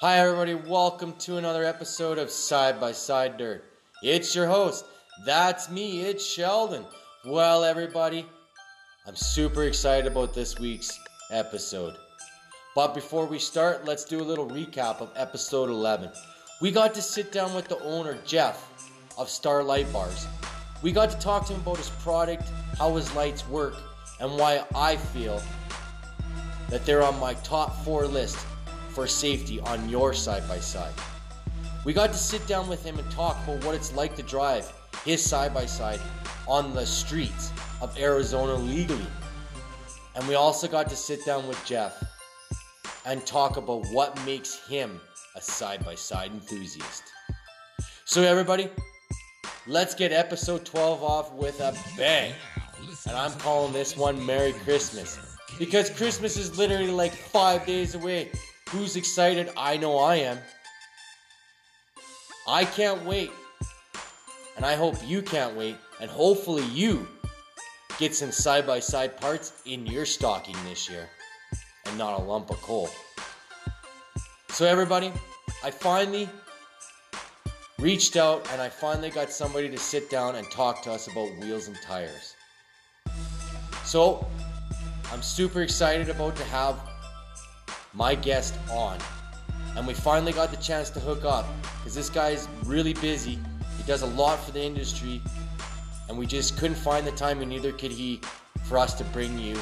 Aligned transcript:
Hi, 0.00 0.18
everybody. 0.18 0.52
Welcome 0.52 1.14
to 1.20 1.38
another 1.38 1.64
episode 1.64 2.18
of 2.18 2.30
Side 2.30 2.78
by 2.78 2.92
Side 2.92 3.38
Dirt. 3.38 3.64
It's 4.02 4.34
your 4.34 4.46
host. 4.46 4.84
That's 5.24 5.70
me. 5.70 6.02
It's 6.02 6.22
Sheldon. 6.22 6.84
Well, 7.24 7.64
everybody, 7.64 8.26
I'm 9.06 9.16
super 9.16 9.62
excited 9.62 10.06
about 10.06 10.34
this 10.34 10.58
week's 10.58 11.00
episode. 11.30 11.96
But 12.74 12.92
before 12.92 13.24
we 13.24 13.38
start, 13.38 13.86
let's 13.86 14.04
do 14.04 14.20
a 14.20 14.22
little 14.22 14.46
recap 14.46 15.00
of 15.00 15.10
episode 15.16 15.70
11. 15.70 16.10
We 16.60 16.72
got 16.72 16.92
to 16.92 17.00
sit 17.00 17.32
down 17.32 17.54
with 17.54 17.68
the 17.68 17.82
owner, 17.82 18.18
Jeff, 18.26 18.90
of 19.16 19.30
Starlight 19.30 19.90
Bars. 19.94 20.26
We 20.82 20.92
got 20.92 21.08
to 21.10 21.18
talk 21.18 21.46
to 21.46 21.54
him 21.54 21.60
about 21.62 21.78
his 21.78 21.88
product, 21.88 22.44
how 22.76 22.94
his 22.96 23.14
lights 23.14 23.48
work, 23.48 23.76
and 24.20 24.30
why 24.38 24.62
I 24.74 24.96
feel 24.98 25.40
that 26.68 26.84
they're 26.84 27.02
on 27.02 27.18
my 27.18 27.32
top 27.32 27.82
four 27.82 28.06
list 28.06 28.36
for 28.96 29.06
safety 29.06 29.60
on 29.60 29.86
your 29.90 30.14
side 30.14 30.48
by 30.48 30.58
side. 30.58 30.94
We 31.84 31.92
got 31.92 32.12
to 32.12 32.18
sit 32.18 32.46
down 32.46 32.66
with 32.66 32.82
him 32.82 32.98
and 32.98 33.10
talk 33.10 33.36
about 33.44 33.62
what 33.62 33.74
it's 33.74 33.92
like 33.94 34.16
to 34.16 34.22
drive 34.22 34.72
his 35.04 35.22
side 35.22 35.52
by 35.52 35.66
side 35.66 36.00
on 36.48 36.72
the 36.72 36.86
streets 36.86 37.52
of 37.82 37.94
Arizona 37.98 38.54
legally. 38.54 39.06
And 40.14 40.26
we 40.26 40.34
also 40.34 40.66
got 40.66 40.88
to 40.88 40.96
sit 40.96 41.26
down 41.26 41.46
with 41.46 41.62
Jeff 41.66 42.02
and 43.04 43.24
talk 43.26 43.58
about 43.58 43.84
what 43.92 44.18
makes 44.24 44.66
him 44.66 44.98
a 45.36 45.42
side 45.42 45.84
by 45.84 45.94
side 45.94 46.30
enthusiast. 46.30 47.02
So, 48.06 48.22
everybody, 48.22 48.70
let's 49.66 49.94
get 49.94 50.10
episode 50.10 50.64
12 50.64 51.02
off 51.02 51.34
with 51.34 51.60
a 51.60 51.76
bang. 51.98 52.32
And 53.06 53.14
I'm 53.14 53.32
calling 53.40 53.74
this 53.74 53.94
one 53.94 54.24
Merry 54.24 54.54
Christmas 54.54 55.18
because 55.58 55.90
Christmas 55.90 56.38
is 56.38 56.56
literally 56.56 56.90
like 56.90 57.12
five 57.12 57.66
days 57.66 57.94
away. 57.94 58.30
Who's 58.70 58.96
excited? 58.96 59.50
I 59.56 59.76
know 59.76 59.98
I 59.98 60.16
am. 60.16 60.38
I 62.48 62.64
can't 62.64 63.04
wait. 63.04 63.30
And 64.56 64.64
I 64.64 64.74
hope 64.74 64.96
you 65.04 65.22
can't 65.22 65.56
wait. 65.56 65.76
And 66.00 66.10
hopefully 66.10 66.64
you 66.66 67.06
get 67.98 68.14
some 68.14 68.32
side 68.32 68.66
by 68.66 68.80
side 68.80 69.20
parts 69.20 69.52
in 69.66 69.86
your 69.86 70.04
stocking 70.04 70.56
this 70.64 70.90
year 70.90 71.08
and 71.86 71.96
not 71.96 72.18
a 72.18 72.22
lump 72.22 72.50
of 72.50 72.60
coal. 72.60 72.90
So, 74.48 74.66
everybody, 74.66 75.12
I 75.62 75.70
finally 75.70 76.28
reached 77.78 78.16
out 78.16 78.50
and 78.52 78.60
I 78.60 78.68
finally 78.68 79.10
got 79.10 79.30
somebody 79.30 79.68
to 79.68 79.78
sit 79.78 80.10
down 80.10 80.34
and 80.34 80.50
talk 80.50 80.82
to 80.82 80.92
us 80.92 81.08
about 81.08 81.30
wheels 81.38 81.68
and 81.68 81.76
tires. 81.82 82.34
So, 83.84 84.26
I'm 85.12 85.22
super 85.22 85.62
excited 85.62 86.08
about 86.08 86.36
to 86.36 86.44
have 86.44 86.80
my 87.96 88.14
guest 88.14 88.54
on. 88.70 88.98
And 89.74 89.86
we 89.86 89.94
finally 89.94 90.32
got 90.32 90.50
the 90.50 90.56
chance 90.58 90.90
to 90.90 91.00
hook 91.00 91.24
up 91.24 91.46
because 91.78 91.94
this 91.94 92.10
guy's 92.10 92.46
really 92.64 92.94
busy. 92.94 93.38
He 93.78 93.82
does 93.86 94.02
a 94.02 94.06
lot 94.06 94.38
for 94.38 94.52
the 94.52 94.62
industry, 94.62 95.20
and 96.08 96.16
we 96.16 96.26
just 96.26 96.58
couldn't 96.58 96.76
find 96.76 97.06
the 97.06 97.12
time, 97.12 97.40
and 97.40 97.50
neither 97.50 97.72
could 97.72 97.90
he, 97.90 98.20
for 98.64 98.78
us 98.78 98.94
to 98.94 99.04
bring 99.04 99.38
you 99.38 99.56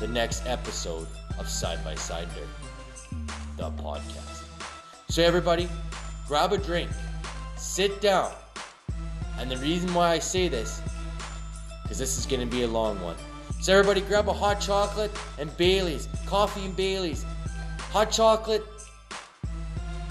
the 0.00 0.08
next 0.08 0.46
episode 0.46 1.06
of 1.38 1.48
Side 1.48 1.82
by 1.84 1.94
Side 1.94 2.28
Dirt, 2.34 3.18
the 3.56 3.70
podcast. 3.82 4.44
So, 5.08 5.22
everybody, 5.22 5.68
grab 6.26 6.52
a 6.52 6.58
drink, 6.58 6.90
sit 7.56 8.00
down, 8.00 8.32
and 9.38 9.50
the 9.50 9.56
reason 9.58 9.92
why 9.94 10.10
I 10.10 10.18
say 10.18 10.48
this, 10.48 10.80
because 11.82 11.98
this 11.98 12.18
is 12.18 12.26
going 12.26 12.40
to 12.40 12.46
be 12.46 12.62
a 12.62 12.68
long 12.68 13.00
one. 13.00 13.16
So, 13.60 13.72
everybody, 13.72 14.00
grab 14.00 14.28
a 14.28 14.32
hot 14.32 14.60
chocolate 14.60 15.12
and 15.38 15.56
Bailey's, 15.56 16.08
coffee 16.26 16.64
and 16.64 16.76
Bailey's, 16.76 17.24
hot 17.94 18.10
chocolate, 18.10 18.64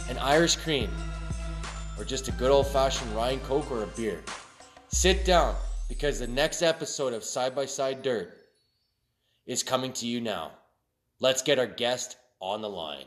and 0.07 0.17
Irish 0.19 0.55
cream, 0.55 0.89
or 1.99 2.05
just 2.05 2.29
a 2.29 2.31
good 2.31 2.49
old 2.49 2.65
fashioned 2.67 3.13
Ryan 3.13 3.41
Coke 3.41 3.69
or 3.69 3.83
a 3.83 3.87
beer. 3.87 4.23
Sit 4.87 5.25
down 5.25 5.53
because 5.89 6.17
the 6.17 6.27
next 6.27 6.61
episode 6.61 7.11
of 7.11 7.25
Side 7.25 7.53
by 7.53 7.65
Side 7.65 8.01
Dirt 8.01 8.37
is 9.45 9.63
coming 9.63 9.91
to 9.91 10.07
you 10.07 10.21
now. 10.21 10.51
Let's 11.19 11.41
get 11.41 11.59
our 11.59 11.67
guest 11.67 12.15
on 12.39 12.61
the 12.61 12.69
line. 12.69 13.03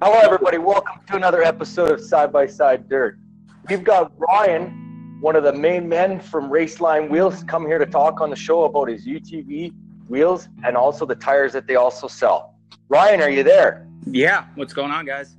Hello, 0.00 0.16
everybody. 0.20 0.58
Welcome 0.58 1.00
to 1.08 1.16
another 1.16 1.42
episode 1.42 1.90
of 1.90 2.00
Side 2.00 2.32
by 2.32 2.46
Side 2.46 2.88
Dirt. 2.88 3.18
We've 3.68 3.82
got 3.82 4.12
Ryan, 4.16 5.18
one 5.20 5.34
of 5.34 5.42
the 5.42 5.52
main 5.52 5.88
men 5.88 6.20
from 6.20 6.48
Raceline 6.48 7.10
Wheels, 7.10 7.42
come 7.42 7.66
here 7.66 7.78
to 7.78 7.84
talk 7.84 8.20
on 8.20 8.30
the 8.30 8.36
show 8.36 8.62
about 8.62 8.90
his 8.90 9.04
UTV 9.04 9.74
wheels 10.08 10.48
and 10.64 10.76
also 10.76 11.04
the 11.04 11.16
tires 11.16 11.52
that 11.54 11.66
they 11.66 11.74
also 11.74 12.06
sell. 12.06 12.54
Ryan, 12.88 13.22
are 13.22 13.28
you 13.28 13.42
there? 13.42 13.88
Yeah, 14.06 14.44
what's 14.54 14.72
going 14.72 14.92
on, 14.92 15.04
guys? 15.04 15.34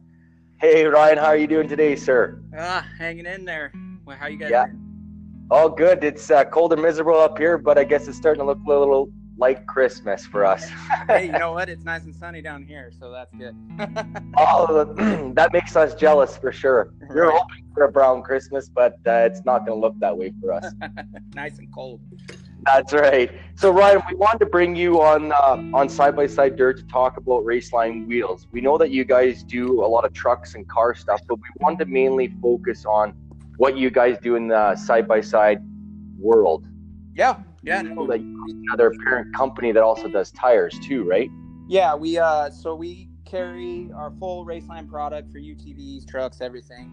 Hey, 0.59 0.84
Ryan, 0.84 1.20
how 1.20 1.28
are 1.28 1.38
you 1.38 1.47
doing 1.47 1.70
today, 1.70 1.96
sir? 1.96 2.41
Ah, 2.58 2.86
hanging 2.97 3.28
in 3.28 3.46
there. 3.46 3.72
Well, 4.03 4.18
how 4.18 4.28
you 4.28 4.36
guys? 4.36 4.52
Yeah. 4.52 4.66
doing? 4.66 5.47
All 5.50 5.70
good. 5.70 6.03
It's 6.03 6.30
uh, 6.30 6.44
cold 6.44 6.74
and 6.74 6.81
miserable 6.81 7.18
up 7.18 7.38
here, 7.38 7.58
but 7.58 7.78
I 7.78 7.86
guess 7.86 8.09
it's 8.09 8.18
starting 8.18 8.41
to 8.41 8.46
look 8.46 8.59
a 8.68 8.70
little 8.70 9.09
like 9.39 9.66
Christmas 9.66 10.25
for 10.25 10.45
us. 10.45 10.69
hey, 11.07 11.25
you 11.27 11.31
know 11.31 11.53
what? 11.53 11.69
It's 11.69 11.83
nice 11.85 12.03
and 12.03 12.16
sunny 12.16 12.41
down 12.41 12.63
here, 12.63 12.91
so 13.00 13.09
that's 13.09 13.33
good. 13.33 13.55
oh, 14.38 14.83
that 15.35 15.51
makes 15.53 15.75
us 15.75 15.95
jealous 15.95 16.38
for 16.38 16.51
sure. 16.51 16.94
You're 17.16 17.27
Right. 17.29 17.39
hoping 17.39 17.63
for 17.73 17.83
a 17.85 17.91
brown 17.91 18.22
Christmas, 18.22 18.69
but 18.69 18.94
uh, 19.07 19.11
it's 19.29 19.44
not 19.45 19.66
going 19.66 19.78
to 19.79 19.81
look 19.81 19.97
that 19.99 20.16
way 20.16 20.33
for 20.41 20.53
us. 20.53 20.73
nice 21.33 21.57
and 21.57 21.73
cold. 21.73 22.01
That's 22.66 22.91
right. 22.94 23.31
So 23.55 23.72
Ryan, 23.72 24.01
we 24.09 24.16
wanted 24.16 24.39
to 24.39 24.45
bring 24.45 24.75
you 24.75 25.01
on 25.01 25.31
uh, 25.31 25.63
on 25.73 25.88
Side 25.88 26.16
by 26.16 26.28
Side 26.28 26.57
Dirt 26.57 26.78
to 26.78 26.83
talk 26.83 27.16
about 27.17 27.45
Raceline 27.45 28.05
wheels. 28.05 28.47
We 28.51 28.59
know 28.59 28.78
that 28.78 28.91
you 28.91 29.05
guys 29.05 29.44
do 29.44 29.83
a 29.83 29.88
lot 29.88 30.03
of 30.05 30.11
trucks 30.13 30.55
and 30.55 30.67
car 30.67 30.94
stuff, 30.94 31.22
but 31.28 31.35
we 31.35 31.45
wanted 31.61 31.79
to 31.79 31.85
mainly 31.85 32.28
focus 32.41 32.85
on 32.85 33.13
what 33.57 33.78
you 33.78 33.89
guys 33.89 34.17
do 34.22 34.35
in 34.35 34.49
the 34.49 34.75
side 34.75 35.07
by 35.07 35.22
side 35.22 35.59
world. 36.19 36.67
Yeah, 37.16 37.38
yeah, 37.64 37.81
We 37.81 37.90
know 37.90 38.06
no, 38.06 38.08
that 38.08 38.20
another 38.20 38.94
parent 39.06 39.36
company 39.36 39.72
that 39.72 39.84
also 39.84 40.08
does 40.08 40.31
tires 40.31 40.78
too, 40.80 41.03
right? 41.03 41.30
yeah. 41.68 41.96
We 41.96 42.18
uh, 42.18 42.50
so 42.50 42.75
we 42.75 43.09
carry 43.25 43.92
our 43.96 44.12
full 44.20 44.46
Raceline 44.46 44.90
product 44.90 45.31
for 45.31 45.40
UTVs, 45.40 46.08
trucks, 46.08 46.42
everything. 46.42 46.92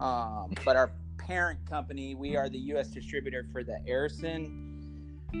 Um, 0.00 0.52
but 0.64 0.76
our 0.76 0.92
parent 1.18 1.58
company, 1.68 2.14
we 2.14 2.36
are 2.36 2.48
the 2.48 2.58
U.S. 2.58 2.88
distributor 2.88 3.46
for 3.52 3.64
the 3.64 3.78
Arisun 3.88 4.74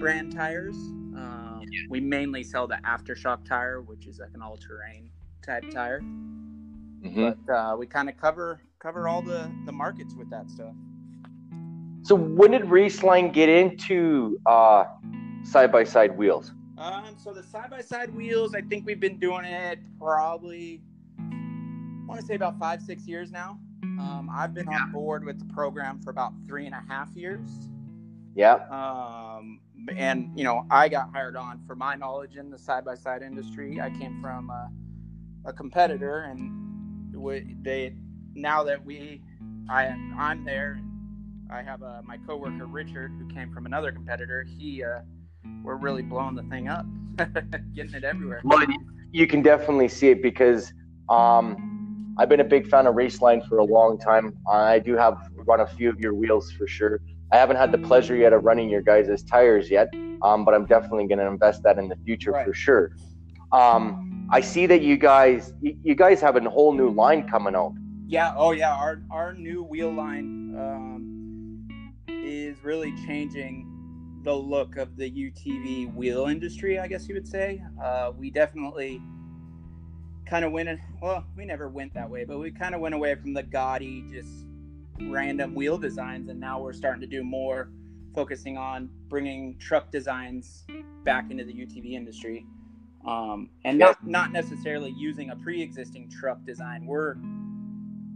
brand 0.00 0.32
tires. 0.32 0.76
Um, 0.76 1.62
we 1.88 2.00
mainly 2.00 2.42
sell 2.42 2.66
the 2.66 2.78
aftershock 2.84 3.44
tire, 3.44 3.80
which 3.80 4.06
is 4.06 4.18
like 4.18 4.30
an 4.34 4.42
all-terrain 4.42 5.10
type 5.42 5.70
tire. 5.70 6.00
Mm-hmm. 6.00 7.32
but 7.46 7.52
uh, 7.52 7.76
we 7.76 7.86
kind 7.86 8.08
of 8.08 8.16
cover 8.16 8.62
cover 8.78 9.08
all 9.08 9.20
the 9.20 9.50
the 9.66 9.72
markets 9.72 10.14
with 10.14 10.30
that 10.30 10.50
stuff. 10.50 10.74
So 12.04 12.14
when 12.14 12.50
did 12.50 12.64
Raceline 12.64 13.32
get 13.32 13.48
into 13.48 14.38
side 15.42 15.72
by 15.72 15.84
side 15.84 16.16
wheels? 16.18 16.52
Um, 16.76 17.16
so 17.16 17.32
the 17.32 17.42
side 17.42 17.70
by 17.70 17.80
side 17.80 18.14
wheels, 18.14 18.54
I 18.54 18.60
think 18.60 18.84
we've 18.84 19.00
been 19.00 19.18
doing 19.18 19.46
it 19.46 19.78
probably, 19.98 20.82
I 21.18 22.04
want 22.06 22.20
to 22.20 22.26
say 22.26 22.34
about 22.34 22.58
five 22.58 22.82
six 22.82 23.06
years 23.06 23.32
now. 23.32 23.58
Um, 23.82 24.28
I've 24.30 24.52
been 24.52 24.68
on 24.68 24.92
board 24.92 25.24
with 25.24 25.38
the 25.38 25.50
program 25.54 25.98
for 26.02 26.10
about 26.10 26.34
three 26.46 26.66
and 26.66 26.74
a 26.74 26.82
half 26.86 27.08
years. 27.14 27.48
Yeah. 28.34 28.56
Um, 28.70 29.60
and 29.96 30.30
you 30.36 30.44
know, 30.44 30.66
I 30.70 30.90
got 30.90 31.10
hired 31.10 31.36
on 31.36 31.62
for 31.66 31.74
my 31.74 31.94
knowledge 31.94 32.36
in 32.36 32.50
the 32.50 32.58
side 32.58 32.84
by 32.84 32.96
side 32.96 33.22
industry. 33.22 33.80
I 33.80 33.88
came 33.88 34.20
from 34.20 34.50
a, 34.50 34.70
a 35.46 35.54
competitor, 35.54 36.24
and 36.24 37.14
we, 37.14 37.56
they 37.62 37.94
now 38.34 38.62
that 38.64 38.84
we, 38.84 39.22
I 39.70 39.86
I'm 40.18 40.44
there, 40.44 40.72
and 40.72 40.93
I 41.54 41.62
have 41.62 41.84
uh, 41.84 42.02
my 42.04 42.16
coworker 42.26 42.66
Richard 42.66 43.12
who 43.16 43.32
came 43.32 43.52
from 43.54 43.64
another 43.64 43.92
competitor. 43.92 44.44
He, 44.58 44.82
uh, 44.82 45.02
we're 45.62 45.76
really 45.76 46.02
blowing 46.02 46.34
the 46.34 46.42
thing 46.44 46.66
up, 46.66 46.84
getting 47.76 47.94
it 47.94 48.02
everywhere. 48.02 48.40
Well, 48.44 48.66
you- 49.12 49.28
can 49.28 49.40
definitely 49.40 49.86
see 49.86 50.08
it 50.08 50.20
because 50.20 50.72
um, 51.08 52.16
I've 52.18 52.28
been 52.28 52.40
a 52.40 52.44
big 52.44 52.66
fan 52.68 52.88
of 52.88 52.96
Raceline 52.96 53.46
for 53.48 53.58
a 53.58 53.64
long 53.64 53.96
time. 53.96 54.36
I 54.50 54.80
do 54.80 54.96
have 54.96 55.16
run 55.46 55.60
a 55.60 55.66
few 55.68 55.88
of 55.88 56.00
your 56.00 56.12
wheels 56.12 56.50
for 56.50 56.66
sure. 56.66 57.00
I 57.30 57.36
haven't 57.36 57.56
had 57.56 57.70
the 57.70 57.78
pleasure 57.78 58.16
yet 58.16 58.32
of 58.32 58.42
running 58.44 58.68
your 58.68 58.82
guys' 58.82 59.22
tires 59.22 59.70
yet, 59.70 59.88
um, 60.22 60.44
but 60.44 60.54
I'm 60.54 60.66
definitely 60.66 61.06
going 61.06 61.20
to 61.20 61.26
invest 61.26 61.62
that 61.62 61.78
in 61.78 61.88
the 61.88 61.96
future 62.04 62.32
Right. 62.32 62.44
for 62.44 62.52
sure. 62.52 62.90
Um, 63.52 64.28
I 64.32 64.40
see 64.40 64.66
that 64.66 64.82
you 64.82 64.96
guys 64.96 65.52
you, 65.62 65.94
guys 65.94 66.20
have 66.20 66.34
a 66.34 66.50
whole 66.50 66.72
new 66.72 66.90
line 66.90 67.28
coming 67.28 67.54
out. 67.54 67.74
Yeah. 68.08 68.34
Oh, 68.36 68.50
yeah. 68.50 68.74
Our 68.74 69.00
our 69.12 69.32
new 69.34 69.62
wheel 69.62 69.92
line 69.92 70.54
um, 70.56 70.93
is 72.24 72.64
really 72.64 72.92
changing 73.06 73.70
the 74.22 74.34
look 74.34 74.76
of 74.76 74.96
the 74.96 75.10
UTV 75.10 75.94
wheel 75.94 76.26
industry, 76.26 76.78
I 76.78 76.88
guess 76.88 77.06
you 77.08 77.14
would 77.14 77.28
say. 77.28 77.62
Uh, 77.82 78.12
we 78.16 78.30
definitely 78.30 79.02
kind 80.26 80.44
of 80.44 80.52
went 80.52 80.70
in, 80.70 80.80
well, 81.02 81.24
we 81.36 81.44
never 81.44 81.68
went 81.68 81.92
that 81.94 82.08
way, 82.08 82.24
but 82.24 82.38
we 82.38 82.50
kind 82.50 82.74
of 82.74 82.80
went 82.80 82.94
away 82.94 83.14
from 83.14 83.34
the 83.34 83.42
gaudy, 83.42 84.04
just 84.10 84.46
random 85.02 85.54
wheel 85.54 85.76
designs, 85.76 86.30
and 86.30 86.40
now 86.40 86.58
we're 86.58 86.72
starting 86.72 87.02
to 87.02 87.06
do 87.06 87.22
more 87.22 87.68
focusing 88.14 88.56
on 88.56 88.88
bringing 89.08 89.58
truck 89.58 89.90
designs 89.90 90.64
back 91.04 91.30
into 91.30 91.44
the 91.44 91.52
UTV 91.52 91.92
industry. 91.92 92.46
Um, 93.06 93.50
and 93.66 93.78
not, 93.78 94.06
not 94.06 94.32
necessarily 94.32 94.94
using 94.96 95.28
a 95.28 95.36
pre-existing 95.36 96.08
truck 96.08 96.42
design. 96.46 96.86
We're 96.86 97.16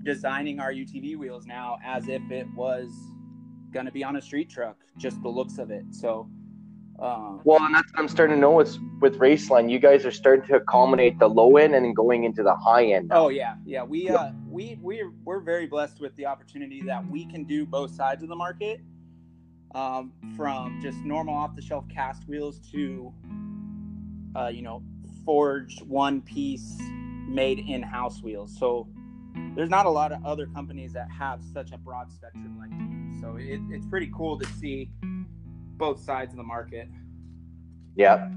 designing 0.02 0.60
our 0.60 0.72
UTV 0.72 1.19
wheels 1.19 1.44
now 1.44 1.78
as 1.84 2.08
if 2.08 2.22
it 2.31 2.46
was 2.55 2.90
going 3.73 3.87
to 3.87 3.93
be 3.93 4.05
on 4.05 4.17
a 4.17 4.23
street 4.23 4.50
truck, 4.50 4.76
just 4.97 5.20
the 5.23 5.29
looks 5.29 5.59
of 5.59 5.70
it. 5.70 5.85
So, 5.91 6.29
um, 6.99 7.41
well, 7.44 7.62
and 7.62 7.75
that's 7.75 7.91
what 7.93 8.00
I'm 8.00 8.09
starting 8.09 8.37
to 8.37 8.41
know 8.41 8.61
is 8.61 8.79
with 9.00 9.19
Raceline, 9.19 9.70
you 9.70 9.79
guys 9.79 10.05
are 10.05 10.11
starting 10.11 10.47
to 10.49 10.56
accommodate 10.56 11.19
the 11.19 11.29
low 11.29 11.56
end 11.56 11.75
and 11.75 11.85
then 11.85 11.94
going 11.94 12.25
into 12.25 12.43
the 12.43 12.55
high 12.55 12.87
end. 12.87 13.09
Now. 13.09 13.26
Oh 13.26 13.29
yeah, 13.29 13.55
yeah. 13.65 13.85
We 13.85 14.09
uh, 14.09 14.31
we 14.49 14.79
we 14.82 15.05
we're 15.25 15.41
very 15.41 15.67
blessed 15.67 16.00
with 16.00 16.15
the 16.17 16.26
opportunity 16.26 16.82
that 16.82 17.09
we 17.09 17.25
can 17.26 17.44
do 17.44 17.65
both 17.65 17.94
sides 17.94 18.23
of 18.23 18.29
the 18.29 18.37
market, 18.37 18.81
um, 19.75 20.12
from 20.37 20.81
just 20.82 20.99
normal 20.99 21.35
off 21.35 21.55
the 21.55 21.62
shelf 21.62 21.85
cast 21.88 22.26
wheels 22.26 22.59
to, 22.73 23.12
uh, 24.35 24.49
you 24.49 24.62
know, 24.62 24.82
forged 25.25 25.82
one 25.82 26.20
piece 26.20 26.79
made 27.29 27.59
in 27.61 27.82
house 27.82 28.23
wheels. 28.23 28.56
So 28.59 28.88
there's 29.58 29.69
not 29.69 29.87
a 29.87 29.90
lot 29.90 30.12
of 30.12 30.25
other 30.25 30.46
companies 30.46 30.93
that 30.93 31.10
have 31.10 31.40
such 31.52 31.72
a 31.72 31.78
broad 31.78 32.12
spectrum 32.12 32.56
like 32.60 32.70
we. 32.70 33.20
So 33.20 33.34
it, 33.37 33.60
it's 33.75 33.84
pretty 33.87 34.08
cool 34.16 34.38
to 34.38 34.46
see 34.60 34.88
both 35.76 36.00
sides 36.00 36.32
of 36.32 36.37
the 36.37 36.44
market. 36.44 36.88
Yeah. 37.96 38.31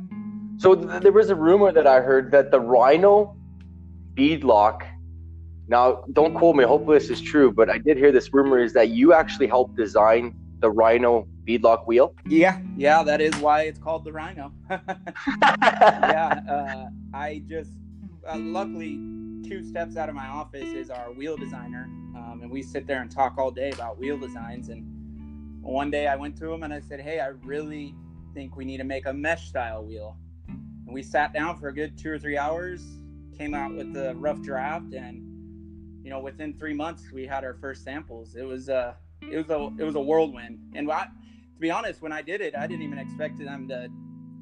So 0.57 0.73
th- 0.73 1.03
there 1.03 1.11
was 1.11 1.29
a 1.29 1.35
rumor 1.35 1.71
that 1.73 1.85
I 1.85 2.01
heard 2.01 2.31
that 2.31 2.49
the 2.49 2.59
Rhino 2.59 3.37
beadlock. 4.15 4.81
Now, 5.67 6.05
don't 6.11 6.33
quote 6.33 6.55
me. 6.55 6.63
Hopefully, 6.63 6.97
this 6.97 7.11
is 7.11 7.21
true. 7.21 7.51
But 7.51 7.69
I 7.69 7.77
did 7.77 7.97
hear 7.97 8.11
this 8.11 8.33
rumor 8.33 8.57
is 8.57 8.73
that 8.73 8.89
you 8.89 9.13
actually 9.13 9.45
helped 9.45 9.75
design 9.75 10.35
the 10.57 10.71
Rhino 10.71 11.27
beadlock 11.47 11.85
wheel. 11.85 12.15
Yeah, 12.25 12.57
yeah, 12.75 13.03
that 13.03 13.21
is 13.21 13.35
why 13.35 13.65
it's 13.65 13.77
called 13.77 14.05
the 14.05 14.11
Rhino. 14.11 14.53
yeah, 14.71 16.39
uh, 16.49 16.89
I 17.13 17.43
just 17.47 17.73
uh, 18.27 18.37
luckily 18.39 19.20
two 19.43 19.63
steps 19.63 19.97
out 19.97 20.09
of 20.09 20.15
my 20.15 20.27
office 20.27 20.69
is 20.69 20.89
our 20.89 21.11
wheel 21.11 21.37
designer, 21.37 21.85
um, 22.15 22.39
and 22.41 22.51
we 22.51 22.61
sit 22.61 22.87
there 22.87 23.01
and 23.01 23.11
talk 23.11 23.37
all 23.37 23.51
day 23.51 23.71
about 23.71 23.97
wheel 23.97 24.17
designs. 24.17 24.69
And 24.69 24.85
one 25.61 25.91
day 25.91 26.07
I 26.07 26.15
went 26.15 26.37
to 26.37 26.51
him 26.51 26.63
and 26.63 26.73
I 26.73 26.79
said, 26.79 26.99
"Hey, 26.99 27.19
I 27.19 27.27
really 27.43 27.95
think 28.33 28.55
we 28.55 28.65
need 28.65 28.77
to 28.77 28.83
make 28.83 29.05
a 29.05 29.13
mesh 29.13 29.47
style 29.47 29.85
wheel." 29.85 30.17
And 30.47 30.93
we 30.93 31.03
sat 31.03 31.33
down 31.33 31.57
for 31.59 31.67
a 31.67 31.73
good 31.73 31.97
two 31.97 32.11
or 32.11 32.19
three 32.19 32.37
hours, 32.37 32.83
came 33.37 33.53
out 33.53 33.73
with 33.75 33.93
the 33.93 34.15
rough 34.15 34.41
draft, 34.41 34.93
and 34.93 35.31
you 36.03 36.09
know, 36.09 36.19
within 36.19 36.53
three 36.53 36.73
months 36.73 37.11
we 37.11 37.25
had 37.25 37.43
our 37.43 37.53
first 37.55 37.83
samples. 37.83 38.35
It 38.35 38.43
was 38.43 38.69
a 38.69 38.95
it 39.21 39.37
was 39.37 39.49
a 39.49 39.81
it 39.81 39.85
was 39.85 39.95
a 39.95 40.01
whirlwind. 40.01 40.59
And 40.73 40.91
I, 40.91 41.03
to 41.03 41.59
be 41.59 41.71
honest, 41.71 42.01
when 42.01 42.11
I 42.11 42.21
did 42.21 42.41
it, 42.41 42.55
I 42.55 42.67
didn't 42.67 42.83
even 42.83 42.97
expect 42.97 43.37
them 43.37 43.67
to 43.67 43.89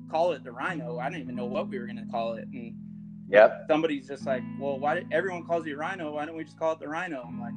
call 0.10 0.32
it 0.32 0.44
the 0.44 0.52
Rhino. 0.52 0.98
I 1.00 1.10
didn't 1.10 1.24
even 1.24 1.36
know 1.36 1.46
what 1.46 1.70
we 1.70 1.78
were 1.78 1.86
going 1.86 1.98
to 1.98 2.12
call 2.12 2.34
it, 2.34 2.48
and 2.48 2.76
Yep. 3.30 3.66
Somebody's 3.68 4.08
just 4.08 4.26
like, 4.26 4.44
well, 4.60 4.80
why 4.80 4.96
did 4.96 5.08
everyone 5.12 5.46
calls 5.46 5.66
you 5.66 5.78
Rhino? 5.78 6.12
Why 6.14 6.26
don't 6.26 6.36
we 6.36 6.44
just 6.44 6.58
call 6.58 6.74
it 6.74 6.80
the 6.80 6.88
Rhino? 6.88 7.24
I'm 7.28 7.40
like, 7.40 7.54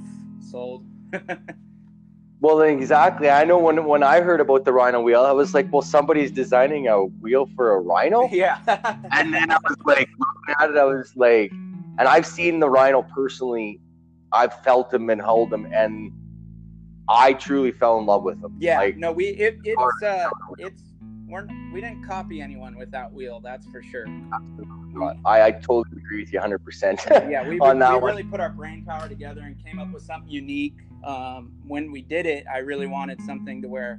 sold. 0.50 0.84
well, 2.40 2.60
exactly. 2.60 3.30
I 3.30 3.44
know 3.44 3.58
when 3.58 3.84
when 3.86 4.02
I 4.02 4.20
heard 4.20 4.40
about 4.40 4.64
the 4.64 4.72
Rhino 4.72 5.00
wheel, 5.00 5.22
I 5.22 5.32
was 5.32 5.54
like, 5.54 5.72
well, 5.72 5.82
somebody's 5.82 6.30
designing 6.30 6.88
a 6.88 7.04
wheel 7.04 7.48
for 7.56 7.74
a 7.74 7.80
Rhino. 7.80 8.28
Yeah. 8.32 8.58
and 9.12 9.32
then 9.32 9.50
I 9.50 9.56
was 9.66 9.78
like, 9.84 10.08
looking 10.19 10.54
at 10.60 10.70
it, 10.70 10.76
I 10.76 10.84
was 10.84 11.14
like, 11.16 11.50
and 11.98 12.08
I've 12.08 12.26
seen 12.26 12.60
the 12.60 12.69
Rhino 12.69 13.02
personally. 13.02 13.80
I've 14.32 14.62
felt 14.62 14.92
him 14.92 15.10
and 15.10 15.20
held 15.20 15.52
him, 15.52 15.66
and 15.72 16.10
I 17.08 17.34
truly 17.34 17.70
fell 17.70 17.98
in 17.98 18.06
love 18.06 18.22
with 18.22 18.42
him. 18.42 18.56
Yeah. 18.58 18.78
Like, 18.78 18.96
no, 18.96 19.12
we 19.12 19.26
it, 19.26 19.58
it's 19.64 20.02
uh, 20.02 20.28
it's 20.58 20.82
we're 21.32 21.49
we 21.73 21.81
didn't 21.81 22.06
copy 22.06 22.40
anyone 22.40 22.76
with 22.76 22.90
that 22.90 23.12
wheel. 23.12 23.40
That's 23.40 23.67
for 23.67 23.82
sure. 23.82 24.06
I, 25.25 25.46
I 25.46 25.50
totally 25.50 25.96
agree 25.96 26.20
with 26.20 26.32
you 26.32 26.38
100. 26.38 26.64
percent 26.64 27.00
Yeah, 27.11 27.49
we, 27.49 27.58
on 27.58 27.79
that 27.79 28.00
we 28.00 28.08
really 28.08 28.23
put 28.23 28.40
our 28.40 28.50
brain 28.50 28.84
power 28.84 29.08
together 29.08 29.40
and 29.40 29.56
came 29.64 29.79
up 29.79 29.90
with 29.93 30.02
something 30.02 30.31
unique. 30.31 30.76
Um, 31.02 31.52
when 31.67 31.90
we 31.90 32.02
did 32.02 32.26
it, 32.26 32.44
I 32.52 32.58
really 32.58 32.87
wanted 32.87 33.20
something 33.23 33.62
to 33.62 33.69
where 33.69 33.99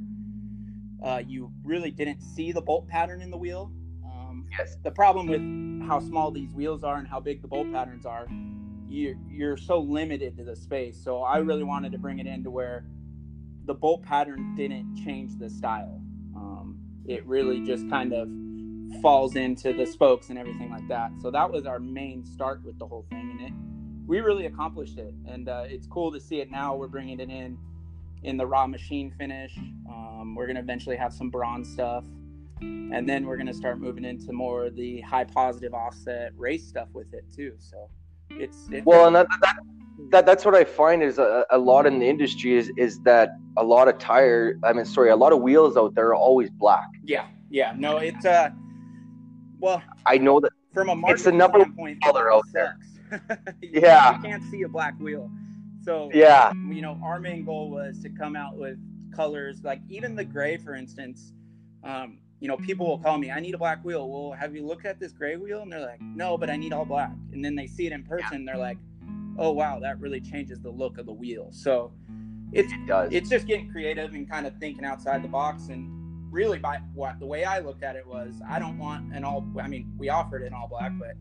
uh, 1.04 1.22
you 1.28 1.52
really 1.64 1.92
didn't 1.92 2.22
see 2.22 2.52
the 2.52 2.62
bolt 2.62 2.88
pattern 2.88 3.22
in 3.22 3.32
the 3.32 3.38
wheel. 3.38 3.72
Um, 4.06 4.48
yes. 4.58 4.78
The 4.84 4.92
problem 4.92 5.28
with 5.28 5.42
how 5.90 6.00
small 6.00 6.32
these 6.32 6.54
wheels 6.54 6.84
are 6.84 6.98
and 6.98 7.08
how 7.08 7.20
big 7.20 7.42
the 7.42 7.48
bolt 7.48 7.70
patterns 7.74 8.06
are, 8.06 8.28
you're, 8.88 9.16
you're 9.30 9.58
so 9.58 9.80
limited 9.80 10.38
to 10.38 10.46
the 10.46 10.56
space. 10.56 10.98
So 11.04 11.24
I 11.24 11.38
really 11.38 11.64
wanted 11.64 11.92
to 11.92 11.98
bring 11.98 12.20
it 12.20 12.28
into 12.28 12.50
where 12.50 12.86
the 13.66 13.74
bolt 13.74 14.04
pattern 14.04 14.56
didn't 14.56 14.96
change 15.04 15.38
the 15.38 15.50
style 15.50 16.03
it 17.06 17.26
really 17.26 17.62
just 17.62 17.90
kind 17.90 18.14
of 18.14 18.30
falls 19.02 19.36
into 19.36 19.74
the 19.74 19.86
spokes 19.86 20.30
and 20.30 20.38
everything 20.38 20.70
like 20.70 20.88
that. 20.88 21.12
So 21.22 21.32
that 21.32 21.52
was 21.52 21.66
our 21.66 21.80
main 21.80 22.26
start 22.26 22.64
with 22.64 22.78
the 22.80 22.86
whole 22.86 23.06
thing, 23.10 23.32
and 23.32 23.42
it 23.42 23.54
we 24.06 24.20
really 24.20 24.46
accomplished 24.46 24.98
it. 24.98 25.14
And 25.26 25.48
uh, 25.48 25.64
it's 25.66 25.88
cool 25.88 26.12
to 26.12 26.20
see 26.20 26.42
it 26.42 26.52
now. 26.52 26.76
We're 26.76 26.88
bringing 26.88 27.20
it 27.20 27.30
in 27.30 27.58
in 28.24 28.38
the 28.38 28.46
raw 28.46 28.68
machine 28.68 29.12
finish. 29.18 29.58
Um, 29.90 30.36
we're 30.36 30.48
gonna 30.48 30.62
eventually 30.62 30.96
have 30.96 31.14
some 31.14 31.30
bronze 31.30 31.72
stuff, 31.72 32.06
and 32.62 33.08
then 33.08 33.26
we're 33.26 33.38
gonna 33.38 33.54
start 33.54 33.80
moving 33.80 34.06
into 34.06 34.32
more 34.32 34.70
the 34.70 35.02
high 35.02 35.26
positive 35.26 35.74
offset 35.74 36.32
race 36.38 36.66
stuff 36.66 36.88
with 36.94 37.14
it 37.14 37.26
too. 37.36 37.54
So 37.60 37.90
it's, 38.30 38.68
it's 38.72 38.86
well, 38.86 39.08
and 39.08 39.16
that, 39.16 39.28
that 39.42 39.58
that 40.10 40.26
that's 40.26 40.46
what 40.46 40.56
I 40.56 40.64
find 40.64 41.04
is 41.04 41.20
a, 41.20 41.46
a 41.50 41.58
lot 41.58 41.86
in 41.86 42.00
the 42.00 42.08
industry 42.08 42.56
is 42.56 42.72
is 42.78 43.00
that 43.02 43.38
a 43.58 43.64
lot 43.64 43.88
of 43.88 43.98
tire 43.98 44.60
I 44.64 44.74
mean 44.74 44.86
sorry 44.86 45.10
a 45.10 45.16
lot 45.16 45.34
of 45.34 45.42
wheels 45.42 45.78
out 45.78 45.96
there 45.96 46.08
are 46.08 46.16
always 46.16 46.50
black. 46.50 46.88
Yeah, 47.04 47.28
yeah, 47.50 47.74
no, 47.78 47.98
it's 47.98 48.26
uh, 48.26 48.50
well, 49.60 49.82
I 50.06 50.18
know 50.18 50.40
that 50.40 50.52
from 50.74 50.90
a 50.90 50.96
market 50.96 51.16
it's 51.16 51.24
the 51.24 51.32
number 51.32 51.60
standpoint, 51.60 52.02
color 52.02 52.34
out 52.34 52.46
there. 52.54 52.78
yeah, 53.62 54.16
you 54.16 54.24
can't 54.24 54.44
see 54.50 54.64
a 54.64 54.68
black 54.68 55.00
wheel. 55.00 55.30
So 55.84 56.10
yeah, 56.14 56.52
you 56.70 56.82
know, 56.82 57.00
our 57.04 57.20
main 57.20 57.46
goal 57.46 57.70
was 57.70 58.00
to 58.04 58.10
come 58.10 58.36
out 58.36 58.58
with 58.58 58.78
colors 59.16 59.64
like 59.64 59.82
even 59.90 60.16
the 60.16 60.26
gray, 60.26 60.58
for 60.58 60.76
instance. 60.76 61.34
Um, 61.84 62.18
you 62.40 62.50
know, 62.50 62.58
people 62.58 62.86
will 62.86 62.98
call 62.98 63.18
me, 63.18 63.32
I 63.32 63.40
need 63.40 63.56
a 63.56 63.58
black 63.58 63.86
wheel. 63.86 64.10
Well, 64.10 64.38
have 64.38 64.54
you 64.54 64.66
looked 64.66 64.86
at 64.86 65.00
this 65.00 65.14
gray 65.14 65.38
wheel? 65.38 65.62
And 65.62 65.72
they're 65.72 65.80
like, 65.80 66.02
no, 66.02 66.38
but 66.38 66.50
I 66.50 66.58
need 66.58 66.74
all 66.74 66.84
black. 66.84 67.14
And 67.32 67.44
then 67.44 67.56
they 67.56 67.68
see 67.68 67.88
it 67.88 67.94
in 67.94 68.04
person, 68.04 68.42
yeah. 68.42 68.52
they're 68.52 68.62
like, 68.62 68.78
oh 69.38 69.52
wow, 69.52 69.80
that 69.80 70.00
really 70.00 70.22
changes 70.22 70.60
the 70.60 70.70
look 70.70 70.98
of 70.98 71.06
the 71.06 71.14
wheel. 71.14 71.50
So 71.52 71.94
it's 72.52 72.72
it 72.72 72.88
does. 72.88 73.10
it's 73.12 73.30
just 73.30 73.48
getting 73.48 73.70
creative 73.72 74.14
and 74.14 74.30
kind 74.30 74.46
of 74.46 74.56
thinking 74.60 74.86
outside 74.86 75.24
the 75.24 75.28
box. 75.28 75.68
And 75.70 75.90
really, 76.32 76.60
by 76.60 76.78
what 76.94 77.20
the 77.20 77.26
way 77.26 77.44
I 77.44 77.60
looked 77.60 77.84
at 77.84 77.96
it 77.96 78.08
was, 78.08 78.42
I 78.48 78.60
don't 78.60 78.78
want 78.78 79.14
an 79.14 79.24
all. 79.24 79.46
I 79.62 79.68
mean, 79.68 79.92
we 79.98 80.10
offered 80.10 80.44
in 80.44 80.54
all 80.54 80.68
black, 80.68 80.92
but 81.00 81.16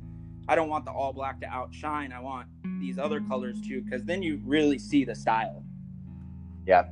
I 0.49 0.55
don't 0.55 0.69
want 0.69 0.85
the 0.85 0.93
all 0.93 1.13
black 1.13 1.41
to 1.41 1.47
outshine. 1.47 2.13
I 2.13 2.21
want 2.21 2.49
these 2.81 2.99
other 2.99 3.21
colors 3.21 3.61
too, 3.61 3.83
because 3.83 4.05
then 4.05 4.23
you 4.23 4.41
really 4.45 4.79
see 4.79 5.05
the 5.05 5.15
style. 5.15 5.65
Yeah. 6.67 6.85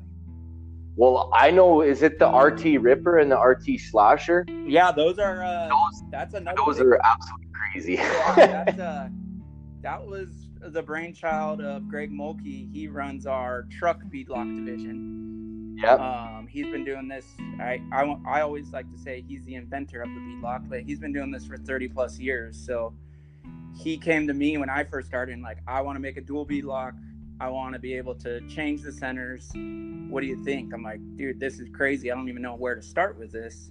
Well, 0.96 1.30
I 1.32 1.50
know. 1.50 1.82
Is 1.82 2.02
it 2.02 2.18
the 2.18 2.28
RT 2.28 2.80
Ripper 2.82 3.18
and 3.18 3.30
the 3.30 3.38
RT 3.38 3.80
Slasher? 3.80 4.44
Yeah, 4.66 4.92
those 4.92 5.18
are. 5.18 5.42
Uh, 5.42 5.68
those, 5.68 6.02
that's 6.10 6.34
another. 6.34 6.58
Those 6.66 6.80
are 6.80 7.00
absolutely 7.04 7.46
crazy. 7.52 7.94
yeah, 7.94 8.34
that's 8.36 8.78
uh, 8.78 9.08
that 9.82 10.04
was 10.04 10.49
the 10.60 10.82
brainchild 10.82 11.60
of 11.60 11.88
Greg 11.88 12.12
Mulkey. 12.12 12.72
He 12.72 12.88
runs 12.88 13.26
our 13.26 13.66
truck 13.70 14.02
beadlock 14.04 14.54
division. 14.54 15.76
Yep. 15.82 16.00
Um, 16.00 16.46
he's 16.46 16.66
been 16.66 16.84
doing 16.84 17.08
this. 17.08 17.24
I, 17.58 17.80
I, 17.92 18.16
I 18.26 18.40
always 18.42 18.70
like 18.72 18.90
to 18.92 18.98
say 18.98 19.24
he's 19.26 19.42
the 19.44 19.54
inventor 19.54 20.02
of 20.02 20.08
the 20.08 20.20
beadlock, 20.20 20.68
but 20.68 20.82
he's 20.82 20.98
been 20.98 21.12
doing 21.12 21.30
this 21.30 21.46
for 21.46 21.56
30 21.56 21.88
plus 21.88 22.18
years. 22.18 22.56
So 22.58 22.92
he 23.82 23.96
came 23.96 24.26
to 24.26 24.34
me 24.34 24.58
when 24.58 24.68
I 24.68 24.84
first 24.84 25.08
started 25.08 25.32
and 25.32 25.42
like, 25.42 25.58
I 25.66 25.80
want 25.80 25.96
to 25.96 26.00
make 26.00 26.16
a 26.16 26.20
dual 26.20 26.46
beadlock. 26.46 26.92
I 27.40 27.48
want 27.48 27.72
to 27.72 27.78
be 27.78 27.94
able 27.94 28.14
to 28.16 28.46
change 28.48 28.82
the 28.82 28.92
centers. 28.92 29.50
What 30.10 30.20
do 30.20 30.26
you 30.26 30.44
think? 30.44 30.74
I'm 30.74 30.82
like, 30.82 31.00
dude, 31.16 31.40
this 31.40 31.58
is 31.58 31.68
crazy. 31.72 32.12
I 32.12 32.14
don't 32.14 32.28
even 32.28 32.42
know 32.42 32.54
where 32.54 32.74
to 32.74 32.82
start 32.82 33.18
with 33.18 33.32
this. 33.32 33.70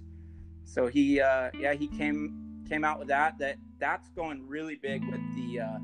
So 0.64 0.88
he, 0.88 1.20
uh, 1.20 1.50
yeah, 1.56 1.74
he 1.74 1.86
came 1.86 2.62
came 2.68 2.84
out 2.84 2.98
with 2.98 3.08
that. 3.08 3.38
That 3.38 3.56
that's 3.78 4.08
going 4.10 4.46
really 4.46 4.74
big 4.74 5.04
with 5.04 5.20
the 5.36 5.60
uh, 5.60 5.78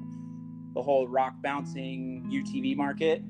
the 0.77 0.83
whole 0.83 1.09
rock 1.09 1.33
bouncing 1.43 2.23
UTV 2.31 2.77
market. 2.77 3.23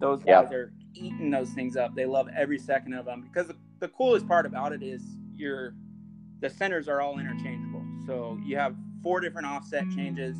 Those 0.00 0.24
guys 0.24 0.50
are 0.50 0.72
eating 0.94 1.30
those 1.30 1.50
things 1.50 1.76
up. 1.76 1.94
They 1.94 2.06
love 2.06 2.28
every 2.36 2.58
second 2.58 2.92
of 2.94 3.06
them 3.06 3.22
because 3.22 3.46
the, 3.46 3.56
the 3.78 3.86
coolest 3.88 4.26
part 4.26 4.46
about 4.46 4.72
it 4.72 4.82
is 4.82 5.00
your 5.36 5.74
the 6.40 6.50
centers 6.50 6.88
are 6.88 7.00
all 7.00 7.20
interchangeable. 7.20 7.86
So 8.04 8.36
you 8.44 8.56
have 8.56 8.74
four 9.00 9.20
different 9.20 9.46
offset 9.46 9.84
changes. 9.94 10.36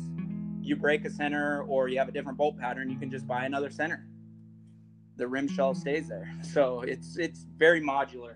You 0.61 0.75
break 0.75 1.05
a 1.05 1.09
center 1.09 1.63
or 1.63 1.87
you 1.87 1.97
have 1.97 2.09
a 2.09 2.11
different 2.11 2.37
bolt 2.37 2.59
pattern, 2.59 2.89
you 2.89 2.99
can 2.99 3.09
just 3.09 3.25
buy 3.25 3.45
another 3.45 3.69
center. 3.69 4.05
The 5.15 5.27
rim 5.27 5.47
shell 5.47 5.73
stays 5.73 6.09
there. 6.09 6.29
So 6.43 6.81
it's 6.81 7.17
it's 7.17 7.45
very 7.55 7.79
modular. 7.79 8.35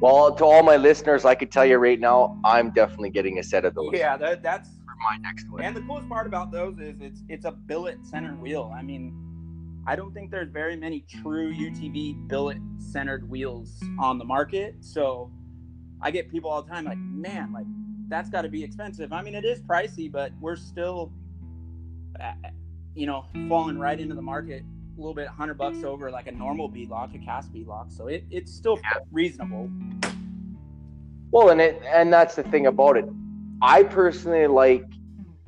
Well, 0.00 0.32
to 0.36 0.44
all 0.44 0.62
my 0.62 0.76
listeners, 0.76 1.24
I 1.24 1.34
could 1.34 1.50
tell 1.50 1.66
you 1.66 1.78
right 1.78 1.98
now, 1.98 2.40
I'm 2.44 2.70
definitely 2.70 3.10
getting 3.10 3.40
a 3.40 3.42
set 3.42 3.64
of 3.64 3.74
those. 3.74 3.90
Yeah, 3.92 4.16
that, 4.16 4.44
that's 4.44 4.68
my 4.98 5.16
next 5.18 5.50
one. 5.50 5.62
And 5.62 5.76
the 5.76 5.80
coolest 5.82 6.08
part 6.08 6.26
about 6.26 6.50
those 6.50 6.78
is 6.78 6.96
it's 7.00 7.22
it's 7.28 7.44
a 7.44 7.52
billet 7.52 8.04
centered 8.04 8.40
wheel. 8.40 8.72
I 8.74 8.82
mean, 8.82 9.14
I 9.86 9.96
don't 9.96 10.12
think 10.12 10.30
there's 10.30 10.50
very 10.50 10.76
many 10.76 11.04
true 11.22 11.52
UTV 11.52 12.28
billet 12.28 12.58
centered 12.78 13.28
wheels 13.28 13.82
on 13.98 14.18
the 14.18 14.24
market. 14.24 14.76
So 14.80 15.30
I 16.00 16.10
get 16.10 16.30
people 16.30 16.50
all 16.50 16.62
the 16.62 16.70
time 16.70 16.84
like, 16.84 16.98
man, 16.98 17.52
like 17.52 17.66
that's 18.08 18.28
got 18.28 18.42
to 18.42 18.48
be 18.48 18.62
expensive. 18.62 19.12
I 19.12 19.22
mean, 19.22 19.34
it 19.34 19.44
is 19.44 19.60
pricey, 19.62 20.10
but 20.10 20.32
we're 20.40 20.56
still, 20.56 21.12
uh, 22.20 22.32
you 22.94 23.06
know, 23.06 23.24
falling 23.48 23.78
right 23.78 23.98
into 23.98 24.14
the 24.14 24.22
market 24.22 24.62
a 24.62 25.00
little 25.00 25.14
bit, 25.14 25.28
hundred 25.28 25.54
bucks 25.54 25.84
over 25.84 26.10
like 26.10 26.26
a 26.26 26.32
normal 26.32 26.68
bead 26.68 26.90
lock, 26.90 27.14
a 27.14 27.18
cast 27.18 27.52
bead 27.52 27.66
lock. 27.66 27.86
So 27.90 28.08
it, 28.08 28.24
it's 28.30 28.52
still 28.52 28.78
yeah. 28.82 29.00
reasonable. 29.12 29.70
Well, 31.30 31.50
and 31.50 31.60
it 31.60 31.80
and 31.86 32.12
that's 32.12 32.34
the 32.34 32.42
thing 32.44 32.66
about 32.66 32.96
it. 32.96 33.04
I 33.62 33.82
personally 33.82 34.46
like, 34.46 34.84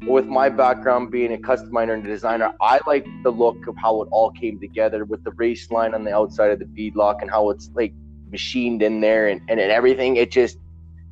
with 0.07 0.27
my 0.27 0.49
background 0.49 1.11
being 1.11 1.33
a 1.33 1.39
custom 1.39 1.73
miner 1.73 1.93
and 1.93 2.03
designer, 2.03 2.53
I 2.61 2.81
like 2.87 3.07
the 3.23 3.31
look 3.31 3.67
of 3.67 3.77
how 3.77 4.03
it 4.03 4.09
all 4.11 4.31
came 4.31 4.59
together 4.59 5.05
with 5.05 5.23
the 5.25 5.31
race 5.33 5.71
line 5.71 5.95
on 5.95 6.05
the 6.05 6.15
outside 6.15 6.51
of 6.51 6.59
the 6.59 6.65
bead 6.65 6.97
lock 6.97 7.21
and 7.21 7.31
how 7.31 7.51
it's 7.51 7.71
like 7.75 7.93
machined 8.31 8.83
in 8.83 9.01
there 9.01 9.29
and, 9.29 9.43
and, 9.49 9.61
and 9.61 9.71
everything. 9.71 10.17
It 10.17 10.31
just 10.31 10.57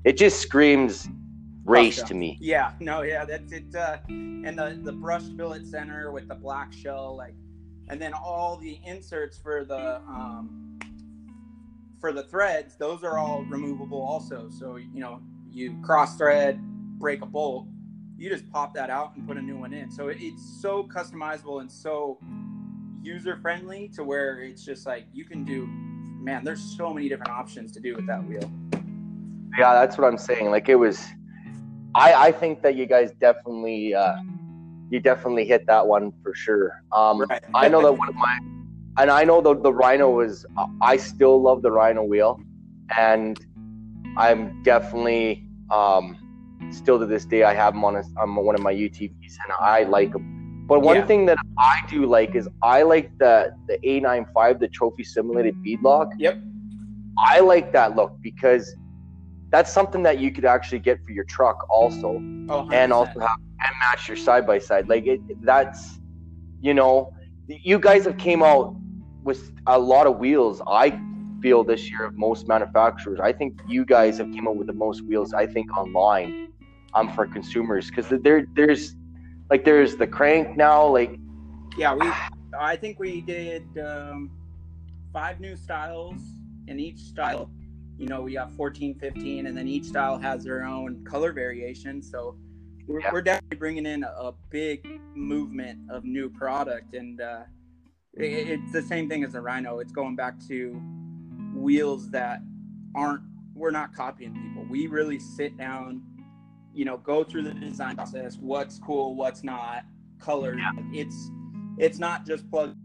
it 0.04 0.16
just 0.16 0.40
screams 0.40 1.08
race 1.64 2.02
to 2.02 2.14
me. 2.14 2.38
Yeah, 2.40 2.72
no, 2.80 3.02
yeah, 3.02 3.24
that's 3.24 3.52
it. 3.52 3.74
Uh, 3.74 3.98
and 4.08 4.58
the 4.58 4.80
the 4.82 4.92
brushed 4.92 5.36
billet 5.36 5.66
center 5.66 6.10
with 6.10 6.28
the 6.28 6.34
black 6.34 6.72
shell, 6.72 7.16
like, 7.16 7.34
and 7.88 8.00
then 8.00 8.14
all 8.14 8.56
the 8.56 8.78
inserts 8.86 9.36
for 9.38 9.64
the 9.64 9.96
um, 10.08 10.78
for 12.00 12.12
the 12.12 12.22
threads, 12.22 12.76
those 12.76 13.04
are 13.04 13.18
all 13.18 13.44
removable 13.44 14.00
also. 14.00 14.48
So 14.48 14.76
you 14.76 15.00
know, 15.00 15.20
you 15.50 15.78
cross 15.82 16.16
thread, 16.16 16.58
break 16.98 17.22
a 17.22 17.26
bolt, 17.26 17.66
you 18.16 18.28
just 18.28 18.50
pop 18.50 18.74
that 18.74 18.90
out 18.90 19.14
and 19.16 19.26
put 19.26 19.36
a 19.36 19.42
new 19.42 19.56
one 19.56 19.72
in. 19.72 19.90
So 19.90 20.08
it's 20.08 20.60
so 20.60 20.84
customizable 20.84 21.60
and 21.60 21.70
so 21.70 22.18
user 23.02 23.36
friendly 23.36 23.88
to 23.94 24.04
where 24.04 24.40
it's 24.40 24.64
just 24.64 24.86
like 24.86 25.06
you 25.12 25.24
can 25.24 25.44
do. 25.44 25.66
Man, 26.20 26.44
there's 26.44 26.60
so 26.76 26.92
many 26.92 27.08
different 27.08 27.30
options 27.30 27.70
to 27.72 27.80
do 27.80 27.94
with 27.94 28.06
that 28.08 28.26
wheel. 28.26 28.50
Yeah, 29.56 29.74
that's 29.74 29.96
what 29.96 30.06
I'm 30.06 30.18
saying. 30.18 30.50
Like 30.50 30.68
it 30.68 30.74
was 30.74 31.06
I, 31.94 32.28
I 32.28 32.32
think 32.32 32.62
that 32.62 32.74
you 32.74 32.86
guys 32.86 33.12
definitely 33.20 33.94
uh, 33.94 34.16
you 34.90 35.00
definitely 35.00 35.46
hit 35.46 35.66
that 35.66 35.86
one 35.86 36.12
for 36.22 36.34
sure. 36.34 36.82
Um, 36.92 37.20
right. 37.22 37.42
I 37.54 37.68
know 37.68 37.82
that 37.82 37.92
one 37.92 38.08
of 38.08 38.14
my 38.14 38.38
and 38.98 39.10
I 39.10 39.24
know 39.24 39.40
the 39.40 39.54
the 39.54 39.72
Rhino 39.72 40.10
was 40.10 40.44
I 40.80 40.96
still 40.96 41.40
love 41.40 41.62
the 41.62 41.70
Rhino 41.70 42.02
wheel, 42.02 42.40
and 42.96 43.38
I'm 44.16 44.62
definitely 44.64 45.44
um, 45.70 46.16
still 46.70 46.98
to 46.98 47.06
this 47.06 47.25
day 47.25 47.42
I 47.44 47.54
have 47.54 47.75
them 47.75 47.84
on 47.84 47.96
a, 47.96 48.02
on 48.18 48.34
one 48.34 48.54
of 48.54 48.60
my 48.60 48.72
UTVs 48.72 49.37
and 49.44 49.52
I 49.60 49.84
like 49.84 50.12
them. 50.12 50.66
But 50.66 50.80
one 50.80 50.96
yeah. 50.96 51.06
thing 51.06 51.26
that 51.26 51.38
I 51.58 51.80
do 51.88 52.04
like 52.04 52.34
is 52.34 52.48
I 52.62 52.82
like 52.82 53.16
the 53.18 53.54
the 53.66 53.78
A95 53.78 54.60
the 54.60 54.68
trophy 54.68 55.04
simulated 55.04 55.54
beadlock. 55.64 56.12
Yep. 56.18 56.38
I 57.18 57.40
like 57.40 57.72
that 57.72 57.96
look 57.96 58.16
because 58.20 58.76
that's 59.50 59.72
something 59.72 60.02
that 60.02 60.18
you 60.18 60.30
could 60.30 60.44
actually 60.44 60.78
get 60.80 61.02
for 61.04 61.10
your 61.10 61.25
truck 61.25 61.66
also, 61.70 62.22
oh, 62.50 62.68
and 62.70 62.92
also 62.92 63.18
have 63.18 63.38
and 63.60 63.78
match 63.80 64.08
your 64.08 64.16
side 64.16 64.46
by 64.46 64.58
side. 64.58 64.88
Like 64.88 65.06
it, 65.06 65.20
that's 65.44 65.98
you 66.60 66.75
know, 66.75 67.14
you 67.46 67.78
guys 67.78 68.04
have 68.04 68.18
came 68.18 68.42
out 68.42 68.76
with 69.22 69.52
a 69.66 69.78
lot 69.78 70.06
of 70.06 70.18
wheels. 70.18 70.60
I 70.66 71.00
feel 71.40 71.64
this 71.64 71.90
year 71.90 72.04
of 72.04 72.14
most 72.14 72.48
manufacturers. 72.48 73.20
I 73.20 73.32
think 73.32 73.60
you 73.66 73.84
guys 73.84 74.18
have 74.18 74.30
came 74.32 74.48
out 74.48 74.56
with 74.56 74.66
the 74.66 74.72
most 74.72 75.02
wheels. 75.02 75.32
I 75.32 75.46
think 75.46 75.76
online, 75.76 76.47
um, 76.95 77.12
for 77.12 77.26
consumers 77.26 77.90
because 77.90 78.09
there 78.23 78.47
there's 78.54 78.95
like 79.50 79.64
there's 79.64 79.97
the 79.97 80.07
crank 80.07 80.57
now. 80.57 80.87
Like 80.87 81.18
yeah, 81.76 81.95
we 81.95 82.11
I 82.59 82.76
think 82.76 82.99
we 82.99 83.21
did 83.21 83.66
um, 83.78 84.30
five 85.12 85.40
new 85.40 85.57
styles 85.57 86.21
in 86.66 86.78
each 86.78 86.99
style 86.99 87.50
you 87.99 88.07
know, 88.07 88.23
we 88.23 88.35
got 88.35 88.52
14, 88.52 88.95
15, 88.95 89.47
and 89.49 89.59
then 89.59 89.66
each 89.66 89.87
style 89.87 90.18
has 90.18 90.45
their 90.45 90.62
own 90.62 91.04
color 91.04 91.33
variation. 91.33 92.00
So 92.00 92.37
we're, 92.87 93.00
yeah. 93.00 93.11
we're 93.12 93.23
definitely 93.23 93.59
bringing 93.59 93.87
in 93.87 94.04
a, 94.04 94.09
a, 94.09 94.35
big 94.50 95.00
movement 95.14 95.80
of 95.90 96.04
new 96.04 96.30
product. 96.30 96.95
And 96.95 97.21
uh, 97.21 97.42
it, 98.14 98.49
it's 98.50 98.73
the 98.73 98.83
same 98.83 99.09
thing 99.09 99.25
as 99.25 99.33
the 99.33 99.40
Rhino. 99.40 99.80
It's 99.80 99.90
going 99.90 100.14
back 100.14 100.35
to 100.47 100.80
wheels 101.57 102.09
that 102.12 102.38
aren't, 102.95 103.23
we're 103.52 103.73
not 103.73 103.92
copying 103.92 104.33
people. 104.33 104.64
We 104.71 104.87
really 104.87 105.18
sit 105.18 105.59
down, 105.59 106.02
you 106.78 106.85
know, 106.85 106.97
go 106.99 107.25
through 107.25 107.42
the 107.42 107.52
design 107.52 107.97
process, 107.97 108.37
what's 108.37 108.78
cool, 108.78 109.16
what's 109.16 109.42
not, 109.42 109.85
colors. 110.20 110.61
Yeah. 110.61 110.70
It's, 110.92 111.28
it's 111.76 111.99
not 111.99 112.25
just 112.25 112.49
plug, 112.49 112.76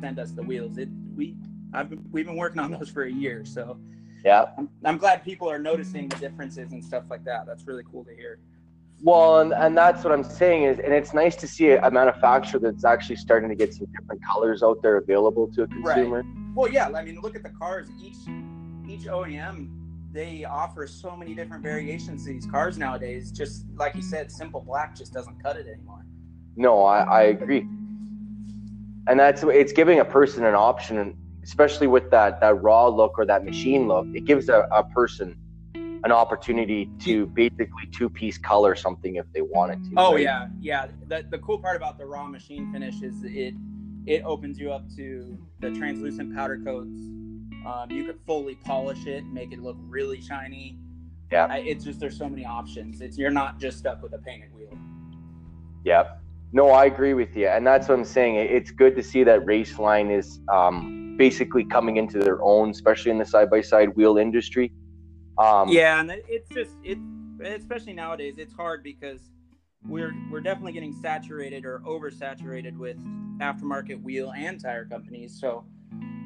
send 0.00 0.18
us 0.18 0.32
the 0.32 0.42
wheels. 0.42 0.76
It, 0.76 0.88
we, 1.14 1.36
I've 1.72 1.88
been, 1.88 2.04
we've 2.10 2.26
been 2.26 2.34
working 2.34 2.58
on 2.58 2.72
those 2.72 2.88
for 2.88 3.04
a 3.04 3.12
year. 3.12 3.44
So, 3.44 3.78
yeah. 4.24 4.46
I'm, 4.58 4.68
I'm 4.84 4.98
glad 4.98 5.22
people 5.22 5.48
are 5.48 5.58
noticing 5.60 6.08
the 6.08 6.16
differences 6.16 6.72
and 6.72 6.84
stuff 6.84 7.04
like 7.10 7.24
that. 7.26 7.46
That's 7.46 7.64
really 7.64 7.84
cool 7.88 8.04
to 8.06 8.12
hear. 8.12 8.40
Well, 9.04 9.38
and, 9.38 9.54
and 9.54 9.78
that's 9.78 10.02
what 10.02 10.12
I'm 10.12 10.24
saying 10.24 10.64
is, 10.64 10.80
and 10.80 10.92
it's 10.92 11.14
nice 11.14 11.36
to 11.36 11.46
see 11.46 11.68
a, 11.68 11.80
a, 11.86 11.92
manufacturer 11.92 12.58
that's 12.58 12.84
actually 12.84 13.14
starting 13.14 13.48
to 13.50 13.54
get 13.54 13.72
some 13.72 13.86
different 13.96 14.20
colors 14.26 14.64
out 14.64 14.82
there 14.82 14.96
available 14.96 15.46
to 15.52 15.62
a 15.62 15.68
consumer. 15.68 16.22
Right. 16.22 16.54
Well, 16.56 16.72
yeah. 16.72 16.88
I 16.88 17.04
mean, 17.04 17.20
look 17.20 17.36
at 17.36 17.44
the 17.44 17.50
cars. 17.50 17.86
Each 18.02 18.16
each 18.88 19.06
OEM 19.06 19.77
they 20.12 20.44
offer 20.44 20.86
so 20.86 21.16
many 21.16 21.34
different 21.34 21.62
variations 21.62 22.24
to 22.24 22.32
these 22.32 22.46
cars 22.46 22.78
nowadays. 22.78 23.30
Just 23.30 23.66
like 23.76 23.94
you 23.94 24.02
said, 24.02 24.32
simple 24.32 24.60
black 24.60 24.96
just 24.96 25.12
doesn't 25.12 25.42
cut 25.42 25.56
it 25.56 25.66
anymore. 25.66 26.04
No, 26.56 26.84
I, 26.84 27.02
I 27.02 27.22
agree. 27.22 27.66
And 29.06 29.18
that's 29.18 29.42
it's 29.44 29.72
giving 29.72 30.00
a 30.00 30.04
person 30.04 30.44
an 30.44 30.54
option 30.54 31.16
especially 31.48 31.86
with 31.86 32.10
that 32.10 32.40
that 32.40 32.62
raw 32.62 32.86
look 32.88 33.18
or 33.18 33.24
that 33.24 33.42
machine 33.42 33.88
look, 33.88 34.06
it 34.14 34.26
gives 34.26 34.50
a, 34.50 34.68
a 34.70 34.84
person 34.84 35.34
an 35.74 36.12
opportunity 36.12 36.90
to 37.00 37.26
basically 37.28 37.86
two 37.90 38.10
piece 38.10 38.36
color 38.36 38.76
something 38.76 39.16
if 39.16 39.24
they 39.32 39.40
wanted 39.40 39.82
to. 39.84 39.90
Oh 39.96 40.12
right? 40.12 40.22
yeah, 40.22 40.48
yeah. 40.60 40.88
The 41.06 41.24
the 41.30 41.38
cool 41.38 41.58
part 41.58 41.76
about 41.76 41.98
the 41.98 42.04
raw 42.04 42.26
machine 42.26 42.70
finish 42.70 43.00
is 43.02 43.14
it 43.24 43.54
it 44.06 44.22
opens 44.24 44.58
you 44.58 44.70
up 44.72 44.84
to 44.96 45.38
the 45.60 45.70
translucent 45.70 46.34
powder 46.36 46.60
coats. 46.62 46.98
Um, 47.68 47.90
you 47.90 48.04
could 48.04 48.18
fully 48.26 48.54
polish 48.54 49.06
it, 49.06 49.26
make 49.26 49.52
it 49.52 49.58
look 49.58 49.76
really 49.88 50.20
shiny. 50.22 50.78
Yeah, 51.30 51.46
I, 51.50 51.58
it's 51.58 51.84
just 51.84 52.00
there's 52.00 52.16
so 52.16 52.28
many 52.28 52.46
options. 52.46 53.02
It's 53.02 53.18
you're 53.18 53.30
not 53.30 53.58
just 53.58 53.78
stuck 53.78 54.02
with 54.02 54.14
a 54.14 54.18
painted 54.18 54.54
wheel. 54.54 54.76
Yep. 55.84 56.22
No, 56.52 56.70
I 56.70 56.86
agree 56.86 57.12
with 57.12 57.36
you, 57.36 57.46
and 57.46 57.66
that's 57.66 57.88
what 57.88 57.98
I'm 57.98 58.06
saying. 58.06 58.36
It's 58.36 58.70
good 58.70 58.96
to 58.96 59.02
see 59.02 59.22
that 59.24 59.44
Raceline 59.44 60.10
is 60.10 60.40
um, 60.50 61.16
basically 61.18 61.62
coming 61.62 61.98
into 61.98 62.18
their 62.18 62.42
own, 62.42 62.70
especially 62.70 63.10
in 63.10 63.18
the 63.18 63.26
side 63.26 63.50
by 63.50 63.60
side 63.60 63.94
wheel 63.96 64.16
industry. 64.16 64.72
Um, 65.36 65.68
yeah, 65.68 66.00
and 66.00 66.10
it's 66.26 66.48
just 66.48 66.70
it, 66.82 66.96
especially 67.44 67.92
nowadays, 67.92 68.36
it's 68.38 68.54
hard 68.54 68.82
because 68.82 69.20
we're 69.86 70.14
we're 70.30 70.40
definitely 70.40 70.72
getting 70.72 70.94
saturated 70.94 71.66
or 71.66 71.80
oversaturated 71.80 72.78
with 72.78 72.96
aftermarket 73.40 74.02
wheel 74.02 74.32
and 74.34 74.58
tire 74.58 74.86
companies. 74.86 75.38
So 75.38 75.66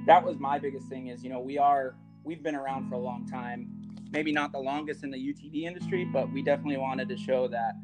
that 0.06 0.24
was 0.24 0.38
my 0.38 0.58
biggest 0.58 0.88
thing 0.88 1.08
is 1.08 1.22
you 1.22 1.30
know 1.30 1.40
we 1.40 1.58
are 1.58 1.94
we've 2.24 2.42
been 2.42 2.54
around 2.54 2.88
for 2.88 2.94
a 2.94 3.00
long 3.00 3.26
time, 3.26 3.68
maybe 4.10 4.32
not 4.32 4.52
the 4.52 4.58
longest 4.58 5.02
in 5.02 5.10
the 5.10 5.18
UTV 5.18 5.64
industry, 5.64 6.04
but 6.04 6.32
we 6.32 6.42
definitely 6.42 6.76
wanted 6.76 7.08
to 7.08 7.16
show 7.16 7.48
that 7.48 7.74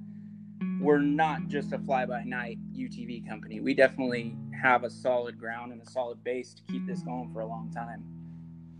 we're 0.80 0.98
not 0.98 1.48
just 1.48 1.72
a 1.72 1.78
fly 1.78 2.06
by 2.06 2.22
night 2.24 2.58
UTV 2.72 3.26
company. 3.28 3.60
We 3.60 3.74
definitely 3.74 4.36
have 4.60 4.84
a 4.84 4.90
solid 4.90 5.38
ground 5.38 5.72
and 5.72 5.82
a 5.82 5.90
solid 5.90 6.22
base 6.22 6.54
to 6.54 6.62
keep 6.64 6.86
this 6.86 7.02
going 7.02 7.32
for 7.32 7.40
a 7.40 7.46
long 7.46 7.70
time. 7.72 8.04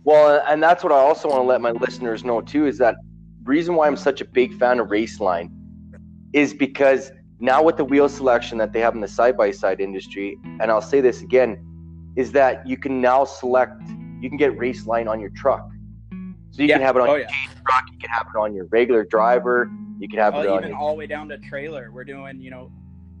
Well, 0.03 0.41
and 0.47 0.63
that's 0.63 0.83
what 0.83 0.93
I 0.93 0.97
also 0.97 1.29
want 1.29 1.41
to 1.41 1.47
let 1.47 1.61
my 1.61 1.71
listeners 1.71 2.23
know 2.23 2.41
too 2.41 2.67
is 2.67 2.77
that 2.77 2.95
reason 3.43 3.75
why 3.75 3.87
I'm 3.87 3.97
such 3.97 4.21
a 4.21 4.25
big 4.25 4.57
fan 4.57 4.79
of 4.79 4.87
Raceline 4.87 5.51
is 6.33 6.53
because 6.53 7.11
now 7.39 7.63
with 7.63 7.77
the 7.77 7.85
wheel 7.85 8.07
selection 8.07 8.57
that 8.59 8.73
they 8.73 8.79
have 8.79 8.95
in 8.95 9.01
the 9.01 9.07
side 9.07 9.35
by 9.35 9.51
side 9.51 9.79
industry, 9.81 10.37
and 10.43 10.71
I'll 10.71 10.81
say 10.81 11.01
this 11.01 11.21
again, 11.21 11.57
is 12.15 12.31
that 12.33 12.67
you 12.67 12.77
can 12.77 13.01
now 13.01 13.23
select, 13.23 13.81
you 14.19 14.29
can 14.29 14.37
get 14.37 14.57
Raceline 14.57 15.09
on 15.09 15.19
your 15.19 15.29
truck. 15.31 15.69
So 16.51 16.63
you 16.63 16.67
yeah. 16.67 16.75
can 16.75 16.81
have 16.81 16.95
it 16.95 17.01
on 17.01 17.09
oh, 17.09 17.15
your 17.15 17.21
yeah. 17.21 17.27
truck, 17.67 17.83
you 17.91 17.99
can 17.99 18.09
have 18.09 18.27
it 18.33 18.37
on 18.37 18.53
your 18.53 18.65
regular 18.65 19.05
driver, 19.05 19.69
you 19.99 20.07
can 20.09 20.19
have 20.19 20.35
oh, 20.35 20.41
it 20.41 20.47
on 20.47 20.63
even 20.63 20.73
all 20.73 20.89
the 20.89 20.95
way 20.95 21.07
down 21.07 21.29
to 21.29 21.37
trailer. 21.37 21.91
We're 21.91 22.03
doing, 22.03 22.41
you 22.41 22.51
know, 22.51 22.71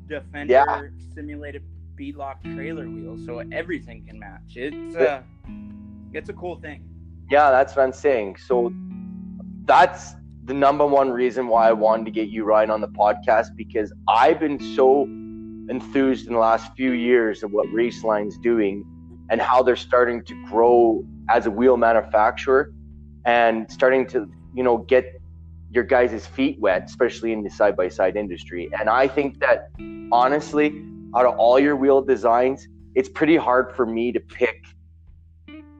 Defender 0.07 0.51
yeah. 0.51 0.81
simulated 1.13 1.63
beadlock 1.99 2.41
trailer 2.55 2.89
wheels, 2.89 3.25
so 3.25 3.43
everything 3.51 4.05
can 4.07 4.17
match. 4.17 4.55
It's 4.55 4.95
uh, 4.95 5.21
it's 6.13 6.29
a 6.29 6.33
cool 6.33 6.59
thing. 6.59 6.83
Yeah, 7.29 7.51
that's 7.51 7.75
what 7.75 7.83
I'm 7.83 7.93
saying. 7.93 8.37
So 8.37 8.73
that's 9.65 10.15
the 10.45 10.53
number 10.53 10.85
one 10.85 11.11
reason 11.11 11.47
why 11.47 11.69
I 11.69 11.73
wanted 11.73 12.05
to 12.05 12.11
get 12.11 12.29
you 12.29 12.43
Ryan 12.43 12.71
on 12.71 12.81
the 12.81 12.87
podcast 12.87 13.55
because 13.55 13.93
I've 14.07 14.39
been 14.39 14.59
so 14.59 15.05
enthused 15.69 16.27
in 16.27 16.33
the 16.33 16.39
last 16.39 16.73
few 16.75 16.91
years 16.91 17.43
of 17.43 17.51
what 17.51 17.71
Raceline's 17.71 18.37
doing 18.37 18.83
and 19.29 19.39
how 19.41 19.61
they're 19.63 19.75
starting 19.75 20.23
to 20.25 20.45
grow 20.49 21.05
as 21.29 21.45
a 21.45 21.51
wheel 21.51 21.77
manufacturer 21.77 22.73
and 23.25 23.71
starting 23.71 24.07
to 24.07 24.29
you 24.55 24.63
know 24.63 24.77
get 24.79 25.05
your 25.71 25.83
guys' 25.83 26.25
feet 26.25 26.59
wet, 26.59 26.83
especially 26.85 27.31
in 27.31 27.43
the 27.43 27.49
side 27.49 27.77
by 27.77 27.87
side 27.87 28.15
industry. 28.17 28.69
And 28.79 28.89
I 28.89 29.07
think 29.07 29.39
that 29.39 29.69
honestly, 30.11 30.83
out 31.15 31.25
of 31.27 31.37
all 31.37 31.59
your 31.59 31.75
wheel 31.75 32.01
designs, 32.01 32.67
it's 32.95 33.07
pretty 33.09 33.35
hard 33.35 33.75
for 33.75 33.85
me 33.85 34.11
to 34.11 34.19
pick. 34.19 34.65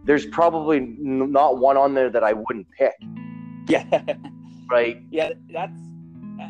There's 0.06 0.28
probably 0.28 0.78
n- 0.78 1.32
not 1.32 1.58
one 1.58 1.76
on 1.76 1.96
there 1.96 2.10
that 2.12 2.24
I 2.24 2.34
wouldn't 2.34 2.68
pick, 2.78 2.94
Yeah. 3.68 3.84
right? 4.70 5.02
yeah, 5.10 5.32
that's 5.52 5.80
uh, 6.40 6.50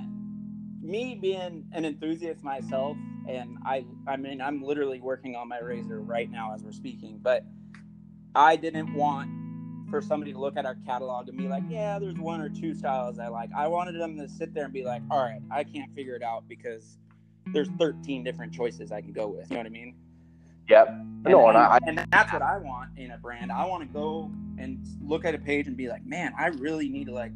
me 0.82 1.18
being 1.22 1.64
an 1.72 1.86
enthusiast 1.86 2.44
myself, 2.44 2.98
and 3.30 3.58
I, 3.66 3.86
I 4.08 4.18
mean, 4.18 4.42
I'm 4.42 4.62
literally 4.62 5.00
working 5.00 5.36
on 5.36 5.48
my 5.48 5.60
RZR 5.60 6.08
right 6.08 6.30
now 6.30 6.54
as 6.54 6.64
we're 6.64 6.72
speaking. 6.72 7.20
But 7.22 7.46
I 8.36 8.56
didn't 8.56 8.94
want 8.94 9.30
for 9.90 10.02
somebody 10.02 10.34
to 10.34 10.40
look 10.40 10.58
at 10.58 10.66
our 10.66 10.76
catalog 10.86 11.30
and 11.30 11.38
be 11.38 11.48
like, 11.48 11.64
"Yeah, 11.70 12.00
there's 12.00 12.18
one 12.18 12.42
or 12.42 12.50
two 12.50 12.74
styles 12.74 13.20
I 13.20 13.28
like." 13.28 13.50
I 13.56 13.68
wanted 13.68 14.00
them 14.00 14.18
to 14.18 14.28
sit 14.28 14.54
there 14.54 14.66
and 14.66 14.74
be 14.74 14.84
like, 14.84 15.02
"All 15.10 15.24
right, 15.24 15.42
I 15.52 15.64
can't 15.64 15.94
figure 15.96 16.16
it 16.16 16.24
out 16.24 16.48
because 16.48 16.98
there's 17.54 17.70
13 17.80 18.24
different 18.24 18.54
choices 18.54 18.92
I 18.92 19.02
can 19.02 19.14
go 19.14 19.28
with." 19.28 19.50
You 19.50 19.56
know 19.56 19.62
what 19.62 19.68
I 19.68 19.70
mean? 19.70 19.96
Yep. 20.70 20.88
No, 21.26 21.50
and 21.50 21.58
I, 21.58 21.80
and 21.88 22.06
that's 22.12 22.32
what 22.32 22.44
I 22.44 22.58
want 22.58 22.92
in 22.98 23.12
a 23.12 23.18
brand. 23.18 23.52
I 23.52 23.66
want 23.66 23.82
to 23.82 23.90
go 23.90 24.32
and 24.60 24.80
look 25.02 25.26
at 25.26 25.34
a 25.34 25.40
page 25.40 25.68
and 25.68 25.76
be 25.76 25.88
like, 25.88 26.06
man, 26.06 26.34
I 26.38 26.48
really 26.48 26.90
need 26.90 27.08
to 27.08 27.14
like 27.14 27.32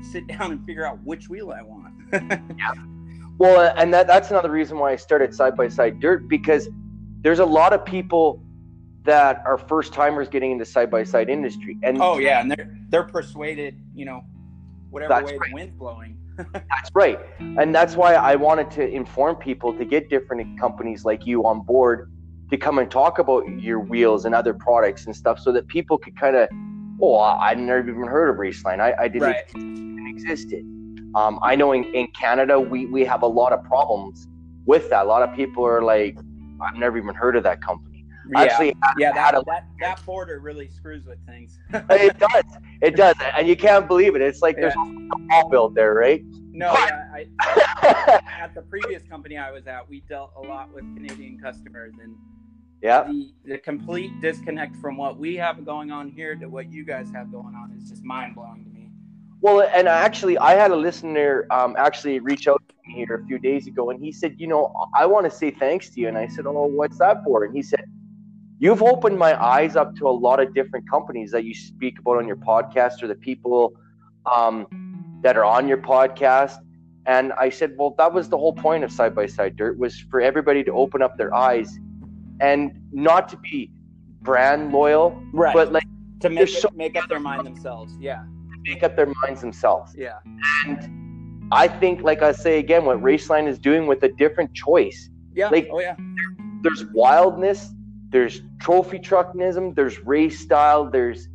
sit 0.00 0.26
down 0.38 0.52
and 0.52 0.64
figure 0.64 0.86
out 0.86 0.98
which 1.04 1.28
wheel 1.28 1.50
I 1.50 1.62
want. 1.62 1.94
Well, 3.38 3.72
and 3.76 3.94
that, 3.94 4.06
that's 4.06 4.30
another 4.30 4.50
reason 4.50 4.78
why 4.78 4.92
I 4.92 4.96
started 4.96 5.34
Side 5.34 5.56
by 5.56 5.68
Side 5.68 6.00
Dirt 6.00 6.28
because 6.28 6.68
there's 7.22 7.38
a 7.38 7.46
lot 7.46 7.72
of 7.72 7.84
people 7.84 8.42
that 9.04 9.42
are 9.46 9.56
first 9.56 9.92
timers 9.92 10.28
getting 10.28 10.50
into 10.50 10.64
side 10.64 10.90
by 10.90 11.02
side 11.02 11.30
industry. 11.30 11.78
And 11.82 12.02
oh 12.02 12.18
yeah, 12.18 12.40
and 12.40 12.50
they're 12.50 12.76
they're 12.90 13.04
persuaded, 13.04 13.80
you 13.94 14.04
know, 14.04 14.22
whatever 14.90 15.14
way 15.24 15.36
right. 15.38 15.48
the 15.48 15.54
wind's 15.54 15.74
blowing. 15.74 16.18
that's 16.52 16.90
right. 16.94 17.18
And 17.38 17.74
that's 17.74 17.96
why 17.96 18.14
I 18.14 18.36
wanted 18.36 18.70
to 18.72 18.88
inform 18.88 19.36
people 19.36 19.72
to 19.76 19.84
get 19.84 20.08
different 20.08 20.58
companies 20.60 21.04
like 21.04 21.26
you 21.26 21.46
on 21.46 21.62
board 21.62 22.12
to 22.50 22.56
come 22.56 22.78
and 22.78 22.90
talk 22.90 23.18
about 23.18 23.44
your 23.60 23.80
wheels 23.80 24.24
and 24.24 24.34
other 24.34 24.54
products 24.54 25.06
and 25.06 25.14
stuff 25.14 25.38
so 25.38 25.52
that 25.52 25.66
people 25.68 25.98
could 25.98 26.18
kind 26.18 26.36
of, 26.36 26.48
oh, 27.02 27.20
I 27.20 27.54
never 27.54 27.80
even 27.80 28.06
heard 28.06 28.30
of 28.30 28.36
Raceline. 28.36 28.80
I, 28.80 28.94
I 28.98 29.08
didn't 29.08 29.22
Right. 29.28 29.44
even 29.56 30.06
existed. 30.08 30.64
Um, 31.14 31.38
I 31.42 31.56
know 31.56 31.72
in, 31.72 31.84
in 31.94 32.08
Canada, 32.08 32.60
we, 32.60 32.86
we 32.86 33.04
have 33.04 33.22
a 33.22 33.26
lot 33.26 33.52
of 33.52 33.62
problems 33.64 34.28
with 34.66 34.90
that. 34.90 35.06
A 35.06 35.08
lot 35.08 35.22
of 35.22 35.34
people 35.34 35.64
are 35.64 35.82
like, 35.82 36.16
I've 36.60 36.76
never 36.76 36.98
even 36.98 37.14
heard 37.14 37.36
of 37.36 37.42
that 37.44 37.62
company. 37.62 38.04
Yeah, 38.30 38.40
Actually, 38.42 38.76
yeah, 38.98 39.12
that, 39.12 39.34
a- 39.34 39.42
that 39.46 39.64
that 39.80 40.04
border 40.04 40.38
really 40.38 40.68
screws 40.68 41.06
with 41.06 41.18
things. 41.24 41.58
it 41.72 42.18
does. 42.18 42.44
It 42.82 42.94
does. 42.94 43.14
And 43.34 43.48
you 43.48 43.56
can't 43.56 43.88
believe 43.88 44.16
it. 44.16 44.20
It's 44.20 44.42
like 44.42 44.56
there's 44.56 44.74
a 44.74 45.16
wall 45.30 45.48
built 45.48 45.74
there, 45.74 45.94
right? 45.94 46.22
no, 46.58 46.72
yeah, 46.72 47.24
I, 47.40 48.20
at 48.40 48.54
the 48.54 48.62
previous 48.62 49.02
company 49.04 49.38
I 49.38 49.50
was 49.50 49.66
at, 49.66 49.88
we 49.88 50.00
dealt 50.00 50.32
a 50.36 50.40
lot 50.40 50.74
with 50.74 50.82
Canadian 50.94 51.38
customers, 51.38 51.94
and 52.02 52.16
yeah. 52.82 53.04
the 53.04 53.30
the 53.44 53.58
complete 53.58 54.10
disconnect 54.20 54.76
from 54.76 54.96
what 54.96 55.18
we 55.18 55.36
have 55.36 55.64
going 55.64 55.90
on 55.90 56.10
here 56.10 56.34
to 56.34 56.46
what 56.48 56.70
you 56.70 56.84
guys 56.84 57.10
have 57.12 57.30
going 57.30 57.54
on 57.54 57.72
is 57.78 57.88
just 57.88 58.02
mind 58.02 58.34
blowing. 58.34 58.67
Well, 59.40 59.68
and 59.74 59.86
actually, 59.86 60.36
I 60.38 60.54
had 60.54 60.70
a 60.72 60.76
listener 60.76 61.46
um, 61.50 61.76
actually 61.78 62.18
reach 62.18 62.48
out 62.48 62.62
to 62.68 62.74
me 62.86 62.94
here 62.94 63.20
a 63.22 63.26
few 63.26 63.38
days 63.38 63.66
ago, 63.68 63.90
and 63.90 64.02
he 64.02 64.10
said, 64.10 64.34
"You 64.38 64.48
know, 64.48 64.74
I 64.96 65.06
want 65.06 65.24
to 65.26 65.30
say 65.30 65.50
thanks 65.50 65.90
to 65.90 66.00
you." 66.00 66.08
And 66.08 66.18
I 66.18 66.26
said, 66.26 66.44
"Oh, 66.46 66.66
what's 66.66 66.98
that 66.98 67.22
for?" 67.24 67.44
And 67.44 67.54
he 67.54 67.62
said, 67.62 67.84
"You've 68.58 68.82
opened 68.82 69.16
my 69.16 69.40
eyes 69.40 69.76
up 69.76 69.94
to 69.96 70.08
a 70.08 70.10
lot 70.26 70.40
of 70.40 70.54
different 70.54 70.90
companies 70.90 71.30
that 71.30 71.44
you 71.44 71.54
speak 71.54 72.00
about 72.00 72.16
on 72.18 72.26
your 72.26 72.36
podcast, 72.36 73.02
or 73.02 73.06
the 73.06 73.14
people 73.14 73.74
um, 74.26 74.66
that 75.22 75.36
are 75.36 75.44
on 75.44 75.68
your 75.68 75.78
podcast." 75.78 76.56
And 77.06 77.32
I 77.34 77.48
said, 77.48 77.74
"Well, 77.78 77.94
that 77.98 78.12
was 78.12 78.28
the 78.28 78.36
whole 78.38 78.52
point 78.54 78.82
of 78.82 78.90
Side 78.90 79.14
by 79.14 79.26
Side 79.26 79.54
Dirt 79.56 79.78
was 79.78 80.00
for 80.10 80.20
everybody 80.20 80.64
to 80.64 80.72
open 80.72 81.00
up 81.00 81.16
their 81.16 81.32
eyes, 81.32 81.78
and 82.40 82.72
not 82.92 83.28
to 83.28 83.36
be 83.36 83.70
brand 84.22 84.72
loyal, 84.72 85.16
Right. 85.32 85.54
but 85.54 85.72
like 85.72 85.86
to 86.20 86.28
make 86.28 86.48
it, 86.48 86.60
so- 86.60 86.70
make 86.74 86.96
up 86.96 87.08
their 87.08 87.20
mind 87.20 87.46
themselves. 87.46 87.96
Yeah. 88.00 88.24
Make 88.68 88.82
up 88.82 88.96
their 88.96 89.12
minds 89.22 89.40
themselves." 89.40 89.94
Yeah. 89.96 90.18
And 90.66 91.48
I 91.52 91.68
think, 91.68 92.02
like 92.02 92.22
I 92.22 92.32
say 92.32 92.58
again, 92.58 92.84
what 92.84 93.00
Raceline 93.02 93.48
is 93.48 93.58
doing 93.58 93.86
with 93.86 94.02
a 94.02 94.08
different 94.08 94.54
choice. 94.54 95.10
Yeah. 95.34 95.48
Like- 95.48 95.68
oh 95.72 95.80
yeah. 95.80 95.96
There's 96.62 96.84
wildness, 96.86 97.72
there's 98.10 98.42
trophy 98.58 98.98
trucknism, 98.98 99.76
there's 99.76 100.00
race 100.00 100.40
style, 100.40 100.90
there's 100.90 101.28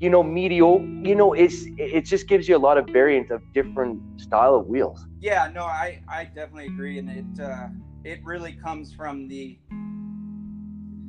you 0.00 0.10
know 0.10 0.22
mediocre. 0.22 0.84
You 0.84 1.14
know, 1.14 1.32
it's 1.32 1.64
it 1.76 2.04
just 2.06 2.26
gives 2.26 2.48
you 2.48 2.56
a 2.56 2.58
lot 2.68 2.78
of 2.78 2.86
variant 2.86 3.30
of 3.30 3.40
different 3.52 4.00
style 4.20 4.54
of 4.54 4.66
wheels. 4.66 5.06
Yeah, 5.20 5.50
no, 5.54 5.64
I, 5.64 6.02
I 6.08 6.24
definitely 6.24 6.66
agree, 6.66 6.98
and 6.98 7.08
it 7.08 7.40
uh, 7.40 7.68
it 8.02 8.24
really 8.24 8.54
comes 8.54 8.92
from 8.92 9.28
the 9.28 9.58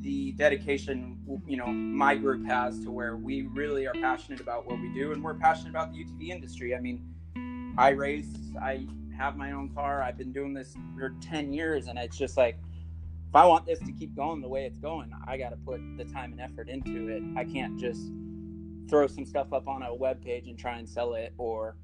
the 0.03 0.33
dedication 0.33 1.17
you 1.47 1.57
know 1.57 1.67
my 1.67 2.13
group 2.15 2.45
has 2.45 2.79
to 2.81 2.91
where 2.91 3.15
we 3.15 3.43
really 3.43 3.87
are 3.87 3.93
passionate 3.93 4.41
about 4.41 4.67
what 4.67 4.79
we 4.79 4.93
do, 4.93 5.13
and 5.13 5.23
we're 5.23 5.33
passionate 5.33 5.69
about 5.69 5.93
the 5.93 6.03
UTV 6.03 6.29
industry. 6.29 6.75
I 6.75 6.79
mean, 6.79 7.01
I 7.77 7.89
race, 7.89 8.33
I 8.61 8.85
have 9.17 9.37
my 9.37 9.51
own 9.51 9.69
car, 9.69 10.03
I've 10.03 10.17
been 10.17 10.33
doing 10.33 10.53
this 10.53 10.75
for 10.97 11.15
ten 11.21 11.53
years, 11.53 11.87
and 11.87 11.97
it's 11.97 12.17
just 12.17 12.37
like 12.37 12.57
if 13.29 13.35
I 13.35 13.45
want 13.45 13.65
this 13.65 13.79
to 13.79 13.91
keep 13.91 14.15
going 14.15 14.41
the 14.41 14.47
way 14.47 14.65
it's 14.65 14.77
going, 14.77 15.11
I 15.25 15.37
got 15.37 15.49
to 15.49 15.57
put 15.57 15.81
the 15.97 16.05
time 16.05 16.33
and 16.33 16.41
effort 16.41 16.69
into 16.69 17.07
it. 17.07 17.23
I 17.35 17.45
can't 17.45 17.79
just 17.79 18.11
throw 18.89 19.07
some 19.07 19.25
stuff 19.25 19.53
up 19.53 19.67
on 19.67 19.81
a 19.81 19.95
web 19.95 20.23
page 20.23 20.47
and 20.49 20.59
try 20.59 20.77
and 20.77 20.87
sell 20.87 21.15
it 21.15 21.33
or 21.37 21.75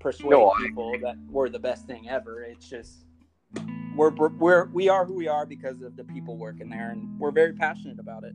persuade 0.00 0.30
No, 0.30 0.52
people 0.58 0.92
that 1.02 1.16
we're 1.30 1.50
the 1.50 1.58
best 1.58 1.86
thing 1.86 2.08
ever. 2.08 2.42
It's 2.42 2.68
just 2.68 3.04
we're, 3.98 4.10
we're 4.10 4.66
we're 4.68 5.04
who 5.04 5.14
we 5.14 5.28
are 5.28 5.44
because 5.44 5.82
of 5.82 5.96
the 5.96 6.04
people 6.04 6.36
working 6.38 6.68
there, 6.70 6.90
and 6.90 7.18
we're 7.18 7.32
very 7.32 7.52
passionate 7.52 7.98
about 7.98 8.24
it. 8.24 8.32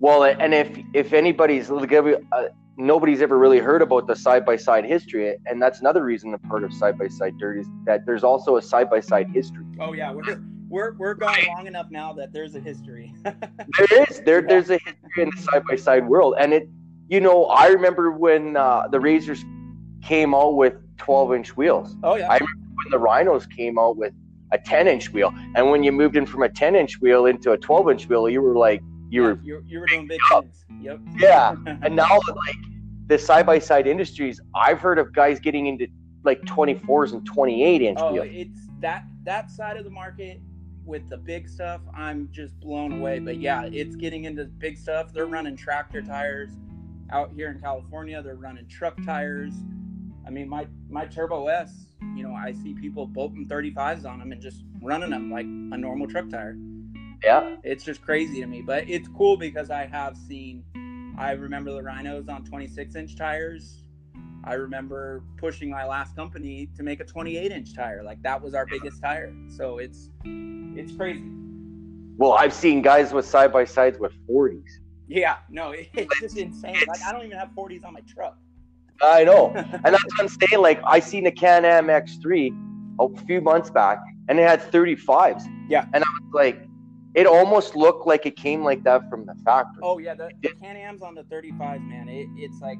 Well, 0.00 0.24
and 0.24 0.52
if 0.52 0.76
if 0.92 1.12
anybody's 1.12 1.70
uh, 1.70 2.48
nobody's 2.76 3.22
ever 3.22 3.38
really 3.38 3.60
heard 3.60 3.80
about 3.80 4.06
the 4.08 4.16
side 4.16 4.44
by 4.44 4.56
side 4.56 4.84
history, 4.84 5.36
and 5.46 5.62
that's 5.62 5.80
another 5.80 6.04
reason 6.04 6.34
a 6.34 6.38
part 6.38 6.64
of 6.64 6.74
side 6.74 6.98
by 6.98 7.08
side 7.08 7.38
dirt 7.38 7.58
is 7.58 7.66
that 7.84 8.04
there's 8.04 8.24
also 8.24 8.56
a 8.56 8.62
side 8.62 8.90
by 8.90 9.00
side 9.00 9.28
history. 9.32 9.64
Oh 9.80 9.92
yeah, 9.92 10.12
we're 10.12 10.42
we're 10.68 10.94
we're 10.94 11.14
gone 11.14 11.38
long 11.46 11.68
enough 11.68 11.86
now 11.90 12.12
that 12.14 12.32
there's 12.32 12.54
a 12.56 12.60
history. 12.60 13.14
There 13.78 14.04
is 14.08 14.20
there 14.22 14.42
there's 14.42 14.70
a 14.70 14.78
history 14.78 15.22
in 15.22 15.30
the 15.34 15.42
side 15.42 15.62
by 15.68 15.76
side 15.76 16.06
world, 16.08 16.34
and 16.38 16.52
it 16.52 16.68
you 17.08 17.20
know 17.20 17.44
I 17.44 17.68
remember 17.68 18.10
when 18.10 18.56
uh, 18.56 18.88
the 18.88 18.98
RZRs 18.98 19.44
came 20.02 20.34
out 20.34 20.56
with 20.56 20.74
12 20.98 21.34
inch 21.34 21.56
wheels. 21.56 21.96
oh 22.02 22.16
yeah, 22.16 22.30
I- 22.32 22.40
When 22.86 22.92
the 22.92 22.98
Rhinos 23.00 23.46
came 23.46 23.80
out 23.80 23.96
with 23.96 24.12
a 24.52 24.58
10 24.58 24.86
inch 24.86 25.12
wheel, 25.12 25.34
and 25.56 25.70
when 25.72 25.82
you 25.82 25.90
moved 25.90 26.16
in 26.16 26.24
from 26.24 26.44
a 26.44 26.48
10 26.48 26.76
inch 26.76 27.00
wheel 27.00 27.26
into 27.26 27.50
a 27.50 27.58
12 27.58 27.90
inch 27.90 28.08
wheel, 28.08 28.28
you 28.28 28.40
were 28.40 28.56
like 28.56 28.80
you 29.10 29.22
Yeah, 29.22 29.28
were 29.30 29.40
you 29.42 29.62
you 29.66 29.80
were 29.80 29.86
doing 29.86 30.06
big 30.06 30.20
things. 30.30 30.64
Yep. 30.80 31.00
yeah. 31.18 31.56
And 31.82 31.96
now 31.96 32.08
like 32.14 32.56
the 33.08 33.18
side 33.18 33.44
by 33.44 33.58
side 33.58 33.88
industries, 33.88 34.40
I've 34.54 34.78
heard 34.80 35.00
of 35.00 35.12
guys 35.12 35.40
getting 35.40 35.66
into 35.66 35.88
like 36.22 36.40
24s 36.42 37.12
and 37.12 37.26
28 37.26 37.82
inch 37.82 37.98
Oh, 38.00 38.12
wheels. 38.12 38.26
it's 38.30 38.60
that 38.80 39.02
that 39.24 39.50
side 39.50 39.76
of 39.78 39.82
the 39.84 39.90
market 39.90 40.38
with 40.84 41.08
the 41.10 41.16
big 41.16 41.48
stuff. 41.48 41.80
I'm 41.92 42.28
just 42.30 42.56
blown 42.60 42.92
away. 42.92 43.18
But 43.18 43.40
yeah, 43.40 43.64
it's 43.64 43.96
getting 43.96 44.24
into 44.26 44.44
big 44.44 44.78
stuff. 44.78 45.12
They're 45.12 45.26
running 45.26 45.56
tractor 45.56 46.02
tires 46.02 46.50
out 47.10 47.32
here 47.34 47.50
in 47.50 47.60
California. 47.60 48.22
They're 48.22 48.36
running 48.36 48.68
truck 48.68 48.96
tires. 49.04 49.54
I 50.26 50.30
mean, 50.30 50.48
my 50.48 50.66
my 50.88 51.06
Turbo 51.06 51.46
S. 51.46 51.86
You 52.14 52.24
know, 52.24 52.34
I 52.34 52.52
see 52.52 52.74
people 52.74 53.06
bolting 53.06 53.48
35s 53.48 54.04
on 54.04 54.18
them 54.18 54.32
and 54.32 54.40
just 54.40 54.62
running 54.82 55.10
them 55.10 55.30
like 55.30 55.46
a 55.46 55.78
normal 55.78 56.06
truck 56.06 56.28
tire. 56.28 56.56
Yeah. 57.22 57.56
It's 57.62 57.84
just 57.84 58.02
crazy 58.02 58.40
to 58.40 58.46
me. 58.46 58.62
But 58.62 58.88
it's 58.88 59.08
cool 59.08 59.36
because 59.36 59.70
I 59.70 59.86
have 59.86 60.16
seen. 60.16 60.64
I 61.18 61.32
remember 61.32 61.72
the 61.72 61.82
Rhinos 61.82 62.28
on 62.28 62.44
26 62.44 62.94
inch 62.94 63.16
tires. 63.16 63.84
I 64.44 64.54
remember 64.54 65.24
pushing 65.38 65.70
my 65.70 65.84
last 65.84 66.14
company 66.14 66.68
to 66.76 66.82
make 66.82 67.00
a 67.00 67.04
28 67.04 67.50
inch 67.50 67.74
tire. 67.74 68.02
Like 68.02 68.22
that 68.22 68.40
was 68.40 68.54
our 68.54 68.66
biggest 68.66 69.00
tire. 69.00 69.34
So 69.48 69.78
it's 69.78 70.10
it's 70.24 70.94
crazy. 70.94 71.30
Well, 72.18 72.32
I've 72.32 72.54
seen 72.54 72.82
guys 72.82 73.12
with 73.12 73.26
side 73.26 73.52
by 73.52 73.64
sides 73.64 73.98
with 73.98 74.12
40s. 74.28 74.62
Yeah, 75.08 75.36
no, 75.50 75.70
it, 75.70 75.88
it's 75.94 76.20
just 76.20 76.36
insane. 76.36 76.76
Like 76.86 77.02
I 77.02 77.12
don't 77.12 77.24
even 77.24 77.38
have 77.38 77.50
40s 77.56 77.84
on 77.84 77.94
my 77.94 78.00
truck. 78.00 78.36
I 79.02 79.24
know. 79.24 79.52
and 79.54 79.84
that's 79.84 80.04
what 80.04 80.20
I'm 80.20 80.28
saying. 80.28 80.62
Like 80.62 80.80
I 80.84 81.00
seen 81.00 81.26
a 81.26 81.30
Can-Am 81.30 81.86
X3 81.86 82.96
a 83.00 83.24
few 83.26 83.40
months 83.40 83.70
back, 83.70 83.98
and 84.28 84.38
it 84.38 84.48
had 84.48 84.60
35s. 84.72 85.44
Yeah. 85.68 85.86
And 85.92 86.02
I 86.04 86.06
was 86.22 86.32
like, 86.32 86.66
it 87.14 87.26
almost 87.26 87.74
looked 87.74 88.06
like 88.06 88.26
it 88.26 88.36
came 88.36 88.62
like 88.62 88.84
that 88.84 89.08
from 89.08 89.24
the 89.26 89.34
factory. 89.44 89.80
Oh 89.82 89.98
yeah, 89.98 90.14
the, 90.14 90.30
the 90.42 90.50
Can-Ams 90.60 91.02
on 91.02 91.14
the 91.14 91.22
35s, 91.24 91.86
man. 91.86 92.08
It, 92.08 92.28
it's 92.36 92.60
like 92.60 92.78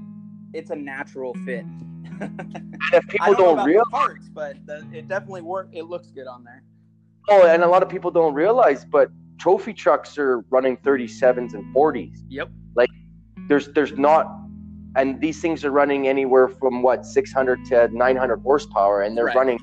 it's 0.52 0.70
a 0.70 0.76
natural 0.76 1.34
fit. 1.44 1.64
And 2.18 2.70
if 2.92 3.08
people 3.08 3.34
don't 3.34 3.56
don't 3.56 3.66
realize, 3.66 3.86
parts, 3.90 4.28
but 4.28 4.54
the, 4.64 4.86
it 4.92 5.08
definitely 5.08 5.42
work. 5.42 5.68
It 5.72 5.82
looks 5.82 6.10
good 6.10 6.26
on 6.26 6.44
there. 6.44 6.62
oh, 7.28 7.46
and 7.46 7.62
a 7.62 7.66
lot 7.66 7.82
of 7.82 7.88
people 7.88 8.10
don't 8.10 8.32
realize, 8.32 8.84
but 8.84 9.10
trophy 9.38 9.74
trucks 9.74 10.16
are 10.16 10.38
running 10.50 10.76
37s 10.78 11.52
and 11.54 11.74
40s. 11.74 12.16
Yep. 12.28 12.50
Like 12.74 12.88
there's 13.48 13.68
there's 13.68 13.92
not 13.98 14.45
and 14.96 15.20
these 15.20 15.40
things 15.40 15.64
are 15.64 15.70
running 15.70 16.08
anywhere 16.08 16.48
from 16.48 16.82
what 16.82 17.04
600 17.04 17.64
to 17.66 17.88
900 17.88 18.40
horsepower, 18.40 19.02
and 19.02 19.16
they're 19.16 19.26
Right. 19.26 19.36
running 19.36 19.58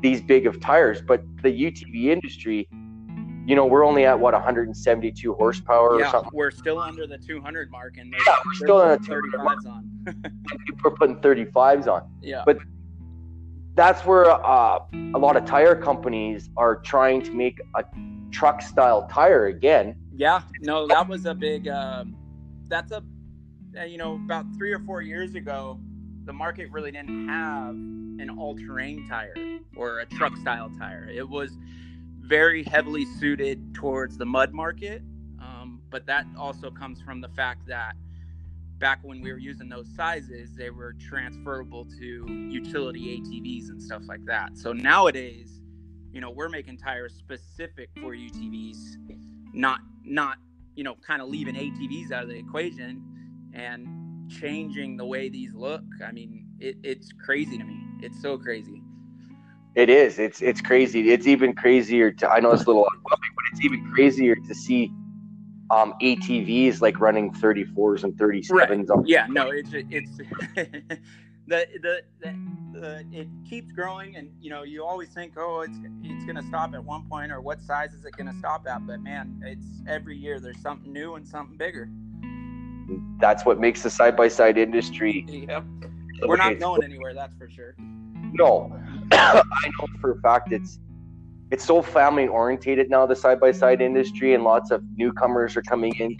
these 0.00 0.20
big 0.22 0.46
of 0.46 0.58
tires. 0.60 1.00
But 1.02 1.22
the 1.42 1.50
UTV 1.50 2.10
industry, 2.10 2.66
you 3.46 3.54
know, 3.54 3.66
we're 3.66 3.84
only 3.84 4.04
at 4.06 4.18
what 4.18 4.34
172 4.34 5.34
horsepower 5.34 5.90
or 5.90 6.00
yeah, 6.00 6.10
something. 6.10 6.30
we're 6.32 6.50
still 6.50 6.78
under 6.78 7.06
the 7.06 7.18
200 7.18 7.70
mark, 7.70 7.98
and 7.98 8.12
Yeah, 8.26 8.36
we're 8.44 8.54
still 8.54 8.76
on 8.80 8.90
a 8.92 8.98
putting 8.98 9.30
200 9.30 9.44
mark. 9.44 9.58
35s 9.58 9.66
on. 9.70 9.88
Are 10.84 10.90
putting 10.90 11.16
35s 11.20 11.86
on. 11.86 12.10
Yeah, 12.22 12.42
But- 12.46 12.58
That's 13.74 14.04
where 14.04 14.30
uh, 14.30 14.80
a 15.14 15.18
lot 15.18 15.36
of 15.36 15.44
tire 15.46 15.74
companies 15.74 16.50
are 16.58 16.76
trying 16.82 17.22
to 17.22 17.32
make 17.32 17.58
a 17.74 17.84
truck 18.30 18.60
style 18.60 19.06
tire 19.10 19.46
again. 19.46 19.96
yeah, 20.14 20.42
no, 20.60 20.86
that 20.86 21.08
was 21.08 21.24
a 21.26 21.34
big. 21.34 21.68
Um, 21.68 22.14
that's 22.68 22.92
a, 22.92 23.02
you 23.86 23.98
know, 23.98 24.14
about 24.14 24.46
three 24.56 24.72
or 24.72 24.78
four 24.80 25.02
years 25.02 25.34
ago, 25.34 25.78
the 26.24 26.32
market 26.32 26.70
really 26.70 26.92
didn't 26.92 27.28
have 27.28 27.74
an 27.74 28.30
all-terrain 28.38 29.08
tire 29.08 29.34
or 29.76 30.00
a 30.00 30.06
truck 30.06 30.36
style 30.36 30.70
tire. 30.78 31.08
It 31.12 31.28
was 31.28 31.56
very 32.20 32.62
heavily 32.62 33.04
suited 33.18 33.74
towards 33.74 34.16
the 34.16 34.26
mud 34.26 34.52
market, 34.52 35.02
um, 35.40 35.80
but 35.90 36.06
that 36.06 36.26
also 36.38 36.70
comes 36.70 37.00
from 37.02 37.20
the 37.20 37.28
fact 37.30 37.66
that 37.66 37.94
back 38.78 39.00
when 39.02 39.20
we 39.20 39.32
were 39.32 39.38
using 39.38 39.68
those 39.68 39.88
sizes, 39.96 40.54
they 40.54 40.70
were 40.70 40.94
transferable 40.94 41.84
to 41.98 42.26
utility 42.50 43.20
ATVs 43.20 43.70
and 43.70 43.82
stuff 43.82 44.02
like 44.06 44.24
that. 44.26 44.56
So 44.56 44.72
nowadays, 44.72 45.60
you 46.12 46.20
know, 46.20 46.30
we're 46.30 46.48
making 46.48 46.78
tires 46.78 47.14
specific 47.14 47.90
for 48.00 48.14
UTVs, 48.14 48.96
not 49.52 49.80
not 50.04 50.38
you 50.74 50.84
know, 50.84 50.96
kind 51.06 51.20
of 51.20 51.28
leaving 51.28 51.54
ATVs 51.54 52.12
out 52.12 52.22
of 52.22 52.28
the 52.30 52.36
equation 52.36 53.11
and 53.54 54.30
changing 54.30 54.96
the 54.96 55.04
way 55.04 55.28
these 55.28 55.54
look. 55.54 55.84
I 56.04 56.12
mean, 56.12 56.46
it, 56.58 56.76
it's 56.82 57.10
crazy 57.12 57.58
to 57.58 57.64
me. 57.64 57.80
It's 58.00 58.20
so 58.20 58.38
crazy. 58.38 58.82
It 59.74 59.88
is. 59.88 60.18
It's 60.18 60.42
it's 60.42 60.60
crazy. 60.60 61.10
It's 61.10 61.26
even 61.26 61.54
crazier 61.54 62.10
to. 62.12 62.30
I 62.30 62.40
know 62.40 62.52
it's 62.52 62.64
a 62.64 62.66
little 62.66 62.84
topic, 62.84 63.30
but 63.34 63.44
it's 63.52 63.64
even 63.64 63.90
crazier 63.94 64.34
to 64.34 64.54
see 64.54 64.92
um, 65.70 65.94
ATVs 66.02 66.82
like 66.82 67.00
running 67.00 67.32
34s 67.32 68.04
and 68.04 68.12
37s. 68.14 68.90
on 68.90 69.06
Yeah, 69.06 69.26
no, 69.30 69.50
it's 69.50 69.70
it's 69.72 70.10
the, 71.46 71.66
the 71.80 72.02
the 72.20 72.34
the 72.72 73.04
it 73.12 73.28
keeps 73.48 73.72
growing, 73.72 74.16
and 74.16 74.30
you 74.40 74.50
know, 74.50 74.62
you 74.62 74.84
always 74.84 75.08
think, 75.08 75.34
oh, 75.38 75.60
it's 75.62 75.78
it's 76.02 76.24
gonna 76.26 76.42
stop 76.42 76.74
at 76.74 76.84
one 76.84 77.08
point, 77.08 77.32
or 77.32 77.40
what 77.40 77.62
size 77.62 77.94
is 77.94 78.04
it 78.04 78.14
gonna 78.16 78.34
stop 78.38 78.66
at? 78.68 78.86
But 78.86 79.00
man, 79.00 79.42
it's 79.46 79.82
every 79.88 80.16
year 80.16 80.38
there's 80.38 80.60
something 80.60 80.92
new 80.92 81.14
and 81.14 81.26
something 81.26 81.56
bigger. 81.56 81.88
That's 83.20 83.44
what 83.44 83.60
makes 83.60 83.82
the 83.82 83.90
side 83.90 84.16
by 84.16 84.28
side 84.28 84.58
industry. 84.58 85.24
Yep, 85.28 85.64
we're 86.26 86.36
not 86.36 86.58
going 86.58 86.82
anywhere, 86.82 87.14
that's 87.14 87.36
for 87.36 87.48
sure. 87.48 87.74
No, 87.78 88.72
I 89.12 89.42
know 89.78 89.86
for 90.00 90.12
a 90.12 90.20
fact 90.20 90.52
it's 90.52 90.78
it's 91.50 91.64
so 91.64 91.82
family 91.82 92.26
orientated 92.26 92.88
now. 92.88 93.04
The 93.04 93.14
side 93.14 93.38
by 93.38 93.52
side 93.52 93.82
industry 93.82 94.34
and 94.34 94.42
lots 94.42 94.70
of 94.70 94.82
newcomers 94.96 95.54
are 95.56 95.62
coming 95.62 95.94
in. 95.96 96.16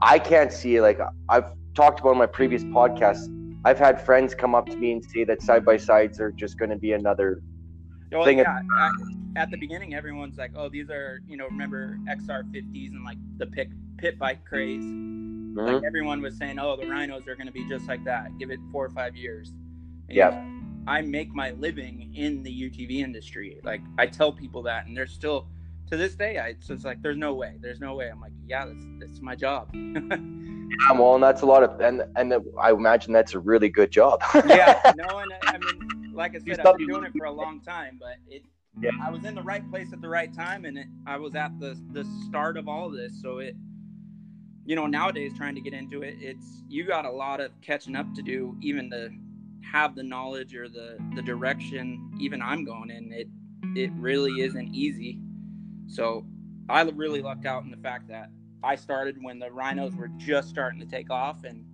I 0.00 0.18
can't 0.18 0.52
see 0.52 0.80
like 0.80 0.98
I've 1.28 1.52
talked 1.74 2.00
about 2.00 2.12
in 2.12 2.18
my 2.18 2.26
previous 2.26 2.64
podcasts. 2.64 3.28
I've 3.64 3.78
had 3.78 4.00
friends 4.00 4.34
come 4.34 4.54
up 4.54 4.66
to 4.66 4.76
me 4.76 4.92
and 4.92 5.04
say 5.04 5.24
that 5.24 5.42
side 5.42 5.64
by 5.64 5.76
sides 5.76 6.20
are 6.20 6.32
just 6.32 6.58
going 6.58 6.70
to 6.70 6.76
be 6.76 6.92
another. 6.92 7.42
Well, 8.10 8.24
thing 8.24 8.38
yeah, 8.38 8.60
at, 8.80 9.42
at 9.42 9.50
the 9.50 9.56
beginning, 9.56 9.94
everyone's 9.94 10.38
like, 10.38 10.52
"Oh, 10.56 10.68
these 10.68 10.90
are 10.90 11.20
you 11.28 11.36
know, 11.36 11.46
remember 11.46 11.98
XR50s 12.08 12.90
and 12.90 13.04
like 13.04 13.18
the 13.36 13.46
pit 13.46 13.68
pit 13.98 14.18
bike 14.18 14.44
craze." 14.44 14.82
Like 15.54 15.76
mm-hmm. 15.76 15.84
everyone 15.84 16.22
was 16.22 16.36
saying, 16.36 16.58
"Oh, 16.58 16.76
the 16.76 16.86
rhinos 16.86 17.26
are 17.28 17.36
going 17.36 17.46
to 17.46 17.52
be 17.52 17.68
just 17.68 17.86
like 17.88 18.04
that. 18.04 18.36
Give 18.38 18.50
it 18.50 18.60
four 18.70 18.84
or 18.84 18.90
five 18.90 19.16
years." 19.16 19.50
And 20.08 20.16
Yep. 20.16 20.44
I 20.86 21.00
make 21.02 21.32
my 21.32 21.52
living 21.52 22.12
in 22.14 22.42
the 22.42 22.50
UTV 22.50 23.00
industry. 23.00 23.60
Like 23.62 23.82
I 23.98 24.06
tell 24.06 24.32
people 24.32 24.62
that, 24.64 24.86
and 24.86 24.96
they're 24.96 25.06
still 25.06 25.46
to 25.90 25.96
this 25.96 26.14
day. 26.14 26.38
I 26.38 26.48
it's 26.48 26.66
just 26.66 26.84
like, 26.84 27.02
"There's 27.02 27.16
no 27.16 27.34
way. 27.34 27.56
There's 27.60 27.80
no 27.80 27.94
way." 27.94 28.10
I'm 28.10 28.20
like, 28.20 28.32
"Yeah, 28.46 28.66
that's 28.66 28.86
that's 28.98 29.20
my 29.20 29.36
job." 29.36 29.68
Yeah, 29.74 30.92
well, 30.92 31.14
and 31.14 31.22
that's 31.22 31.42
a 31.42 31.46
lot 31.46 31.62
of, 31.62 31.80
and 31.80 32.02
and 32.16 32.34
I 32.58 32.70
imagine 32.70 33.12
that's 33.12 33.34
a 33.34 33.38
really 33.38 33.68
good 33.68 33.90
job. 33.90 34.22
yeah, 34.46 34.80
no, 34.96 35.18
and 35.18 35.32
I, 35.42 35.54
I 35.54 35.58
mean, 35.58 36.12
like 36.14 36.34
I 36.34 36.38
said, 36.38 36.60
I've 36.60 36.78
been 36.78 36.88
doing 36.88 37.04
it 37.04 37.12
for 37.16 37.26
a 37.26 37.32
long 37.32 37.60
time, 37.60 37.98
but 38.00 38.16
it, 38.28 38.42
Yeah. 38.80 38.90
I 39.02 39.10
was 39.10 39.24
in 39.24 39.34
the 39.34 39.42
right 39.42 39.68
place 39.70 39.92
at 39.92 40.00
the 40.00 40.08
right 40.08 40.32
time, 40.32 40.64
and 40.64 40.78
it, 40.78 40.86
I 41.06 41.18
was 41.18 41.34
at 41.34 41.58
the 41.60 41.78
the 41.92 42.04
start 42.26 42.56
of 42.56 42.68
all 42.68 42.88
this. 42.90 43.20
So 43.20 43.38
it, 43.38 43.54
you 44.64 44.76
know, 44.76 44.86
nowadays 44.86 45.32
trying 45.36 45.54
to 45.54 45.60
get 45.60 45.72
into 45.72 46.02
it, 46.02 46.16
it's 46.20 46.62
you 46.68 46.86
got 46.86 47.04
a 47.04 47.10
lot 47.10 47.40
of 47.40 47.50
catching 47.62 47.96
up 47.96 48.12
to 48.14 48.22
do, 48.22 48.56
even 48.60 48.90
to 48.90 49.10
have 49.70 49.94
the 49.94 50.02
knowledge 50.02 50.54
or 50.54 50.68
the 50.68 50.98
the 51.14 51.22
direction. 51.22 52.12
Even 52.20 52.40
I'm 52.40 52.64
going 52.64 52.90
in 52.90 53.12
it. 53.12 53.28
It 53.76 53.90
really 53.94 54.42
isn't 54.42 54.74
easy. 54.74 55.18
So 55.86 56.24
I 56.68 56.82
really 56.82 57.22
lucked 57.22 57.46
out 57.46 57.64
in 57.64 57.70
the 57.70 57.76
fact 57.76 58.08
that 58.08 58.30
I 58.62 58.76
started 58.76 59.16
when 59.20 59.38
the 59.38 59.50
rhinos 59.50 59.94
were 59.94 60.10
just 60.16 60.48
starting 60.48 60.78
to 60.80 60.86
take 60.86 61.10
off, 61.10 61.44
and 61.44 61.64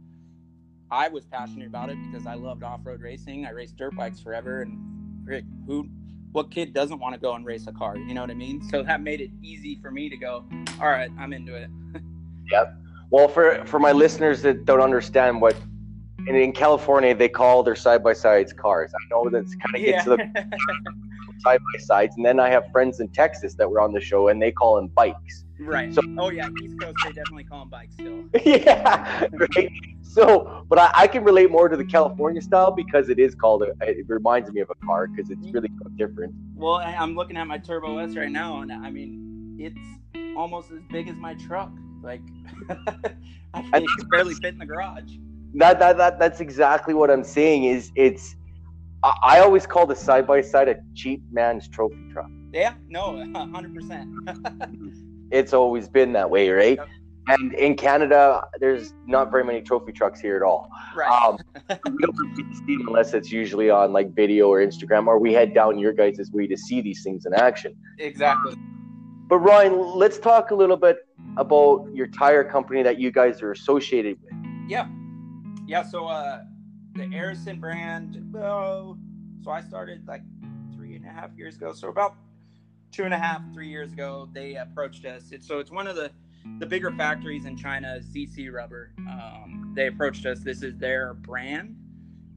I 0.90 1.08
was 1.08 1.26
passionate 1.26 1.68
about 1.68 1.90
it 1.90 1.98
because 2.10 2.26
I 2.26 2.34
loved 2.34 2.62
off-road 2.62 3.02
racing. 3.02 3.44
I 3.44 3.50
raced 3.50 3.76
dirt 3.76 3.94
bikes 3.94 4.20
forever, 4.20 4.62
and 4.62 5.44
who, 5.66 5.86
what 6.32 6.50
kid 6.50 6.72
doesn't 6.72 6.98
want 6.98 7.14
to 7.14 7.20
go 7.20 7.34
and 7.34 7.44
race 7.44 7.66
a 7.66 7.72
car? 7.72 7.98
You 7.98 8.14
know 8.14 8.22
what 8.22 8.30
I 8.30 8.34
mean? 8.34 8.62
So 8.70 8.82
that 8.82 9.02
made 9.02 9.20
it 9.20 9.30
easy 9.42 9.78
for 9.82 9.90
me 9.90 10.08
to 10.08 10.16
go. 10.16 10.46
All 10.80 10.88
right, 10.88 11.10
I'm 11.18 11.34
into 11.34 11.54
it. 11.54 11.68
Well, 13.10 13.28
for 13.28 13.64
for 13.64 13.78
my 13.78 13.92
listeners 13.92 14.42
that 14.42 14.64
don't 14.64 14.80
understand 14.82 15.40
what, 15.40 15.56
in, 16.26 16.34
in 16.36 16.52
California 16.52 17.14
they 17.14 17.28
call 17.28 17.62
their 17.62 17.76
side 17.76 18.02
by 18.04 18.12
sides 18.12 18.52
cars. 18.52 18.92
I 18.94 19.02
know 19.10 19.28
that's 19.30 19.54
kind 19.54 19.74
of 19.76 19.80
gets 19.82 20.04
to 20.04 20.10
the 20.10 20.18
side 21.40 21.60
by 21.72 21.78
sides, 21.78 22.16
and 22.16 22.24
then 22.26 22.38
I 22.40 22.50
have 22.50 22.64
friends 22.72 23.00
in 23.00 23.08
Texas 23.08 23.54
that 23.54 23.70
were 23.70 23.80
on 23.80 23.92
the 23.92 24.00
show, 24.00 24.28
and 24.28 24.40
they 24.42 24.52
call 24.52 24.76
them 24.76 24.88
bikes. 24.88 25.44
right. 25.60 25.92
So- 25.94 26.02
oh 26.18 26.30
yeah, 26.30 26.48
East 26.62 26.78
Coast 26.80 26.96
they 27.04 27.12
definitely 27.12 27.44
call 27.44 27.60
them 27.60 27.70
bikes 27.70 27.94
still. 27.94 28.24
yeah, 28.44 29.26
right. 29.56 29.70
So, 30.02 30.64
but 30.68 30.78
I, 30.78 30.90
I 30.94 31.06
can 31.06 31.22
relate 31.24 31.50
more 31.50 31.68
to 31.68 31.76
the 31.76 31.84
California 31.84 32.42
style 32.42 32.72
because 32.72 33.08
it 33.08 33.18
is 33.18 33.34
called. 33.34 33.62
A, 33.62 33.72
it 33.82 34.06
reminds 34.08 34.50
me 34.52 34.60
of 34.60 34.70
a 34.70 34.86
car 34.86 35.06
because 35.06 35.30
it's 35.30 35.46
really 35.52 35.70
different. 35.96 36.34
Well, 36.54 36.74
I'm 36.76 37.14
looking 37.14 37.36
at 37.36 37.46
my 37.46 37.58
Turbo 37.58 37.98
S 37.98 38.16
right 38.16 38.30
now, 38.30 38.60
and 38.62 38.70
I 38.72 38.90
mean, 38.90 39.56
it's 39.58 40.36
almost 40.36 40.70
as 40.72 40.80
big 40.90 41.08
as 41.08 41.16
my 41.16 41.34
truck. 41.34 41.70
Like, 42.02 42.22
I 43.54 43.80
can 43.80 43.86
barely 44.10 44.34
fit 44.34 44.54
in 44.54 44.58
the 44.58 44.66
garage. 44.66 45.10
That, 45.54 45.78
that 45.78 45.96
that 45.96 46.18
that's 46.18 46.40
exactly 46.40 46.94
what 46.94 47.10
I'm 47.10 47.24
saying. 47.24 47.64
Is 47.64 47.90
it's. 47.94 48.36
I, 49.02 49.14
I 49.22 49.40
always 49.40 49.66
call 49.66 49.86
the 49.86 49.96
side 49.96 50.26
by 50.26 50.40
side 50.40 50.68
a 50.68 50.76
cheap 50.94 51.22
man's 51.30 51.68
trophy 51.68 51.96
truck. 52.12 52.30
Yeah, 52.52 52.74
no, 52.88 53.24
hundred 53.34 53.74
percent. 53.74 54.10
It's 55.30 55.52
always 55.52 55.88
been 55.88 56.12
that 56.14 56.30
way, 56.30 56.48
right? 56.50 56.78
Yep. 56.78 56.88
And 57.28 57.52
in 57.54 57.76
Canada, 57.76 58.42
there's 58.58 58.94
not 59.06 59.30
very 59.30 59.44
many 59.44 59.60
trophy 59.60 59.92
trucks 59.92 60.18
here 60.18 60.36
at 60.36 60.42
all. 60.42 60.70
Right. 60.96 61.10
Um, 61.10 61.36
we 61.68 61.98
don't 61.98 62.54
see 62.54 62.76
them 62.78 62.88
unless 62.88 63.12
it's 63.12 63.30
usually 63.30 63.68
on 63.68 63.92
like 63.92 64.14
video 64.14 64.48
or 64.48 64.60
Instagram, 64.60 65.06
or 65.06 65.18
we 65.18 65.34
head 65.34 65.52
down 65.52 65.78
your 65.78 65.92
guys' 65.92 66.30
way 66.32 66.46
to 66.46 66.56
see 66.56 66.80
these 66.80 67.02
things 67.02 67.26
in 67.26 67.34
action. 67.34 67.74
exactly. 67.98 68.54
But 69.28 69.40
Ryan, 69.40 69.78
let's 69.78 70.18
talk 70.18 70.52
a 70.52 70.54
little 70.54 70.78
bit 70.78 70.96
about 71.36 71.88
your 71.92 72.06
tire 72.06 72.44
company 72.44 72.82
that 72.82 72.98
you 72.98 73.10
guys 73.10 73.42
are 73.42 73.52
associated 73.52 74.18
with. 74.22 74.32
Yeah, 74.68 74.88
yeah. 75.66 75.82
So 75.82 76.06
uh, 76.06 76.42
the 76.94 77.04
Arisun 77.04 77.60
brand. 77.60 78.34
Oh, 78.36 78.96
so 79.42 79.50
I 79.50 79.60
started 79.60 80.06
like 80.06 80.22
three 80.74 80.96
and 80.96 81.04
a 81.04 81.08
half 81.10 81.30
years 81.36 81.56
ago. 81.56 81.72
So 81.72 81.88
about 81.88 82.16
two 82.92 83.04
and 83.04 83.14
a 83.14 83.18
half, 83.18 83.42
three 83.52 83.68
years 83.68 83.92
ago, 83.92 84.28
they 84.32 84.56
approached 84.56 85.04
us. 85.04 85.30
It's, 85.30 85.46
so 85.46 85.58
it's 85.58 85.70
one 85.70 85.86
of 85.86 85.96
the 85.96 86.10
the 86.58 86.66
bigger 86.66 86.90
factories 86.92 87.44
in 87.44 87.56
China, 87.56 88.00
ZC 88.00 88.50
Rubber. 88.50 88.92
Um, 88.98 89.72
they 89.76 89.86
approached 89.86 90.24
us. 90.24 90.40
This 90.40 90.62
is 90.62 90.76
their 90.78 91.14
brand. 91.14 91.76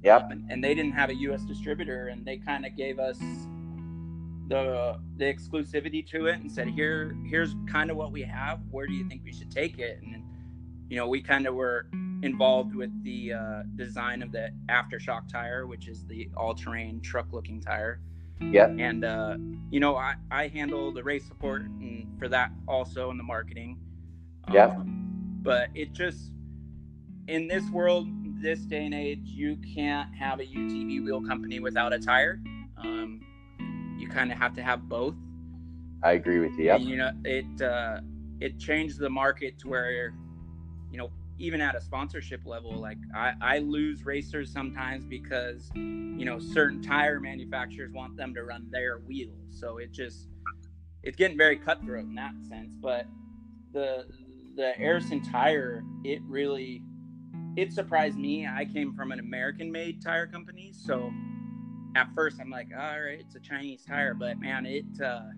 Yep. 0.03 0.31
and, 0.31 0.51
and 0.51 0.63
they 0.63 0.73
didn't 0.73 0.93
have 0.93 1.09
a 1.09 1.15
U.S. 1.15 1.43
distributor, 1.43 2.07
and 2.07 2.25
they 2.25 2.37
kind 2.37 2.65
of 2.65 2.75
gave 2.75 2.97
us 2.97 3.19
the 4.51 4.99
the 5.15 5.23
exclusivity 5.23 6.05
to 6.07 6.25
it 6.25 6.41
and 6.41 6.51
said, 6.51 6.67
"Here, 6.67 7.15
here's 7.25 7.55
kind 7.67 7.89
of 7.89 7.95
what 7.95 8.11
we 8.11 8.21
have. 8.23 8.59
Where 8.69 8.85
do 8.85 8.93
you 8.93 9.07
think 9.07 9.21
we 9.23 9.31
should 9.31 9.49
take 9.49 9.79
it?" 9.79 10.01
And 10.03 10.23
you 10.89 10.97
know, 10.97 11.07
we 11.07 11.21
kind 11.21 11.47
of 11.47 11.55
were 11.55 11.87
involved 12.21 12.75
with 12.75 12.91
the 13.03 13.33
uh, 13.33 13.63
design 13.77 14.21
of 14.21 14.33
the 14.33 14.51
aftershock 14.67 15.29
tire, 15.29 15.65
which 15.67 15.87
is 15.87 16.05
the 16.05 16.29
all-terrain 16.35 16.99
truck-looking 17.01 17.61
tire. 17.61 18.01
yeah 18.41 18.67
And 18.67 19.05
uh, 19.05 19.37
you 19.69 19.79
know, 19.79 19.95
I 19.95 20.15
I 20.29 20.47
handle 20.49 20.91
the 20.91 21.03
race 21.03 21.25
support 21.25 21.61
and 21.61 22.07
for 22.19 22.27
that 22.27 22.51
also 22.67 23.09
in 23.09 23.17
the 23.17 23.23
marketing. 23.23 23.79
Um, 24.75 25.39
but 25.41 25.69
it 25.73 25.93
just 25.93 26.33
in 27.29 27.47
this 27.47 27.63
world, 27.69 28.09
this 28.41 28.59
day 28.61 28.83
and 28.85 28.93
age, 28.93 29.21
you 29.23 29.55
can't 29.75 30.13
have 30.13 30.41
a 30.41 30.45
UTV 30.45 31.05
wheel 31.05 31.21
company 31.21 31.61
without 31.61 31.93
a 31.93 31.99
tire. 31.99 32.41
Um, 32.77 33.21
kind 34.11 34.31
of 34.31 34.37
have 34.37 34.53
to 34.55 34.63
have 34.63 34.87
both. 34.87 35.15
I 36.03 36.13
agree 36.13 36.39
with 36.39 36.57
you. 36.57 36.65
Yep. 36.65 36.81
And, 36.81 36.89
you 36.89 36.97
know, 36.97 37.11
it 37.23 37.61
uh, 37.61 38.01
it 38.39 38.59
changed 38.59 38.99
the 38.99 39.09
market 39.09 39.59
to 39.59 39.69
where, 39.69 40.13
you 40.91 40.97
know, 40.97 41.11
even 41.37 41.59
at 41.59 41.75
a 41.75 41.81
sponsorship 41.81 42.45
level, 42.45 42.79
like 42.79 42.97
I, 43.15 43.33
I 43.41 43.57
lose 43.59 44.05
racers 44.05 44.51
sometimes 44.51 45.05
because 45.05 45.71
you 45.75 46.25
know 46.25 46.39
certain 46.39 46.81
tire 46.81 47.19
manufacturers 47.19 47.91
want 47.93 48.15
them 48.15 48.33
to 48.35 48.43
run 48.43 48.67
their 48.71 48.99
wheels. 48.99 49.39
So 49.49 49.77
it 49.77 49.91
just 49.91 50.27
it's 51.03 51.17
getting 51.17 51.37
very 51.37 51.57
cutthroat 51.57 52.05
in 52.05 52.15
that 52.15 52.33
sense. 52.47 52.75
But 52.75 53.07
the 53.73 54.05
the 54.55 54.73
Arisun 54.79 55.29
tire, 55.31 55.83
it 56.03 56.21
really 56.27 56.83
it 57.55 57.73
surprised 57.73 58.17
me. 58.17 58.47
I 58.47 58.65
came 58.65 58.93
from 58.93 59.11
an 59.11 59.19
American 59.19 59.71
made 59.71 60.01
tire 60.01 60.27
company, 60.27 60.71
so 60.73 61.11
at 61.95 62.07
first 62.15 62.39
I'm 62.39 62.49
like, 62.49 62.69
all 62.73 63.01
right, 63.01 63.19
it's 63.19 63.35
a 63.35 63.39
Chinese 63.39 63.83
tire, 63.83 64.13
but 64.13 64.39
man, 64.39 64.65
it 64.65 64.85
uh, 65.03 65.29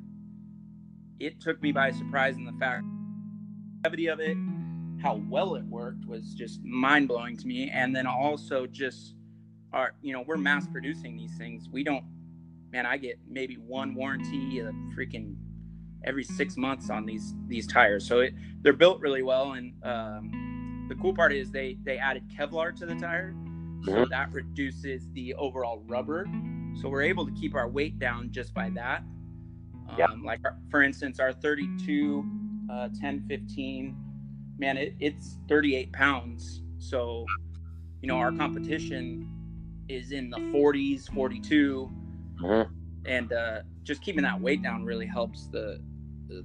it 1.20 1.40
took 1.40 1.62
me 1.62 1.72
by 1.72 1.92
surprise 1.92 2.36
in 2.36 2.46
the 2.46 2.54
fact 2.54 2.84
longevity 3.84 4.08
of 4.08 4.20
it, 4.20 4.38
how 5.02 5.22
well 5.30 5.56
it 5.56 5.66
worked 5.66 6.06
was 6.06 6.34
just 6.34 6.62
mind 6.64 7.08
blowing 7.08 7.38
to 7.38 7.48
me, 7.48 7.70
and 7.70 7.96
then 7.96 8.08
also 8.08 8.66
just 8.66 9.16
our, 9.74 9.94
you 10.02 10.14
know, 10.14 10.24
we're 10.26 10.38
mass 10.38 10.68
producing 10.68 11.18
these 11.18 11.36
things. 11.38 11.68
We 11.72 11.84
don't, 11.84 12.06
man, 12.72 12.86
I 12.86 12.98
get 12.98 13.20
maybe 13.28 13.56
one 13.56 13.96
warranty, 13.96 14.60
a 14.60 14.72
freaking 14.96 15.36
every 16.06 16.24
six 16.24 16.58
months 16.58 16.90
on 16.90 17.06
these 17.06 17.34
these 17.48 17.68
tires. 17.68 18.08
So 18.08 18.20
it 18.20 18.34
they're 18.62 18.74
built 18.74 19.02
really 19.02 19.24
well, 19.24 19.54
and 19.54 19.74
um, 19.84 20.86
the 20.90 20.96
cool 20.96 21.14
part 21.14 21.34
is 21.34 21.52
they 21.52 21.78
they 21.84 21.98
added 21.98 22.24
Kevlar 22.30 22.76
to 22.78 22.86
the 22.86 22.96
tire, 22.96 23.34
so 23.86 23.92
Mhm. 23.92 24.10
that 24.10 24.32
reduces 24.32 25.10
the 25.14 25.34
overall 25.36 25.84
rubber. 25.88 26.28
So 26.82 26.90
we're 26.90 27.04
able 27.04 27.26
to 27.26 27.32
keep 27.34 27.56
our 27.56 27.70
weight 27.70 28.00
down 28.00 28.32
just 28.32 28.54
by 28.54 28.70
that. 28.72 29.04
Um, 29.90 29.96
Yeah. 29.98 30.08
Like 30.24 30.40
our, 30.46 30.58
for 30.70 30.82
instance, 30.84 31.20
our 31.20 31.34
32 31.34 32.26
uh, 32.70 32.90
10 33.00 33.22
15, 33.28 33.96
man, 34.58 34.78
it, 34.78 34.96
it's 35.00 35.38
38 35.48 35.92
pounds. 35.94 36.62
So 36.80 37.26
you 38.02 38.08
know 38.08 38.18
our 38.18 38.32
competition 38.32 39.30
is 39.90 40.12
in 40.12 40.30
the 40.30 40.38
40s, 40.38 41.08
42 41.14 41.92
Mhm. 42.42 42.70
and 43.06 43.34
uh, 43.34 43.62
just 43.84 44.02
keeping 44.02 44.24
that 44.24 44.40
weight 44.40 44.62
down 44.64 44.84
really 44.84 45.06
helps 45.08 45.48
the 45.48 45.80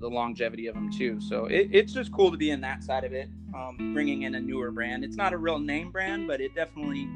the 0.00 0.08
longevity 0.08 0.66
of 0.66 0.74
them 0.74 0.90
too. 0.90 1.20
So 1.20 1.46
it, 1.46 1.68
it's 1.72 1.92
just 1.94 2.12
cool 2.12 2.30
to 2.30 2.36
be 2.36 2.50
in 2.50 2.60
that 2.60 2.82
side 2.82 3.04
of 3.04 3.12
it, 3.14 3.28
um, 3.54 3.92
bringing 3.94 4.22
in 4.22 4.34
a 4.34 4.40
newer 4.40 4.70
brand. 4.70 5.02
It's 5.04 5.16
not 5.16 5.32
a 5.32 5.38
real 5.38 5.58
name 5.58 5.90
brand, 5.90 6.26
but 6.26 6.40
it 6.42 6.54
definitely 6.54 7.08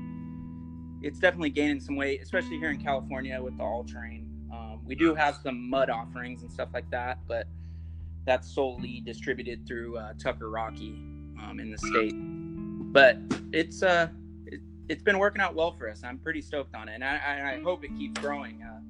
it's 1.03 1.19
definitely 1.19 1.51
gaining 1.51 1.81
some 1.81 1.97
weight, 1.97 2.23
especially 2.23 2.59
here 2.59 2.71
in 2.71 2.81
California 2.83 3.41
with 3.43 3.57
the 3.57 3.63
all 3.63 3.85
terrain. 3.85 4.29
Um, 4.53 4.81
we 4.85 4.95
do 4.95 5.15
have 5.15 5.39
some 5.43 5.69
mud 5.69 5.91
offerings 5.91 6.43
and 6.43 6.53
stuff 6.53 6.69
like 6.73 6.89
that, 6.91 7.19
but 7.27 7.47
that's 8.25 8.49
solely 8.49 9.01
distributed 9.05 9.67
through 9.67 9.99
uh, 9.99 10.13
Tucker 10.19 10.51
Rocky 10.51 10.95
um, 11.43 11.59
in 11.59 11.71
the 11.71 11.79
state. 11.79 12.15
But 12.93 13.19
it's 13.53 13.83
uh 13.83 14.09
it, 14.47 14.61
it's 14.89 15.03
been 15.03 15.19
working 15.19 15.41
out 15.41 15.55
well 15.55 15.73
for 15.73 15.91
us. 15.91 16.03
I'm 16.05 16.19
pretty 16.19 16.43
stoked 16.43 16.75
on 16.75 16.89
it, 16.89 16.95
and 16.95 17.05
I, 17.05 17.21
I, 17.27 17.53
I 17.55 17.63
hope 17.63 17.85
it 17.85 17.97
keeps 17.97 18.21
growing. 18.21 18.63
Uh, 18.63 18.81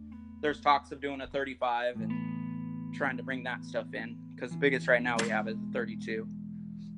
there's 0.41 0.61
talks 0.61 0.91
of 0.91 1.01
doing 1.01 1.21
a 1.21 1.27
35 1.29 2.01
and 2.01 2.95
trying 2.95 3.17
to 3.17 3.23
bring 3.23 3.43
that 3.45 3.65
stuff 3.65 3.87
in 3.95 4.19
because 4.35 4.51
the 4.51 4.59
biggest 4.59 4.89
right 4.89 5.03
now 5.03 5.17
we 5.21 5.29
have 5.29 5.49
is 5.49 5.57
a 5.57 5.73
32. 5.73 6.27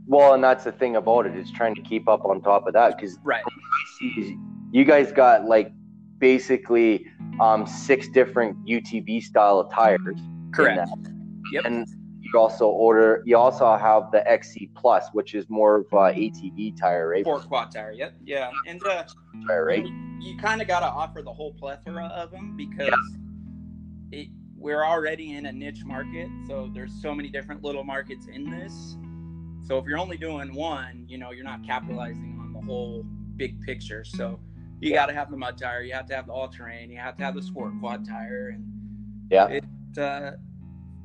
Well, 0.07 0.35
and 0.35 0.42
that's 0.42 0.64
the 0.64 0.72
thing 0.72 0.96
about 0.96 1.27
it 1.27 1.37
is 1.37 1.50
trying 1.50 1.74
to 1.74 1.83
keep 1.83 2.09
up 2.09 2.24
on 2.24 2.40
top 2.40 2.66
of 2.66 2.72
that 2.72 2.96
because 2.96 3.18
Right. 3.22 3.42
You 4.75 4.85
guys 4.85 5.13
got 5.13 5.45
like 5.45 5.73
basically 6.19 7.07
um, 7.41 7.65
six 7.65 8.09
different 8.09 8.57
UTV 8.67 9.23
style 9.23 9.61
of 9.61 9.73
tires. 9.73 10.19
Correct. 10.53 10.91
Yep. 11.53 11.65
And 11.65 11.87
you 12.21 12.41
also 12.41 12.67
order. 12.67 13.23
You 13.25 13.37
also 13.37 13.77
have 13.77 14.11
the 14.11 14.29
XC 14.29 14.71
Plus, 14.75 15.11
which 15.13 15.37
is 15.37 15.49
more 15.49 15.77
of 15.77 15.87
a 15.93 16.13
ATV 16.13 16.77
tire, 16.77 17.09
right? 17.11 17.23
Four 17.23 17.39
quad 17.39 17.71
tire. 17.71 17.93
Yep. 17.93 18.15
Yeah. 18.25 18.51
And 18.67 18.85
uh, 18.85 19.05
Tire, 19.47 19.65
right? 19.65 19.87
you 20.19 20.37
kind 20.39 20.61
of 20.61 20.67
got 20.67 20.81
to 20.81 20.87
offer 20.87 21.23
the 21.23 21.33
whole 21.33 21.53
plethora 21.53 22.07
of 22.07 22.33
them 22.33 22.57
because 22.57 22.99
it, 24.11 24.29
we're 24.57 24.85
already 24.85 25.35
in 25.35 25.47
a 25.47 25.53
niche 25.53 25.85
market. 25.85 26.29
So 26.49 26.69
there's 26.75 27.01
so 27.01 27.15
many 27.15 27.29
different 27.29 27.63
little 27.63 27.85
markets 27.85 28.27
in 28.27 28.51
this. 28.51 28.97
So 29.69 29.79
if 29.79 29.87
you're 29.87 29.99
only 29.99 30.17
doing 30.17 30.53
one, 30.53 31.05
you 31.07 31.17
know, 31.17 31.31
you're 31.31 31.45
not 31.45 31.65
capitalizing 31.65 32.41
on 32.43 32.53
the 32.53 32.61
whole 32.61 33.05
big 33.37 33.61
picture. 33.61 34.03
So 34.03 34.41
you 34.81 34.93
got 34.93 35.07
to 35.07 35.15
have 35.15 35.31
the 35.31 35.37
mud 35.37 35.57
tire, 35.59 35.83
you 35.83 35.95
have 35.95 36.07
to 36.07 36.15
have 36.15 36.27
the 36.27 36.33
all 36.33 36.49
terrain, 36.49 36.91
you 36.91 36.99
have 36.99 37.17
to 37.17 37.25
have 37.25 37.35
the 37.35 37.43
sport 37.43 37.73
quad 37.81 38.07
tire, 38.07 38.51
and 38.55 38.65
Yeah. 39.31 39.47
it 39.47 39.65
uh, 39.99 40.33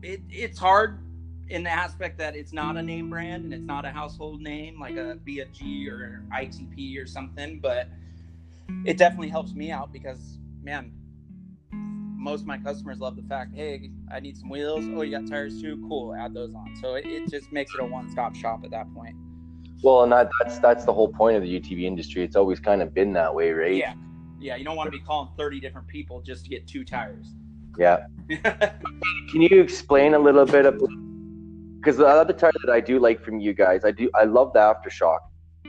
it 0.02 0.22
it's 0.30 0.58
hard 0.60 1.00
in 1.50 1.64
the 1.64 1.70
aspect 1.70 2.18
that 2.20 2.36
it's 2.36 2.54
not 2.54 2.78
a 2.78 2.82
name 2.82 3.10
brand 3.10 3.44
and 3.44 3.54
it's 3.54 3.66
not 3.66 3.84
a 3.84 3.90
household 3.90 4.40
name 4.42 4.80
like 4.80 4.96
a 4.96 5.18
BFG 5.26 5.88
or 5.90 6.24
ITP 6.32 7.02
or 7.02 7.08
something, 7.08 7.60
but 7.60 7.88
it 8.86 8.98
definitely 8.98 9.30
helps 9.30 9.54
me 9.54 9.72
out 9.72 9.92
because 9.92 10.38
man, 10.62 10.92
most 11.72 12.42
of 12.42 12.48
my 12.48 12.58
customers 12.58 13.00
love 13.00 13.16
the 13.16 13.24
fact, 13.24 13.56
hey, 13.56 13.90
I 14.12 14.20
need 14.20 14.38
some 14.38 14.50
wheels. 14.50 14.86
Oh, 14.94 15.02
you 15.02 15.12
got 15.12 15.28
tires 15.28 15.60
too? 15.62 15.84
Cool, 15.88 16.14
add 16.14 16.34
those 16.34 16.54
on. 16.54 16.76
So 16.82 16.96
it, 16.96 17.06
it 17.08 17.30
just 17.30 17.52
makes 17.52 17.74
it 17.74 17.82
a 17.82 17.86
one-stop 17.86 18.36
shop 18.36 18.64
at 18.64 18.72
that 18.72 18.94
point. 18.94 19.16
Well, 19.82 20.04
and 20.04 20.12
that, 20.12 20.30
that's 20.42 20.60
that's 20.60 20.86
the 20.86 20.94
whole 20.94 21.08
point 21.08 21.38
of 21.38 21.44
the 21.44 21.60
UTV 21.60 21.84
industry. 21.84 22.24
It's 22.24 22.36
always 22.36 22.60
kind 22.60 22.82
of 22.82 22.94
been 22.94 23.14
that 23.14 23.34
way, 23.34 23.52
right? 23.52 23.76
Yeah, 23.76 23.94
yeah. 24.40 24.56
You 24.56 24.66
don't 24.66 24.76
want 24.76 24.88
to 24.88 24.92
be 24.92 25.00
calling 25.00 25.30
thirty 25.38 25.60
different 25.60 25.88
people 25.88 26.22
just 26.22 26.44
to 26.46 26.50
get 26.50 26.68
two 26.68 26.84
tires. 26.84 27.34
Yeah. 27.78 28.06
Can 28.30 29.42
you 29.42 29.62
explain 29.62 30.14
a 30.14 30.20
little 30.20 30.46
bit 30.46 30.66
of 30.66 30.82
because 31.80 31.98
the 31.98 32.06
other 32.06 32.34
tire 32.34 32.52
that 32.66 32.72
I 32.72 32.82
do 32.82 33.00
like 33.00 33.24
from 33.24 33.40
you 33.40 33.54
guys, 33.54 33.86
I 33.86 33.92
do 33.92 34.10
I 34.14 34.26
love 34.26 34.52
the 34.54 34.60
aftershock, 34.60 35.20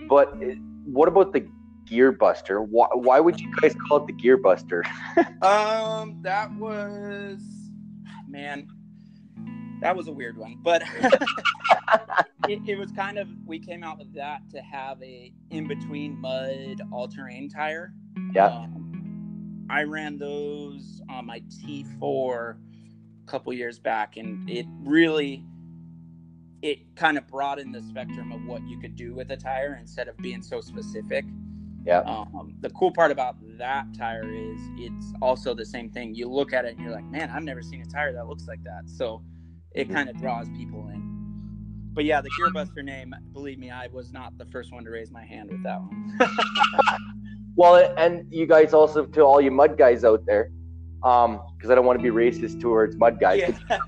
but 0.08 0.32
it, 0.40 0.58
what 0.84 1.06
about 1.08 1.32
the 1.32 1.46
gear 1.86 2.10
buster? 2.10 2.62
Why, 2.62 2.88
why 2.94 3.20
would 3.20 3.40
you 3.40 3.52
guys 3.60 3.76
call 3.88 3.98
it 3.98 4.06
the 4.06 4.12
gear 4.12 4.36
buster? 4.36 4.84
Um, 5.42 6.18
that 6.22 6.52
was 6.56 7.40
man, 8.28 8.68
that 9.80 9.96
was 9.96 10.08
a 10.08 10.12
weird 10.12 10.36
one, 10.36 10.56
but 10.62 10.82
it, 12.48 12.60
it 12.66 12.78
was 12.78 12.90
kind 12.92 13.18
of 13.18 13.28
we 13.46 13.58
came 13.58 13.82
out 13.82 13.98
with 13.98 14.14
that 14.14 14.40
to 14.50 14.60
have 14.60 15.02
a 15.02 15.32
in 15.50 15.66
between 15.66 16.20
mud 16.20 16.80
all 16.92 17.08
terrain 17.08 17.48
tire. 17.48 17.92
Yeah. 18.34 18.46
Um, 18.46 19.66
I 19.70 19.84
ran 19.84 20.18
those 20.18 21.00
on 21.08 21.26
my 21.26 21.40
T4 21.40 22.56
a 22.56 23.30
couple 23.30 23.52
years 23.52 23.78
back, 23.78 24.16
and 24.16 24.48
it 24.50 24.66
really 24.82 25.44
it 26.62 26.94
kind 26.94 27.16
of 27.16 27.26
broadened 27.26 27.74
the 27.74 27.82
spectrum 27.82 28.32
of 28.32 28.44
what 28.44 28.66
you 28.68 28.78
could 28.78 28.94
do 28.94 29.14
with 29.14 29.30
a 29.30 29.36
tire 29.36 29.78
instead 29.80 30.08
of 30.08 30.16
being 30.18 30.42
so 30.42 30.60
specific. 30.60 31.24
Yeah. 31.86 32.00
Um, 32.00 32.54
the 32.60 32.68
cool 32.70 32.92
part 32.92 33.10
about 33.10 33.36
that 33.56 33.86
tire 33.96 34.30
is 34.30 34.60
it's 34.76 35.14
also 35.22 35.54
the 35.54 35.64
same 35.64 35.88
thing. 35.88 36.14
You 36.14 36.28
look 36.28 36.52
at 36.52 36.66
it 36.66 36.76
and 36.76 36.84
you're 36.84 36.94
like, 36.94 37.06
man, 37.06 37.30
I've 37.30 37.42
never 37.42 37.62
seen 37.62 37.80
a 37.80 37.86
tire 37.86 38.12
that 38.12 38.26
looks 38.26 38.46
like 38.46 38.62
that. 38.64 38.82
So 38.90 39.22
it 39.74 39.88
Mhm. 39.88 39.92
kind 39.94 40.08
of 40.08 40.16
draws 40.20 40.48
people 40.50 40.88
in. 40.88 41.00
But 41.92 42.04
yeah, 42.04 42.20
the 42.20 42.30
Gearbuster 42.30 42.84
name, 42.84 43.14
believe 43.32 43.58
me, 43.58 43.70
I 43.70 43.88
was 43.88 44.12
not 44.12 44.36
the 44.38 44.46
first 44.46 44.72
one 44.72 44.84
to 44.84 44.90
raise 44.90 45.10
my 45.10 45.24
hand 45.24 45.50
with 45.50 45.62
that 45.64 45.80
one. 45.80 46.18
Well, 47.56 47.92
and 47.98 48.32
you 48.32 48.46
guys 48.46 48.72
also 48.72 49.04
to 49.04 49.20
all 49.22 49.40
you 49.40 49.50
mud 49.50 49.76
guys 49.76 50.02
out 50.04 50.24
there, 50.24 50.50
um, 51.02 51.40
because 51.56 51.68
I 51.68 51.74
don't 51.74 51.84
want 51.84 51.98
to 51.98 52.02
be 52.02 52.08
racist 52.08 52.60
towards 52.60 52.96
mud 52.96 53.20
guys. 53.20 53.40
yeah. 53.68 53.78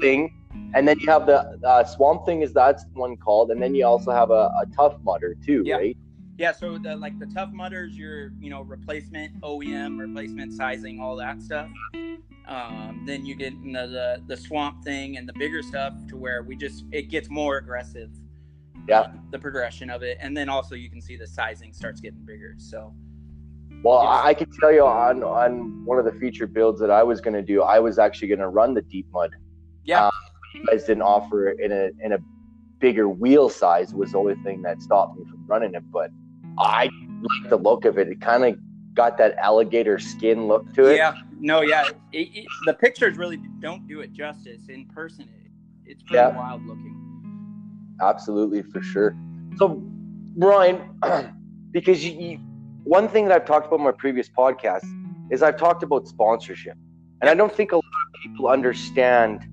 Thing, 0.00 0.32
and 0.74 0.86
then 0.88 0.98
you 1.00 1.10
have 1.10 1.26
the 1.26 1.58
uh, 1.66 1.84
swamp 1.84 2.24
thing 2.24 2.40
is 2.42 2.54
that's 2.54 2.84
one 2.94 3.16
called, 3.18 3.50
and 3.50 3.60
then 3.60 3.74
you 3.74 3.84
also 3.84 4.12
have 4.12 4.30
a, 4.30 4.50
a 4.62 4.64
tough 4.74 4.94
mudder 5.02 5.34
too, 5.44 5.62
Yeah. 5.66 5.76
right? 5.76 5.96
Yeah, 6.42 6.50
so 6.50 6.76
the 6.76 6.96
like 6.96 7.16
the 7.20 7.26
tough 7.26 7.52
mudders, 7.52 7.96
your 7.96 8.32
you 8.40 8.50
know, 8.50 8.62
replacement 8.62 9.40
OEM, 9.42 9.96
replacement 9.96 10.52
sizing, 10.52 10.98
all 10.98 11.14
that 11.14 11.40
stuff. 11.40 11.70
Um, 12.48 13.04
then 13.06 13.24
you 13.24 13.36
get 13.36 13.54
the 13.62 14.20
the 14.26 14.36
swamp 14.36 14.82
thing 14.82 15.18
and 15.18 15.28
the 15.28 15.32
bigger 15.34 15.62
stuff 15.62 15.94
to 16.08 16.16
where 16.16 16.42
we 16.42 16.56
just 16.56 16.84
it 16.90 17.10
gets 17.10 17.30
more 17.30 17.58
aggressive. 17.58 18.10
Yeah. 18.88 19.12
The 19.30 19.38
progression 19.38 19.88
of 19.88 20.02
it. 20.02 20.18
And 20.20 20.36
then 20.36 20.48
also 20.48 20.74
you 20.74 20.90
can 20.90 21.00
see 21.00 21.16
the 21.16 21.28
sizing 21.28 21.72
starts 21.72 22.00
getting 22.00 22.24
bigger. 22.24 22.56
So 22.58 22.92
Well, 23.84 24.00
I 24.00 24.34
can 24.34 24.50
tell 24.58 24.72
you 24.72 24.84
on 24.84 25.22
on 25.22 25.84
one 25.84 26.00
of 26.00 26.04
the 26.04 26.18
feature 26.18 26.48
builds 26.48 26.80
that 26.80 26.90
I 26.90 27.04
was 27.04 27.20
going 27.20 27.34
to 27.34 27.42
do, 27.42 27.62
I 27.62 27.78
was 27.78 28.00
actually 28.00 28.26
going 28.26 28.40
to 28.40 28.48
run 28.48 28.74
the 28.74 28.82
deep 28.82 29.06
mud. 29.12 29.30
Yeah. 29.84 30.06
Um, 30.06 30.12
you 30.56 30.66
guys 30.66 30.82
didn't 30.86 31.02
offer 31.02 31.50
in 31.50 31.70
a 31.70 31.90
in 32.04 32.14
a 32.14 32.18
bigger 32.80 33.08
wheel 33.08 33.48
size 33.48 33.94
was 33.94 34.10
the 34.10 34.18
only 34.18 34.34
thing 34.42 34.60
that 34.62 34.82
stopped 34.82 35.16
me 35.16 35.24
from 35.30 35.46
running 35.46 35.74
it. 35.74 35.84
But 35.92 36.10
I 36.58 36.84
like 36.84 37.50
the 37.50 37.56
look 37.56 37.84
of 37.84 37.98
it. 37.98 38.08
It 38.08 38.20
kind 38.20 38.44
of 38.44 38.56
got 38.94 39.16
that 39.18 39.36
alligator 39.38 39.98
skin 39.98 40.46
look 40.48 40.72
to 40.74 40.86
it. 40.86 40.96
Yeah, 40.96 41.14
no, 41.40 41.62
yeah. 41.62 41.88
It, 42.12 42.28
it, 42.34 42.46
the 42.66 42.74
pictures 42.74 43.16
really 43.16 43.38
don't 43.60 43.86
do 43.88 44.00
it 44.00 44.12
justice. 44.12 44.68
In 44.68 44.86
person, 44.86 45.24
it, 45.24 45.50
it's 45.90 46.02
pretty 46.02 46.16
Yeah. 46.16 46.36
wild 46.36 46.64
looking. 46.66 46.98
Absolutely, 48.00 48.62
for 48.62 48.82
sure. 48.82 49.16
So, 49.56 49.82
Ryan, 50.36 50.80
because 51.72 52.04
you, 52.04 52.12
you, 52.12 52.38
one 52.84 53.08
thing 53.08 53.26
that 53.28 53.34
I've 53.34 53.46
talked 53.46 53.66
about 53.66 53.78
in 53.78 53.84
my 53.84 53.92
previous 53.92 54.28
podcast 54.28 54.84
is 55.30 55.42
I've 55.42 55.56
talked 55.56 55.82
about 55.82 56.06
sponsorship, 56.08 56.76
and 57.20 57.30
I 57.30 57.34
don't 57.34 57.54
think 57.54 57.72
a 57.72 57.76
lot 57.76 57.84
of 57.84 58.20
people 58.22 58.48
understand. 58.48 59.44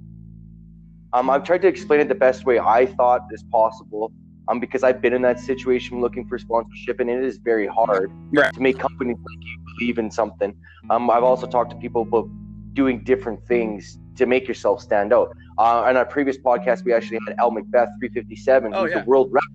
Um, 1.13 1.29
I've 1.29 1.43
tried 1.43 1.61
to 1.63 1.67
explain 1.67 2.01
it 2.01 2.07
the 2.07 2.15
best 2.15 2.45
way 2.45 2.59
I 2.59 2.85
thought 2.85 3.21
is 3.31 3.43
possible. 3.51 4.11
Um, 4.49 4.59
because 4.59 4.83
I've 4.83 5.01
been 5.01 5.13
in 5.13 5.21
that 5.21 5.39
situation 5.39 6.01
looking 6.01 6.27
for 6.27 6.37
sponsorship, 6.37 6.99
and 6.99 7.09
it 7.09 7.23
is 7.23 7.37
very 7.37 7.67
hard 7.67 8.11
Right. 8.33 8.53
to 8.53 8.61
make 8.61 8.77
companies 8.79 9.17
like 9.17 9.37
you 9.47 9.57
believe 9.77 9.99
in 9.99 10.09
something. 10.11 10.53
Um, 10.89 11.09
I've 11.09 11.23
also 11.23 11.47
talked 11.47 11.71
to 11.71 11.77
people 11.77 12.01
about 12.01 12.27
doing 12.73 13.03
different 13.03 13.45
things 13.47 13.99
to 14.15 14.25
make 14.25 14.47
yourself 14.47 14.81
stand 14.81 15.13
out. 15.13 15.35
Uh, 15.57 15.81
on 15.87 15.95
our 15.97 16.05
previous 16.05 16.37
podcast, 16.37 16.83
we 16.83 16.93
actually 16.93 17.19
had 17.27 17.35
El 17.39 17.51
Macbeth 17.51 17.89
357, 17.99 18.73
Oh, 18.73 18.83
who's 18.83 18.91
yeah. 18.91 19.01
the 19.01 19.05
world 19.09 19.31
record, 19.31 19.49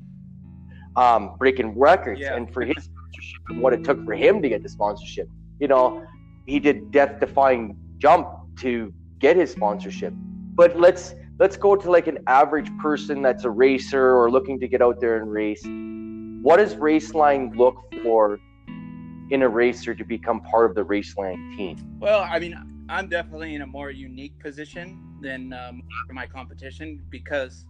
um, 0.96 1.36
breaking 1.38 1.76
records, 1.78 2.20
Yeah. 2.20 2.36
and 2.36 2.52
for 2.52 2.62
his 2.64 2.84
sponsorship 2.84 3.42
and 3.48 3.60
what 3.60 3.72
it 3.72 3.84
took 3.84 4.04
for 4.04 4.14
him 4.14 4.40
to 4.42 4.48
get 4.48 4.62
the 4.62 4.68
sponsorship. 4.68 5.28
You 5.60 5.68
know, 5.68 6.04
he 6.46 6.58
did 6.60 6.90
death-defying 6.90 7.76
jump 7.98 8.28
to 8.58 8.92
get 9.18 9.36
his 9.36 9.50
sponsorship. 9.50 10.12
But 10.54 10.78
let's 10.78 11.14
let's 11.38 11.56
go 11.56 11.74
to 11.74 11.90
like 11.90 12.06
an 12.06 12.18
average 12.26 12.70
person 12.78 13.22
that's 13.22 13.44
a 13.44 13.50
racer 13.50 14.16
or 14.16 14.30
looking 14.30 14.60
to 14.60 14.68
get 14.68 14.80
out 14.80 15.00
there 15.00 15.16
and 15.16 15.30
race. 15.30 15.62
What 16.42 16.58
does 16.58 16.74
Raceline 16.76 17.56
look 17.56 17.76
for 18.02 18.38
in 19.30 19.42
a 19.42 19.48
racer 19.48 19.94
to 19.94 20.04
become 20.04 20.40
part 20.42 20.68
of 20.68 20.74
the 20.74 20.84
Raceline 20.84 21.56
team? 21.56 21.96
Well, 21.98 22.20
I 22.20 22.38
mean, 22.38 22.86
I'm 22.88 23.08
definitely 23.08 23.54
in 23.54 23.62
a 23.62 23.66
more 23.66 23.90
unique 23.90 24.38
position 24.38 25.00
than 25.20 25.52
um, 25.54 25.82
my 26.10 26.26
competition 26.26 27.02
because 27.08 27.64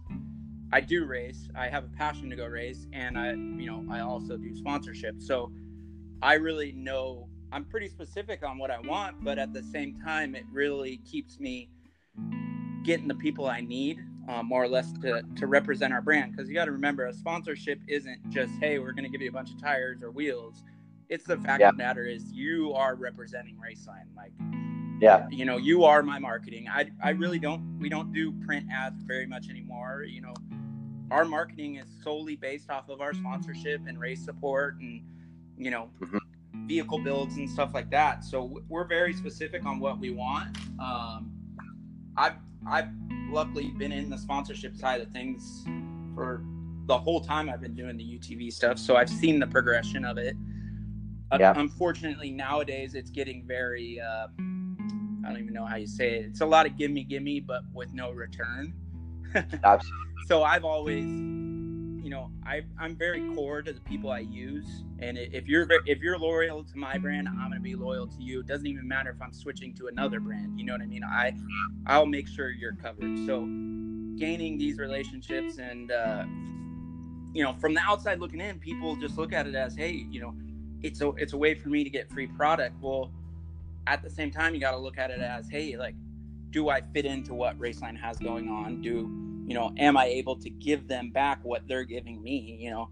I 0.73 0.81
do 0.81 1.05
race. 1.05 1.47
I 1.55 1.69
have 1.69 1.85
a 1.85 1.89
passion 1.89 2.29
to 2.31 2.35
go 2.35 2.45
race, 2.45 2.85
and 2.91 3.17
I, 3.17 3.31
you 3.31 3.65
know, 3.65 3.85
I 3.89 4.01
also 4.01 4.35
do 4.35 4.53
sponsorship. 4.55 5.21
So 5.21 5.51
I 6.21 6.33
really 6.33 6.73
know 6.73 7.29
I'm 7.51 7.63
pretty 7.63 7.87
specific 7.87 8.43
on 8.43 8.57
what 8.57 8.71
I 8.71 8.79
want, 8.81 9.23
but 9.23 9.39
at 9.39 9.53
the 9.53 9.63
same 9.63 9.97
time, 10.03 10.35
it 10.35 10.43
really 10.51 10.97
keeps 11.09 11.39
me 11.39 11.69
getting 12.85 13.07
the 13.07 13.15
people 13.15 13.47
I 13.47 13.61
need, 13.61 13.99
uh, 14.29 14.43
more 14.43 14.63
or 14.63 14.67
less, 14.69 14.91
to 15.01 15.21
to 15.35 15.47
represent 15.47 15.91
our 15.93 16.01
brand. 16.01 16.31
Because 16.31 16.47
you 16.47 16.55
got 16.55 16.65
to 16.65 16.71
remember, 16.71 17.07
a 17.07 17.13
sponsorship 17.13 17.79
isn't 17.87 18.29
just 18.29 18.53
hey, 18.61 18.79
we're 18.79 18.93
going 18.93 19.03
to 19.03 19.09
give 19.09 19.21
you 19.21 19.29
a 19.29 19.33
bunch 19.33 19.51
of 19.51 19.59
tires 19.61 20.03
or 20.03 20.11
wheels. 20.11 20.63
It's 21.09 21.25
the 21.25 21.37
fact 21.37 21.59
Yeah. 21.61 21.69
of 21.69 21.77
the 21.77 21.83
matter 21.83 22.05
is 22.05 22.31
you 22.31 22.73
are 22.73 22.95
representing 22.95 23.57
Raceline. 23.57 24.15
Like 24.15 24.31
Yeah, 25.01 25.27
you 25.29 25.45
know 25.45 25.57
you 25.57 25.83
are 25.83 26.01
my 26.01 26.19
marketing 26.19 26.67
i 26.69 26.89
i 27.03 27.09
really 27.09 27.37
don't 27.37 27.61
we 27.79 27.89
don't 27.89 28.13
do 28.13 28.31
print 28.45 28.65
ads 28.71 29.03
very 29.03 29.25
much 29.27 29.49
anymore 29.49 30.05
you 30.07 30.21
know 30.21 30.33
our 31.11 31.25
marketing 31.25 31.75
is 31.75 31.87
solely 32.01 32.37
based 32.37 32.69
off 32.71 32.87
of 32.87 33.01
our 33.01 33.13
sponsorship 33.13 33.81
and 33.87 33.99
race 33.99 34.23
support 34.23 34.77
and 34.79 35.01
you 35.57 35.69
know 35.69 35.89
Mhm. 35.99 36.19
vehicle 36.65 36.99
builds 36.99 37.35
and 37.35 37.49
stuff 37.49 37.73
like 37.73 37.89
that 37.91 38.23
so 38.23 38.61
we're 38.69 38.85
very 38.87 39.13
specific 39.13 39.65
on 39.65 39.79
what 39.79 39.99
we 39.99 40.11
want 40.11 40.57
um 40.79 41.29
i've 42.15 42.37
i've 42.67 42.89
luckily 43.29 43.69
been 43.77 43.91
in 43.91 44.09
the 44.09 44.17
sponsorship 44.17 44.75
side 44.75 45.01
of 45.01 45.09
things 45.09 45.65
for 46.13 46.43
the 46.85 46.97
whole 46.97 47.19
time 47.19 47.49
i've 47.49 47.61
been 47.61 47.75
doing 47.75 47.97
the 47.97 48.03
utv 48.19 48.51
stuff 48.51 48.77
so 48.77 48.95
i've 48.95 49.09
seen 49.09 49.39
the 49.39 49.47
progression 49.47 50.05
of 50.05 50.17
it 50.17 50.35
Uh, 51.31 51.53
unfortunately 51.57 52.31
nowadays 52.31 52.93
it's 52.93 53.09
getting 53.09 53.45
very 53.47 53.99
uh 53.99 54.27
I 55.25 55.29
don't 55.29 55.41
even 55.41 55.53
know 55.53 55.65
how 55.65 55.75
you 55.77 55.87
say 55.87 56.19
it. 56.19 56.25
It's 56.25 56.41
a 56.41 56.45
lot 56.45 56.67
of 56.67 56.77
gimme 56.77 57.03
gimme, 57.03 57.39
but 57.39 57.63
with 57.73 57.91
no 57.93 58.11
return. 58.11 58.73
absolutely. 59.63 60.11
So 60.27 60.43
I've 60.43 60.63
always, 60.63 61.03
you 62.05 62.11
know, 62.11 62.29
I 62.45 62.61
I'm 62.79 62.95
very 62.95 63.33
core 63.33 63.63
to 63.63 63.73
the 63.73 63.81
people 63.81 64.11
I 64.11 64.19
use, 64.19 64.83
and 64.99 65.17
if 65.17 65.47
you're 65.47 65.67
if 65.87 66.01
you're 66.01 66.19
loyal 66.19 66.63
to 66.63 66.77
my 66.77 66.99
brand, 66.99 67.27
I'm 67.27 67.35
gonna 67.35 67.59
be 67.59 67.73
loyal 67.73 68.05
to 68.05 68.21
you. 68.21 68.41
It 68.41 68.45
doesn't 68.45 68.67
even 68.67 68.87
matter 68.87 69.09
if 69.09 69.19
I'm 69.19 69.33
switching 69.33 69.73
to 69.73 69.87
another 69.87 70.19
brand. 70.19 70.59
You 70.59 70.67
know 70.67 70.73
what 70.73 70.83
I 70.83 70.85
mean? 70.85 71.03
I 71.03 71.33
I'll 71.87 72.05
make 72.05 72.27
sure 72.27 72.51
you're 72.51 72.75
covered. 72.75 73.25
So 73.25 73.39
gaining 74.19 74.59
these 74.59 74.77
relationships 74.77 75.57
and 75.57 75.91
uh, 75.91 76.25
you 77.33 77.43
know, 77.43 77.53
from 77.53 77.73
the 77.73 77.81
outside 77.81 78.19
looking 78.19 78.39
in, 78.39 78.59
people 78.59 78.95
just 78.97 79.17
look 79.17 79.33
at 79.33 79.47
it 79.47 79.55
as, 79.55 79.75
hey, 79.75 80.05
you 80.11 80.21
know, 80.21 80.35
it's 80.83 81.01
a 81.01 81.09
it's 81.17 81.33
a 81.33 81.37
way 81.37 81.55
for 81.55 81.69
me 81.69 81.83
to 81.83 81.89
get 81.89 82.07
free 82.11 82.27
product. 82.27 82.75
Well, 82.81 83.11
at 83.87 84.03
the 84.03 84.11
same 84.11 84.29
time, 84.29 84.53
you 84.53 84.61
got 84.61 84.71
to 84.71 84.77
look 84.77 84.99
at 84.99 85.09
it 85.09 85.21
as, 85.21 85.49
hey, 85.49 85.75
like, 85.75 85.95
do 86.51 86.69
I 86.69 86.81
fit 86.81 87.05
into 87.05 87.33
what 87.33 87.57
Raceline 87.57 87.99
has 87.99 88.19
going 88.19 88.47
on? 88.47 88.83
Do 88.83 89.34
you 89.47 89.53
know, 89.53 89.71
am 89.77 89.97
I 89.97 90.05
able 90.05 90.35
to 90.37 90.49
give 90.49 90.87
them 90.87 91.11
back 91.11 91.39
what 91.43 91.67
they're 91.67 91.83
giving 91.83 92.21
me? 92.21 92.57
You 92.59 92.71
know, 92.71 92.89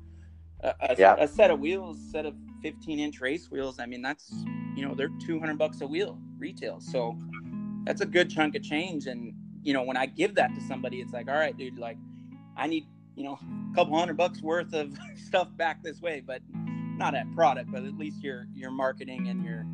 a, 0.62 0.74
a, 0.82 0.96
Yeah. 0.98 1.16
a 1.18 1.28
set 1.28 1.52
of 1.52 1.60
wheels, 1.60 1.98
set 2.12 2.26
of 2.26 2.36
15 2.62 3.00
inch 3.00 3.22
race 3.22 3.50
wheels. 3.52 3.80
I 3.80 3.86
mean, 3.86 4.02
that's 4.02 4.32
you 4.76 4.88
know, 4.88 4.96
they're 4.96 5.12
200 5.20 5.58
bucks 5.58 5.82
a 5.82 5.88
wheel 5.88 6.20
retail, 6.40 6.80
so 6.80 7.18
that's 7.86 8.02
a 8.02 8.06
good 8.06 8.30
chunk 8.30 8.56
of 8.56 8.64
change. 8.64 9.08
And 9.08 9.34
you 9.62 9.74
know, 9.74 9.84
when 9.84 9.98
I 9.98 10.06
give 10.06 10.36
that 10.36 10.54
to 10.56 10.62
somebody, 10.62 11.00
it's 11.02 11.14
like, 11.14 11.28
all 11.30 11.36
right, 11.36 11.56
dude, 11.58 11.78
like, 11.78 11.98
I 12.58 12.68
need 12.68 12.86
you 13.16 13.24
know, 13.24 13.38
a 13.72 13.76
couple 13.76 13.98
hundred 13.98 14.18
bucks 14.18 14.42
worth 14.42 14.74
of 14.74 14.92
stuff 15.28 15.48
back 15.56 15.84
this 15.84 16.02
way, 16.02 16.22
but 16.26 16.42
not 16.98 17.16
at 17.16 17.32
product, 17.34 17.72
but 17.72 17.84
at 17.84 17.98
least 17.98 18.24
your 18.24 18.48
your 18.54 18.72
marketing 18.72 19.28
and 19.28 19.44
your 19.44 19.66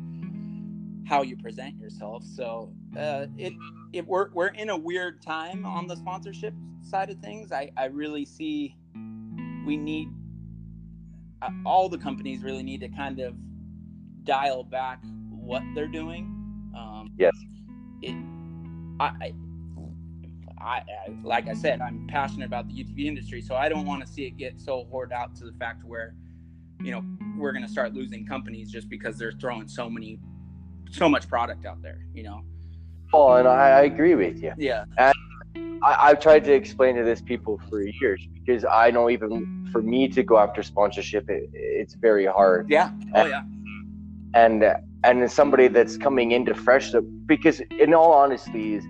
how 1.06 1.22
you 1.22 1.36
present 1.36 1.78
yourself. 1.78 2.24
So 2.24 2.72
uh, 2.96 3.26
it 3.36 3.52
it 3.92 4.06
we're 4.06 4.30
we're 4.32 4.48
in 4.48 4.70
a 4.70 4.76
weird 4.76 5.22
time 5.22 5.64
on 5.64 5.86
the 5.86 5.96
sponsorship 5.96 6.54
side 6.82 7.10
of 7.10 7.18
things. 7.18 7.52
I 7.52 7.70
I 7.76 7.86
really 7.86 8.24
see 8.24 8.76
we 9.66 9.76
need 9.76 10.08
uh, 11.42 11.50
all 11.64 11.88
the 11.88 11.98
companies 11.98 12.42
really 12.42 12.62
need 12.62 12.80
to 12.80 12.88
kind 12.88 13.20
of 13.20 13.34
dial 14.24 14.64
back 14.64 15.02
what 15.30 15.62
they're 15.74 15.88
doing. 15.88 16.24
Um, 16.76 17.12
Yes. 17.18 17.36
It 18.02 18.14
I. 19.00 19.10
I 19.20 19.32
I, 20.62 20.82
like 21.24 21.48
I 21.48 21.54
said, 21.54 21.80
I'm 21.80 22.06
passionate 22.06 22.44
about 22.44 22.68
the 22.68 22.74
UTV 22.74 23.06
industry, 23.06 23.40
so 23.40 23.54
I 23.54 23.70
don't 23.70 23.86
want 23.86 24.06
to 24.06 24.06
see 24.06 24.26
it 24.26 24.36
get 24.36 24.60
so 24.60 24.86
hoarded 24.90 25.14
out 25.14 25.34
to 25.36 25.44
the 25.46 25.52
fact 25.52 25.84
where, 25.84 26.14
you 26.82 26.90
know, 26.90 27.02
we're 27.38 27.52
going 27.52 27.64
to 27.64 27.70
start 27.70 27.94
losing 27.94 28.26
companies 28.26 28.70
just 28.70 28.90
because 28.90 29.16
they're 29.16 29.32
throwing 29.32 29.68
so 29.68 29.88
many, 29.88 30.20
so 30.90 31.08
much 31.08 31.28
product 31.28 31.64
out 31.66 31.82
there. 31.82 31.98
You 32.14 32.24
know. 32.24 32.42
Oh, 33.12 33.32
and 33.32 33.48
I, 33.48 33.70
I 33.70 33.82
agree 33.82 34.14
with 34.14 34.42
you. 34.42 34.52
Yeah. 34.56 34.84
I, 34.98 35.12
I've 35.82 36.20
tried 36.20 36.44
to 36.44 36.52
explain 36.52 36.94
to 36.96 37.02
this 37.02 37.20
people 37.20 37.60
for 37.68 37.82
years 37.82 38.26
because 38.34 38.64
I 38.64 38.90
know 38.90 39.10
even 39.10 39.68
for 39.72 39.82
me 39.82 40.08
to 40.08 40.22
go 40.22 40.38
after 40.38 40.62
sponsorship, 40.62 41.28
it, 41.28 41.50
it's 41.52 41.94
very 41.94 42.26
hard. 42.26 42.70
Yeah. 42.70 42.90
Oh 43.14 43.26
yeah. 43.26 43.42
And 44.34 44.64
and 45.02 45.30
somebody 45.30 45.68
that's 45.68 45.96
coming 45.96 46.32
into 46.32 46.54
fresh, 46.54 46.92
because 47.26 47.60
in 47.78 47.94
all 47.94 48.12
honesty, 48.12 48.74
is 48.74 48.84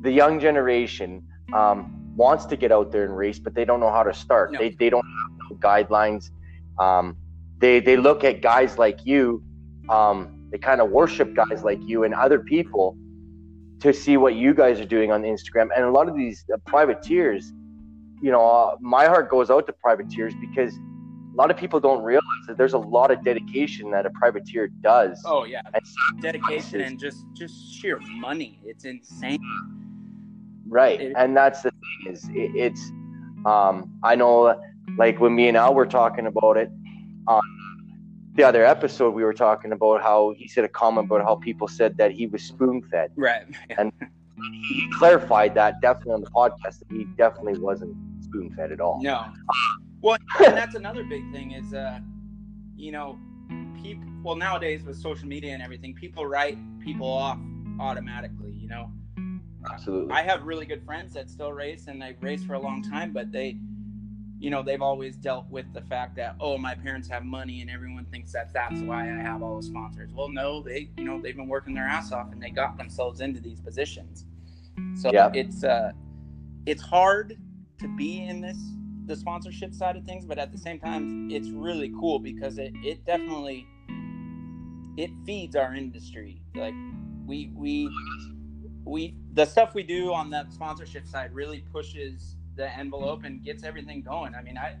the 0.00 0.10
young 0.10 0.40
generation 0.40 1.22
um, 1.52 1.92
wants 2.16 2.46
to 2.46 2.56
get 2.56 2.72
out 2.72 2.90
there 2.90 3.04
and 3.04 3.16
race, 3.16 3.38
but 3.38 3.54
they 3.54 3.64
don't 3.64 3.80
know 3.80 3.90
how 3.90 4.02
to 4.02 4.14
start. 4.14 4.52
No. 4.52 4.58
They 4.58 4.70
they 4.70 4.90
don't 4.90 5.04
have 5.04 5.50
no 5.50 5.56
guidelines. 5.58 6.30
Um, 6.78 7.16
they 7.58 7.80
they 7.80 7.96
look 7.96 8.24
at 8.24 8.40
guys 8.40 8.78
like 8.78 9.04
you. 9.04 9.42
Um, 9.88 10.35
they 10.50 10.58
kind 10.58 10.80
of 10.80 10.90
worship 10.90 11.34
guys 11.34 11.62
like 11.64 11.80
you 11.82 12.04
and 12.04 12.14
other 12.14 12.38
people 12.38 12.96
to 13.80 13.92
see 13.92 14.16
what 14.16 14.34
you 14.34 14.54
guys 14.54 14.80
are 14.80 14.84
doing 14.86 15.12
on 15.12 15.22
Instagram. 15.22 15.68
And 15.76 15.84
a 15.84 15.90
lot 15.90 16.08
of 16.08 16.16
these 16.16 16.44
uh, 16.52 16.56
privateers, 16.66 17.52
you 18.22 18.30
know, 18.30 18.44
uh, 18.46 18.76
my 18.80 19.04
heart 19.06 19.28
goes 19.28 19.50
out 19.50 19.66
to 19.66 19.72
privateers 19.72 20.32
because 20.40 20.74
a 20.74 21.36
lot 21.36 21.50
of 21.50 21.56
people 21.58 21.78
don't 21.80 22.02
realize 22.02 22.44
that 22.48 22.56
there's 22.56 22.72
a 22.72 22.78
lot 22.78 23.10
of 23.10 23.22
dedication 23.22 23.90
that 23.90 24.06
a 24.06 24.10
privateer 24.10 24.68
does. 24.80 25.20
Oh 25.26 25.44
yeah. 25.44 25.60
And 25.74 26.22
Dedication 26.22 26.80
and 26.80 26.98
just 26.98 27.26
just 27.34 27.74
sheer 27.74 27.98
money. 28.18 28.58
It's 28.64 28.84
insane. 28.86 29.38
Right, 30.68 31.00
It- 31.00 31.12
and 31.16 31.36
that's 31.36 31.62
the 31.62 31.70
thing 31.70 32.12
is 32.12 32.24
it, 32.30 32.50
it's. 32.56 32.90
Um, 33.44 33.92
I 34.02 34.16
know, 34.16 34.60
like 34.98 35.20
when 35.20 35.34
me 35.36 35.46
and 35.46 35.56
Al 35.56 35.74
were 35.74 35.86
talking 35.86 36.26
about 36.26 36.56
it 36.56 36.68
on 37.28 37.40
the 38.36 38.42
other 38.42 38.64
episode, 38.64 39.14
we 39.14 39.24
were 39.24 39.32
talking 39.32 39.72
about 39.72 40.02
how 40.02 40.34
he 40.36 40.46
said 40.46 40.64
a 40.64 40.68
comment 40.68 41.06
about 41.06 41.22
how 41.22 41.36
people 41.36 41.68
said 41.68 41.96
that 41.96 42.10
he 42.10 42.26
was 42.26 42.42
spoon 42.42 42.82
fed. 42.82 43.10
Right. 43.16 43.44
And- 43.78 43.92
He 44.68 44.86
clarified 44.98 45.54
that 45.54 45.80
definitely 45.80 46.12
on 46.12 46.20
the 46.20 46.30
podcast 46.30 46.80
that 46.80 46.90
he 46.90 47.04
definitely 47.16 47.58
wasn't 47.58 47.96
spoon 48.22 48.52
fed 48.54 48.70
at 48.70 48.80
all. 48.82 49.02
No. 49.02 49.24
Well, 50.02 50.18
and 50.44 50.54
that's 50.60 50.74
another 50.74 51.04
big 51.04 51.32
thing 51.32 51.52
is, 51.52 51.72
uh, 51.72 52.00
you 52.76 52.92
know, 52.92 53.18
people. 53.82 54.04
Well, 54.22 54.36
nowadays 54.36 54.82
with 54.84 54.96
social 54.98 55.26
media 55.26 55.54
and 55.54 55.62
everything, 55.62 55.94
people 55.94 56.26
write 56.26 56.58
people 56.80 57.10
off 57.10 57.38
automatically. 57.80 58.52
You 58.52 58.68
know, 58.68 58.90
Absolutely. 59.72 60.12
I 60.12 60.22
have 60.22 60.42
really 60.44 60.66
good 60.66 60.84
friends 60.84 61.14
that 61.14 61.30
still 61.30 61.52
race 61.52 61.86
and 61.86 62.00
they've 62.00 62.20
raced 62.20 62.44
for 62.46 62.54
a 62.54 62.60
long 62.60 62.82
time, 62.82 63.12
but 63.12 63.32
they, 63.32 63.56
you 64.38 64.50
know, 64.50 64.62
they've 64.62 64.82
always 64.82 65.16
dealt 65.16 65.48
with 65.50 65.72
the 65.72 65.80
fact 65.82 66.16
that 66.16 66.36
oh, 66.40 66.58
my 66.58 66.74
parents 66.74 67.08
have 67.08 67.24
money 67.24 67.62
and 67.62 67.70
everyone 67.70 68.04
thinks 68.06 68.32
that 68.32 68.52
that's 68.52 68.80
why 68.80 69.04
I 69.04 69.22
have 69.22 69.42
all 69.42 69.56
the 69.56 69.62
sponsors. 69.62 70.12
Well, 70.12 70.28
no, 70.28 70.62
they, 70.62 70.90
you 70.96 71.04
know, 71.04 71.20
they've 71.20 71.36
been 71.36 71.48
working 71.48 71.74
their 71.74 71.86
ass 71.86 72.12
off 72.12 72.32
and 72.32 72.42
they 72.42 72.50
got 72.50 72.76
themselves 72.76 73.20
into 73.20 73.40
these 73.40 73.60
positions. 73.60 74.26
So 74.94 75.10
Yeah. 75.12 75.30
it's 75.34 75.64
uh, 75.64 75.92
it's 76.66 76.82
hard 76.82 77.38
to 77.78 77.88
be 77.96 78.24
in 78.24 78.40
this 78.40 78.58
the 79.06 79.16
sponsorship 79.16 79.72
side 79.72 79.96
of 79.96 80.04
things, 80.04 80.26
but 80.26 80.38
at 80.38 80.50
the 80.52 80.58
same 80.58 80.80
time, 80.80 81.30
it's 81.30 81.48
really 81.48 81.92
cool 81.98 82.18
because 82.18 82.58
it 82.58 82.72
it 82.82 83.04
definitely 83.06 83.66
it 84.96 85.10
feeds 85.24 85.56
our 85.56 85.74
industry. 85.74 86.42
Like 86.54 86.74
we 87.26 87.50
we 87.54 87.88
we 88.84 89.14
the 89.32 89.44
stuff 89.44 89.74
we 89.74 89.82
do 89.82 90.12
on 90.12 90.30
that 90.30 90.52
sponsorship 90.52 91.06
side 91.06 91.32
really 91.34 91.64
pushes 91.72 92.36
the 92.56 92.74
envelope 92.76 93.24
and 93.24 93.42
gets 93.44 93.62
everything 93.64 94.02
going. 94.02 94.34
I 94.34 94.42
mean, 94.42 94.58
I 94.58 94.76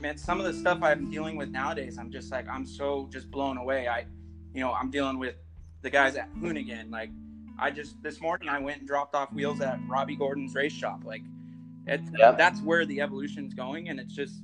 man, 0.00 0.16
some 0.16 0.40
of 0.40 0.46
the 0.46 0.52
stuff 0.52 0.78
I'm 0.82 1.10
dealing 1.10 1.36
with 1.36 1.50
nowadays, 1.50 1.98
I'm 1.98 2.10
just 2.10 2.30
like 2.32 2.48
I'm 2.48 2.66
so 2.66 3.08
just 3.12 3.30
blown 3.30 3.58
away. 3.58 3.88
I, 3.88 4.06
you 4.54 4.60
know, 4.60 4.72
I'm 4.72 4.90
dealing 4.90 5.18
with 5.18 5.34
the 5.82 5.90
guys 5.90 6.16
at 6.16 6.32
Hoonigan. 6.36 6.90
Like, 6.90 7.10
I 7.58 7.70
just 7.70 8.02
this 8.02 8.20
morning 8.20 8.48
I 8.48 8.58
went 8.58 8.78
and 8.78 8.88
dropped 8.88 9.14
off 9.14 9.32
wheels 9.32 9.60
at 9.60 9.78
Robby 9.88 10.16
Gordon's 10.16 10.54
race 10.54 10.72
shop. 10.72 11.02
Like, 11.04 11.22
it, 11.86 12.00
Yep. 12.18 12.38
that's 12.38 12.60
where 12.60 12.86
the 12.86 13.00
evolution's 13.00 13.54
going, 13.54 13.88
and 13.88 14.00
it's 14.00 14.14
just 14.14 14.42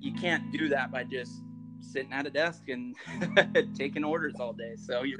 you 0.00 0.12
can't 0.14 0.52
do 0.52 0.68
that 0.68 0.90
by 0.90 1.04
just 1.04 1.42
sitting 1.80 2.12
at 2.12 2.26
a 2.26 2.30
desk 2.30 2.68
and 2.68 2.94
taking 3.76 4.04
orders 4.04 4.34
all 4.38 4.52
day. 4.52 4.74
So 4.76 5.02
you're 5.02 5.18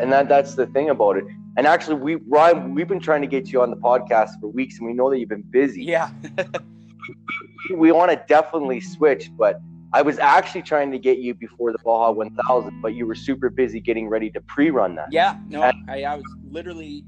and 0.00 0.12
that 0.12 0.28
that's 0.28 0.54
the 0.54 0.66
thing 0.66 0.90
about 0.90 1.16
it. 1.16 1.24
And 1.56 1.66
actually, 1.66 1.96
we 1.96 2.14
Ryan, 2.26 2.74
we've 2.74 2.88
been 2.88 3.00
trying 3.00 3.22
to 3.22 3.26
get 3.26 3.52
you 3.52 3.62
on 3.62 3.70
the 3.70 3.76
podcast 3.76 4.40
for 4.40 4.48
weeks, 4.48 4.78
and 4.78 4.86
we 4.86 4.92
know 4.94 5.10
that 5.10 5.18
you've 5.18 5.28
been 5.28 5.42
busy. 5.42 5.84
yeah, 5.84 6.10
We 7.76 7.92
want 7.92 8.10
to 8.10 8.22
definitely 8.28 8.80
switch, 8.80 9.30
but 9.36 9.60
I 9.92 10.02
was 10.02 10.18
actually 10.18 10.62
trying 10.62 10.90
to 10.92 10.98
get 10.98 11.18
you 11.18 11.34
before 11.34 11.72
the 11.72 11.78
Baja 11.78 12.10
1000, 12.12 12.82
but 12.82 12.94
you 12.94 13.06
were 13.06 13.14
super 13.14 13.48
busy 13.48 13.80
getting 13.80 14.08
ready 14.08 14.30
to 14.30 14.40
pre-run 14.42 14.94
that. 14.96 15.08
yeah. 15.10 15.38
No, 15.48 15.62
I, 15.62 16.02
I 16.02 16.14
was 16.14 16.24
literally 16.50 17.04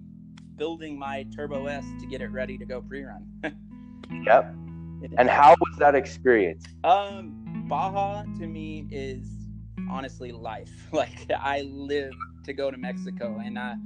building 0.57 0.99
my 0.99 1.27
Turbo 1.35 1.67
S 1.67 1.85
to 2.01 2.07
get 2.07 2.21
it 2.23 2.31
ready 2.31 2.57
to 2.59 2.65
go 2.65 2.81
pre-run. 2.81 3.27
Yep. 4.27 4.55
And 5.19 5.31
how 5.31 5.55
was 5.61 5.79
that 5.79 5.95
experience? 5.95 6.65
Um, 6.85 7.40
Baja 7.71 8.25
to 8.41 8.47
me 8.49 8.89
is 8.91 9.29
honestly 9.89 10.33
life. 10.33 10.71
Like 10.93 11.31
I 11.31 11.63
live 11.63 12.13
to 12.45 12.53
go 12.53 12.69
to 12.71 12.77
Mexico, 12.77 13.41
and 13.43 13.57
uh, 13.57 13.77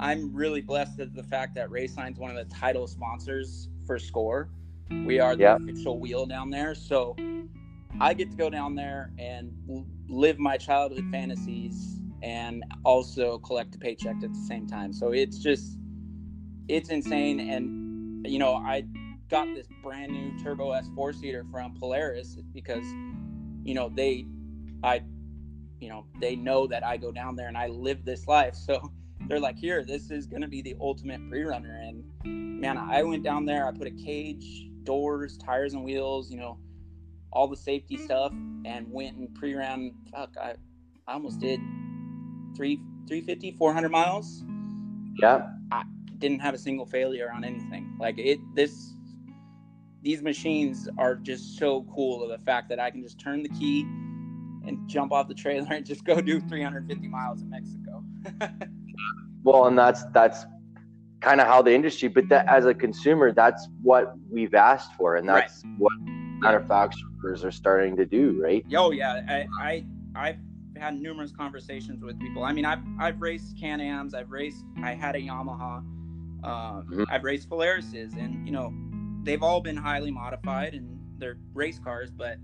I'm 0.00 0.34
really 0.34 0.60
blessed 0.60 0.98
at 0.98 1.14
the 1.14 1.22
fact 1.22 1.54
that 1.54 1.70
Raceline's 1.70 2.18
one 2.18 2.36
of 2.36 2.36
the 2.36 2.52
title 2.52 2.88
sponsors 2.88 3.68
for 3.86 4.00
Score. 4.00 4.50
We 5.06 5.20
are 5.20 5.36
the 5.36 5.44
Yeah. 5.44 5.56
official 5.56 6.00
wheel 6.00 6.26
down 6.26 6.50
there, 6.50 6.74
so 6.74 7.16
I 8.00 8.14
get 8.14 8.32
to 8.32 8.36
go 8.36 8.50
down 8.50 8.74
there 8.74 9.12
and 9.16 9.52
live 10.08 10.40
my 10.40 10.56
childhood 10.56 11.04
fantasies 11.12 12.00
and 12.22 12.64
also 12.84 13.38
collect 13.38 13.76
a 13.76 13.78
paycheck 13.78 14.16
at 14.24 14.32
the 14.32 14.44
same 14.48 14.66
time. 14.66 14.92
So 14.92 15.12
it's 15.12 15.38
just 15.38 15.78
it's 16.66 16.88
insane, 16.88 17.38
and 17.38 18.26
you 18.26 18.40
know 18.40 18.56
I 18.56 18.84
got 19.28 19.46
this 19.54 19.68
brand 19.84 20.10
new 20.10 20.36
Turbo 20.42 20.72
S 20.72 20.88
four 20.96 21.12
seater 21.12 21.44
from 21.52 21.74
Polaris 21.78 22.36
because, 22.52 22.84
you 23.64 23.74
know, 23.74 23.88
they, 23.88 24.26
I, 24.82 25.02
you 25.80 25.88
know, 25.88 26.06
they 26.20 26.36
know 26.36 26.66
that 26.68 26.84
I 26.84 26.96
go 26.96 27.12
down 27.12 27.36
there 27.36 27.48
and 27.48 27.56
I 27.58 27.68
live 27.68 28.04
this 28.04 28.26
life. 28.26 28.54
So 28.54 28.92
they're 29.28 29.40
like, 29.40 29.58
here, 29.58 29.84
this 29.84 30.10
is 30.10 30.26
going 30.26 30.42
to 30.42 30.48
be 30.48 30.62
the 30.62 30.76
ultimate 30.80 31.20
pre 31.28 31.42
runner. 31.44 31.80
And 31.82 32.60
man, 32.60 32.78
I 32.78 33.02
went 33.02 33.22
down 33.24 33.46
there, 33.46 33.66
I 33.66 33.72
put 33.72 33.86
a 33.86 33.90
cage, 33.92 34.68
doors, 34.84 35.38
tires, 35.38 35.74
and 35.74 35.84
wheels, 35.84 36.30
you 36.30 36.38
know, 36.38 36.58
all 37.32 37.48
the 37.48 37.56
safety 37.56 37.96
stuff, 37.96 38.32
and 38.64 38.86
went 38.90 39.16
and 39.16 39.34
pre 39.34 39.54
ran. 39.54 39.92
Fuck, 40.12 40.36
I, 40.40 40.54
I 41.06 41.14
almost 41.14 41.40
did 41.40 41.60
three, 42.56 42.76
350, 43.08 43.52
400 43.52 43.88
miles 43.90 44.44
Yeah. 45.20 45.48
i 45.72 45.84
didn't 46.18 46.40
have 46.40 46.54
a 46.54 46.58
single 46.58 46.86
failure 46.86 47.30
on 47.32 47.44
anything. 47.44 47.96
Like 48.00 48.18
it, 48.18 48.38
this, 48.54 48.94
these 50.02 50.22
machines 50.22 50.88
are 50.98 51.14
just 51.14 51.58
so 51.58 51.82
cool. 51.94 52.22
Of 52.22 52.30
the 52.30 52.44
fact 52.44 52.68
that 52.70 52.80
I 52.80 52.90
can 52.90 53.02
just 53.02 53.18
turn 53.18 53.42
the 53.42 53.48
key 53.50 53.82
and 54.66 54.78
jump 54.86 55.12
off 55.12 55.28
the 55.28 55.34
trailer 55.34 55.72
and 55.72 55.84
just 55.84 56.04
go 56.04 56.20
do 56.20 56.40
350 56.40 57.08
miles 57.08 57.42
in 57.42 57.50
Mexico. 57.50 58.04
Well, 59.42 59.66
and 59.68 59.78
that's 59.78 60.04
that's 60.12 60.44
kind 61.22 61.40
of 61.40 61.46
how 61.46 61.62
the 61.62 61.72
industry. 61.72 62.08
But 62.08 62.28
that, 62.28 62.46
as 62.46 62.66
a 62.66 62.74
consumer, 62.74 63.32
that's 63.32 63.68
what 63.82 64.12
we've 64.30 64.52
asked 64.54 64.94
for, 64.96 65.16
and 65.16 65.26
Right. 65.26 65.44
that's 65.48 65.62
what 65.78 65.92
manufacturers 66.02 67.42
are 67.42 67.50
starting 67.50 67.96
to 67.96 68.04
do, 68.04 68.38
right? 68.42 68.62
Oh 68.76 68.90
yeah, 68.90 69.22
I, 69.26 69.46
I 69.58 69.84
I've 70.14 70.36
had 70.76 71.00
numerous 71.00 71.32
conversations 71.32 72.02
with 72.02 72.20
people. 72.20 72.44
I 72.44 72.52
mean, 72.52 72.66
I've 72.66 72.80
I've 72.98 73.20
raced 73.22 73.58
Can-Ams, 73.58 74.12
I've 74.12 74.30
raced, 74.30 74.62
I 74.82 74.92
had 74.92 75.16
a 75.16 75.20
Yamaha, 75.20 75.82
uh, 76.44 76.82
Mhm. 76.82 77.06
I've 77.10 77.24
raced 77.24 77.48
Polarises, 77.48 78.14
and 78.22 78.46
you 78.46 78.52
know, 78.52 78.74
they've 79.22 79.42
all 79.42 79.60
been 79.60 79.76
highly 79.76 80.10
modified 80.10 80.74
and 80.74 80.98
they're 81.18 81.38
race 81.54 81.78
cars. 81.78 82.10
But 82.10 82.38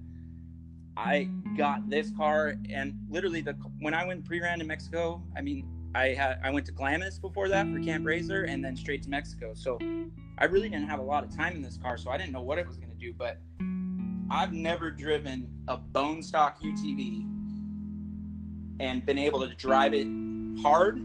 I 0.96 1.28
got 1.56 1.88
this 1.88 2.10
car, 2.16 2.56
and 2.70 2.94
literally 3.08 3.40
the 3.40 3.52
when 3.80 3.94
I 3.94 4.06
went 4.06 4.24
pre-ran 4.24 4.60
in 4.60 4.66
Mexico, 4.66 5.22
I 5.36 5.40
mean, 5.40 5.68
I 5.94 6.08
had 6.08 6.40
I 6.42 6.50
went 6.50 6.66
to 6.66 6.72
Glamis 6.72 7.18
before 7.18 7.48
that 7.48 7.66
for 7.70 7.80
Camp 7.80 8.04
RZR, 8.04 8.48
and 8.48 8.64
then 8.64 8.76
straight 8.76 9.02
to 9.04 9.10
Mexico. 9.10 9.52
So 9.54 9.78
I 10.38 10.44
really 10.44 10.68
didn't 10.68 10.88
have 10.88 11.00
a 11.00 11.04
lot 11.04 11.24
of 11.24 11.34
time 11.34 11.56
in 11.56 11.62
this 11.62 11.76
car, 11.76 11.96
so 11.96 12.10
I 12.10 12.18
didn't 12.18 12.32
know 12.32 12.42
what 12.42 12.58
it 12.58 12.66
was 12.66 12.76
going 12.76 12.90
to 12.90 12.98
do, 12.98 13.12
but. 13.12 13.38
I've 14.28 14.52
never 14.52 14.90
driven 14.90 15.48
a 15.68 15.76
bone 15.76 16.20
stock 16.20 16.60
UTV 16.60 17.24
and 18.80 19.04
been 19.06 19.18
able 19.18 19.40
to 19.46 19.54
drive 19.54 19.94
it 19.94 20.06
hard. 20.62 20.98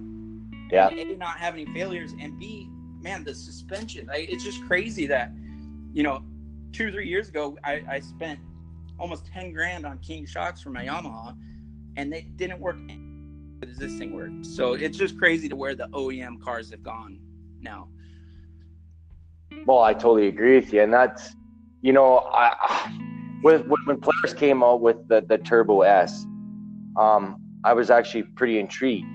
Yeah. 0.71 0.87
And 0.87 0.99
A, 0.99 1.15
not 1.17 1.37
have 1.37 1.53
any 1.53 1.65
failures, 1.65 2.13
and 2.19 2.39
B, 2.39 2.69
man, 3.01 3.23
the 3.23 3.35
suspension. 3.35 4.09
I, 4.09 4.27
it's 4.29 4.43
just 4.43 4.63
crazy 4.65 5.05
that, 5.07 5.31
you 5.93 6.03
know, 6.03 6.23
two 6.71 6.87
or 6.87 6.91
three 6.91 7.07
years 7.07 7.29
ago, 7.29 7.57
I, 7.63 7.83
I 7.89 7.99
spent 7.99 8.39
almost 8.99 9.25
10 9.27 9.51
grand 9.51 9.85
on 9.85 9.97
King 9.99 10.25
shocks 10.25 10.61
for 10.61 10.69
my 10.69 10.85
Yamaha, 10.85 11.35
and 11.97 12.11
they 12.11 12.21
didn't 12.35 12.59
work. 12.59 12.77
Does 13.59 13.77
this 13.77 13.97
thing 13.97 14.13
work? 14.13 14.31
So 14.41 14.73
it's 14.73 14.97
just 14.97 15.17
crazy 15.17 15.47
to 15.49 15.55
where 15.55 15.75
the 15.75 15.87
OEM 15.89 16.41
cars 16.41 16.71
have 16.71 16.83
gone 16.83 17.19
now. 17.59 17.89
Well, 19.65 19.81
I 19.81 19.93
totally 19.93 20.27
agree 20.27 20.55
with 20.55 20.73
you, 20.73 20.81
and 20.81 20.93
that's 20.93 21.35
you 21.81 21.93
know, 21.93 22.19
I 22.33 22.91
when 23.41 23.67
when 23.67 23.79
when 23.85 23.97
Polaris 23.97 24.33
came 24.33 24.63
out 24.63 24.81
with 24.81 25.07
the 25.07 25.21
the 25.21 25.37
Turbo 25.37 25.81
S, 25.81 26.25
um, 26.97 27.37
I 27.63 27.73
was 27.73 27.89
actually 27.89 28.23
pretty 28.23 28.59
intrigued. 28.59 29.07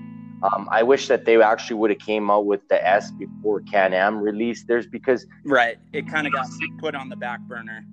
Um, 0.43 0.67
I 0.71 0.83
wish 0.83 1.07
that 1.07 1.25
they 1.25 1.41
actually 1.41 1.77
would 1.77 1.89
have 1.89 1.99
came 1.99 2.29
out 2.29 2.45
with 2.45 2.67
the 2.69 2.85
S 2.87 3.11
before 3.11 3.61
Can-Am 3.61 4.19
released 4.19 4.67
theirs 4.67 4.85
because 4.85 5.25
Right. 5.43 5.77
It 5.93 6.07
kind 6.07 6.27
of 6.27 6.33
got 6.33 6.47
put 6.79 6.93
on 6.95 7.09
the 7.09 7.15
back 7.15 7.39
burner. 7.41 7.83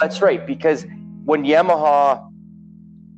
That's 0.00 0.22
right, 0.22 0.46
because 0.46 0.86
when 1.24 1.44
Yamaha, 1.44 2.28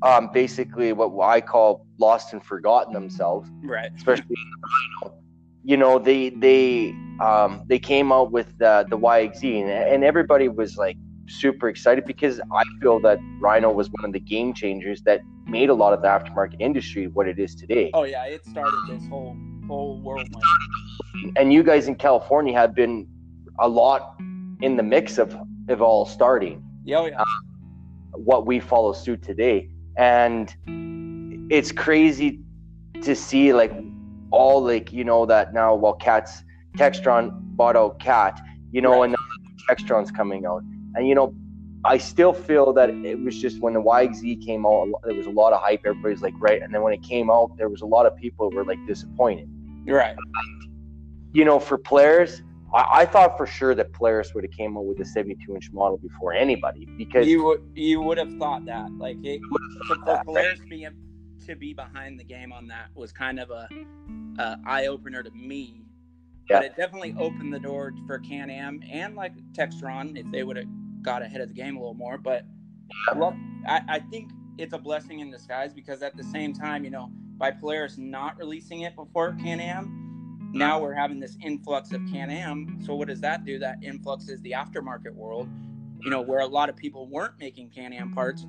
um, 0.03 0.31
basically 0.33 0.93
what 0.93 1.27
I 1.27 1.41
call 1.41 1.87
lost 1.99 2.33
and 2.33 2.43
forgotten 2.43 2.93
themselves, 2.95 3.51
Right. 3.63 3.91
especially 3.97 4.25
in 4.31 4.51
the 4.61 4.69
Rhino, 5.07 5.17
you 5.63 5.77
know, 5.77 5.99
they 5.99 6.31
they 6.31 6.95
um, 7.21 7.63
they 7.67 7.79
came 7.79 8.13
out 8.13 8.33
with 8.33 8.57
the 8.59 8.87
the 8.89 8.99
YXZ, 8.99 9.63
and, 9.63 9.71
and 9.71 10.05
everybody 10.05 10.49
was 10.49 10.77
like 10.77 10.97
super 11.29 11.69
excited 11.69 12.05
because 12.05 12.41
I 12.53 12.63
feel 12.81 13.01
that 13.01 13.19
Rhino 13.41 13.71
was 13.73 13.89
one 13.91 14.05
of 14.05 14.13
the 14.13 14.21
game 14.21 14.53
changers 14.55 15.03
that 15.03 15.21
made 15.47 15.69
a 15.71 15.75
lot 15.75 15.93
of 15.93 16.03
the 16.03 16.09
aftermarket 16.09 16.57
industry 16.61 17.07
what 17.09 17.29
it 17.29 17.39
is 17.39 17.55
today. 17.55 17.91
Oh 17.95 18.05
yeah, 18.05 18.25
it 18.25 18.45
started 18.45 18.81
this 18.89 19.07
whole 19.09 19.37
whole 19.67 20.01
whirlwind. 20.01 20.35
And 21.37 21.53
you 21.53 21.63
guys 21.63 21.89
in 21.89 21.95
California 21.95 22.53
have 22.55 22.75
been 22.75 23.07
a 23.61 23.69
lot 23.69 24.17
in 24.61 24.77
the 24.77 24.83
mix 24.83 25.19
of 25.19 25.37
of 25.69 25.81
all 25.81 26.05
starting. 26.05 26.63
Yeah, 26.85 26.99
oh, 26.99 27.07
yeah. 27.07 27.21
Uh, 27.21 27.25
what 28.13 28.47
we 28.47 28.61
follow 28.61 28.93
suit 28.93 29.23
today 29.23 29.69
and 29.97 30.55
it's 31.51 31.73
crazy 31.73 32.41
to 33.03 33.15
see 33.15 33.53
like 33.53 33.73
all 34.31 34.63
like 34.63 34.93
you 34.93 35.05
know 35.05 35.27
that 35.27 35.53
now 35.53 35.75
while 35.75 35.95
cats 35.95 36.45
textron 36.77 37.31
bought 37.57 37.77
out 37.77 37.99
cat 37.99 38.41
you 38.73 38.81
know 38.81 39.01
Right. 39.01 39.05
and 39.05 39.13
now 39.13 39.75
textron's 39.75 40.11
coming 40.11 40.47
out 40.47 40.63
and 40.95 41.09
you 41.09 41.15
know 41.15 41.35
i 41.85 41.99
still 41.99 42.33
feel 42.33 42.73
that 42.73 42.91
it 42.91 43.21
was 43.21 43.41
just 43.41 43.61
when 43.61 43.75
the 43.75 43.81
yxz 43.81 44.45
came 44.45 44.67
out 44.67 44.89
there 45.05 45.15
was 45.15 45.27
a 45.27 45.31
lot 45.31 45.53
of 45.53 45.61
hype 45.61 45.81
everybody's 45.85 46.23
like 46.23 46.35
right 46.39 46.63
and 46.63 46.75
then 46.75 46.83
when 46.83 46.93
it 46.93 47.03
came 47.03 47.31
out 47.31 47.57
there 47.57 47.69
was 47.69 47.83
a 47.83 47.87
lot 47.87 48.07
of 48.07 48.17
people 48.17 48.51
who 48.51 48.57
were 48.57 48.65
like 48.65 48.79
disappointed 48.87 49.49
right. 49.87 50.17
you 51.33 51.45
know 51.45 51.59
for 51.59 51.77
Polaris 51.77 52.43
I, 52.75 53.01
I 53.01 53.07
thought 53.07 53.37
for 53.37 53.47
sure 53.47 53.75
that 53.75 53.93
Polaris 53.93 54.35
would 54.35 54.45
have 54.45 54.53
came 54.53 54.77
out 54.77 54.85
with 54.85 55.01
a 55.01 55.05
72 55.05 55.55
inch 55.55 55.71
model 55.73 55.97
before 55.99 56.35
anybody 56.35 56.87
because 56.99 57.27
You 57.27 57.45
would 57.45 57.63
you 57.75 58.03
would 58.03 58.19
have 58.19 58.33
thought 58.35 58.67
that. 58.67 58.91
Like 58.99 59.17
it, 59.23 59.41
for, 59.87 59.97
that, 60.07 60.27
Polaris 60.27 60.59
to 60.59 60.67
be, 60.67 60.87
to 61.47 61.57
be 61.57 61.73
behind 61.73 62.19
the 62.19 62.25
game 62.25 62.53
on 62.53 62.67
that 62.69 62.89
was 62.95 63.13
kind 63.13 63.39
of 63.39 63.51
a, 63.51 63.69
a 64.39 64.59
eye 64.67 64.87
opener 64.89 65.23
to 65.23 65.31
me. 65.31 65.83
Yeah. 66.51 66.59
But 66.59 66.67
it 66.67 66.77
definitely 66.77 67.15
opened 67.19 67.55
the 67.55 67.61
door 67.61 67.93
for 68.07 68.19
Can 68.19 68.51
Am 68.51 68.83
and 68.91 69.15
like 69.15 69.33
Textron 69.53 70.19
if 70.19 70.31
they 70.31 70.43
would 70.43 70.57
have 70.57 70.67
got 71.05 71.23
ahead 71.23 71.41
of 71.41 71.49
the 71.49 71.55
game 71.55 71.77
a 71.77 71.79
little 71.79 71.95
more. 71.95 72.19
But 72.19 72.45
I, 73.09 73.17
love, 73.17 73.35
I, 73.67 73.83
I 73.89 73.99
think 74.01 74.33
it's 74.59 74.73
a 74.73 74.79
blessing 74.79 75.21
in 75.21 75.31
disguise 75.31 75.73
because 75.73 76.03
at 76.03 76.17
the 76.17 76.25
same 76.25 76.53
time, 76.53 76.85
you 76.85 76.91
know, 76.91 77.11
by 77.37 77.51
Polaris 77.51 77.99
not 77.99 78.37
releasing 78.39 78.83
it 78.83 78.97
before 78.97 79.33
Can 79.35 79.61
Am, 79.61 80.51
now 80.53 80.81
we're 80.81 80.95
having 80.95 81.19
this 81.19 81.37
influx 81.43 81.93
of 81.93 82.01
Can 82.11 82.31
Am. 82.31 82.81
So 82.85 82.95
what 82.95 83.09
does 83.09 83.21
that 83.21 83.45
do? 83.45 83.59
That 83.59 83.83
influxes 83.83 84.41
the 84.43 84.53
aftermarket 84.53 85.13
world, 85.13 85.49
you 86.01 86.11
know, 86.11 86.21
where 86.21 86.41
a 86.41 86.47
lot 86.47 86.69
of 86.69 86.77
people 86.77 87.09
weren't 87.09 87.39
making 87.41 87.71
Can 87.71 87.93
Am 87.93 88.13
parts, 88.13 88.47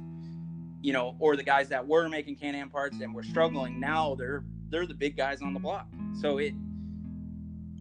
you 0.81 0.93
know, 0.93 1.15
or 1.19 1.35
the 1.35 1.43
guys 1.43 1.67
that 1.69 1.85
were 1.85 2.07
making 2.07 2.35
Can 2.35 2.53
Am 2.53 2.69
parts 2.69 2.97
and 3.01 3.13
were 3.13 3.23
struggling. 3.23 3.79
Now 3.79 4.15
they're 4.15 4.45
they're 4.69 4.85
the 4.85 4.93
big 4.93 5.17
guys 5.17 5.41
on 5.41 5.53
the 5.53 5.59
block. 5.59 5.87
So 6.21 6.37
it 6.37 6.53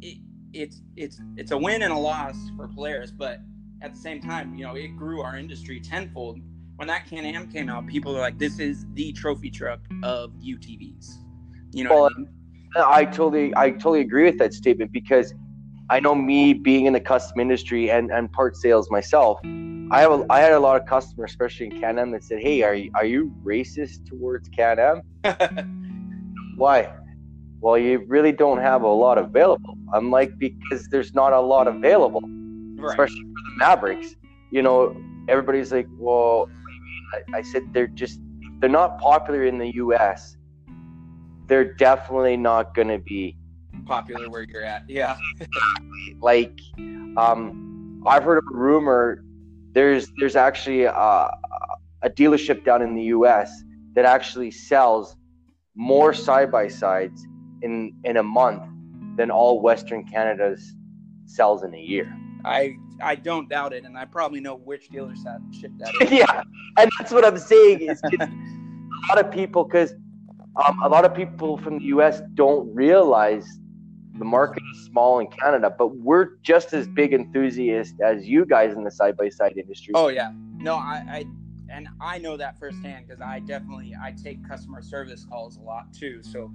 it 0.01 0.19
it's 0.55 0.81
it's 0.97 1.21
it's 1.37 1.51
a 1.51 1.59
win 1.59 1.83
and 1.83 1.93
a 1.93 1.99
loss 1.99 2.37
for 2.57 2.67
Polaris, 2.69 3.11
but 3.11 3.41
at 3.85 3.95
the 3.95 4.01
same 4.01 4.21
time, 4.21 4.55
you 4.55 4.65
know, 4.65 4.75
it 4.75 4.97
grew 4.97 5.21
our 5.21 5.37
industry 5.37 5.79
tenfold. 5.79 6.41
When 6.77 6.89
that 6.89 7.07
Can 7.07 7.25
Am 7.27 7.47
came 7.53 7.69
out, 7.69 7.87
people 7.87 8.17
are 8.17 8.21
like, 8.21 8.39
"This 8.39 8.59
is 8.59 8.87
the 8.95 9.13
trophy 9.13 9.51
truck 9.51 9.81
of 10.03 10.33
UTVs." 10.41 11.19
You 11.73 11.85
know, 11.85 11.91
Well, 11.91 12.05
I 12.07 12.19
mean? 12.19 12.29
I 12.77 13.05
totally, 13.05 13.53
I 13.57 13.71
totally 13.71 14.01
agree 14.01 14.25
with 14.25 14.39
that 14.39 14.53
statement 14.55 14.91
because 14.91 15.35
I 15.91 16.01
know 16.01 16.15
me 16.15 16.55
being 16.55 16.87
in 16.87 16.93
the 16.95 17.01
custom 17.01 17.39
industry 17.39 17.91
and, 17.91 18.11
and 18.11 18.33
part 18.33 18.57
sales 18.57 18.91
myself. 18.91 19.39
I 19.45 20.01
have, 20.01 20.11
a, 20.11 20.27
I 20.31 20.41
had 20.41 20.53
a 20.53 20.59
lot 20.59 20.81
of 20.81 20.89
customers, 20.89 21.31
especially 21.31 21.67
in 21.67 21.81
Can 21.81 21.99
Am, 21.99 22.11
that 22.13 22.25
said, 22.25 22.41
"Hey, 22.41 22.63
are 22.63 22.75
you, 22.75 22.91
are 22.95 23.05
you 23.05 23.33
racist 23.45 24.07
towards 24.07 24.49
Can 24.49 24.79
Am? 24.81 25.03
Why? 26.57 26.91
Well, 27.61 27.79
you 27.79 28.05
really 28.09 28.33
don't 28.33 28.59
have 28.59 28.83
a 28.83 28.89
lot 28.89 29.19
available. 29.19 29.77
I'm 29.93 30.11
like, 30.11 30.37
because 30.39 30.89
there's 30.89 31.15
not 31.15 31.33
a 31.33 31.41
lot 31.41 31.69
available, 31.69 32.23
right. 32.85 32.93
especially 32.93 33.23
for 33.23 33.51
the 33.51 33.57
Mavericks. 33.59 34.17
You 34.51 34.63
know, 34.63 34.97
everybody's 35.29 35.73
like, 35.73 35.89
well, 35.99 36.41
what 36.41 36.49
do 36.49 36.75
you 36.75 36.83
mean? 36.83 37.35
I, 37.35 37.39
I 37.39 37.43
said 37.43 37.73
they're 37.73 37.87
just, 37.87 38.21
they're 38.61 38.71
not 38.71 38.99
popular 38.99 39.45
in 39.45 39.59
the 39.59 39.75
U.S. 39.77 40.37
They're 41.47 41.75
definitely 41.75 42.37
not 42.37 42.75
going 42.75 42.89
to 42.89 42.99
be 42.99 43.37
popular 43.85 44.31
where 44.31 44.43
you're 44.43 44.65
at. 44.65 44.89
Yeah. 44.89 45.17
like 46.21 46.59
um 47.17 48.03
i've 48.07 48.25
heard 48.25 48.39
of 48.39 48.45
a 48.53 48.57
rumor 48.57 49.25
there's 49.73 50.09
there's 50.19 50.37
actually 50.37 50.85
a, 50.85 51.31
a 52.03 52.11
dealership 52.11 52.65
down 52.65 52.83
in 52.83 52.95
the 52.95 53.03
us 53.03 53.51
that 53.95 54.05
actually 54.05 54.51
sells 54.51 55.17
more 55.75 56.13
side 56.13 56.51
by 56.51 56.69
sides 56.69 57.27
in 57.63 57.93
in 58.05 58.17
a 58.17 58.23
month 58.23 58.63
than 59.17 59.31
all 59.31 59.61
western 59.61 60.05
canada's 60.05 60.75
sells 61.27 61.63
in 61.63 61.75
a 61.75 61.81
year 61.81 62.13
I 62.45 62.77
I 63.03 63.15
don't 63.15 63.49
doubt 63.49 63.73
it, 63.73 63.85
and 63.85 63.97
I 63.97 64.05
probably 64.05 64.41
know 64.41 64.57
which 64.57 64.91
dealership 64.91 65.79
that 65.79 65.95
is. 66.01 66.11
yeah 66.11 66.43
and 66.77 66.91
that's 66.99 67.13
what 67.13 67.25
i'm 67.25 67.39
saying 67.39 67.81
is 67.81 68.01
a 68.21 68.29
lot 69.09 69.25
of 69.25 69.31
people 69.31 69.65
because 69.65 69.95
um, 70.67 70.81
a 70.83 70.89
lot 70.89 71.05
of 71.05 71.15
people 71.15 71.59
from 71.59 71.79
the 71.79 71.85
us 71.87 72.21
don't 72.35 72.73
realize 72.75 73.47
the 74.17 74.25
market 74.25 74.63
is 74.73 74.85
small 74.85 75.19
in 75.19 75.27
Canada, 75.27 75.75
but 75.77 75.97
we're 75.97 76.37
just 76.43 76.73
as 76.73 76.87
big 76.87 77.13
enthusiasts 77.13 77.95
as 78.01 78.25
you 78.25 78.47
guys 78.47 78.73
in 78.73 78.85
the 78.85 78.91
side 78.91 79.17
by 79.17 79.29
side 79.29 79.55
industry. 79.57 79.93
Oh 79.97 80.07
yeah, 80.07 80.31
no, 80.59 80.77
I, 80.77 81.05
I 81.09 81.25
and 81.69 81.89
I 82.01 82.19
know 82.19 82.37
that 82.37 82.57
firsthand 82.61 83.07
because 83.09 83.21
I 83.21 83.41
definitely 83.41 83.97
I 84.01 84.13
take 84.13 84.47
customer 84.49 84.83
service 84.83 85.27
calls 85.29 85.57
a 85.57 85.63
lot 85.63 85.93
too. 85.93 86.23
So 86.23 86.53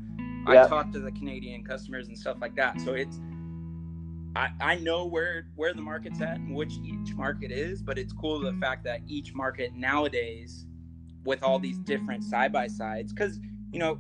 I 0.48 0.66
talk 0.68 0.94
to 0.94 1.00
the 1.00 1.12
Canadian 1.12 1.66
customers 1.66 2.08
and 2.08 2.18
stuff 2.18 2.38
like 2.40 2.56
that. 2.56 2.80
So 2.80 2.94
it's 2.94 3.20
I, 4.36 4.50
I 4.62 4.76
know 4.76 5.06
where 5.06 5.48
where 5.56 5.74
the 5.74 5.82
market's 5.82 6.22
at 6.22 6.38
and 6.38 6.56
which 6.56 6.74
each 6.84 7.14
market 7.16 7.52
is, 7.52 7.82
but 7.82 7.98
it's 7.98 8.14
cool 8.14 8.40
the 8.40 8.54
fact 8.54 8.84
that 8.84 9.02
each 9.08 9.34
market 9.34 9.74
nowadays, 9.76 10.66
with 11.24 11.44
all 11.44 11.60
these 11.60 11.80
different 11.80 12.24
side 12.24 12.54
by 12.54 12.68
sides, 12.68 13.12
because 13.12 13.40
you 13.72 13.80
know 13.80 14.00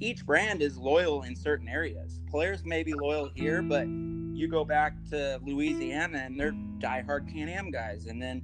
each 0.00 0.24
brand 0.24 0.62
is 0.62 0.76
loyal 0.76 1.22
in 1.22 1.34
certain 1.34 1.68
areas. 1.68 2.20
Polaris 2.30 2.64
may 2.64 2.82
be 2.82 2.94
loyal 2.94 3.30
here, 3.34 3.62
but 3.62 3.86
you 3.86 4.48
go 4.48 4.64
back 4.64 4.96
to 5.10 5.40
Louisiana 5.44 6.18
and 6.18 6.38
they're 6.38 6.52
diehard 6.78 7.32
Can-Am 7.32 7.70
guys, 7.70 8.06
and 8.06 8.20
then 8.20 8.42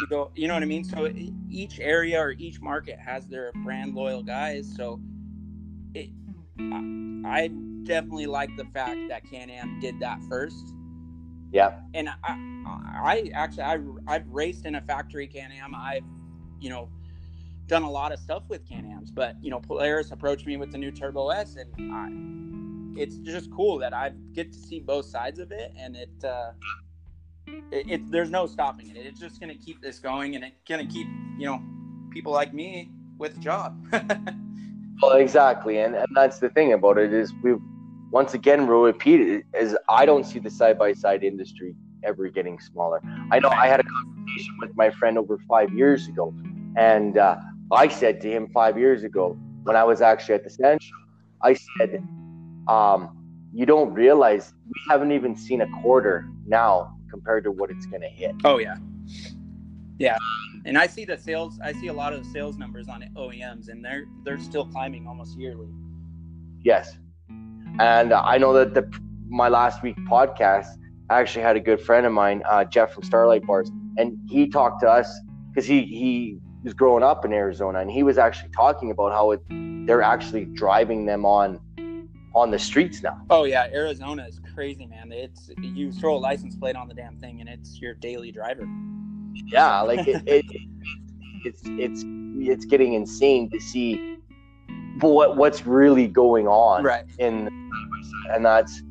you 0.00 0.06
go, 0.08 0.30
you 0.34 0.48
know 0.48 0.54
what 0.54 0.62
I 0.62 0.66
mean. 0.66 0.84
So 0.84 1.10
each 1.48 1.80
area 1.80 2.20
or 2.20 2.32
each 2.32 2.60
market 2.60 2.98
has 2.98 3.26
their 3.26 3.50
brand 3.64 3.94
loyal 3.94 4.22
guys. 4.22 4.72
So 4.76 5.00
I, 6.60 7.44
I 7.44 7.48
definitely 7.84 8.26
like 8.26 8.54
the 8.56 8.64
fact 8.66 8.98
that 9.08 9.28
Can-Am 9.28 9.80
did 9.80 9.98
that 10.00 10.20
first. 10.28 10.74
Yeah. 11.50 11.80
And 11.94 12.08
I, 12.08 12.14
I 12.26 13.30
actually 13.34 13.62
I 13.62 13.78
I've 14.06 14.28
raced 14.28 14.66
in 14.66 14.74
a 14.74 14.80
factory 14.80 15.26
Can-Am. 15.26 15.74
I've 15.74 16.04
you 16.60 16.70
know 16.70 16.88
done 17.66 17.82
a 17.82 17.90
lot 17.90 18.12
of 18.12 18.18
stuff 18.18 18.42
with 18.48 18.66
Can-Ams, 18.68 19.10
but 19.10 19.36
you 19.40 19.50
know 19.50 19.60
Polaris 19.60 20.10
approached 20.10 20.46
me 20.46 20.56
with 20.56 20.72
the 20.72 20.78
new 20.78 20.90
Turbo 20.90 21.28
S, 21.28 21.56
and 21.56 22.96
I, 22.96 23.00
it's 23.00 23.16
just 23.18 23.50
cool 23.52 23.78
that 23.78 23.94
I 23.94 24.12
get 24.32 24.52
to 24.52 24.58
see 24.58 24.80
both 24.80 25.06
sides 25.06 25.38
of 25.38 25.52
it, 25.52 25.72
and 25.78 25.96
it, 25.96 26.24
uh, 26.24 26.52
it, 27.46 27.90
it 27.90 28.10
there's 28.10 28.30
no 28.30 28.46
stopping 28.46 28.90
it. 28.90 28.96
It's 28.96 29.20
just 29.20 29.40
gonna 29.40 29.54
keep 29.54 29.80
this 29.80 29.98
going, 29.98 30.34
and 30.34 30.44
it's 30.44 30.62
gonna 30.68 30.86
keep 30.86 31.06
you 31.38 31.46
know 31.46 31.62
people 32.10 32.32
like 32.32 32.52
me 32.52 32.90
with 33.18 33.36
a 33.36 33.40
job. 33.40 33.86
Well, 35.00 35.16
exactly, 35.16 35.78
and 35.78 35.94
and 35.94 36.08
that's 36.14 36.38
the 36.38 36.48
thing 36.50 36.72
about 36.72 36.98
it 36.98 37.12
is 37.12 37.32
we 37.42 37.54
once 38.10 38.34
again 38.34 38.66
we'll 38.66 38.82
repeat 38.82 39.20
it 39.20 39.44
is 39.54 39.76
I 39.88 40.06
don't 40.06 40.24
see 40.24 40.38
the 40.38 40.50
side 40.50 40.78
by 40.78 40.92
side 40.92 41.22
industry 41.22 41.74
ever 42.04 42.28
getting 42.28 42.58
smaller. 42.58 43.00
I 43.30 43.38
know 43.38 43.48
I 43.48 43.66
had 43.66 43.80
a 43.80 43.84
conversation 43.84 44.56
with 44.60 44.76
my 44.76 44.90
friend 44.90 45.18
over 45.18 45.38
five 45.48 45.72
years 45.72 46.08
ago, 46.08 46.34
and 46.76 47.18
uh, 47.18 47.36
I 47.70 47.88
said 47.88 48.20
to 48.22 48.30
him 48.30 48.48
five 48.48 48.78
years 48.78 49.04
ago 49.04 49.38
when 49.64 49.76
I 49.76 49.84
was 49.84 50.00
actually 50.00 50.36
at 50.36 50.44
the 50.44 50.50
stand 50.50 50.82
show, 50.82 50.96
I 51.42 51.54
said, 51.54 52.02
um, 52.66 53.16
"You 53.52 53.66
don't 53.66 53.92
realize 53.92 54.52
we 54.66 54.80
haven't 54.90 55.12
even 55.12 55.36
seen 55.36 55.60
a 55.60 55.68
quarter 55.82 56.28
now 56.46 56.96
compared 57.10 57.44
to 57.44 57.50
what 57.52 57.70
it's 57.70 57.86
going 57.86 58.02
to 58.02 58.08
hit." 58.08 58.34
oh 58.44 58.58
yeah, 58.58 58.76
yeah. 59.98 60.16
And 60.64 60.76
I 60.76 60.86
see 60.86 61.04
the 61.04 61.16
sales. 61.16 61.58
I 61.62 61.72
see 61.72 61.86
a 61.88 61.92
lot 61.92 62.12
of 62.12 62.24
the 62.24 62.30
sales 62.30 62.58
numbers 62.58 62.88
on 62.88 63.02
OEMs, 63.16 63.68
and 63.68 63.84
they're 63.84 64.06
they're 64.24 64.38
still 64.38 64.66
climbing 64.66 65.06
almost 65.06 65.38
yearly. 65.38 65.68
Yes, 66.60 66.98
and 67.78 68.12
uh, 68.12 68.22
I 68.24 68.38
know 68.38 68.52
that 68.52 68.74
the 68.74 68.90
my 69.28 69.48
last 69.48 69.82
week 69.82 69.96
podcast 70.08 70.78
I 71.10 71.20
actually 71.20 71.42
had 71.42 71.56
a 71.56 71.60
good 71.60 71.80
friend 71.80 72.04
of 72.06 72.12
mine, 72.12 72.42
uh, 72.48 72.64
Jeff 72.64 72.92
from 72.92 73.02
Starlight 73.02 73.46
Bars, 73.46 73.70
and 73.96 74.16
he 74.28 74.48
talked 74.48 74.80
to 74.80 74.88
us 74.88 75.10
because 75.48 75.66
he 75.66 75.82
he 75.84 76.38
was 76.64 76.74
growing 76.74 77.02
up 77.02 77.24
in 77.24 77.32
Arizona, 77.32 77.78
and 77.78 77.90
he 77.90 78.02
was 78.02 78.18
actually 78.18 78.50
talking 78.50 78.90
about 78.90 79.12
how 79.12 79.30
it 79.30 79.40
they're 79.86 80.02
actually 80.02 80.44
driving 80.44 81.06
them 81.06 81.24
on 81.24 81.60
on 82.34 82.50
the 82.50 82.58
streets 82.58 83.02
now. 83.02 83.18
Oh 83.30 83.44
yeah, 83.44 83.68
Arizona 83.72 84.26
is 84.26 84.38
crazy, 84.54 84.86
man. 84.86 85.10
It's 85.12 85.50
you 85.62 85.92
throw 85.92 86.16
a 86.16 86.18
license 86.18 86.56
plate 86.56 86.76
on 86.76 86.88
the 86.88 86.94
damn 86.94 87.16
thing, 87.18 87.40
and 87.40 87.48
it's 87.48 87.80
your 87.80 87.94
daily 87.94 88.30
driver. 88.30 88.68
Yeah, 89.46 89.80
like 89.82 90.06
it, 90.06 90.22
it, 90.26 90.44
it's 91.44 91.62
it's 91.64 92.04
it's 92.40 92.64
getting 92.66 92.94
insane 92.94 93.50
to 93.50 93.60
see 93.60 94.16
what 95.00 95.36
what's 95.36 95.66
really 95.66 96.06
going 96.06 96.46
on 96.48 96.82
Right. 96.84 97.04
in 97.18 97.48
and 98.32 98.44
that's 98.44 98.82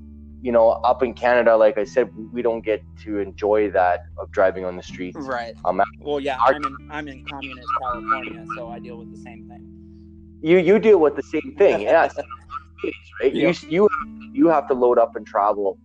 you 0.42 0.52
know 0.52 0.70
up 0.70 1.04
in 1.04 1.14
Canada 1.14 1.56
like 1.58 1.78
I 1.78 1.84
said 1.84 2.10
we 2.34 2.42
don't 2.42 2.62
get 2.62 2.82
to 3.04 3.20
enjoy 3.20 3.70
that 3.72 4.06
of 4.18 4.32
driving 4.32 4.66
on 4.66 4.76
the 4.78 4.84
streets 4.84 5.18
Right. 5.20 5.56
Um, 5.66 5.82
well, 6.02 6.20
yeah, 6.20 6.38
our- 6.40 6.54
I'm 6.56 6.64
in 6.66 6.76
I'm 6.92 7.08
in 7.08 7.26
communist 7.26 7.68
California, 7.82 8.46
so 8.56 8.70
I 8.70 8.80
deal 8.80 8.98
with 8.98 9.12
the 9.16 9.22
same 9.22 9.48
thing. 9.50 9.64
you 10.42 10.58
you 10.60 10.80
deal 10.80 11.00
with 11.00 11.16
the 11.16 11.24
same 11.24 11.56
thing 11.58 11.82
yes 11.96 12.16
right 13.22 13.34
Yep. 13.34 13.56
you 13.70 13.70
you 13.70 13.90
you 14.34 14.48
have 14.48 14.68
to 14.68 14.74
load 14.74 14.98
up 15.00 15.16
and 15.16 15.26
travel 15.26 15.78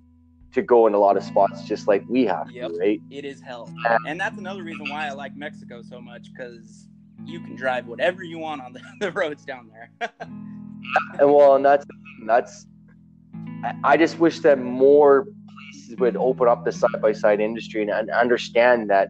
to 0.52 0.62
go 0.62 0.86
in 0.86 0.94
a 0.94 0.98
lot 0.98 1.16
of 1.16 1.22
spots 1.24 1.64
just 1.64 1.88
like 1.88 2.04
we 2.08 2.24
have 2.26 2.50
Yep. 2.50 2.70
to 2.72 2.78
right 2.78 3.00
It 3.10 3.24
is 3.24 3.40
hell, 3.40 3.72
and 4.06 4.20
that's 4.20 4.38
another 4.38 4.62
reason 4.62 4.88
why 4.88 5.08
I 5.08 5.12
like 5.12 5.34
Mexico 5.36 5.82
so 5.82 6.00
much 6.00 6.32
because 6.32 6.88
you 7.24 7.40
can 7.40 7.54
drive 7.56 7.86
whatever 7.86 8.22
you 8.22 8.38
want 8.38 8.60
on 8.62 8.72
the, 8.72 8.80
the 9.00 9.12
roads 9.12 9.44
down 9.44 9.70
there. 9.72 10.10
and 11.18 11.32
well 11.32 11.56
and 11.56 11.64
that's 11.64 11.86
that's 12.26 12.66
I, 13.64 13.74
I 13.84 13.96
just 13.96 14.18
wish 14.18 14.40
that 14.40 14.58
more 14.58 15.26
places 15.70 15.96
would 15.98 16.16
open 16.16 16.48
up 16.48 16.64
the 16.64 16.72
side 16.72 17.00
by 17.00 17.12
side 17.12 17.40
industry 17.40 17.82
and, 17.82 17.90
and 17.90 18.10
understand 18.10 18.90
that 18.90 19.08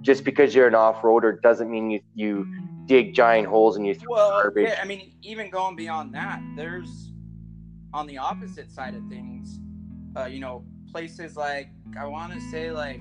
just 0.00 0.24
because 0.24 0.54
you're 0.54 0.66
an 0.66 0.74
off 0.74 1.02
roader 1.02 1.40
doesn't 1.42 1.70
mean 1.70 1.90
you 1.90 2.00
you 2.14 2.46
dig 2.86 3.14
giant 3.14 3.46
holes 3.46 3.76
and 3.76 3.86
you 3.86 3.94
throw 3.94 4.10
well, 4.14 4.30
garbage. 4.42 4.68
yeah, 4.68 4.80
I 4.82 4.84
mean, 4.86 5.12
even 5.22 5.48
going 5.50 5.76
beyond 5.76 6.12
that, 6.14 6.40
there's 6.56 7.12
on 7.94 8.06
the 8.08 8.18
opposite 8.18 8.70
side 8.72 8.94
of 8.94 9.06
things, 9.08 9.60
uh, 10.16 10.24
you 10.24 10.40
know, 10.40 10.64
places 10.96 11.36
like 11.36 11.70
I 11.98 12.04
want 12.04 12.32
to 12.34 12.40
say 12.50 12.70
like 12.70 13.00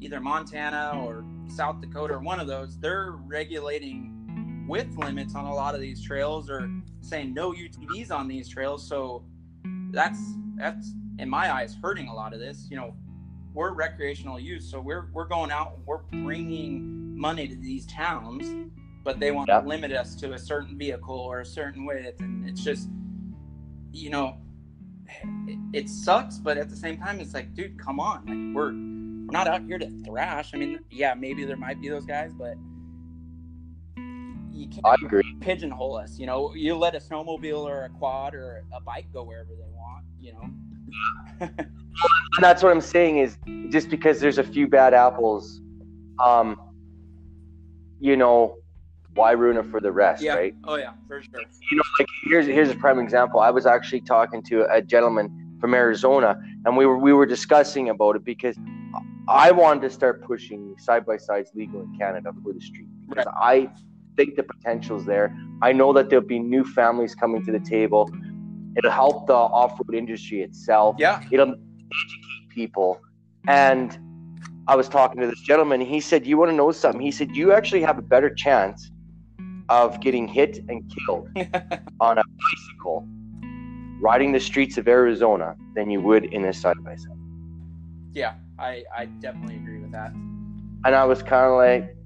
either 0.00 0.20
Montana 0.20 1.00
or 1.04 1.24
South 1.48 1.80
Dakota 1.80 2.14
or 2.14 2.20
one 2.20 2.40
of 2.40 2.46
those, 2.46 2.78
they're 2.78 3.12
regulating 3.26 4.64
width 4.68 4.96
limits 4.96 5.34
on 5.34 5.44
a 5.44 5.54
lot 5.54 5.74
of 5.74 5.80
these 5.80 6.00
trails 6.02 6.48
or 6.48 6.70
saying 7.02 7.34
no 7.34 7.52
UTVs 7.52 8.10
on 8.10 8.28
these 8.28 8.48
trails. 8.48 8.86
So 8.86 9.24
that's 9.90 10.20
that's 10.56 10.92
in 11.18 11.28
my 11.28 11.52
eyes 11.52 11.76
hurting 11.82 12.08
a 12.08 12.14
lot 12.14 12.32
of 12.32 12.38
this. 12.40 12.68
You 12.70 12.76
know, 12.76 12.94
we're 13.52 13.72
recreational 13.72 14.38
use, 14.38 14.70
so 14.70 14.80
we're 14.80 15.08
we're 15.12 15.26
going 15.26 15.50
out 15.50 15.74
and 15.76 15.86
we're 15.86 16.02
bringing 16.24 17.16
money 17.18 17.46
to 17.48 17.56
these 17.56 17.86
towns, 17.86 18.44
but 19.04 19.20
they 19.20 19.30
want 19.30 19.48
Yeah. 19.48 19.60
to 19.60 19.68
limit 19.68 19.92
us 19.92 20.14
to 20.16 20.32
a 20.32 20.38
certain 20.38 20.78
vehicle 20.78 21.14
or 21.18 21.40
a 21.40 21.46
certain 21.46 21.84
width, 21.84 22.20
and 22.20 22.48
it's 22.48 22.62
just, 22.64 22.88
you 23.92 24.10
know, 24.10 24.38
it, 25.46 25.58
it 25.72 25.88
sucks. 25.88 26.38
But 26.38 26.58
at 26.58 26.68
the 26.68 26.76
same 26.76 26.96
time, 26.98 27.20
it's 27.20 27.34
like, 27.34 27.54
dude, 27.54 27.78
come 27.78 28.00
on, 28.00 28.26
like 28.26 28.54
we're 28.54 28.72
we're 28.72 29.32
not 29.32 29.48
out 29.48 29.62
here 29.62 29.78
to 29.78 29.90
thrash. 30.04 30.52
I 30.54 30.58
mean, 30.58 30.80
yeah, 30.90 31.14
maybe 31.14 31.44
there 31.44 31.56
might 31.56 31.80
be 31.80 31.88
those 31.88 32.04
guys, 32.04 32.32
but 32.32 32.54
you 34.52 34.68
can't 34.68 34.84
I 34.84 34.94
agree. 35.02 35.36
pigeonhole 35.40 35.96
us. 35.96 36.18
You 36.18 36.26
know, 36.26 36.54
you 36.54 36.76
let 36.76 36.94
a 36.94 36.98
snowmobile 36.98 37.64
or 37.64 37.84
a 37.84 37.88
quad 37.88 38.34
or 38.34 38.64
a 38.72 38.80
bike 38.80 39.06
go 39.12 39.24
wherever 39.24 39.50
they 39.50 39.70
want. 39.70 40.04
You 40.20 40.32
know. 40.32 40.50
and 41.40 42.40
that's 42.40 42.62
what 42.62 42.70
I'm 42.70 42.80
saying 42.80 43.18
is 43.18 43.38
just 43.70 43.88
because 43.88 44.20
there's 44.20 44.38
a 44.38 44.44
few 44.44 44.66
bad 44.68 44.94
apples, 44.94 45.60
um, 46.22 46.56
you 48.00 48.16
know, 48.16 48.56
why 49.14 49.32
ruin 49.32 49.56
it 49.56 49.66
for 49.66 49.80
the 49.80 49.92
rest, 49.92 50.22
yeah. 50.22 50.34
right? 50.34 50.54
Oh 50.64 50.76
yeah, 50.76 50.92
for 51.06 51.22
sure. 51.22 51.40
You 51.70 51.76
know, 51.76 51.82
like 51.98 52.08
here's 52.24 52.46
here's 52.46 52.70
a 52.70 52.74
prime 52.74 52.98
example. 52.98 53.40
I 53.40 53.50
was 53.50 53.66
actually 53.66 54.00
talking 54.00 54.42
to 54.44 54.70
a 54.72 54.82
gentleman 54.82 55.56
from 55.60 55.74
Arizona, 55.74 56.36
and 56.64 56.76
we 56.76 56.84
were 56.86 56.98
we 56.98 57.12
were 57.12 57.26
discussing 57.26 57.88
about 57.88 58.16
it 58.16 58.24
because 58.24 58.56
I 59.28 59.52
wanted 59.52 59.82
to 59.82 59.90
start 59.90 60.22
pushing 60.22 60.74
side 60.78 61.06
by 61.06 61.16
sides 61.16 61.50
legal 61.54 61.80
in 61.80 61.96
Canada 61.96 62.32
for 62.42 62.52
the 62.52 62.60
street 62.60 62.88
because 63.08 63.26
I 63.40 63.70
think 64.16 64.36
the 64.36 64.42
potential's 64.42 65.04
there. 65.04 65.36
I 65.62 65.72
know 65.72 65.92
that 65.92 66.10
there'll 66.10 66.24
be 66.24 66.38
new 66.38 66.64
families 66.64 67.14
coming 67.14 67.44
to 67.46 67.52
the 67.52 67.60
table. 67.60 68.10
It'll 68.76 68.90
help 68.90 69.26
the 69.26 69.34
off-road 69.34 69.94
industry 69.94 70.42
itself. 70.42 70.96
Yeah. 70.98 71.22
It'll 71.30 71.52
educate 71.52 72.48
people. 72.50 73.00
And 73.46 73.96
I 74.66 74.74
was 74.74 74.88
talking 74.88 75.20
to 75.20 75.26
this 75.26 75.40
gentleman. 75.40 75.80
He 75.80 76.00
said, 76.00 76.26
"You 76.26 76.36
want 76.38 76.50
to 76.50 76.56
know 76.56 76.72
something?" 76.72 77.00
He 77.00 77.10
said, 77.10 77.36
"You 77.36 77.52
actually 77.52 77.82
have 77.82 77.98
a 77.98 78.02
better 78.02 78.30
chance 78.34 78.90
of 79.68 80.00
getting 80.00 80.28
hit 80.28 80.58
and 80.68 80.82
killed 81.06 81.28
on 82.00 82.18
a 82.18 82.22
bicycle 82.22 83.06
riding 84.00 84.32
the 84.32 84.40
streets 84.40 84.76
of 84.76 84.88
Arizona 84.88 85.56
than 85.74 85.90
you 85.90 86.00
would 86.00 86.24
in 86.26 86.44
a 86.44 86.52
side 86.52 86.76
by 86.84 86.96
side." 86.96 87.16
Yeah, 88.12 88.34
I 88.58 88.84
I 88.94 89.06
definitely 89.06 89.56
agree 89.56 89.80
with 89.80 89.92
that. 89.92 90.12
And 90.84 90.94
I 90.94 91.04
was 91.04 91.22
kind 91.22 91.46
of 91.46 91.56
like, 91.56 91.96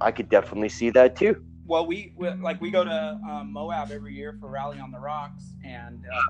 I 0.00 0.10
could 0.10 0.28
definitely 0.28 0.68
see 0.68 0.90
that 0.90 1.14
too. 1.14 1.42
Well, 1.66 1.86
we, 1.86 2.12
we 2.16 2.30
like 2.30 2.60
we 2.60 2.70
go 2.70 2.84
to 2.84 3.20
um, 3.28 3.52
Moab 3.52 3.90
every 3.90 4.14
year 4.14 4.36
for 4.38 4.48
Rally 4.48 4.78
on 4.78 4.90
the 4.90 4.98
Rocks, 4.98 5.54
and 5.64 6.04
uh, 6.12 6.20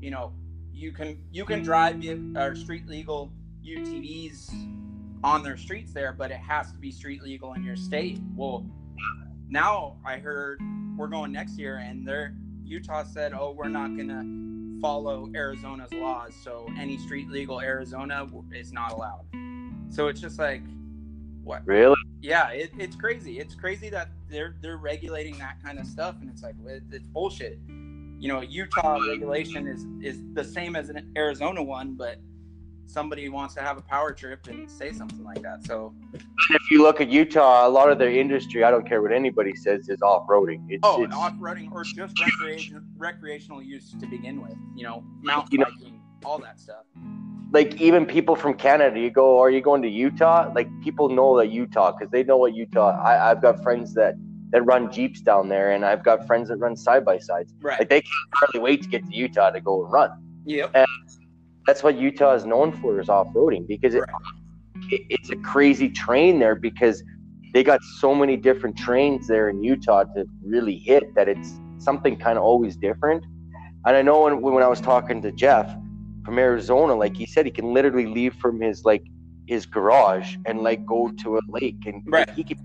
you 0.00 0.10
know 0.10 0.34
you 0.72 0.92
can 0.92 1.18
you 1.32 1.44
can 1.44 1.62
drive 1.62 2.04
our 2.36 2.54
street 2.54 2.86
legal 2.86 3.32
UTVs 3.64 4.52
on 5.22 5.42
their 5.42 5.56
streets 5.56 5.92
there, 5.92 6.12
but 6.12 6.30
it 6.30 6.36
has 6.36 6.70
to 6.72 6.78
be 6.78 6.90
street 6.90 7.22
legal 7.22 7.54
in 7.54 7.64
your 7.64 7.76
state. 7.76 8.20
Well, 8.36 8.66
now 9.48 9.96
I 10.04 10.18
heard 10.18 10.60
we're 10.96 11.08
going 11.08 11.32
next 11.32 11.58
year, 11.58 11.76
and 11.76 12.06
they're 12.06 12.34
Utah 12.64 13.04
said, 13.04 13.32
"Oh, 13.32 13.52
we're 13.52 13.68
not 13.68 13.96
gonna 13.96 14.24
follow 14.80 15.30
Arizona's 15.34 15.92
laws, 15.92 16.34
so 16.42 16.66
any 16.78 16.98
street 16.98 17.30
legal 17.30 17.60
Arizona 17.60 18.26
is 18.52 18.72
not 18.72 18.92
allowed." 18.92 19.24
So 19.90 20.08
it's 20.08 20.20
just 20.20 20.38
like, 20.38 20.62
what? 21.44 21.62
Really? 21.66 21.94
Yeah, 22.20 22.48
it, 22.50 22.72
it's 22.78 22.96
crazy. 22.96 23.38
It's 23.38 23.54
crazy 23.54 23.90
that 23.90 24.08
they're 24.28 24.56
they're 24.62 24.78
regulating 24.78 25.38
that 25.38 25.62
kind 25.62 25.78
of 25.78 25.86
stuff, 25.86 26.16
and 26.20 26.30
it's 26.30 26.42
like 26.42 26.54
it, 26.66 26.82
it's 26.90 27.06
bullshit. 27.06 27.58
You 27.68 28.28
know, 28.28 28.40
Utah 28.40 28.98
regulation 28.98 29.68
is 29.68 29.86
is 30.00 30.22
the 30.32 30.44
same 30.44 30.74
as 30.74 30.88
an 30.88 31.12
Arizona 31.16 31.62
one, 31.62 31.94
but 31.94 32.18
somebody 32.86 33.28
wants 33.28 33.54
to 33.54 33.60
have 33.60 33.76
a 33.78 33.82
power 33.82 34.12
trip 34.12 34.46
and 34.48 34.70
say 34.70 34.92
something 34.92 35.22
like 35.24 35.42
that. 35.42 35.64
So, 35.66 35.94
if 36.14 36.70
you 36.70 36.82
look 36.82 37.00
at 37.00 37.08
Utah, 37.08 37.66
a 37.66 37.68
lot 37.68 37.90
of 37.90 37.98
their 37.98 38.10
industry, 38.10 38.64
I 38.64 38.70
don't 38.70 38.86
care 38.86 39.02
what 39.02 39.12
anybody 39.12 39.54
says, 39.54 39.88
is 39.88 40.02
off 40.02 40.26
roading. 40.28 40.78
Oh, 40.82 41.04
off 41.12 41.34
roading 41.34 41.72
or 41.72 41.84
just 41.84 42.20
recreation, 42.20 42.86
recreational 42.96 43.62
use 43.62 43.90
to 44.00 44.06
begin 44.06 44.40
with. 44.42 44.54
You 44.74 44.84
know, 44.84 45.04
mountain 45.22 45.48
You 45.52 45.58
know- 45.58 45.64
biking, 45.78 46.00
all 46.24 46.38
that 46.38 46.58
stuff. 46.60 46.84
like 47.52 47.80
even 47.80 48.06
people 48.06 48.34
from 48.36 48.54
Canada, 48.54 48.98
you 48.98 49.10
go, 49.10 49.40
are 49.40 49.50
you 49.50 49.60
going 49.60 49.82
to 49.82 49.88
Utah? 49.88 50.50
Like 50.54 50.68
people 50.82 51.08
know 51.08 51.36
that 51.38 51.50
Utah 51.50 51.92
because 51.92 52.10
they 52.10 52.22
know 52.24 52.36
what 52.36 52.54
Utah. 52.54 52.90
I, 53.02 53.30
I've 53.30 53.42
got 53.42 53.62
friends 53.62 53.94
that 53.94 54.14
that 54.50 54.62
run 54.62 54.92
jeeps 54.92 55.20
down 55.20 55.48
there, 55.48 55.72
and 55.72 55.84
I've 55.84 56.04
got 56.04 56.26
friends 56.28 56.48
that 56.48 56.58
run 56.58 56.76
side 56.76 57.04
by 57.04 57.18
sides. 57.18 57.52
Right. 57.60 57.78
Like 57.80 57.88
they 57.88 58.00
can't 58.00 58.28
hardly 58.34 58.60
wait 58.60 58.82
to 58.82 58.88
get 58.88 59.04
to 59.04 59.14
Utah 59.16 59.50
to 59.50 59.60
go 59.60 59.82
and 59.84 59.92
run. 59.92 60.10
Yep. 60.46 60.70
That's 61.66 61.82
what 61.82 61.96
Utah 61.98 62.34
is 62.34 62.44
known 62.44 62.72
for 62.72 63.00
is 63.00 63.08
off 63.08 63.28
roading 63.34 63.66
because 63.66 63.94
it, 63.94 64.04
it, 64.90 65.02
it's 65.08 65.30
a 65.30 65.36
crazy 65.36 65.88
train 65.88 66.38
there 66.38 66.54
because 66.54 67.02
they 67.54 67.62
got 67.64 67.80
so 68.00 68.14
many 68.14 68.36
different 68.36 68.76
trains 68.76 69.26
there 69.28 69.48
in 69.48 69.62
Utah 69.62 70.04
to 70.04 70.24
really 70.44 70.76
hit 70.76 71.14
that 71.14 71.28
it's 71.28 71.54
something 71.78 72.16
kind 72.16 72.36
of 72.36 72.44
always 72.44 72.76
different. 72.76 73.24
And 73.86 73.96
I 73.96 74.02
know 74.02 74.22
when 74.24 74.40
when 74.42 74.62
I 74.62 74.68
was 74.68 74.80
talking 74.80 75.22
to 75.22 75.32
Jeff 75.32 75.74
from 76.24 76.38
Arizona, 76.38 76.94
like 76.94 77.16
he 77.16 77.26
said, 77.26 77.44
he 77.46 77.52
can 77.52 77.72
literally 77.72 78.06
leave 78.06 78.34
from 78.36 78.60
his 78.60 78.84
like 78.84 79.02
his 79.46 79.66
garage 79.66 80.36
and 80.46 80.60
like 80.60 80.84
go 80.86 81.10
to 81.22 81.36
a 81.36 81.40
lake 81.48 81.76
and 81.86 82.02
Right. 82.06 82.28
he 82.30 82.44
can 82.44 82.56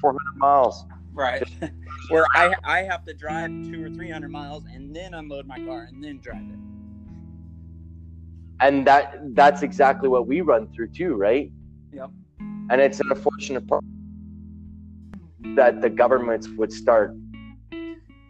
four 0.00 0.12
hundred 0.12 0.38
miles. 0.38 0.84
Right. 1.12 1.42
Where 2.10 2.24
I 2.34 2.54
I 2.64 2.82
have 2.82 3.04
to 3.06 3.14
drive 3.14 3.50
two 3.70 3.84
or 3.84 3.90
three 3.90 4.10
hundred 4.10 4.30
miles 4.30 4.64
and 4.72 4.94
then 4.94 5.14
unload 5.14 5.46
my 5.46 5.58
car 5.58 5.88
and 5.90 6.02
then 6.02 6.18
drive 6.20 6.42
it. 6.50 6.58
And 8.60 8.86
that 8.86 9.34
that's 9.34 9.62
exactly 9.62 10.08
what 10.08 10.26
we 10.26 10.40
run 10.40 10.68
through 10.72 10.88
too, 10.88 11.14
right? 11.14 11.50
Yep. 11.92 12.10
And 12.40 12.80
it's 12.80 13.00
an 13.00 13.06
unfortunate 13.10 13.66
part 13.66 13.84
that 15.54 15.80
the 15.80 15.88
governments 15.88 16.48
would 16.48 16.72
start. 16.72 17.14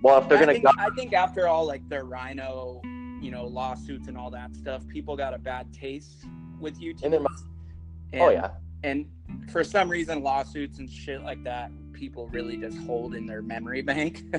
Well, 0.02 0.22
if 0.22 0.28
they're 0.28 0.38
gonna 0.38 0.52
think, 0.52 0.64
go- 0.64 0.72
I 0.78 0.90
think 0.90 1.12
after 1.12 1.48
all 1.48 1.66
like 1.66 1.86
their 1.88 2.04
rhino, 2.04 2.80
you 3.20 3.30
know, 3.30 3.46
lawsuits 3.46 4.08
and 4.08 4.16
all 4.16 4.30
that 4.30 4.54
stuff, 4.54 4.86
people 4.88 5.16
got 5.16 5.34
a 5.34 5.38
bad 5.38 5.72
taste 5.72 6.24
with 6.60 6.78
YouTube. 6.80 7.04
In 7.04 7.10
their 7.10 7.20
mouth. 7.20 7.44
oh 8.14 8.30
yeah, 8.30 8.50
And 8.84 9.06
for 9.50 9.64
some 9.64 9.88
reason, 9.88 10.22
lawsuits 10.22 10.78
and 10.78 10.88
shit 10.88 11.22
like 11.22 11.42
that, 11.44 11.70
people 11.92 12.28
really 12.28 12.56
just 12.56 12.78
hold 12.78 13.14
in 13.14 13.26
their 13.26 13.42
memory 13.42 13.82
bank. 13.82 14.22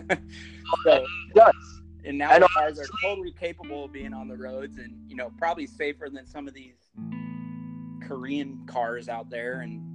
so, 0.83 0.93
it 0.93 1.35
does. 1.35 1.78
And 2.05 2.17
now 2.17 2.31
And 2.31 2.43
cars 2.45 2.79
are 2.79 2.85
totally 3.01 3.31
capable 3.31 3.85
of 3.85 3.91
being 3.91 4.13
on 4.13 4.27
the 4.27 4.37
roads, 4.37 4.77
and 4.77 4.93
you 5.07 5.15
know, 5.15 5.31
probably 5.37 5.67
safer 5.67 6.09
than 6.09 6.25
some 6.25 6.47
of 6.47 6.53
these 6.53 6.77
Korean 8.01 8.65
cars 8.65 9.09
out 9.09 9.29
there 9.29 9.61
and. 9.61 9.85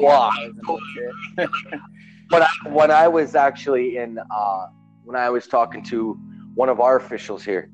Wow. 0.00 0.30
cars 0.34 0.52
and 0.58 0.68
all 0.68 0.80
shit. 0.94 1.48
When 2.28 2.42
I, 2.42 2.48
when 2.70 2.90
I 2.90 3.06
was 3.06 3.36
actually 3.36 3.98
in, 3.98 4.18
uh, 4.18 4.66
when 5.04 5.14
I 5.14 5.30
was 5.30 5.46
talking 5.46 5.80
to 5.84 6.14
one 6.56 6.68
of 6.68 6.80
our 6.80 6.96
officials 6.96 7.44
here, 7.44 7.70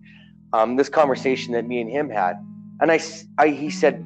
um, 0.53 0.77
this 0.77 0.91
conversation 0.91 1.55
that 1.55 1.67
me 1.67 1.81
and 1.81 1.91
him 1.91 2.11
had, 2.11 2.37
and 2.83 2.93
I 2.93 2.99
he 3.49 3.71
said, 3.71 4.05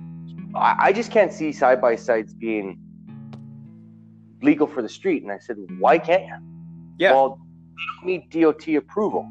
I, 0.55 0.77
I 0.79 0.93
just 0.93 1.11
can't 1.11 1.33
see 1.33 1.51
side 1.51 1.81
by 1.81 1.97
sides 1.97 2.33
being 2.33 2.79
legal 4.43 4.67
for 4.67 4.83
the 4.83 4.89
street. 4.89 5.23
And 5.23 5.33
I 5.33 5.39
said, 5.39 5.57
why 5.79 5.99
can't 5.99 6.27
you? 6.27 6.37
Yeah. 6.99 7.13
Well, 7.13 7.41
they 7.77 7.83
don't 7.97 8.07
need 8.07 8.31
DOT 8.31 8.69
approval. 8.77 9.31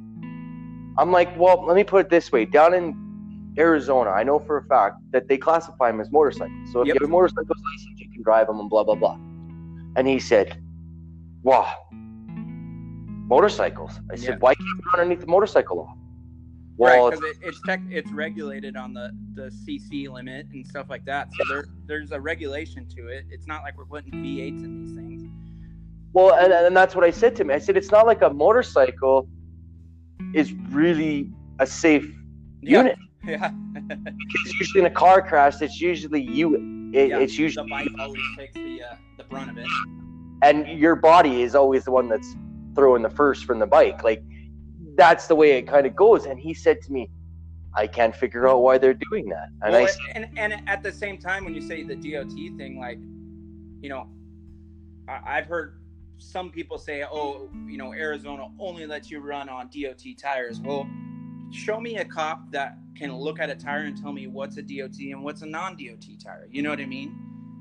I'm 0.97 1.11
like, 1.11 1.37
well, 1.37 1.65
let 1.65 1.75
me 1.75 1.83
put 1.83 2.05
it 2.05 2.09
this 2.09 2.31
way. 2.31 2.45
Down 2.45 2.73
in 2.73 3.53
Arizona, 3.57 4.11
I 4.11 4.23
know 4.23 4.39
for 4.39 4.57
a 4.57 4.63
fact 4.65 4.95
that 5.11 5.27
they 5.27 5.37
classify 5.37 5.91
them 5.91 5.99
as 6.01 6.11
motorcycles. 6.11 6.71
So 6.71 6.81
if 6.81 6.87
Yep. 6.87 6.95
you 6.95 6.99
have 7.01 7.09
a 7.09 7.11
motorcycle 7.11 7.55
license, 7.73 7.99
you 7.99 8.09
can 8.11 8.23
drive 8.23 8.47
them 8.47 8.59
and 8.59 8.69
blah, 8.69 8.83
blah, 8.83 8.95
blah. 8.95 9.15
And 9.97 10.07
he 10.07 10.19
said, 10.19 10.61
wow, 11.43 11.73
motorcycles. 13.27 13.99
I 14.11 14.15
said, 14.15 14.29
Yeah. 14.29 14.35
why 14.39 14.55
can't 14.55 14.67
we 14.77 14.83
run 14.93 15.01
underneath 15.01 15.21
the 15.21 15.27
motorcycle 15.31 15.77
law? 15.77 15.93
right, 16.77 16.99
Well, 16.99 17.09
because 17.11 17.23
it, 17.25 17.37
it's 17.41 17.61
tech, 17.61 17.81
it's 17.89 18.11
regulated 18.11 18.75
on 18.75 18.93
the 18.93 19.11
the 19.33 19.49
CC 19.49 20.09
limit 20.09 20.47
and 20.53 20.65
stuff 20.67 20.87
like 20.89 21.05
that. 21.05 21.33
So 21.33 21.43
there 21.47 21.65
there's 21.87 22.11
a 22.11 22.19
regulation 22.19 22.87
to 22.97 23.07
it. 23.07 23.25
It's 23.29 23.47
not 23.47 23.63
like 23.63 23.77
we're 23.77 23.85
putting 23.85 24.11
V8s 24.11 24.63
in 24.63 24.83
these 24.83 24.93
things. 24.95 25.23
Well, 26.13 26.33
and, 26.35 26.51
and 26.53 26.75
that's 26.75 26.95
what 26.95 27.03
I 27.03 27.11
said 27.11 27.35
to 27.37 27.41
him. 27.43 27.51
I 27.51 27.59
said, 27.59 27.75
it's 27.77 27.91
not 27.91 28.05
like 28.05 28.21
a 28.21 28.29
motorcycle 28.29 29.27
is 30.33 30.53
really 30.69 31.29
a 31.59 31.67
safe 31.67 32.05
Yeah. 32.61 32.77
unit. 32.79 32.97
Yeah, 33.25 33.49
It's 33.75 34.53
usually 34.59 34.81
in 34.81 34.85
a 34.85 34.91
car 34.91 35.19
crash, 35.19 35.59
it's 35.59 35.81
usually 35.81 36.21
you. 36.21 36.53
It, 36.93 37.09
Yeah, 37.09 37.17
It's 37.19 37.35
the 37.35 37.41
usually, 37.41 37.67
bike 37.69 37.87
always 37.99 38.21
takes 38.37 38.53
the 38.53 38.83
uh, 38.83 38.95
the 39.17 39.23
brunt 39.23 39.49
of 39.49 39.57
it. 39.57 39.65
and 40.43 40.67
your 40.67 40.95
body 40.95 41.41
is 41.41 41.55
always 41.55 41.85
the 41.85 41.91
one 41.91 42.07
that's 42.07 42.35
throwing 42.75 43.01
the 43.01 43.09
first 43.09 43.45
from 43.45 43.57
the 43.57 43.65
bike. 43.65 44.03
Like, 44.03 44.21
that's 44.95 45.25
the 45.25 45.33
way 45.35 45.53
it 45.57 45.63
kind 45.67 45.87
of 45.87 45.95
goes. 45.95 46.25
And 46.25 46.39
he 46.39 46.53
said 46.53 46.81
to 46.83 46.91
me, 46.91 47.09
I 47.73 47.87
can't 47.87 48.15
figure 48.15 48.47
out 48.47 48.61
why 48.61 48.77
they're 48.77 48.93
doing 49.09 49.27
that. 49.29 49.47
And 49.63 49.73
well, 49.73 49.81
I 49.83 49.87
said, 49.87 49.99
and 50.13 50.27
and 50.37 50.69
at 50.69 50.83
the 50.83 50.91
same 50.91 51.17
time, 51.17 51.45
when 51.45 51.55
you 51.55 51.61
say 51.61 51.81
the 51.81 51.95
DOT 51.95 52.31
thing, 52.59 52.77
like, 52.79 52.99
you 53.81 53.89
know, 53.89 54.07
I, 55.09 55.37
I've 55.39 55.47
heard 55.47 55.79
some 56.17 56.49
people 56.49 56.77
say, 56.77 57.03
oh, 57.03 57.49
you 57.67 57.77
know, 57.77 57.93
Arizona 57.93 58.47
only 58.59 58.85
lets 58.85 59.09
you 59.11 59.19
run 59.19 59.49
on 59.49 59.67
DOT 59.67 60.03
tires. 60.17 60.59
Well, 60.61 60.87
show 61.51 61.79
me 61.79 61.97
a 61.97 62.05
cop 62.05 62.51
that 62.51 62.77
can 62.97 63.13
look 63.15 63.39
at 63.39 63.49
a 63.49 63.55
tire 63.55 63.83
and 63.83 63.97
tell 64.01 64.11
me 64.13 64.27
what's 64.27 64.57
a 64.57 64.61
DOT 64.61 64.97
and 64.99 65.23
what's 65.23 65.41
a 65.41 65.45
non-DOT 65.45 66.05
tire. 66.23 66.47
You 66.49 66.61
know 66.61 66.69
what 66.69 66.79
I 66.79 66.85
mean? 66.85 67.15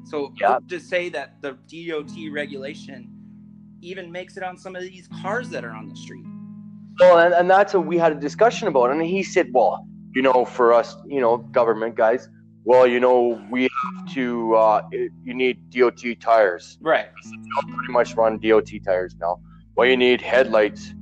So 0.05 0.33
Yeah. 0.41 0.59
to 0.69 0.79
say 0.79 1.09
that 1.11 1.41
the 1.43 1.53
DOT 1.69 2.31
regulation 2.33 3.11
even 3.81 4.11
makes 4.11 4.37
it 4.37 4.43
on 4.43 4.57
some 4.57 4.77
of 4.77 4.83
these 4.83 5.09
cars 5.23 5.51
that 5.51 5.65
are 5.65 5.73
on 5.73 5.89
the 5.89 5.97
street. 5.97 6.25
Well, 7.01 7.19
and, 7.19 7.35
and 7.35 7.51
that's 7.51 7.75
what 7.75 7.87
we 7.87 7.99
had 7.99 8.13
a 8.13 8.15
discussion 8.15 8.69
about. 8.69 8.91
And 8.91 9.03
he 9.03 9.23
said, 9.23 9.49
well, 9.53 9.87
you 10.15 10.23
know, 10.23 10.45
for 10.45 10.73
us, 10.73 10.97
you 11.07 11.21
know, 11.21 11.39
government 11.39 11.97
guys, 11.97 12.29
well, 12.65 12.87
you 12.87 12.99
know, 12.99 13.41
we 13.51 13.63
have 13.65 14.15
to, 14.15 14.55
uh, 14.55 14.83
you 14.91 15.35
need 15.35 15.71
DOT 15.71 16.03
tires. 16.19 16.79
Right. 16.81 17.09
I'll 17.57 17.75
pretty 17.75 17.93
much 17.93 18.15
run 18.15 18.39
DOT 18.39 18.71
tires 18.85 19.15
now. 19.21 19.41
Well, 19.77 19.87
you 19.87 19.97
need 19.97 20.21
headlights 20.21 20.95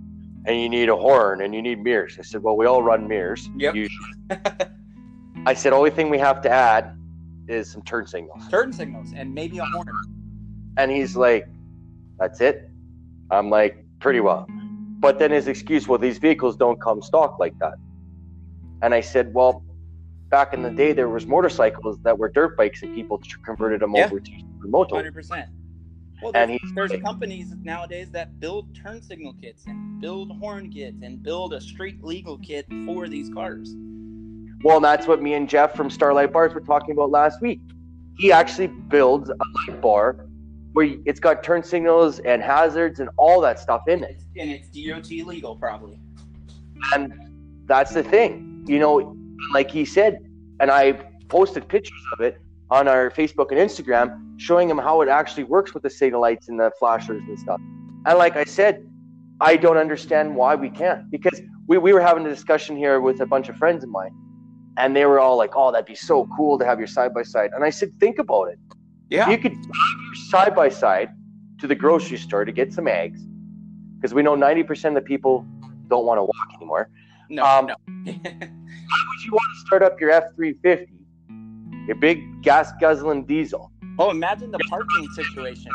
and 0.47 0.61
you 0.61 0.69
need 0.69 0.89
a 0.89 0.97
horn 0.97 1.43
and 1.43 1.55
you 1.55 1.63
need 1.63 1.83
mirrors. 1.83 2.17
I 2.19 2.23
said, 2.23 2.43
well, 2.43 2.57
we 2.57 2.67
all 2.67 2.83
run 2.83 3.07
mirrors. 3.07 3.49
Yep. 3.57 3.75
usually. 3.77 4.11
I 5.47 5.55
said, 5.55 5.73
only 5.73 5.91
thing 5.91 6.11
we 6.11 6.19
have 6.19 6.41
to 6.43 6.51
add 6.51 6.97
is 7.47 7.71
some 7.71 7.83
turn 7.83 8.07
signals. 8.07 8.49
Turn 8.49 8.73
signals 8.73 9.13
and 9.15 9.33
maybe 9.33 9.59
a 9.59 9.65
horn. 9.65 9.89
And 10.79 10.91
he's 10.91 11.17
like, 11.17 11.47
that's 12.19 12.41
it? 12.41 12.71
I'm 13.31 13.51
like, 13.51 13.85
pretty 14.01 14.21
well. 14.21 14.47
But 14.99 15.19
then 15.19 15.31
his 15.31 15.49
excuse, 15.49 15.87
well, 15.87 15.99
these 15.99 16.19
vehicles 16.19 16.57
don't 16.57 16.81
come 16.81 17.03
stock 17.03 17.39
like 17.39 17.57
that. 17.59 17.75
And 18.83 18.95
I 18.95 19.01
said, 19.01 19.33
well, 19.33 19.65
back 20.33 20.55
in 20.55 20.63
the 20.63 20.71
day, 20.71 20.93
there 20.95 21.11
was 21.11 21.27
motorcycles 21.27 21.99
that 22.03 22.19
were 22.19 22.31
dirt 22.31 22.57
bikes 22.57 22.83
and 22.83 22.93
people 22.95 23.21
converted 23.45 23.81
them 23.83 23.95
Yeah. 23.95 24.07
over 24.07 24.19
to 24.19 24.33
moto. 24.61 24.97
Hundred 24.97 25.15
percent. 25.15 25.49
Well, 26.23 26.33
And 26.35 26.51
there's, 26.53 26.61
he's 26.63 26.73
there's 26.75 26.91
like- 26.91 27.05
companies 27.05 27.55
nowadays 27.63 28.11
that 28.13 28.41
build 28.41 28.75
turn 28.75 29.03
signal 29.03 29.35
kits 29.35 29.65
and 29.67 30.01
build 30.01 30.33
horn 30.39 30.71
kits 30.71 31.03
and 31.03 31.23
build 31.23 31.53
a 31.53 31.61
street 31.61 32.03
legal 32.03 32.39
kit 32.39 32.67
for 32.87 33.09
these 33.09 33.29
cars. 33.29 33.77
Well, 34.65 34.81
that's 34.81 35.07
what 35.07 35.21
me 35.21 35.35
and 35.35 35.49
Jeff 35.49 35.75
from 35.75 35.91
Starlight 35.91 36.33
Bars 36.33 36.55
were 36.55 36.61
talking 36.61 36.93
about 36.93 37.11
last 37.11 37.43
week. 37.43 37.61
He 38.17 38.33
actually 38.33 38.69
builds 38.69 39.29
a 39.29 39.35
light 39.69 39.81
bar 39.83 40.27
where 40.73 40.95
it's 41.05 41.21
got 41.21 41.43
turn 41.43 41.63
signals 41.63 42.21
and 42.21 42.41
hazards 42.41 43.01
and 43.01 43.11
all 43.19 43.41
that 43.43 43.59
stuff 43.59 43.83
in 43.89 44.03
it. 44.03 44.23
And 44.39 44.49
it's 44.51 44.69
DOT 44.69 45.11
legal, 45.27 45.57
probably. 45.57 45.99
And 46.95 47.13
that's 47.67 47.93
the 47.93 48.03
thing, 48.03 48.65
you 48.67 48.79
know, 48.79 49.17
like 49.53 49.71
he 49.71 49.85
said, 49.85 50.19
and 50.61 50.71
I 50.71 50.93
posted 51.29 51.69
pictures 51.69 52.03
of 52.13 52.21
it 52.21 52.39
on 52.71 52.89
our 52.89 53.11
Facebook 53.11 53.51
and 53.51 53.59
Instagram 53.59 54.35
showing 54.39 54.69
him 54.69 54.79
how 54.79 55.01
it 55.03 55.09
actually 55.09 55.45
works 55.45 55.75
with 55.75 55.83
the 55.83 55.91
signal 55.91 56.21
lights 56.21 56.49
and 56.49 56.59
the 56.59 56.71
flashers 56.79 57.23
and 57.29 57.39
stuff. 57.39 57.61
And 58.07 58.19
like 58.19 58.37
I 58.37 58.45
said, 58.45 58.87
I 59.41 59.57
don't 59.57 59.77
understand 59.77 60.35
why 60.37 60.55
we 60.55 60.71
can't 60.71 61.11
because 61.11 61.41
we, 61.67 61.79
we 61.79 61.93
were 61.93 62.01
having 62.01 62.25
a 62.27 62.29
discussion 62.29 62.77
here 62.77 63.01
with 63.01 63.21
a 63.21 63.27
bunch 63.27 63.49
of 63.49 63.57
friends 63.57 63.85
of 63.85 63.91
mine 63.91 64.15
and 64.77 64.97
they 64.97 65.05
were 65.05 65.21
all 65.21 65.37
like, 65.37 65.53
oh, 65.55 65.71
that'd 65.71 65.87
be 65.87 65.95
so 65.95 66.29
cool 66.37 66.59
to 66.59 66.65
have 66.65 66.79
your 66.79 66.87
side 66.87 67.13
by 67.13 67.23
side. 67.23 67.51
And 67.55 67.65
I 67.65 67.71
said, 67.71 67.93
think 68.01 68.19
about 68.19 68.45
it. 68.45 68.59
Yeah. 69.11 69.29
You 69.29 69.37
could 69.37 69.53
drive 69.53 69.99
your 70.07 70.15
side 70.31 70.55
by 70.55 70.69
side 70.69 71.11
to 71.61 71.67
the 71.67 71.75
grocery 71.75 72.17
store 72.17 72.45
to 72.45 72.53
get 72.53 72.73
some 72.73 72.89
eggs 72.89 73.21
because 73.97 74.15
we 74.15 74.23
know 74.23 74.37
90% 74.37 74.89
of 74.89 74.95
the 74.95 75.01
people 75.03 75.47
don't 75.89 76.07
want 76.07 76.19
to 76.19 76.25
walk 76.25 76.49
anymore. 76.57 76.89
No. 77.29 77.45
Um, 77.45 77.71
no. 78.05 78.15
Why 78.93 79.05
would 79.09 79.25
you 79.25 79.33
want 79.33 79.55
to 79.55 79.61
start 79.61 79.83
up 79.83 79.99
your 79.99 80.11
F 80.11 80.25
350, 80.37 80.93
your 81.87 81.97
big 81.97 82.43
gas 82.43 82.73
guzzling 82.79 83.25
diesel? 83.25 83.73
oh, 83.99 84.11
imagine 84.11 84.51
the 84.51 84.59
parking 84.69 85.09
situation. 85.15 85.71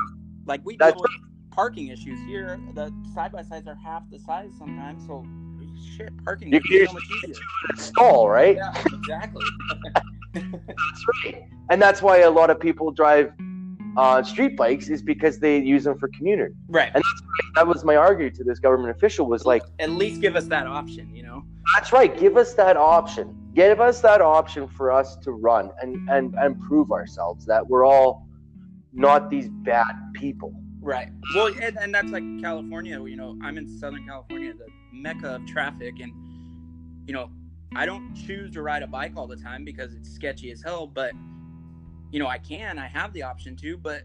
Like 0.46 0.62
we 0.64 0.78
deal 0.78 0.94
with 0.96 1.12
parking 1.52 1.88
issues 1.88 2.20
here. 2.28 2.60
The 2.76 2.94
side 3.16 3.32
by 3.32 3.42
sides 3.42 3.68
are 3.68 3.76
half 3.76 4.04
the 4.12 4.20
size 4.20 4.52
sometimes. 4.60 5.06
So 5.08 5.26
shit, 5.96 6.12
parking 6.24 6.54
You 6.54 6.60
is 6.60 6.66
can 6.66 6.88
so 6.88 6.94
much 6.94 7.04
easier. 7.24 7.36
Stall, 7.76 8.30
right? 8.30 8.56
Yeah, 8.56 8.84
exactly. 8.86 9.46
That's 10.34 11.06
right. 11.26 11.44
And 11.72 11.82
that's 11.82 12.02
why 12.02 12.20
a 12.20 12.30
lot 12.30 12.52
of 12.52 12.60
people 12.60 12.92
drive 12.92 13.32
uh, 13.98 14.22
street 14.24 14.56
bikes 14.56 14.90
is 14.90 15.02
because 15.02 15.40
they 15.40 15.58
use 15.60 15.84
them 15.84 15.98
for 15.98 16.08
commuter. 16.10 16.52
right. 16.70 16.92
And 16.94 17.04
that 17.56 17.68
was 17.68 17.84
my 17.84 17.96
argument 17.96 18.36
to 18.36 18.44
this 18.44 18.60
government 18.60 18.92
official 18.96 19.26
was 19.26 19.46
like, 19.46 19.64
At 19.80 19.92
least 19.92 20.22
give 20.22 20.36
us 20.36 20.46
that 20.46 20.68
option, 20.68 21.14
you 21.16 21.24
know. 21.24 21.44
that's 21.74 21.92
right, 21.92 22.16
give 22.18 22.38
us 22.38 22.54
that 22.54 22.78
option. 22.78 23.36
Give 23.54 23.82
us 23.82 24.02
that 24.02 24.22
option 24.22 24.68
for 24.68 24.92
us 24.92 25.18
to 25.18 25.32
run 25.32 25.72
and, 25.82 26.08
and, 26.10 26.36
and 26.36 26.62
prove 26.62 26.92
ourselves 26.92 27.46
that 27.48 27.68
we're 27.68 27.86
all 27.86 28.28
not 28.94 29.32
these 29.32 29.50
bad 29.50 29.94
people. 30.14 30.54
Right. 30.80 31.10
Well, 31.36 31.48
and, 31.48 31.78
and 31.80 31.94
that's 31.94 32.12
like 32.12 32.24
California. 32.40 33.04
You 33.04 33.16
know, 33.16 33.36
I'm 33.42 33.58
in 33.58 33.68
Southern 33.68 34.06
California, 34.06 34.54
the 34.54 34.68
mecca 34.94 35.36
of 35.36 35.46
traffic, 35.48 35.96
and 36.00 36.14
you 37.08 37.14
know, 37.14 37.30
I 37.76 37.86
don't 37.86 38.14
choose 38.16 38.52
to 38.54 38.62
ride 38.62 38.84
a 38.84 38.88
bike 38.88 39.14
all 39.18 39.28
the 39.28 39.36
time 39.36 39.66
because 39.66 39.94
it's 39.96 40.10
sketchy 40.10 40.52
as 40.52 40.62
hell. 40.62 40.88
But 40.88 41.14
you 42.12 42.20
know, 42.20 42.28
I 42.28 42.38
can. 42.38 42.78
I 42.78 42.88
have 42.88 43.14
the 43.14 43.24
option 43.24 43.56
to. 43.58 43.78
But 43.78 44.04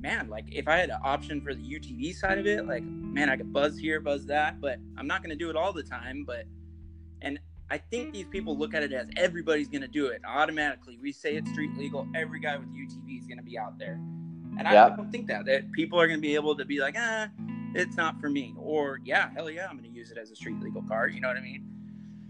man, 0.00 0.28
like 0.28 0.46
if 0.52 0.68
I 0.68 0.76
had 0.76 0.90
an 0.90 0.98
option 1.02 1.40
for 1.40 1.54
the 1.54 1.62
UTV 1.62 2.14
side 2.14 2.38
of 2.38 2.46
it, 2.46 2.66
like 2.66 2.82
man, 2.82 3.30
I 3.30 3.36
could 3.36 3.52
buzz 3.52 3.78
here, 3.78 4.00
buzz 4.00 4.26
that. 4.26 4.60
But 4.60 4.78
I'm 4.96 5.06
not 5.06 5.22
going 5.22 5.30
to 5.30 5.36
do 5.36 5.50
it 5.50 5.56
all 5.56 5.72
the 5.72 5.82
time. 5.82 6.24
But 6.24 6.44
and 7.22 7.38
I 7.70 7.78
think 7.78 8.12
these 8.12 8.26
people 8.26 8.56
look 8.56 8.74
at 8.74 8.82
it 8.82 8.92
as 8.92 9.08
everybody's 9.16 9.68
going 9.68 9.82
to 9.82 9.88
do 9.88 10.06
it 10.06 10.22
automatically. 10.26 10.98
We 11.00 11.12
say 11.12 11.34
it's 11.36 11.50
street 11.50 11.76
legal. 11.76 12.06
Every 12.14 12.40
guy 12.40 12.56
with 12.56 12.68
UTV 12.68 13.18
is 13.18 13.26
going 13.26 13.38
to 13.38 13.44
be 13.44 13.58
out 13.58 13.78
there. 13.78 14.00
And 14.56 14.68
I 14.68 14.94
don't 14.94 15.10
think 15.10 15.26
that 15.28 15.46
that 15.46 15.72
people 15.72 16.00
are 16.00 16.06
going 16.06 16.18
to 16.18 16.22
be 16.22 16.34
able 16.34 16.56
to 16.56 16.64
be 16.64 16.78
like, 16.80 16.94
ah, 16.96 17.28
it's 17.74 17.96
not 17.96 18.20
for 18.20 18.30
me, 18.30 18.54
or 18.56 19.00
yeah, 19.04 19.30
hell 19.34 19.50
yeah, 19.50 19.66
I'm 19.68 19.76
going 19.76 19.90
to 19.90 19.96
use 19.96 20.10
it 20.10 20.18
as 20.18 20.30
a 20.30 20.36
street 20.36 20.60
legal 20.60 20.82
car. 20.82 21.08
You 21.08 21.20
know 21.20 21.28
what 21.28 21.36
I 21.36 21.40
mean? 21.40 21.64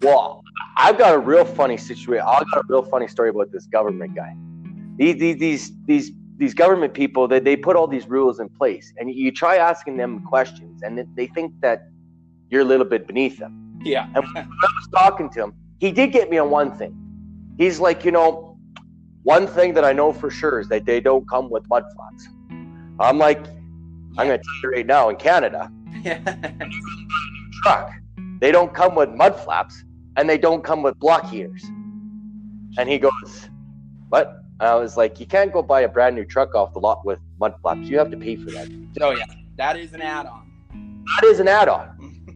Well, 0.01 0.43
I've 0.77 0.99
got 0.99 1.15
a 1.15 1.19
real 1.19 1.45
funny 1.45 1.77
situation. 1.77 2.25
I've 2.27 2.51
got 2.51 2.65
a 2.65 2.67
real 2.69 2.83
funny 2.83 3.09
story 3.09 3.29
about 3.29 3.53
this 3.53 3.67
government 3.67 4.15
guy. 4.15 4.35
These 4.97 5.17
these 5.19 5.39
these 5.39 5.73
these, 5.87 6.11
these 6.37 6.55
government 6.55 6.95
people 6.95 7.29
that 7.29 7.45
they, 7.45 7.57
put 7.57 7.77
all 7.77 7.87
these 7.87 8.07
rules 8.09 8.41
in 8.41 8.49
place, 8.49 8.93
and 8.99 9.11
you 9.13 9.31
try 9.33 9.57
asking 9.57 9.97
them 9.97 10.21
questions, 10.25 10.83
and 10.83 10.99
they- 10.99 11.07
they 11.15 11.27
think 11.29 11.53
that 11.61 11.89
you're 12.51 12.63
a 12.63 12.65
little 12.65 12.87
bit 12.87 13.07
beneath 13.07 13.39
them. 13.39 13.53
Yeah. 13.85 14.07
And 14.15 14.25
when 14.35 14.37
I 14.37 14.69
was 14.79 14.89
talking 14.95 15.29
to 15.31 15.45
him, 15.45 15.55
he 15.79 15.91
did 15.93 16.13
get 16.13 16.31
me 16.31 16.39
on 16.39 16.51
one 16.51 16.73
thing. 16.73 16.95
He's 17.59 17.79
like, 17.81 18.05
you 18.05 18.11
know, 18.11 18.57
one 19.23 19.47
thing 19.47 19.75
that 19.75 19.85
I 19.85 19.93
know 19.93 20.13
for 20.13 20.31
sure 20.31 20.61
is 20.61 20.69
that 20.69 20.85
they 20.87 21.01
don't 21.01 21.29
come 21.29 21.51
with 21.51 21.69
mud 21.69 21.85
flaps. 21.95 22.29
I'm 23.01 23.19
like, 23.19 23.39
I'm 24.19 24.27
going 24.29 24.39
to 24.39 24.45
tell 24.45 24.71
you 24.71 24.71
right 24.77 24.87
now, 24.87 25.09
in 25.09 25.17
Canada, 25.17 25.71
truck, 27.63 27.91
they 28.41 28.53
don't 28.53 28.73
come 28.75 28.95
with 28.95 29.11
mud 29.11 29.39
flaps 29.41 29.85
and 30.17 30.29
they 30.29 30.39
don't 30.39 30.63
come 30.63 30.83
with 30.83 30.99
block 30.99 31.29
heaters. 31.31 31.65
And 32.79 32.89
he 32.89 32.99
goes, 32.99 33.49
What? 34.09 34.44
I 34.61 34.75
was 34.77 34.97
like, 34.97 35.19
You 35.21 35.27
can't 35.27 35.53
go 35.53 35.63
buy 35.63 35.83
a 35.83 35.89
brand 35.89 36.15
new 36.17 36.25
truck 36.25 36.55
off 36.55 36.73
the 36.73 36.79
lot 36.81 37.05
with 37.05 37.19
mud 37.39 37.55
flaps. 37.61 37.89
You 37.89 37.99
have 37.99 38.11
to 38.11 38.17
pay 38.17 38.37
for 38.37 38.51
that. 38.51 38.69
oh 39.01 39.11
yeah, 39.13 39.25
that 39.57 39.77
is 39.77 39.93
an 39.95 40.03
add-on. 40.03 40.51
That 41.21 41.25
is 41.29 41.41
an 41.41 41.49
add 41.49 41.69
on. 41.69 41.91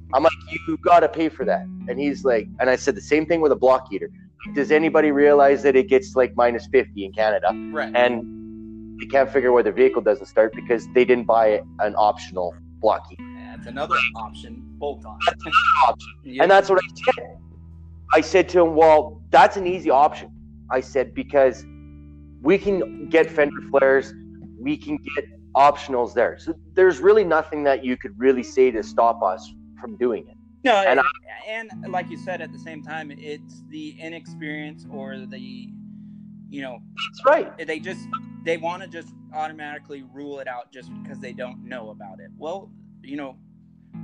I'm 0.14 0.22
like, 0.22 0.32
You 0.66 0.76
got 0.78 1.00
to 1.00 1.08
pay 1.08 1.28
for 1.28 1.44
that. 1.44 1.62
And 1.88 1.98
he's 1.98 2.24
like, 2.24 2.48
And 2.60 2.68
I 2.70 2.76
said 2.76 2.94
the 2.94 3.00
same 3.00 3.26
thing 3.26 3.40
with 3.40 3.52
a 3.52 3.56
block 3.56 3.88
heater. 3.90 4.10
Does 4.54 4.70
anybody 4.70 5.10
realize 5.10 5.62
that 5.64 5.76
it 5.76 5.88
gets 5.88 6.16
like 6.16 6.34
minus 6.36 6.66
50 6.68 7.04
in 7.04 7.12
Canada? 7.12 7.48
right. 7.72 7.94
And 7.94 9.00
they 9.00 9.06
can't 9.06 9.30
figure 9.30 9.52
why 9.52 9.62
their 9.62 9.72
vehicle 9.72 10.02
doesn't 10.02 10.26
start 10.26 10.52
because 10.54 10.86
they 10.94 11.04
didn't 11.04 11.24
buy 11.26 11.60
an 11.80 11.94
optional 11.96 12.54
block 12.80 13.08
heater. 13.08 13.22
That's 13.50 13.66
another 13.68 13.96
option. 14.16 14.62
Bolt 14.78 15.04
on. 15.04 15.18
option. 15.86 16.08
Yeah. 16.24 16.42
And 16.42 16.50
that's 16.50 16.68
what 16.70 16.80
I 16.82 17.12
said. 17.14 17.38
I 18.14 18.20
said 18.20 18.48
to 18.50 18.60
him, 18.62 18.74
Well, 18.74 19.20
that's 19.30 19.56
an 19.56 19.66
easy 19.66 19.90
option. 19.90 20.30
I 20.70 20.80
said, 20.80 21.14
Because 21.14 21.64
we 22.40 22.58
can 22.58 23.08
get 23.08 23.30
fender 23.30 23.60
flares, 23.70 24.12
we 24.58 24.76
can 24.76 24.98
get 25.14 25.24
optionals 25.54 26.14
there. 26.14 26.38
So 26.38 26.54
there's 26.74 27.00
really 27.00 27.24
nothing 27.24 27.64
that 27.64 27.84
you 27.84 27.96
could 27.96 28.18
really 28.18 28.42
say 28.42 28.70
to 28.70 28.82
stop 28.82 29.22
us 29.22 29.52
from 29.80 29.96
doing 29.96 30.28
it. 30.28 30.36
No, 30.64 30.74
And 30.76 31.00
and, 31.48 31.70
and 31.82 31.92
like 31.92 32.10
you 32.10 32.18
said, 32.18 32.40
at 32.40 32.52
the 32.52 32.58
same 32.58 32.82
time, 32.82 33.10
it's 33.10 33.62
the 33.70 33.96
inexperience 34.00 34.86
or 34.90 35.16
the, 35.16 35.70
you 36.50 36.62
know, 36.62 36.78
That's 36.96 37.24
right. 37.24 37.66
they 37.66 37.78
just 37.78 38.00
they 38.44 38.56
want 38.56 38.82
to 38.82 38.88
just 38.88 39.14
automatically 39.34 40.04
rule 40.12 40.40
it 40.40 40.48
out 40.48 40.72
just 40.72 40.90
because 41.02 41.18
they 41.20 41.32
don't 41.32 41.64
know 41.64 41.90
about 41.90 42.20
it. 42.20 42.30
Well, 42.36 42.70
you 43.02 43.16
know, 43.16 43.36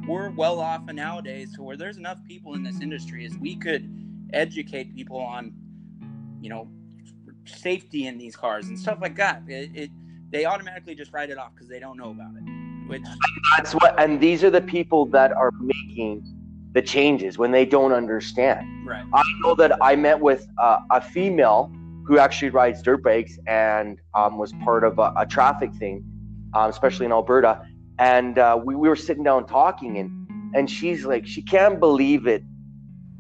we're 0.07 0.31
well 0.31 0.61
off 0.61 0.85
nowadays 0.87 1.55
to 1.57 1.63
where 1.63 1.77
there's 1.77 1.97
enough 1.97 2.19
people 2.27 2.55
in 2.55 2.63
this 2.63 2.81
industry 2.81 3.27
as 3.27 3.37
we 3.37 3.57
could 3.57 3.91
educate 4.33 4.95
people 4.95 5.19
on, 5.19 5.53
you 6.41 6.51
know, 6.51 6.69
safety 7.47 8.07
in 8.07 8.19
these 8.19 8.37
cars 8.37 8.69
and 8.69 8.79
stuff 8.79 8.99
like 9.01 9.17
that. 9.17 9.43
It, 9.49 9.71
it 9.75 9.91
they 10.31 10.45
automatically 10.45 10.95
just 10.95 11.13
write 11.13 11.31
it 11.31 11.39
off 11.39 11.53
because 11.55 11.69
they 11.69 11.79
don't 11.79 11.97
know 11.97 12.11
about 12.11 12.33
it. 12.37 12.43
Which 12.89 13.03
That's 13.57 13.73
what, 13.73 13.99
and 14.01 14.21
these 14.21 14.45
are 14.45 14.51
the 14.51 14.61
people 14.61 15.07
that 15.07 15.33
are 15.33 15.51
making 15.61 16.23
the 16.73 16.83
changes 16.83 17.39
when 17.39 17.51
they 17.51 17.65
don't 17.65 17.93
understand. 17.93 18.87
right, 18.87 19.05
I 19.15 19.23
know 19.43 19.55
that 19.55 19.79
I 19.81 19.97
met 19.97 20.21
with 20.21 20.47
uh, 20.59 20.81
a 20.91 21.01
female 21.01 21.73
who 22.05 22.19
actually 22.19 22.51
rides 22.51 22.83
dirt 22.83 23.03
bikes 23.03 23.39
and 23.47 23.99
um, 24.15 24.37
was 24.37 24.53
part 24.65 24.85
of 24.85 24.99
a, 24.99 25.13
a 25.17 25.27
traffic 25.27 25.73
thing, 25.75 26.05
um, 26.53 26.69
especially 26.69 27.07
in 27.07 27.13
Alberta. 27.13 27.67
And 27.99 28.39
uh, 28.39 28.61
we, 28.63 28.75
we 28.75 28.89
were 28.89 28.97
sitting 28.97 29.23
down 29.23 29.47
talking, 29.47 29.99
and 29.99 30.55
and 30.55 30.71
she's 30.71 31.05
like, 31.05 31.27
she 31.27 31.43
can't 31.43 31.81
believe 31.81 32.27
it. 32.27 32.43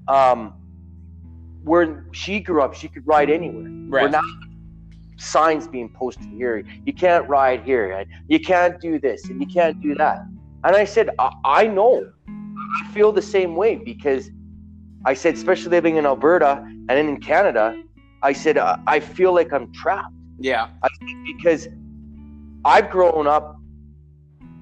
Um, 0.08 0.54
where 1.62 2.06
she 2.12 2.40
grew 2.40 2.60
up, 2.60 2.74
she 2.74 2.88
could 2.88 3.06
ride 3.06 3.30
anywhere. 3.30 3.73
We're 3.88 4.08
not 4.08 4.24
signs 5.16 5.68
being 5.68 5.88
posted 5.88 6.28
here. 6.28 6.64
You 6.84 6.92
can't 6.92 7.28
ride 7.28 7.62
here, 7.62 7.92
and 7.92 8.08
you 8.28 8.40
can't 8.40 8.80
do 8.80 8.98
this, 8.98 9.28
and 9.28 9.40
you 9.40 9.46
can't 9.46 9.80
do 9.80 9.94
that. 9.96 10.24
And 10.64 10.74
I 10.76 10.84
said, 10.84 11.10
I, 11.18 11.30
I 11.44 11.66
know. 11.66 12.10
I 12.28 12.92
feel 12.92 13.12
the 13.12 13.22
same 13.22 13.54
way 13.54 13.76
because 13.76 14.30
I 15.04 15.14
said, 15.14 15.34
especially 15.34 15.70
living 15.70 15.96
in 15.96 16.06
Alberta 16.06 16.64
and 16.88 16.90
in 16.90 17.20
Canada, 17.20 17.80
I 18.22 18.32
said, 18.32 18.56
uh, 18.56 18.78
I 18.86 19.00
feel 19.00 19.34
like 19.34 19.52
I'm 19.52 19.72
trapped 19.72 20.14
yeah, 20.38 20.68
because 21.26 21.68
I've 22.64 22.90
grown 22.90 23.26
up 23.26 23.56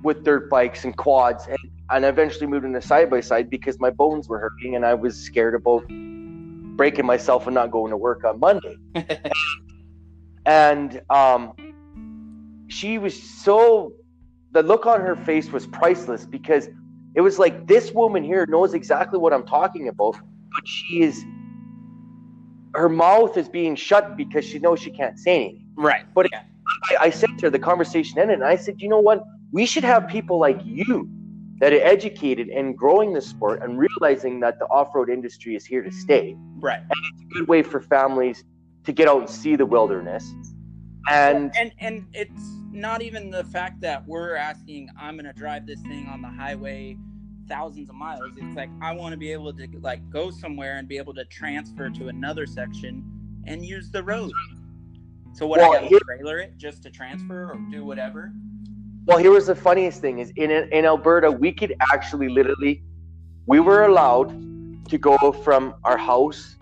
with 0.02 0.24
dirt 0.24 0.50
bikes 0.50 0.84
and 0.84 0.96
quads 0.96 1.46
and, 1.46 1.58
and 1.90 2.04
eventually 2.04 2.46
moved 2.46 2.64
into 2.64 2.82
side 2.82 3.08
by 3.08 3.20
side 3.20 3.48
because 3.48 3.78
my 3.78 3.90
bones 3.90 4.28
were 4.28 4.38
hurting 4.38 4.76
and 4.76 4.84
I 4.84 4.94
was 4.94 5.16
scared 5.16 5.54
about 5.54 5.84
breaking 6.76 7.06
myself 7.06 7.46
and 7.46 7.54
not 7.54 7.70
going 7.70 7.90
to 7.90 7.96
work 7.96 8.24
on 8.24 8.40
Monday. 8.40 8.76
and 10.46 11.02
um, 11.10 11.52
she 12.68 12.98
was 12.98 13.20
so 13.22 13.92
the 14.52 14.62
look 14.62 14.86
on 14.86 15.00
her 15.00 15.16
face 15.16 15.50
was 15.50 15.66
priceless 15.66 16.26
because 16.26 16.68
it 17.14 17.20
was 17.20 17.38
like 17.38 17.66
this 17.66 17.92
woman 17.92 18.22
here 18.22 18.46
knows 18.46 18.74
exactly 18.74 19.18
what 19.18 19.32
I'm 19.32 19.46
talking 19.46 19.88
about, 19.88 20.16
but 20.54 20.66
she 20.66 21.02
is 21.02 21.24
her 22.74 22.88
mouth 22.88 23.36
is 23.36 23.48
being 23.48 23.76
shut 23.76 24.16
because 24.16 24.44
she 24.44 24.58
knows 24.58 24.80
she 24.80 24.90
can't 24.90 25.18
say 25.18 25.34
anything. 25.34 25.66
Right. 25.76 26.04
But 26.14 26.28
yeah. 26.32 26.42
I, 26.90 27.06
I 27.06 27.10
said 27.10 27.30
to 27.38 27.46
her, 27.46 27.50
the 27.50 27.58
conversation 27.58 28.18
ended, 28.18 28.36
and 28.36 28.44
I 28.44 28.56
said, 28.56 28.80
you 28.80 28.88
know 28.88 29.00
what? 29.00 29.24
We 29.52 29.66
should 29.66 29.84
have 29.84 30.08
people 30.08 30.38
like 30.38 30.60
you 30.64 31.08
that 31.62 31.72
are 31.72 31.80
educated 31.84 32.48
and 32.48 32.76
growing 32.76 33.12
the 33.12 33.20
sport 33.20 33.62
and 33.62 33.78
realizing 33.78 34.40
that 34.40 34.58
the 34.58 34.64
off-road 34.64 35.08
industry 35.08 35.54
is 35.54 35.64
here 35.64 35.80
to 35.80 35.92
stay. 35.92 36.36
Right. 36.58 36.80
And 36.80 36.90
it's 36.90 37.22
a 37.22 37.38
good 37.38 37.46
way 37.46 37.62
for 37.62 37.80
families 37.80 38.42
to 38.82 38.90
get 38.90 39.06
out 39.06 39.20
and 39.20 39.30
see 39.30 39.54
the 39.54 39.64
wilderness. 39.64 40.34
And 41.08 41.52
and 41.56 41.72
and 41.78 42.06
it's 42.14 42.42
not 42.72 43.00
even 43.00 43.30
the 43.30 43.44
fact 43.44 43.80
that 43.80 44.04
we're 44.08 44.34
asking 44.34 44.88
I'm 44.98 45.14
going 45.14 45.24
to 45.24 45.32
drive 45.32 45.64
this 45.64 45.80
thing 45.82 46.08
on 46.08 46.20
the 46.20 46.28
highway 46.28 46.96
thousands 47.48 47.88
of 47.88 47.94
miles. 47.94 48.32
It's 48.36 48.56
like 48.56 48.70
I 48.82 48.92
want 48.92 49.12
to 49.12 49.16
be 49.16 49.30
able 49.30 49.52
to 49.52 49.68
like 49.82 50.10
go 50.10 50.32
somewhere 50.32 50.78
and 50.78 50.88
be 50.88 50.98
able 50.98 51.14
to 51.14 51.24
transfer 51.26 51.90
to 51.90 52.08
another 52.08 52.44
section 52.44 53.04
and 53.46 53.64
use 53.64 53.88
the 53.88 54.02
road. 54.02 54.32
So 55.32 55.46
what 55.46 55.60
well, 55.60 55.74
I 55.74 55.82
got 55.82 55.90
to 55.90 56.00
trailer 56.00 56.40
it 56.40 56.56
just 56.56 56.82
to 56.82 56.90
transfer 56.90 57.52
or 57.52 57.60
do 57.70 57.84
whatever. 57.84 58.32
Well, 59.04 59.18
here 59.18 59.32
was 59.32 59.46
the 59.46 59.54
funniest 59.56 60.00
thing: 60.00 60.20
is 60.20 60.32
in 60.36 60.50
in 60.50 60.84
Alberta, 60.84 61.30
we 61.30 61.52
could 61.52 61.74
actually 61.92 62.28
literally, 62.28 62.82
we 63.46 63.58
were 63.58 63.84
allowed 63.84 64.30
to 64.88 64.98
go 64.98 65.32
from 65.44 65.74
our 65.82 65.96
house 65.96 66.56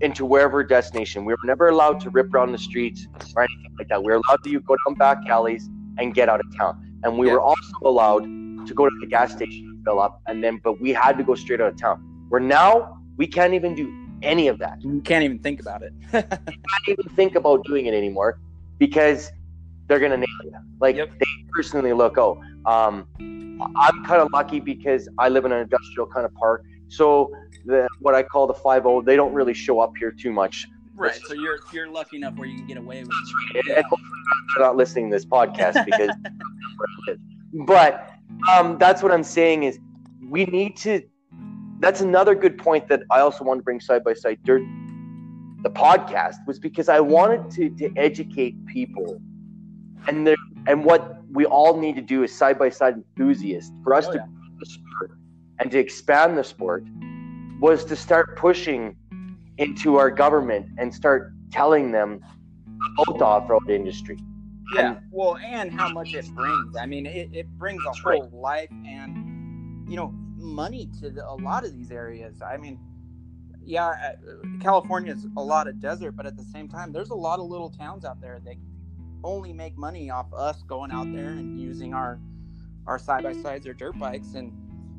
into 0.00 0.24
wherever 0.24 0.62
destination. 0.62 1.24
We 1.24 1.32
were 1.32 1.38
never 1.44 1.68
allowed 1.68 1.98
to 2.00 2.10
rip 2.10 2.32
around 2.32 2.52
the 2.52 2.58
streets 2.58 3.08
or 3.34 3.42
anything 3.42 3.74
like 3.76 3.88
that. 3.88 4.00
We 4.00 4.12
were 4.12 4.20
allowed 4.24 4.44
to 4.44 4.60
go 4.60 4.76
down 4.86 4.94
back 4.94 5.18
alleys 5.28 5.68
and 5.98 6.14
get 6.14 6.28
out 6.28 6.38
of 6.38 6.56
town, 6.56 7.00
and 7.02 7.18
we 7.18 7.26
yeah. 7.26 7.34
were 7.34 7.40
also 7.40 7.74
allowed 7.84 8.22
to 8.66 8.74
go 8.74 8.84
to 8.84 8.96
the 9.00 9.06
gas 9.08 9.32
station 9.32 9.66
and 9.66 9.84
fill 9.84 9.98
up, 9.98 10.20
and 10.26 10.44
then 10.44 10.60
but 10.62 10.80
we 10.80 10.90
had 10.92 11.18
to 11.18 11.24
go 11.24 11.34
straight 11.34 11.60
out 11.60 11.72
of 11.72 11.76
town. 11.76 11.98
Where 12.28 12.40
now 12.40 13.02
we 13.16 13.26
can't 13.26 13.52
even 13.52 13.74
do 13.74 13.92
any 14.22 14.46
of 14.46 14.58
that. 14.58 14.80
You 14.80 15.00
can't 15.00 15.24
even 15.24 15.40
think 15.40 15.60
about 15.60 15.82
it. 15.82 15.92
you 16.12 16.22
can't 16.22 16.88
even 16.88 17.08
think 17.16 17.34
about 17.34 17.64
doing 17.64 17.86
it 17.86 17.94
anymore 17.94 18.38
because 18.78 19.32
they're 19.88 20.00
gonna 20.00 20.16
nail 20.16 20.26
you. 20.44 20.52
Like 20.80 20.96
yep. 20.96 21.10
they 21.18 21.26
personally 21.52 21.92
look. 21.92 22.18
Oh, 22.18 22.42
um, 22.64 23.06
I'm 23.76 24.04
kind 24.04 24.20
of 24.20 24.32
lucky 24.32 24.60
because 24.60 25.08
I 25.18 25.28
live 25.28 25.44
in 25.44 25.52
an 25.52 25.60
industrial 25.60 26.06
kind 26.06 26.26
of 26.26 26.34
park, 26.34 26.64
so 26.88 27.32
the 27.64 27.88
what 28.00 28.14
I 28.14 28.22
call 28.22 28.46
the 28.46 28.54
five 28.54 28.86
O, 28.86 29.02
they 29.02 29.16
don't 29.16 29.32
really 29.32 29.54
show 29.54 29.80
up 29.80 29.92
here 29.98 30.10
too 30.10 30.32
much. 30.32 30.66
Right. 30.94 31.18
So 31.26 31.34
you're 31.34 31.58
you're 31.72 31.88
lucky 31.88 32.16
enough 32.16 32.36
where 32.36 32.48
you 32.48 32.56
can 32.56 32.66
get 32.66 32.78
away 32.78 33.02
with. 33.02 33.10
Right. 33.54 33.64
Yeah. 33.66 33.74
And 33.76 33.84
they're 34.54 34.64
not 34.64 34.76
listening 34.76 35.10
to 35.10 35.16
this 35.16 35.26
podcast 35.26 35.84
because. 35.84 36.10
but 37.66 38.10
um, 38.52 38.78
that's 38.78 39.02
what 39.02 39.12
I'm 39.12 39.22
saying 39.22 39.64
is 39.64 39.78
we 40.28 40.44
need 40.46 40.76
to. 40.78 41.02
That's 41.80 42.00
another 42.00 42.34
good 42.34 42.56
point 42.56 42.88
that 42.88 43.02
I 43.10 43.20
also 43.20 43.44
want 43.44 43.58
to 43.58 43.62
bring 43.62 43.80
side 43.80 44.02
by 44.02 44.14
side 44.14 44.38
dirt. 44.44 44.62
The 45.62 45.70
podcast 45.70 46.36
was 46.46 46.58
because 46.58 46.88
I 46.88 47.00
wanted 47.00 47.50
to 47.52 47.70
to 47.70 47.92
educate 47.96 48.54
people, 48.66 49.20
and 50.08 50.26
the 50.26 50.36
and 50.66 50.84
what 50.84 51.22
we 51.32 51.44
all 51.44 51.78
need 51.78 51.96
to 51.96 52.02
do 52.02 52.22
is 52.22 52.34
side 52.34 52.58
by 52.58 52.68
side 52.68 52.94
enthusiasts 52.94 53.72
for 53.82 53.94
us 53.94 54.06
oh, 54.08 54.12
to 54.12 54.18
yeah. 54.18 54.26
the 54.58 54.66
sport 54.66 55.12
and 55.58 55.70
to 55.70 55.78
expand 55.78 56.36
the 56.36 56.44
sport 56.44 56.84
was 57.60 57.84
to 57.84 57.96
start 57.96 58.36
pushing 58.36 58.96
into 59.58 59.96
our 59.96 60.10
government 60.10 60.66
and 60.78 60.94
start 60.94 61.32
telling 61.50 61.90
them 61.90 62.20
about 62.98 63.18
the 63.18 63.24
off-road 63.24 63.70
industry. 63.70 64.18
Yeah, 64.74 64.92
and, 64.92 64.98
well, 65.10 65.36
and 65.36 65.72
how 65.72 65.92
much 65.92 66.12
it 66.14 66.26
brings. 66.34 66.76
I 66.76 66.86
mean, 66.86 67.06
it, 67.06 67.30
it 67.32 67.46
brings 67.58 67.82
a 67.84 67.92
whole 67.92 68.22
right. 68.22 68.32
life 68.32 68.70
and 68.84 69.88
you 69.88 69.96
know 69.96 70.12
money 70.36 70.88
to 71.00 71.10
the, 71.10 71.26
a 71.26 71.34
lot 71.34 71.64
of 71.64 71.72
these 71.72 71.90
areas. 71.90 72.42
I 72.42 72.56
mean, 72.56 72.78
yeah, 73.64 73.86
uh, 73.86 74.12
California 74.60 75.12
is 75.12 75.26
a 75.36 75.42
lot 75.42 75.68
of 75.68 75.80
desert, 75.80 76.12
but 76.12 76.26
at 76.26 76.36
the 76.36 76.44
same 76.44 76.68
time, 76.68 76.92
there's 76.92 77.10
a 77.10 77.14
lot 77.14 77.38
of 77.38 77.46
little 77.46 77.70
towns 77.70 78.04
out 78.04 78.20
there 78.20 78.40
that 78.44 78.56
only 79.24 79.52
make 79.52 79.76
money 79.76 80.10
off 80.10 80.32
us 80.34 80.62
going 80.62 80.90
out 80.90 81.12
there 81.12 81.30
and 81.30 81.60
using 81.60 81.94
our 81.94 82.20
our 82.86 82.98
side 82.98 83.24
by 83.24 83.32
sides 83.32 83.66
or 83.66 83.74
dirt 83.74 83.98
bikes 83.98 84.34
and 84.34 84.52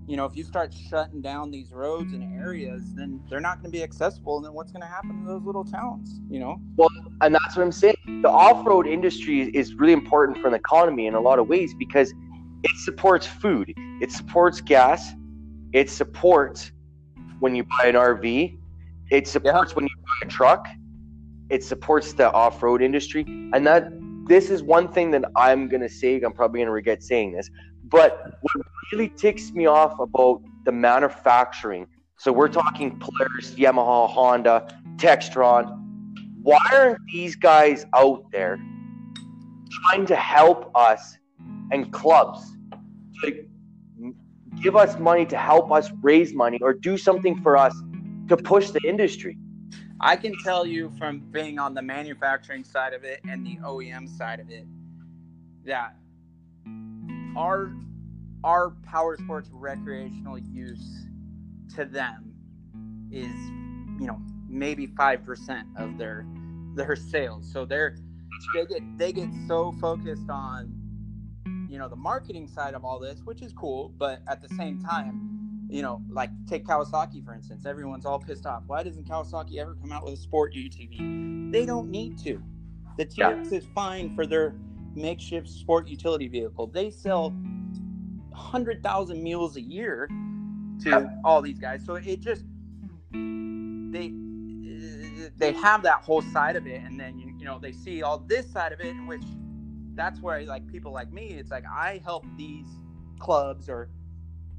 you 0.07 0.15
know, 0.15 0.24
if 0.24 0.38
you 0.38 0.43
start 0.45 0.74
shutting 0.74 1.22
down 1.22 1.51
these 1.51 1.74
roads 1.74 2.13
and 2.13 2.24
areas, 2.34 2.82
then 2.95 3.20
they're 3.30 3.41
not 3.41 3.61
going 3.61 3.70
to 3.70 3.78
be 3.78 3.84
accessible. 3.84 4.38
And 4.38 4.45
then 4.45 4.53
what's 4.53 4.72
going 4.72 4.82
to 4.82 4.88
happen 4.88 5.20
to 5.20 5.28
those 5.28 5.43
little 5.43 5.65
towns, 5.65 6.22
you 6.30 6.39
know? 6.39 6.61
Well, 6.78 6.88
and 7.20 7.36
that's 7.36 7.57
what 7.57 7.63
I'm 7.63 7.74
saying. 7.74 7.97
The 8.22 8.30
off 8.30 8.65
road 8.65 8.88
industry 8.88 9.41
is 9.53 9.74
really 9.74 9.91
important 9.91 10.38
for 10.38 10.47
an 10.47 10.53
economy 10.53 11.07
in 11.07 11.13
a 11.13 11.20
lot 11.20 11.39
of 11.39 11.49
ways 11.49 11.74
because 11.74 12.13
it 12.63 12.78
supports 12.78 13.28
food, 13.28 13.74
it 14.01 14.09
supports 14.11 14.61
gas, 14.61 15.11
it 15.74 15.89
supports 15.89 16.72
when 17.39 17.53
you 17.53 17.65
buy 17.65 17.88
an 17.88 17.95
RV, 17.95 18.57
it 19.11 19.28
supports 19.28 19.72
yeah. 19.72 19.76
when 19.76 19.86
you 19.86 19.95
buy 19.97 20.28
a 20.28 20.30
truck, 20.30 20.68
it 21.49 21.65
supports 21.65 22.13
the 22.13 22.32
off 22.32 22.63
road 22.63 22.82
industry. 22.82 23.26
And 23.53 23.68
that 23.68 23.91
this 24.28 24.49
is 24.49 24.61
one 24.61 24.91
thing 24.91 25.11
that 25.11 25.25
I'm 25.36 25.67
going 25.67 25.82
to 25.82 25.89
say, 25.89 26.19
I'm 26.21 26.34
probably 26.34 26.59
going 26.59 26.67
to 26.67 26.71
regret 26.71 27.03
saying 27.03 27.32
this, 27.32 27.49
but 27.86 28.38
what 28.41 28.65
really 28.91 29.09
ticks 29.09 29.51
me 29.51 29.65
off 29.65 29.99
about 29.99 30.41
the 30.65 30.71
manufacturing, 30.71 31.88
so 32.17 32.32
we're 32.32 32.49
talking 32.49 32.99
Polaris, 32.99 33.51
Yamaha, 33.51 34.09
Honda, 34.09 34.67
Textron. 34.97 35.84
Why 36.41 36.59
aren't 36.71 36.99
these 37.11 37.36
guys 37.36 37.86
out 37.93 38.32
there 38.32 38.59
trying 39.71 40.05
to 40.07 40.15
help 40.15 40.71
us 40.75 41.17
and 41.71 41.91
clubs 41.91 42.41
to 43.23 43.45
give 44.61 44.75
us 44.75 44.97
money 44.97 45.25
to 45.28 45.38
help 45.38 45.71
us 45.71 45.91
raise 46.01 46.34
money 46.34 46.57
or 46.61 46.73
do 46.73 46.97
something 46.97 47.39
for 47.41 47.55
us 47.55 47.75
to 48.30 48.36
push 48.36 48.71
the 48.71 48.82
industry? 48.84 49.38
I 49.99 50.15
can 50.15 50.37
tell 50.43 50.65
you 50.65 50.91
from 50.97 51.19
being 51.31 51.57
on 51.57 51.73
the 51.73 51.81
manufacturing 51.81 52.63
side 52.63 52.93
of 52.93 53.03
it 53.03 53.21
and 53.27 53.45
the 53.45 53.57
OEM 53.57 54.07
side 54.17 54.39
of 54.39 54.49
it 54.49 54.65
that 55.65 55.95
our 57.35 57.71
our 58.43 58.71
power 58.85 59.17
sports 59.17 59.49
recreational 59.51 60.37
use 60.37 61.05
to 61.75 61.85
them 61.85 62.33
is 63.11 63.33
you 63.99 64.07
know 64.07 64.21
maybe 64.47 64.87
5% 64.87 65.63
of 65.77 65.97
their 65.97 66.25
their 66.75 66.95
sales. 66.95 67.51
So 67.51 67.65
they're 67.65 67.97
they 68.53 68.65
get 68.65 68.97
they 68.97 69.11
get 69.11 69.29
so 69.47 69.73
focused 69.81 70.29
on 70.29 70.73
you 71.69 71.77
know 71.79 71.89
the 71.89 71.95
marketing 71.95 72.47
side 72.47 72.73
of 72.73 72.85
all 72.85 72.99
this 72.99 73.21
which 73.23 73.41
is 73.41 73.51
cool 73.53 73.91
but 73.97 74.21
at 74.27 74.41
the 74.41 74.49
same 74.55 74.79
time 74.79 75.46
you 75.70 75.82
know 75.82 76.01
like 76.09 76.30
take 76.47 76.65
kawasaki 76.65 77.24
for 77.26 77.34
instance 77.34 77.65
everyone's 77.65 78.05
all 78.05 78.20
pissed 78.20 78.45
off 78.45 78.63
why 78.68 78.82
doesn't 78.84 79.07
kawasaki 79.07 79.57
ever 79.57 79.76
come 79.82 79.91
out 79.91 80.03
with 80.03 80.13
a 80.13 80.18
sport 80.18 80.53
utv 80.53 81.51
they 81.51 81.65
don't 81.65 81.89
need 81.89 82.18
to 82.18 82.41
the 82.97 83.05
Teryx 83.05 83.51
yeah. 83.51 83.59
is 83.59 83.65
fine 83.76 84.15
for 84.15 84.26
their 84.26 84.55
makeshift 84.95 85.47
sport 85.47 85.88
utility 85.88 86.28
vehicle. 86.28 86.68
They 86.68 86.89
sell 86.89 87.30
100,000 87.30 89.24
mules 89.24 89.55
a 89.55 89.61
year 89.61 90.09
to 90.84 91.09
all 91.24 91.41
these 91.41 91.59
guys. 91.59 91.86
So 91.86 91.95
it 91.95 92.20
just 92.20 92.43
they 93.11 94.13
they 95.38 95.53
have 95.53 95.84
that 95.84 96.01
whole 96.01 96.22
side 96.22 96.55
of 96.55 96.68
it 96.68 96.82
and 96.82 96.99
then 96.99 97.18
you, 97.18 97.34
you 97.38 97.45
know 97.45 97.57
they 97.59 97.72
see 97.72 98.03
all 98.03 98.18
this 98.20 98.51
side 98.51 98.74
of 98.74 98.80
it 98.80 98.93
which 99.05 99.24
that's 99.95 100.20
where 100.20 100.43
like 100.43 100.68
people 100.68 100.91
like 100.91 101.11
me 101.11 101.28
it's 101.28 101.51
like 101.51 101.63
I 101.65 102.01
help 102.03 102.26
these 102.38 102.68
clubs 103.20 103.70
or 103.70 103.89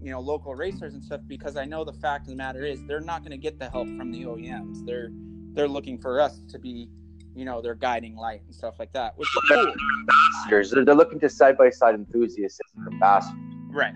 you 0.01 0.11
know 0.11 0.21
local 0.21 0.55
racers 0.55 0.95
and 0.95 1.03
stuff 1.03 1.21
because 1.27 1.57
I 1.57 1.65
know 1.65 1.85
the 1.85 1.93
fact 1.93 2.25
of 2.25 2.31
the 2.31 2.37
matter 2.37 2.65
is 2.65 2.85
they're 2.87 3.01
not 3.01 3.23
going 3.23 3.33
to 3.33 3.39
get 3.39 3.59
the 3.59 3.69
help 3.69 3.89
from 3.97 4.13
the 4.13 4.23
OEMs. 4.25 4.85
They're 4.87 5.11
they're 5.53 5.69
looking 5.69 5.99
for 5.99 6.21
us 6.21 6.41
to 6.51 6.59
be 6.59 6.89
you 7.35 7.45
know 7.45 7.61
their 7.61 7.75
guiding 7.75 8.17
light 8.17 8.43
and 8.45 8.55
stuff 8.55 8.79
like 8.79 8.93
that, 8.93 9.17
which 9.17 9.29
is 9.29 9.43
cool. 9.49 9.75
Ambassadors. 10.01 10.71
They're, 10.71 10.85
they're 10.85 10.95
looking 10.95 11.21
to 11.21 11.29
side 11.29 11.57
by 11.57 11.71
side 11.71 11.95
enthusiasts 11.95 12.61
as 12.61 12.87
ambassadors. 12.93 13.39
Right. 13.71 13.95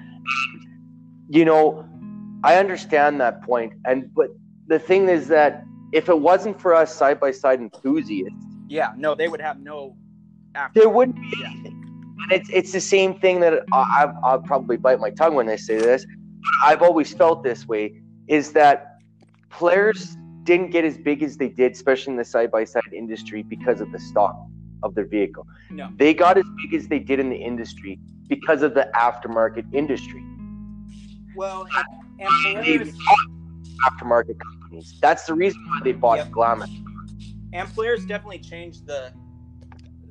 You 1.29 1.45
know, 1.45 1.89
I 2.45 2.57
understand 2.57 3.21
that 3.21 3.43
point, 3.43 3.73
and 3.85 4.13
but 4.15 4.29
the 4.67 4.79
thing 4.79 5.09
is 5.09 5.29
that 5.29 5.65
if 5.93 6.09
it 6.09 6.19
wasn't 6.19 6.61
for 6.61 6.75
us 6.75 6.95
side 6.95 7.21
by 7.21 7.31
side 7.31 7.61
enthusiasts, 7.61 8.47
yeah, 8.69 8.93
no, 8.97 9.15
they 9.15 9.29
would 9.29 9.41
have 9.41 9.61
no. 9.61 9.97
After. 10.55 10.81
There 10.81 10.89
wouldn't 10.91 11.17
be 11.17 11.45
anything. 11.45 11.82
And 12.23 12.33
it's 12.33 12.49
it's 12.51 12.73
the 12.73 12.81
same 12.81 13.19
thing 13.19 13.41
that 13.41 13.63
I, 13.73 14.13
I'll 14.25 14.41
probably 14.41 14.77
bite 14.77 15.01
my 15.01 15.11
tongue 15.11 15.35
when 15.35 15.49
I 15.49 15.57
say 15.57 15.77
this. 15.79 16.07
I've 16.63 16.83
always 16.83 17.13
felt 17.13 17.43
this 17.43 17.67
way. 17.67 18.01
Is 18.29 18.53
that 18.53 18.99
Polaris 19.51 20.17
didn't 20.45 20.71
get 20.71 20.85
as 20.85 20.99
big 20.99 21.23
as 21.23 21.37
they 21.37 21.49
did, 21.49 21.73
especially 21.73 22.13
in 22.13 22.17
the 22.19 22.25
side 22.25 22.51
by 22.51 22.65
side 22.65 22.93
industry, 22.93 23.43
because 23.43 23.81
of 23.81 23.91
the 23.93 23.99
stock 23.99 24.37
of 24.83 24.95
their 24.95 25.07
vehicle. 25.07 25.47
No. 25.71 25.89
They 25.97 26.13
got 26.15 26.37
as 26.39 26.45
big 26.63 26.75
as 26.75 26.89
they 26.89 26.99
did 26.99 27.21
in 27.21 27.29
the 27.31 27.37
industry 27.37 28.01
because 28.29 28.63
of 28.63 28.75
the 28.75 28.91
aftermarket 28.97 29.73
industry. 29.73 30.25
Well, 31.37 31.67
and, 32.21 32.67
and 32.67 32.93
aftermarket 33.87 34.39
companies. 34.41 34.99
That's 35.01 35.25
the 35.25 35.35
reason 35.35 35.65
why 35.69 35.81
they 35.85 35.93
bought 35.93 36.19
Yep. 36.19 36.31
Glamis. 36.31 36.71
and 37.53 37.69
Polaris 37.75 38.05
definitely 38.05 38.39
changed 38.39 38.87
the 38.87 39.13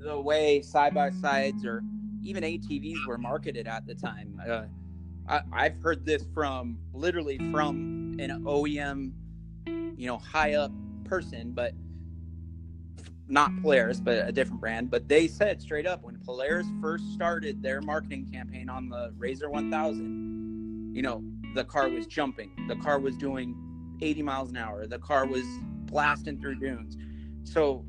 the 0.03 0.19
way 0.19 0.61
side 0.61 0.93
by 0.95 1.11
sides 1.11 1.63
or 1.63 1.83
even 2.21 2.43
ATVs 2.43 3.05
were 3.07 3.17
marketed 3.17 3.67
at 3.67 3.85
the 3.85 3.95
time. 3.95 4.41
Uh, 4.47 4.63
I, 5.27 5.41
I've 5.51 5.81
heard 5.81 6.05
this 6.05 6.25
from 6.33 6.77
literally 6.93 7.37
from 7.51 8.15
an 8.19 8.43
OEM, 8.43 9.11
you 9.97 10.07
know, 10.07 10.17
high 10.17 10.53
up 10.53 10.71
person, 11.05 11.51
but 11.51 11.73
not 13.27 13.51
Polaris, 13.61 13.99
but 13.99 14.27
a 14.27 14.31
different 14.31 14.59
brand. 14.59 14.91
But 14.91 15.07
they 15.07 15.27
said 15.27 15.61
straight 15.61 15.87
up 15.87 16.03
when 16.03 16.17
Polaris 16.25 16.67
first 16.81 17.13
started 17.13 17.63
their 17.63 17.81
marketing 17.81 18.29
campaign 18.31 18.69
on 18.69 18.89
the 18.89 19.13
RZR 19.17 19.49
1000, 19.49 20.91
you 20.93 21.01
know, 21.01 21.23
the 21.55 21.63
car 21.63 21.89
was 21.89 22.07
jumping, 22.07 22.51
the 22.67 22.75
car 22.77 22.99
was 22.99 23.15
doing 23.17 23.55
80 24.01 24.23
miles 24.23 24.49
an 24.49 24.57
hour, 24.57 24.85
the 24.85 24.99
car 24.99 25.25
was 25.25 25.45
blasting 25.85 26.39
through 26.39 26.55
dunes. 26.55 26.97
So 27.43 27.85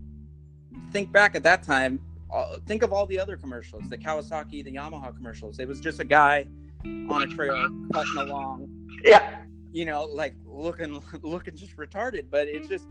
think 0.91 1.13
back 1.13 1.35
at 1.35 1.43
that 1.43 1.63
time. 1.63 2.01
Uh, 2.33 2.57
think 2.67 2.83
of 2.83 2.93
all 2.93 3.07
the 3.07 3.19
other 3.19 3.37
commercials, 3.37 3.83
the 3.91 3.99
Kawasaki, 3.99 4.65
the 4.65 4.73
Yamaha 4.73 5.15
commercials. 5.15 5.59
It 5.59 5.69
was 5.69 5.81
just 5.81 6.01
a 6.01 6.05
guy 6.05 6.47
on 6.85 7.23
a 7.23 7.27
trail 7.27 7.69
cutting 7.93 8.17
along, 8.17 8.69
Yeah, 9.05 9.37
you 9.71 9.85
know, 9.85 10.05
like 10.05 10.35
looking 10.47 11.03
looking 11.23 11.57
just 11.57 11.77
retarded. 11.77 12.27
But 12.31 12.49
it's 12.49 12.69
just 12.69 12.87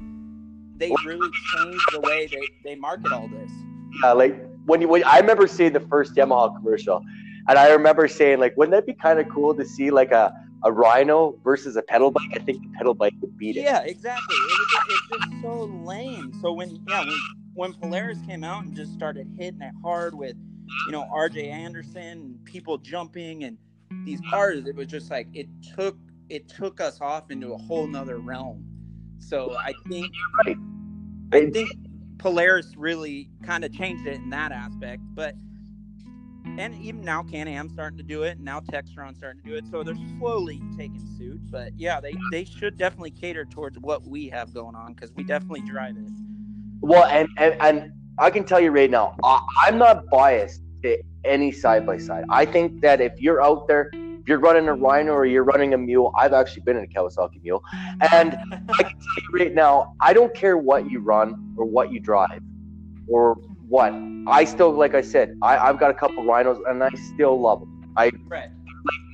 they 0.77 0.91
really 1.05 1.29
changed 1.55 1.85
the 1.91 2.01
way 2.01 2.27
they, 2.27 2.47
they 2.63 2.75
market 2.75 3.11
all 3.11 3.27
this. 3.27 3.51
yeah. 4.03 4.11
Like 4.13 4.35
when 4.65 4.81
you, 4.81 4.87
when 4.87 5.03
I 5.03 5.19
remember 5.19 5.47
seeing 5.47 5.73
the 5.73 5.79
first 5.79 6.15
Yamaha 6.15 6.55
commercial, 6.55 7.03
and 7.47 7.57
I 7.57 7.71
remember 7.71 8.07
saying 8.07 8.39
like, 8.39 8.55
wouldn't 8.57 8.73
that 8.75 8.85
be 8.85 8.93
kind 8.93 9.19
of 9.19 9.27
cool 9.29 9.55
to 9.55 9.65
see 9.65 9.89
like 9.91 10.11
a 10.11 10.33
a 10.63 10.71
Rhino 10.71 11.35
versus 11.43 11.75
a 11.75 11.81
pedal 11.81 12.11
bike? 12.11 12.29
I 12.35 12.39
think 12.39 12.61
the 12.61 12.69
pedal 12.77 12.93
bike 12.93 13.13
would 13.21 13.35
beat 13.39 13.57
it. 13.57 13.63
Yeah, 13.63 13.79
exactly. 13.81 14.35
It 14.35 14.59
was 14.59 14.67
just, 14.71 14.85
it's 14.89 15.25
just 15.31 15.41
so 15.41 15.63
lame. 15.83 16.31
So 16.41 16.53
when 16.53 16.79
yeah, 16.87 16.99
when 16.99 17.17
when 17.53 17.73
Polaris 17.73 18.19
came 18.27 18.43
out 18.43 18.63
and 18.63 18.75
just 18.75 18.93
started 18.93 19.27
hitting 19.37 19.61
it 19.61 19.73
hard 19.83 20.13
with, 20.13 20.35
you 20.85 20.91
know, 20.91 21.03
RJ 21.13 21.49
Anderson 21.49 22.01
and 22.01 22.45
people 22.45 22.77
jumping 22.77 23.43
and 23.43 23.57
these 24.05 24.21
cars, 24.29 24.65
it 24.65 24.75
was 24.75 24.87
just 24.87 25.11
like 25.11 25.27
it 25.33 25.47
took 25.75 25.97
it 26.29 26.47
took 26.47 26.79
us 26.79 27.01
off 27.01 27.29
into 27.29 27.53
a 27.53 27.57
whole 27.57 27.87
nother 27.87 28.17
realm. 28.19 28.65
So 29.19 29.55
I 29.57 29.73
think 29.89 30.07
I 31.33 31.49
think 31.49 31.71
Polaris 32.17 32.75
really 32.77 33.29
kind 33.43 33.65
of 33.65 33.73
changed 33.73 34.07
it 34.07 34.15
in 34.15 34.29
that 34.29 34.51
aspect, 34.51 35.01
but 35.13 35.35
and 36.57 36.75
even 36.81 37.01
now 37.01 37.23
Can 37.23 37.47
Am 37.47 37.69
starting 37.69 37.97
to 37.97 38.03
do 38.03 38.23
it, 38.23 38.37
and 38.37 38.45
now 38.45 38.59
Textron 38.59 39.15
starting 39.15 39.43
to 39.43 39.49
do 39.49 39.55
it. 39.55 39.65
So 39.69 39.83
they're 39.83 39.95
slowly 40.19 40.61
taking 40.77 41.05
suit. 41.17 41.39
But 41.51 41.73
yeah, 41.77 41.99
they 41.99 42.15
they 42.31 42.45
should 42.45 42.77
definitely 42.77 43.11
cater 43.11 43.45
towards 43.45 43.77
what 43.79 44.07
we 44.07 44.29
have 44.29 44.53
going 44.53 44.75
on 44.75 44.93
because 44.93 45.11
we 45.13 45.23
definitely 45.23 45.61
drive 45.61 45.97
it. 45.97 46.11
Well, 46.81 47.05
and, 47.05 47.27
and 47.37 47.55
and 47.61 47.91
I 48.17 48.29
can 48.29 48.43
tell 48.43 48.59
you 48.59 48.71
right 48.71 48.89
now, 48.89 49.15
I, 49.23 49.39
I'm 49.65 49.77
not 49.77 50.09
biased 50.09 50.61
to 50.83 51.01
any 51.23 51.51
side 51.51 51.85
by 51.85 51.97
side. 51.97 52.25
I 52.29 52.45
think 52.45 52.81
that 52.81 53.01
if 53.01 53.19
you're 53.19 53.41
out 53.41 53.67
there, 53.67 53.91
if 53.93 54.27
you're 54.27 54.39
running 54.39 54.67
a 54.67 54.73
Rhino 54.73 55.13
or 55.13 55.25
you're 55.25 55.43
running 55.43 55.73
a 55.73 55.77
Mule, 55.77 56.11
I've 56.17 56.33
actually 56.33 56.63
been 56.63 56.77
in 56.77 56.83
a 56.83 56.87
Kawasaki 56.87 57.41
Mule, 57.43 57.63
and 58.11 58.33
I 58.69 58.83
can 58.83 58.97
tell 58.99 59.23
you 59.23 59.39
right 59.39 59.53
now, 59.53 59.95
I 59.99 60.13
don't 60.13 60.33
care 60.33 60.57
what 60.57 60.89
you 60.89 60.99
run 60.99 61.53
or 61.57 61.65
what 61.65 61.91
you 61.91 61.99
drive 61.99 62.41
or 63.07 63.35
what. 63.67 63.93
I 64.27 64.43
still, 64.43 64.71
like 64.71 64.93
I 64.93 65.01
said, 65.01 65.37
I, 65.41 65.57
I've 65.57 65.79
got 65.79 65.91
a 65.91 65.93
couple 65.93 66.23
Rhinos 66.23 66.59
and 66.67 66.83
I 66.83 66.89
still 67.13 67.39
love 67.39 67.61
them. 67.61 67.93
I 67.97 68.11
right. 68.27 68.49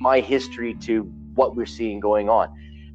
my 0.00 0.20
history 0.20 0.74
to 0.74 1.02
what 1.34 1.56
we're 1.56 1.66
seeing 1.66 2.00
going 2.00 2.28
on. 2.28 2.52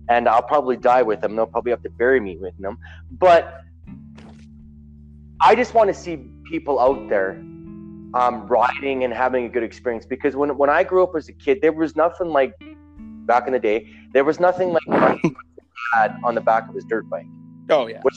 And 0.10 0.28
I'll 0.28 0.44
probably 0.44 0.76
die 0.78 1.02
with 1.02 1.22
them. 1.22 1.36
They'll 1.36 1.46
probably 1.46 1.72
have 1.72 1.82
to 1.84 1.90
bury 1.90 2.20
me 2.20 2.38
with 2.38 2.58
them. 2.60 2.78
But 3.12 3.62
I 5.44 5.56
just 5.56 5.74
want 5.74 5.90
to 5.90 5.94
see 5.94 6.18
people 6.50 6.80
out 6.80 7.10
there 7.10 7.32
um, 8.14 8.48
riding 8.48 9.04
and 9.04 9.14
having 9.14 9.46
a 9.46 9.50
good 9.50 9.64
experience 9.64 10.06
because 10.06 10.36
when, 10.36 10.58
when 10.58 10.70
I 10.70 10.84
grew 10.84 11.04
up 11.04 11.16
as 11.16 11.28
a 11.28 11.34
kid, 11.34 11.60
there 11.62 11.74
was 11.74 11.96
nothing 11.96 12.28
like 12.30 12.54
back 13.26 13.48
in 13.48 13.54
the 13.54 13.60
day, 13.60 13.90
there 14.14 14.24
was 14.24 14.40
nothing 14.40 14.72
like 14.74 14.84
dad 15.94 16.16
on 16.24 16.36
the 16.36 16.42
back 16.42 16.70
of 16.70 16.76
his 16.76 16.86
dirt 16.86 17.10
bike. 17.10 17.26
Oh 17.70 17.88
yeah. 17.88 18.00
Which 18.04 18.16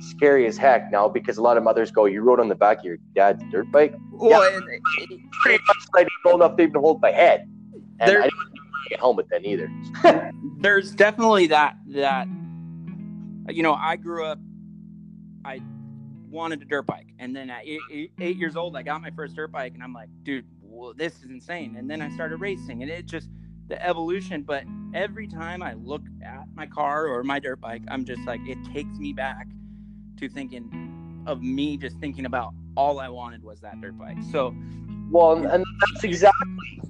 scary 0.00 0.46
as 0.46 0.56
heck 0.56 0.90
now 0.90 1.08
because 1.08 1.38
a 1.38 1.42
lot 1.42 1.56
of 1.56 1.62
mothers 1.62 1.90
go, 1.90 2.06
You 2.06 2.22
rode 2.22 2.40
on 2.40 2.48
the 2.48 2.54
back 2.54 2.78
of 2.78 2.84
your 2.84 2.96
dad's 3.14 3.42
dirt 3.50 3.70
bike? 3.70 3.94
Well, 4.10 4.42
and 4.54 4.64
it- 4.68 4.80
it- 5.10 5.20
Pretty 5.42 5.62
much 5.66 5.78
like 5.94 6.08
old 6.24 6.36
enough 6.36 6.56
to 6.56 6.62
even 6.62 6.80
hold 6.80 7.00
my 7.02 7.10
head. 7.10 7.48
And 8.00 8.08
There- 8.10 8.20
I 8.20 8.24
didn't 8.24 8.38
wear 8.54 8.96
a 8.96 8.98
helmet 8.98 9.26
then 9.30 9.44
either. 9.44 9.70
there's 10.60 10.92
definitely 10.94 11.48
that 11.48 11.76
that 11.88 12.28
you 13.48 13.62
know 13.62 13.74
i 13.74 13.96
grew 13.96 14.24
up 14.24 14.38
i 15.44 15.60
wanted 16.32 16.62
a 16.62 16.64
dirt 16.64 16.86
bike. 16.86 17.08
And 17.18 17.36
then 17.36 17.50
at 17.50 17.62
eight, 17.64 17.80
eight, 17.90 18.12
eight 18.18 18.36
years 18.36 18.56
old 18.56 18.76
i 18.76 18.82
got 18.82 19.00
my 19.02 19.10
first 19.10 19.36
dirt 19.36 19.52
bike 19.52 19.74
and 19.74 19.82
i'm 19.82 19.92
like 19.92 20.08
dude 20.24 20.46
well, 20.62 20.94
this 20.96 21.22
is 21.22 21.28
insane. 21.30 21.76
And 21.76 21.88
then 21.88 22.00
i 22.00 22.08
started 22.14 22.38
racing 22.38 22.82
and 22.82 22.90
it 22.90 23.04
just 23.06 23.28
the 23.68 23.80
evolution 23.86 24.42
but 24.42 24.64
every 24.94 25.28
time 25.28 25.62
i 25.62 25.74
look 25.74 26.02
at 26.24 26.44
my 26.54 26.66
car 26.66 27.06
or 27.06 27.22
my 27.22 27.38
dirt 27.38 27.60
bike 27.60 27.82
i'm 27.88 28.04
just 28.04 28.22
like 28.22 28.40
it 28.46 28.58
takes 28.72 28.98
me 28.98 29.12
back 29.12 29.46
to 30.18 30.28
thinking 30.28 31.22
of 31.26 31.42
me 31.42 31.76
just 31.76 31.96
thinking 31.98 32.26
about 32.26 32.52
all 32.76 32.98
i 32.98 33.08
wanted 33.08 33.42
was 33.44 33.60
that 33.60 33.80
dirt 33.80 33.96
bike. 33.98 34.16
So 34.30 34.54
Well, 35.10 35.36
and- 35.36 35.46
and 35.46 35.64
that's 35.80 36.04
exactly 36.04 36.82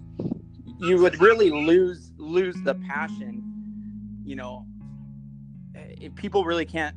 you 0.79 0.97
would 1.03 1.21
really 1.21 1.51
lose 1.51 2.13
lose 2.17 2.57
the 2.63 2.75
passion 2.75 3.43
you 4.25 4.37
know 4.37 4.65
if 5.75 6.15
people 6.15 6.45
really 6.45 6.65
can't 6.65 6.97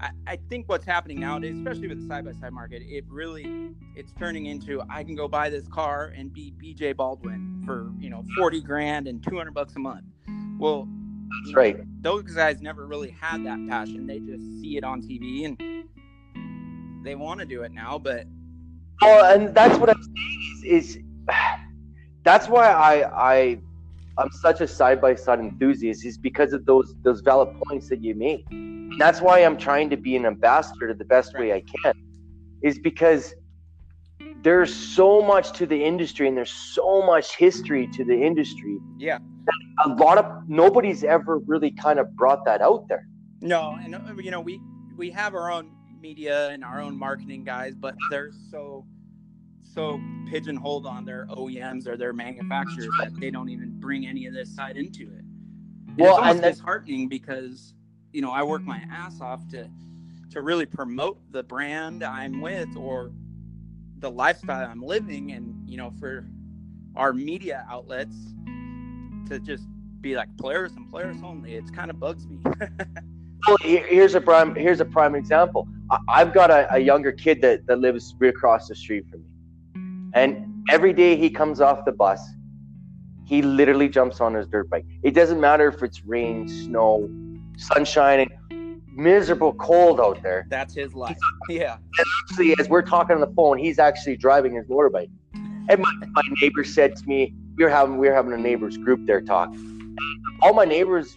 I, 0.00 0.10
I 0.26 0.38
think 0.48 0.68
what's 0.68 0.84
happening 0.84 1.20
nowadays 1.20 1.56
especially 1.56 1.88
with 1.88 2.00
the 2.00 2.06
side-by-side 2.06 2.52
market 2.52 2.82
it 2.84 3.04
really 3.08 3.70
it's 3.94 4.12
turning 4.12 4.46
into 4.46 4.82
i 4.90 5.02
can 5.02 5.14
go 5.14 5.28
buy 5.28 5.48
this 5.48 5.66
car 5.68 6.12
and 6.16 6.32
be 6.32 6.52
bj 6.62 6.96
baldwin 6.96 7.62
for 7.64 7.90
you 7.98 8.10
know 8.10 8.24
40 8.36 8.60
grand 8.60 9.08
and 9.08 9.22
200 9.22 9.52
bucks 9.54 9.74
a 9.76 9.78
month 9.78 10.04
well 10.58 10.88
that's 11.44 11.54
right. 11.54 12.02
those 12.02 12.22
guys 12.22 12.60
never 12.60 12.86
really 12.86 13.10
had 13.10 13.44
that 13.44 13.58
passion 13.68 14.06
they 14.06 14.18
just 14.20 14.44
see 14.60 14.76
it 14.76 14.84
on 14.84 15.02
tv 15.02 15.44
and 15.46 15.84
they 17.04 17.14
want 17.14 17.40
to 17.40 17.46
do 17.46 17.62
it 17.62 17.72
now 17.72 17.98
but 17.98 18.26
Well, 19.00 19.34
and 19.34 19.54
that's 19.54 19.78
what 19.78 19.90
I'm 19.90 20.02
saying 20.02 20.62
is, 20.64 20.96
is 20.96 20.98
that's 22.24 22.48
why 22.48 22.68
I 22.68 23.32
I 23.32 23.58
I'm 24.18 24.30
such 24.32 24.60
a 24.60 24.68
side 24.68 25.00
by 25.00 25.14
side 25.14 25.40
enthusiast 25.40 26.04
is 26.04 26.16
because 26.16 26.52
of 26.52 26.64
those 26.64 26.94
those 27.02 27.20
valid 27.20 27.50
points 27.64 27.88
that 27.90 28.02
you 28.02 28.14
made. 28.14 28.44
That's 28.98 29.20
why 29.20 29.40
I'm 29.40 29.58
trying 29.58 29.90
to 29.90 29.96
be 29.96 30.16
an 30.16 30.24
ambassador 30.24 30.94
the 30.94 31.04
best 31.04 31.38
way 31.38 31.52
I 31.52 31.62
can, 31.82 31.94
is 32.62 32.78
because 32.78 33.34
there's 34.42 34.74
so 34.74 35.22
much 35.22 35.52
to 35.58 35.66
the 35.66 35.84
industry 35.84 36.28
and 36.28 36.36
there's 36.36 36.52
so 36.52 37.04
much 37.04 37.36
history 37.36 37.88
to 37.88 38.04
the 38.04 38.14
industry. 38.14 38.78
yeah 38.96 39.18
A 39.84 39.88
lot 39.88 40.18
of 40.18 40.48
nobody's 40.48 41.04
ever 41.04 41.38
really 41.38 41.72
kind 41.72 41.98
of 41.98 42.14
brought 42.16 42.44
that 42.46 42.62
out 42.62 42.88
there. 42.88 43.06
No, 43.40 43.76
and 43.82 43.94
uh, 43.94 44.14
you 44.18 44.30
know 44.30 44.40
we 44.40 44.60
we 44.96 45.10
have 45.10 45.34
our 45.34 45.50
own 45.52 45.72
media 46.00 46.48
and 46.48 46.64
our 46.64 46.80
own 46.80 46.98
marketing 46.98 47.44
guys, 47.44 47.74
but 47.74 47.94
they're 48.10 48.30
so 48.50 48.86
so 49.76 50.00
pigeonholed 50.28 50.86
on 50.86 51.04
their 51.04 51.26
OEMs 51.26 51.86
or 51.86 51.96
their 51.96 52.12
manufacturers 52.14 52.88
that 52.98 53.12
they 53.20 53.30
don't 53.30 53.50
even 53.50 53.78
bring 53.78 54.06
any 54.06 54.26
of 54.26 54.32
this 54.34 54.52
side 54.52 54.76
into 54.76 55.02
it. 55.02 55.22
And 55.88 55.98
Well, 55.98 56.16
it's 56.18 56.26
and 56.28 56.40
that- 56.40 56.54
disheartening 56.54 57.08
because 57.08 57.74
you 58.12 58.22
know 58.22 58.32
I 58.32 58.42
work 58.42 58.62
my 58.62 58.82
ass 58.90 59.20
off 59.20 59.46
to 59.48 59.68
to 60.30 60.42
really 60.42 60.66
promote 60.66 61.20
the 61.30 61.42
brand 61.42 62.02
I'm 62.02 62.40
with 62.40 62.74
or 62.76 63.12
the 63.98 64.10
lifestyle 64.10 64.68
I'm 64.68 64.82
living, 64.82 65.32
and 65.32 65.68
you 65.68 65.76
know 65.76 65.90
for 66.00 66.26
our 66.96 67.12
media 67.12 67.66
outlets 67.70 68.16
to 69.28 69.38
just 69.38 69.64
be 70.00 70.16
like 70.16 70.34
players 70.38 70.72
and 70.72 70.90
players 70.90 71.16
only, 71.22 71.54
it's 71.54 71.70
kind 71.70 71.90
of 71.90 72.00
bugs 72.00 72.26
me. 72.26 72.38
Well, 73.46 73.58
here's 73.62 74.16
a 74.16 74.20
prime 74.20 74.56
here's 74.56 74.80
a 74.80 74.84
prime 74.84 75.14
example. 75.14 75.68
I, 75.90 75.98
I've 76.08 76.34
got 76.34 76.50
a, 76.50 76.66
a 76.74 76.78
younger 76.78 77.12
kid 77.12 77.40
that, 77.42 77.64
that 77.66 77.78
lives 77.78 78.12
right 78.18 78.30
across 78.30 78.66
the 78.66 78.74
street 78.74 79.04
from 79.08 79.20
me, 79.20 79.25
and 80.14 80.64
every 80.70 80.92
day 80.92 81.16
he 81.16 81.30
comes 81.30 81.60
off 81.60 81.84
the 81.84 81.92
bus, 81.92 82.20
he 83.24 83.42
literally 83.42 83.88
jumps 83.88 84.20
on 84.20 84.34
his 84.34 84.46
dirt 84.46 84.70
bike. 84.70 84.86
It 85.02 85.12
doesn't 85.12 85.40
matter 85.40 85.68
if 85.68 85.82
it's 85.82 86.04
rain, 86.04 86.48
snow, 86.48 87.10
sunshine, 87.56 88.20
and 88.20 88.82
miserable 88.92 89.52
cold 89.54 90.00
out 90.00 90.22
there. 90.22 90.46
That's 90.48 90.74
his 90.74 90.94
life. 90.94 91.16
Yeah. 91.48 91.74
And 91.74 92.06
Actually, 92.30 92.54
as 92.58 92.68
we're 92.68 92.82
talking 92.82 93.14
on 93.14 93.20
the 93.20 93.32
phone, 93.34 93.58
he's 93.58 93.78
actually 93.78 94.16
driving 94.16 94.54
his 94.54 94.66
motorbike. 94.66 95.10
And 95.68 95.80
my, 95.80 95.92
my 96.10 96.22
neighbor 96.40 96.64
said 96.64 96.96
to 96.96 97.06
me, 97.06 97.34
we 97.56 97.64
were 97.64 97.70
having 97.70 97.98
we 97.98 98.08
were 98.08 98.14
having 98.14 98.32
a 98.32 98.36
neighbors 98.36 98.76
group 98.76 99.06
there 99.06 99.20
talk. 99.20 99.52
All 100.42 100.52
my 100.52 100.64
neighbors 100.64 101.16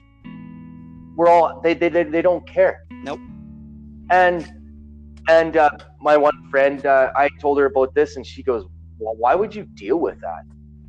were 1.15 1.27
all 1.27 1.59
they 1.61 1.73
they, 1.73 1.89
they, 1.89 2.03
they 2.03 2.21
don't 2.21 2.47
care. 2.47 2.85
Nope. 2.91 3.19
And 4.09 4.51
and 5.27 5.57
uh, 5.57 5.69
my 6.01 6.17
one 6.17 6.49
friend, 6.49 6.83
uh, 6.85 7.11
I 7.15 7.29
told 7.39 7.59
her 7.59 7.65
about 7.65 7.93
this, 7.93 8.15
and 8.15 8.25
she 8.25 8.41
goes, 8.41 8.65
"Well, 8.99 9.15
why 9.15 9.35
would 9.35 9.55
you 9.55 9.63
deal 9.63 9.97
with 9.99 10.19
that 10.21 10.43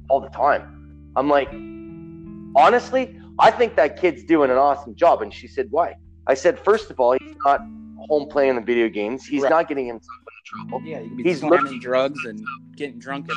all 0.09 0.21
the 0.21 0.29
time?" 0.29 0.77
I'm 1.17 1.29
like, 1.29 1.49
honestly, 2.57 3.17
I 3.39 3.51
think 3.51 3.77
that 3.77 4.01
kid's 4.01 4.23
doing 4.25 4.51
an 4.51 4.57
awesome 4.57 4.95
job. 4.95 5.23
And 5.23 5.33
she 5.33 5.49
said, 5.49 5.69
Why? 5.71 5.95
I 6.27 6.35
said, 6.35 6.59
First 6.59 6.91
of 6.91 7.01
all, 7.01 7.13
he's 7.13 7.37
not 7.45 7.61
home 8.09 8.29
playing 8.29 8.57
the 8.57 8.61
video 8.63 8.89
games. 8.89 9.25
He's 9.27 9.43
Right. 9.43 9.51
not 9.51 9.69
getting 9.69 9.87
himself 9.87 10.19
in 10.27 10.69
trouble. 10.69 10.83
Yeah, 10.87 11.03
He's 11.23 11.43
learning- 11.43 11.81
drugs 11.81 12.25
and 12.25 12.41
getting 12.77 12.99
drunk. 12.99 13.29
At 13.31 13.37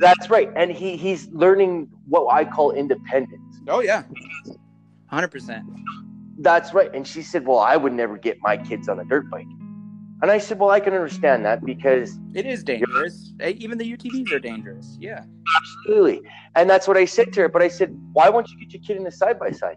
That's 0.00 0.30
right. 0.30 0.50
And 0.56 0.70
he, 0.70 0.96
he's 0.96 1.28
learning 1.28 1.88
what 2.08 2.32
I 2.32 2.44
call 2.44 2.72
independence. 2.72 3.60
oh 3.68 3.80
yeah, 3.80 4.04
hundred 5.06 5.28
percent. 5.28 5.64
That's 6.38 6.72
right. 6.72 6.90
And 6.94 7.06
she 7.06 7.22
said, 7.22 7.46
Well, 7.46 7.58
I 7.58 7.76
would 7.76 7.92
never 7.92 8.16
get 8.16 8.38
my 8.40 8.56
kids 8.56 8.88
on 8.88 8.98
a 9.00 9.04
dirt 9.04 9.28
bike. 9.30 9.46
And 10.22 10.30
I 10.30 10.38
said, 10.38 10.58
Well, 10.58 10.70
I 10.70 10.80
can 10.80 10.92
understand 10.92 11.44
that 11.46 11.64
because 11.64 12.18
It 12.34 12.46
is 12.46 12.62
dangerous. 12.62 13.32
Even 13.42 13.78
the 13.78 13.96
UTVs 13.96 14.32
are 14.32 14.38
dangerous. 14.38 14.96
Yeah. 15.00 15.24
absolutely. 15.56 16.22
And 16.54 16.68
that's 16.68 16.86
what 16.86 16.96
I 16.96 17.04
said 17.04 17.32
to 17.34 17.42
her. 17.42 17.48
But 17.48 17.62
I 17.62 17.68
said, 17.68 17.96
Why 18.12 18.28
won't 18.28 18.50
you 18.50 18.58
get 18.58 18.72
your 18.72 18.82
kid 18.82 18.96
in 18.96 19.04
the 19.04 19.10
side 19.10 19.38
by 19.38 19.50
side? 19.50 19.76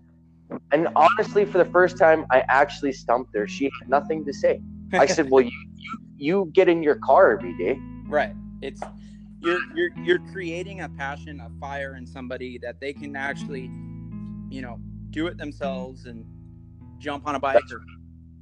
And 0.72 0.88
honestly, 0.96 1.46
for 1.46 1.58
the 1.58 1.70
first 1.72 1.98
time, 1.98 2.26
I 2.30 2.44
actually 2.50 2.94
stumped 2.94 3.36
her. 3.36 3.48
She 3.48 3.66
had 3.66 3.89
nothing 3.89 4.26
to 4.26 4.34
say. 4.34 4.62
I 4.94 5.06
said, 5.06 5.30
Well, 5.32 5.44
you, 5.44 5.52
you, 5.78 5.98
you 6.18 6.52
get 6.54 6.68
in 6.68 6.84
your 6.84 6.96
car 6.96 7.32
every 7.32 7.58
day. 7.58 7.80
Right. 8.08 8.36
It's 8.62 8.82
you're 9.39 9.60
you're 9.76 9.89
you're 10.04 10.20
creating 10.32 10.82
a 10.82 10.89
passion, 10.89 11.39
a 11.39 11.50
fire 11.60 11.96
in 11.96 12.06
somebody 12.06 12.58
that 12.60 12.80
they 12.80 12.94
can 12.94 13.16
actually, 13.16 13.72
you 14.50 14.62
know, 14.62 14.80
do 15.10 15.28
it 15.28 15.38
themselves 15.38 16.06
and 16.06 16.26
jump 17.00 17.28
on 17.28 17.36
a 17.36 17.39
bike 17.39 17.64
or 17.72 17.82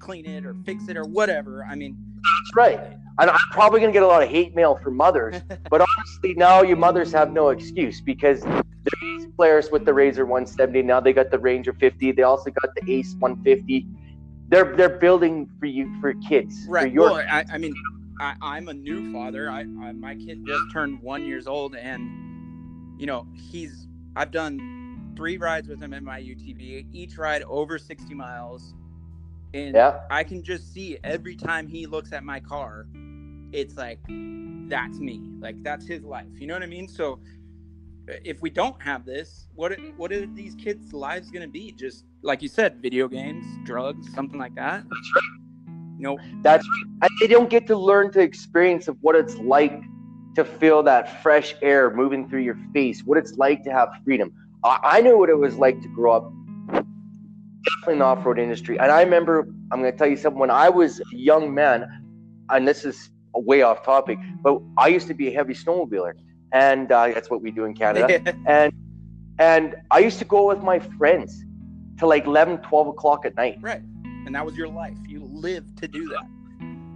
clean 0.02 0.26
it 0.26 0.46
or 0.46 0.54
fix 0.66 0.88
it 0.90 0.98
or 0.98 1.06
whatever. 1.06 1.64
I 1.64 1.76
mean, 1.76 1.96
That's 2.16 2.56
right. 2.56 2.98
And 3.20 3.30
I'm 3.30 3.38
probably 3.52 3.80
going 3.80 3.92
to 3.92 3.94
get 3.94 4.04
a 4.04 4.08
lot 4.08 4.24
of 4.24 4.30
hate 4.30 4.56
mail 4.56 4.78
from 4.84 4.98
mothers. 4.98 5.42
But 5.70 5.82
honestly, 5.82 6.34
now 6.34 6.64
you 6.64 6.76
mothers 6.76 7.14
have 7.14 7.32
no 7.32 7.50
excuse 7.50 8.02
because 8.02 8.42
there's 8.42 9.28
players 9.38 9.70
with 9.72 9.86
the 9.86 9.92
RZR 9.92 10.28
170. 10.28 10.82
Now 10.82 11.00
they 11.00 11.14
got 11.14 11.32
the 11.32 11.40
Ranger 11.40 11.72
50. 11.72 12.12
They 12.12 12.24
also 12.24 12.50
got 12.50 12.76
the 12.76 12.92
Ace 12.92 13.16
150. 13.20 13.88
They're 14.50 14.76
they're 14.76 14.98
building 14.98 15.50
for 15.60 15.68
you 15.68 15.90
for 16.02 16.14
kids. 16.28 16.66
For 16.66 16.72
right. 16.72 16.92
your 16.92 17.12
Well, 17.12 17.16
I, 17.16 17.46
I 17.54 17.58
mean, 17.58 17.74
I, 18.20 18.36
I'm 18.42 18.68
a 18.68 18.74
new 18.74 19.14
father. 19.14 19.50
I, 19.50 19.62
I 19.62 19.94
my 19.94 20.16
kid 20.16 20.46
just 20.46 20.64
turned 20.74 21.02
one 21.02 21.24
years 21.24 21.48
old, 21.48 21.76
and 21.76 23.00
you 23.00 23.06
know 23.06 23.28
he's 23.34 23.88
I've 24.18 24.32
done 24.32 25.14
three 25.16 25.38
rides 25.38 25.70
with 25.70 25.82
him 25.82 25.94
in 25.94 26.04
my 26.04 26.20
UTV, 26.20 26.86
each 26.92 27.18
ride 27.18 27.44
over 27.44 27.78
60 27.78 28.14
miles, 28.14 28.74
and 29.54 29.76
yeah. 29.76 30.02
I 30.10 30.24
can 30.24 30.44
just 30.44 30.74
see 30.74 30.98
every 31.04 31.36
time 31.36 31.68
he 31.68 31.86
looks 31.86 32.14
at 32.14 32.24
my 32.24 32.40
car, 32.40 32.88
it's 33.52 33.76
like 33.76 34.00
that's 34.70 35.00
me. 35.00 35.22
Like 35.40 35.62
that's 35.64 35.86
his 35.86 36.04
life. 36.04 36.28
You 36.40 36.48
know 36.48 36.54
what 36.54 36.64
I 36.64 36.68
mean? 36.68 36.88
So 36.88 37.20
if 38.08 38.42
we 38.42 38.50
don't 38.50 38.82
have 38.82 39.06
this, 39.06 39.48
what 39.56 39.74
what 39.98 40.12
are 40.12 40.26
these 40.26 40.56
kids' 40.56 40.94
lives 40.94 41.30
going 41.32 41.44
to 41.44 41.52
be? 41.52 41.72
Just 41.72 42.06
like 42.22 42.42
you 42.42 42.48
said, 42.48 42.82
video 42.82 43.08
games, 43.08 43.46
drugs, 43.64 44.14
something 44.14 44.40
like 44.40 44.56
that. 44.56 44.84
That's 44.84 45.12
right. 45.16 45.42
You 45.98 46.08
know, 46.08 46.20
That's 46.42 46.68
right. 47.02 47.12
They 47.20 47.28
don't 47.28 47.50
get 47.50 47.68
to 47.68 47.76
learn 47.76 48.12
to 48.14 48.22
experience 48.22 48.88
of 48.88 48.98
what 49.02 49.16
it's 49.16 49.36
like 49.38 49.84
to 50.36 50.44
feel 50.44 50.82
that 50.84 51.22
fresh 51.22 51.54
air 51.62 51.94
moving 51.94 52.28
through 52.28 52.42
your 52.42 52.58
face, 52.74 53.04
what 53.04 53.20
it's 53.20 53.34
like 53.34 53.64
to 53.66 53.72
have 53.72 53.90
freedom. 54.04 54.34
I, 54.64 54.80
I 54.84 55.02
knew 55.02 55.18
what 55.18 55.30
it 55.30 55.38
was 55.38 55.58
like 55.58 55.80
to 55.82 55.88
grow 55.90 56.14
up 56.14 56.34
definitely 57.64 57.94
in 57.94 58.00
the 58.00 58.06
off-road 58.06 58.40
industry. 58.40 58.80
And 58.80 58.92
I 58.92 59.02
remember, 59.02 59.48
I'm 59.72 59.82
going 59.82 59.92
to 59.92 59.98
tell 59.98 60.08
you 60.08 60.18
something, 60.18 60.40
when 60.40 60.52
I 60.52 60.70
was 60.70 61.00
a 61.00 61.16
young 61.16 61.54
man, 61.54 61.88
and 62.50 62.68
this 62.68 62.86
is 62.86 63.10
way 63.34 63.62
off 63.62 63.84
topic, 63.84 64.18
but 64.42 64.62
I 64.78 64.88
used 64.88 65.08
to 65.08 65.14
be 65.14 65.28
a 65.30 65.32
heavy 65.32 65.54
snowmobiler. 65.54 66.14
And 66.54 66.92
uh, 66.92 67.08
that's 67.08 67.30
what 67.30 67.42
we 67.42 67.52
do 67.52 67.66
in 67.66 67.74
Canada. 67.74 68.36
and 68.46 68.74
and 69.40 69.76
I 69.90 70.00
used 70.00 70.20
to 70.20 70.26
go 70.26 70.50
with 70.50 70.62
my 70.62 70.80
friends 70.80 71.44
to 71.98 72.06
like 72.06 72.26
11, 72.26 72.60
12 72.60 72.88
o'clock 72.88 73.26
at 73.26 73.36
night. 73.36 73.58
right. 73.62 73.82
And 74.26 74.36
that 74.36 74.46
was 74.46 74.56
your 74.56 74.68
life. 74.68 74.98
You 75.08 75.24
lived 75.24 75.80
to 75.80 75.88
do 75.88 76.08
that. 76.10 76.24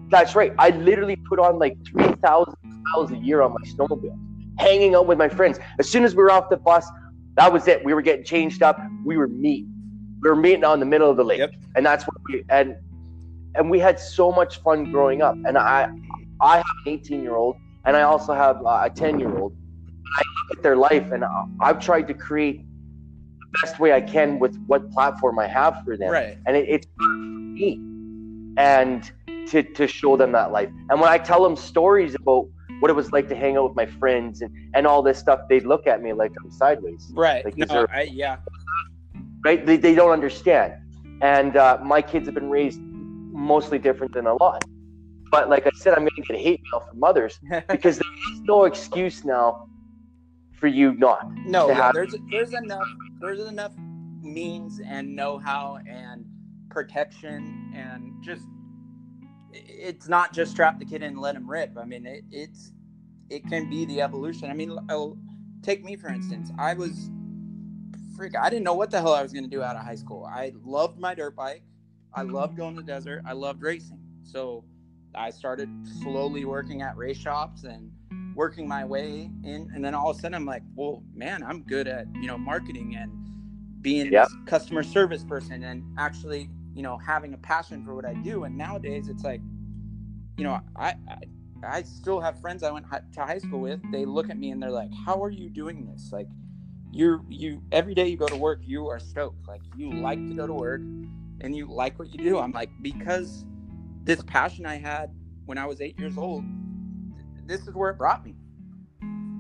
That's 0.10 0.36
right. 0.36 0.54
I 0.60 0.70
literally 0.70 1.16
put 1.16 1.40
on 1.40 1.58
like 1.58 1.76
3,000 1.88 2.54
miles 2.64 3.12
a 3.12 3.18
year 3.18 3.42
on 3.42 3.52
my 3.54 3.62
snowmobile, 3.68 4.16
hanging 4.60 4.94
out 4.94 5.08
with 5.08 5.18
my 5.18 5.28
friends. 5.28 5.60
As 5.80 5.90
soon 5.90 6.04
as 6.04 6.14
we 6.14 6.22
were 6.22 6.30
off 6.30 6.50
the 6.52 6.58
bus, 6.58 6.88
that 7.36 7.52
was 7.52 7.68
it. 7.68 7.84
We 7.84 7.96
were 7.96 8.04
getting 8.04 8.24
changed 8.24 8.62
up. 8.62 8.80
We 9.04 9.18
were 9.18 9.28
meeting. 9.28 9.72
We 10.26 10.32
were 10.32 10.36
meeting 10.36 10.64
on 10.64 10.80
the 10.80 10.88
middle 10.88 11.08
of 11.08 11.18
the 11.18 11.24
lake. 11.24 11.38
Yep. 11.38 11.54
And 11.76 11.86
that's 11.86 12.04
what 12.06 12.18
we, 12.28 12.44
and, 12.50 12.76
and 13.54 13.70
we 13.70 13.78
had 13.78 14.00
so 14.00 14.32
much 14.32 14.60
fun 14.64 14.92
growing 14.92 15.22
up. 15.22 15.36
And 15.46 15.56
I, 15.56 15.88
I 16.42 16.58
have 16.58 16.66
an 16.88 16.94
18 16.94 17.22
year 17.22 17.36
old 17.36 17.58
and 17.86 17.96
I 17.96 18.02
also 18.02 18.34
have 18.34 18.58
uh, 18.66 18.82
a 18.86 18.90
10 18.90 19.20
year 19.20 19.30
old. 19.38 19.56
I 20.18 20.22
look 20.50 20.58
at 20.58 20.64
their 20.64 20.78
life 20.78 21.12
and 21.12 21.24
I've 21.62 21.80
tried 21.80 22.08
to 22.08 22.16
create 22.16 22.66
the 23.40 23.60
best 23.62 23.80
way 23.80 23.94
I 23.94 24.02
can 24.02 24.40
with 24.40 24.58
what 24.66 24.90
platform 24.92 25.38
I 25.38 25.46
have 25.46 25.84
for 25.86 25.96
them 25.96 26.10
Right. 26.10 26.40
and 26.48 26.58
it, 26.58 26.68
it's 26.70 26.88
me 27.00 27.80
and 28.58 29.12
to, 29.50 29.62
to 29.62 29.88
show 29.88 30.18
them 30.18 30.32
that 30.32 30.52
life 30.52 30.70
and 30.90 31.00
when 31.00 31.10
i 31.10 31.18
tell 31.18 31.44
them 31.44 31.56
stories 31.56 32.16
about 32.16 32.48
what 32.80 32.90
it 32.90 32.94
was 32.94 33.12
like 33.12 33.28
to 33.30 33.36
hang 33.36 33.58
out 33.58 33.68
with 33.68 33.76
my 33.76 33.86
friends 33.86 34.42
and, 34.42 34.52
and 34.74 34.88
all 34.88 35.02
this 35.04 35.20
stuff 35.20 35.42
they'd 35.50 35.66
look 35.66 35.86
at 35.88 36.02
me 36.02 36.14
like 36.14 36.32
i'm 36.44 36.50
sideways 36.50 37.12
Right. 37.14 37.44
Like, 37.46 37.58
no, 37.58 37.66
there- 37.66 37.92
I, 37.94 38.04
yeah. 38.04 38.38
Right 39.46 39.66
they, 39.66 39.78
they 39.78 39.96
don't 39.96 40.12
understand 40.12 40.74
and 41.22 41.56
uh, 41.56 41.78
my 41.84 42.02
kids 42.02 42.26
have 42.28 42.36
been 42.36 42.50
raised 42.50 42.80
mostly 42.82 43.80
different 43.80 44.12
than 44.14 44.26
a 44.28 44.34
lot 44.44 44.64
but 45.32 45.50
like 45.50 45.66
i 45.68 45.72
said 45.76 45.94
i'm 45.94 46.00
going 46.00 46.10
to 46.18 46.22
get 46.24 46.38
hate 46.48 46.60
mail 46.72 46.82
from 46.90 47.00
mothers 47.00 47.40
because 47.70 47.98
there 48.00 48.14
is 48.34 48.42
no 48.42 48.64
excuse 48.66 49.24
now 49.24 49.68
for 50.60 50.68
you 50.68 50.94
not 50.96 51.22
No, 51.46 51.68
to 51.68 51.74
yeah, 51.74 51.82
have- 51.84 51.94
there's 51.94 52.16
there's 52.32 52.54
enough 52.54 52.88
there's 53.22 53.40
enough 53.40 53.74
means 54.22 54.82
and 54.94 55.16
know-how 55.16 55.78
and 55.88 56.26
protection 56.70 57.72
and 57.76 58.12
just 58.24 58.46
it's 59.54 60.08
not 60.08 60.34
just 60.34 60.52
strap 60.52 60.80
the 60.80 60.86
kid 60.86 61.02
in 61.04 61.10
and 61.14 61.20
let 61.20 61.36
him 61.36 61.50
rip. 61.50 61.78
I 61.78 61.86
mean, 61.86 62.06
it, 62.06 62.24
it's 62.32 62.74
it 63.30 63.48
can 63.48 63.70
be 63.70 63.86
the 63.86 64.02
evolution. 64.02 64.50
I 64.50 64.54
mean, 64.54 64.78
I'll, 64.90 65.18
take 65.62 65.84
me 65.84 65.96
for 65.96 66.10
instance. 66.10 66.52
I 66.60 66.74
was 66.74 67.10
freak. 68.16 68.34
I 68.38 68.50
didn't 68.50 68.64
know 68.64 68.74
what 68.74 68.92
the 68.92 69.00
hell 69.00 69.14
I 69.14 69.22
was 69.22 69.34
going 69.34 69.44
to 69.44 69.50
do 69.50 69.62
out 69.62 69.76
of 69.76 69.84
high 69.84 69.96
school. 69.96 70.26
I 70.26 70.54
loved 70.64 71.00
my 71.00 71.14
dirt 71.14 71.36
bike. 71.36 71.64
I 72.14 72.24
mm-hmm. 72.24 72.34
loved 72.34 72.58
going 72.58 72.76
to 72.76 72.82
the 72.82 72.88
desert. 72.88 73.24
I 73.26 73.34
loved 73.34 73.62
racing. 73.62 74.00
So 74.24 74.64
I 75.14 75.30
started 75.30 75.70
slowly 76.02 76.46
working 76.46 76.82
at 76.82 76.98
race 76.98 77.18
shops 77.18 77.64
and 77.64 77.92
working 78.36 78.68
my 78.68 78.84
way 78.84 79.32
in 79.44 79.72
and 79.74 79.84
then 79.84 79.96
all 79.96 80.12
of 80.12 80.18
a 80.18 80.20
sudden 80.20 80.36
i'm 80.36 80.46
like 80.46 80.62
well 80.76 81.02
man 81.14 81.42
i'm 81.44 81.62
good 81.62 81.88
at 81.88 82.06
you 82.16 82.28
know 82.28 82.38
marketing 82.38 82.96
and 82.98 83.12
being 83.82 84.12
this 84.12 84.28
customer 84.46 84.84
service 84.84 85.24
person 85.24 85.64
and 85.64 85.84
actually 85.98 86.50
you 86.74 86.82
know 86.82 86.98
having 86.98 87.34
a 87.34 87.38
passion 87.38 87.84
for 87.86 87.96
what 87.96 88.06
i 88.06 88.14
do 88.16 88.44
and 88.44 88.56
nowadays 88.58 89.08
it's 89.08 89.24
like 89.24 89.40
you 90.38 90.44
know 90.44 90.60
i 90.76 90.94
i, 91.08 91.18
I 91.64 91.84
still 91.84 92.20
have 92.20 92.40
friends 92.42 92.62
i 92.62 92.72
went 92.72 92.86
to 93.14 93.22
high 93.22 93.38
school 93.38 93.62
with 93.62 93.80
they 93.92 94.04
look 94.06 94.30
at 94.30 94.38
me 94.38 94.52
and 94.52 94.62
they're 94.62 94.70
like 94.70 94.92
how 95.06 95.24
are 95.24 95.32
you 95.32 95.50
doing 95.50 95.86
this 95.86 96.12
like 96.12 96.28
you're 96.92 97.22
you 97.30 97.62
every 97.72 97.94
day 97.94 98.08
you 98.08 98.18
go 98.18 98.28
to 98.28 98.36
work 98.36 98.60
you 98.64 98.88
are 98.88 99.00
stoked 99.00 99.48
like 99.48 99.62
you 99.76 99.92
like 99.92 100.20
to 100.28 100.34
go 100.34 100.48
to 100.48 100.54
work 100.54 100.82
and 101.42 101.56
you 101.56 101.66
like 101.68 101.98
what 102.00 102.14
you 102.14 102.24
do 102.24 102.38
i'm 102.38 102.52
like 102.52 102.70
because 102.82 103.46
this 104.04 104.22
passion 104.24 104.66
i 104.66 104.76
had 104.76 105.10
when 105.46 105.58
i 105.58 105.66
was 105.66 105.82
eight 105.82 105.98
years 106.00 106.18
old 106.18 106.44
this 107.46 107.68
is 107.68 107.76
where 107.76 107.92
it 107.92 107.98
brought 107.98 108.26
me. 108.26 108.36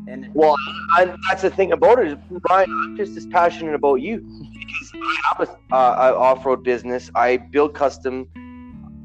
And 0.07 0.29
Well, 0.33 0.55
and 0.99 1.17
that's 1.27 1.41
the 1.41 1.49
thing 1.49 1.71
about 1.71 1.99
it 1.99 2.17
Brian, 2.41 2.69
I'm 2.69 2.97
just 2.97 3.17
as 3.17 3.25
passionate 3.27 3.73
about 3.73 3.95
you 3.95 4.17
because 4.19 4.91
I 4.93 5.21
have 5.29 5.49
a, 5.49 5.75
uh, 5.75 6.15
off-road 6.17 6.63
business. 6.63 7.09
I 7.15 7.37
build 7.37 7.73
custom. 7.73 8.29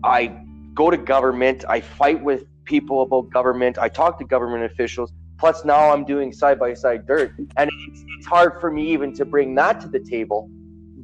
I 0.05 0.39
go 0.75 0.91
to 0.91 0.99
government. 0.99 1.65
I 1.69 1.81
fight 1.81 2.23
with 2.23 2.45
people 2.65 3.01
about 3.01 3.31
government. 3.31 3.79
I 3.79 3.89
talk 3.89 4.19
to 4.19 4.25
government 4.25 4.65
officials. 4.65 5.11
Plus, 5.41 5.65
now 5.65 5.91
I'm 5.91 6.05
doing 6.05 6.33
side-by-side 6.33 7.07
dirt, 7.07 7.33
and 7.57 7.71
it's, 7.89 8.05
it's 8.19 8.27
hard 8.27 8.61
for 8.61 8.71
me 8.71 8.93
even 8.93 9.15
to 9.15 9.25
bring 9.25 9.55
that 9.55 9.81
to 9.81 9.89
the 9.89 9.99
table. 9.99 10.51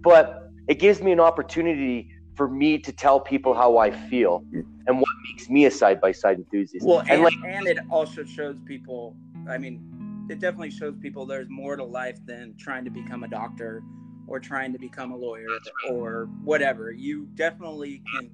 But 0.03 0.51
it 0.69 0.79
gives 0.79 1.01
me 1.01 1.11
an 1.11 1.21
opportunity 1.21 2.11
for 2.35 2.47
me 2.47 2.79
to 2.79 2.93
tell 2.93 3.19
people 3.19 3.55
how 3.55 3.79
I 3.79 3.91
feel 3.91 4.45
and 4.53 5.01
what 5.01 5.09
makes 5.31 5.49
me 5.49 5.65
a 5.65 5.71
side-by-side 5.71 6.37
enthusiast. 6.37 6.85
well, 6.85 7.01
and 7.01 7.11
and, 7.13 7.23
like 7.23 7.33
and 7.47 7.67
it 7.67 7.79
also 7.91 8.25
shows 8.25 8.57
people. 8.67 9.17
I 9.49 9.57
mean, 9.57 10.27
it 10.29 10.39
definitely 10.39 10.71
shows 10.71 10.95
people 11.01 11.25
there's 11.25 11.49
more 11.49 11.77
to 11.77 11.85
life 11.85 12.19
than 12.27 12.55
trying 12.59 12.85
to 12.85 12.91
become 12.91 13.25
a 13.25 13.29
doctor 13.29 13.83
or 14.27 14.39
trying 14.39 14.71
to 14.75 14.79
become 14.79 15.13
a 15.13 15.17
lawyer 15.17 15.47
or 15.89 16.29
whatever. 16.45 16.93
You 16.93 17.27
definitely 17.37 18.03
can. 18.13 18.31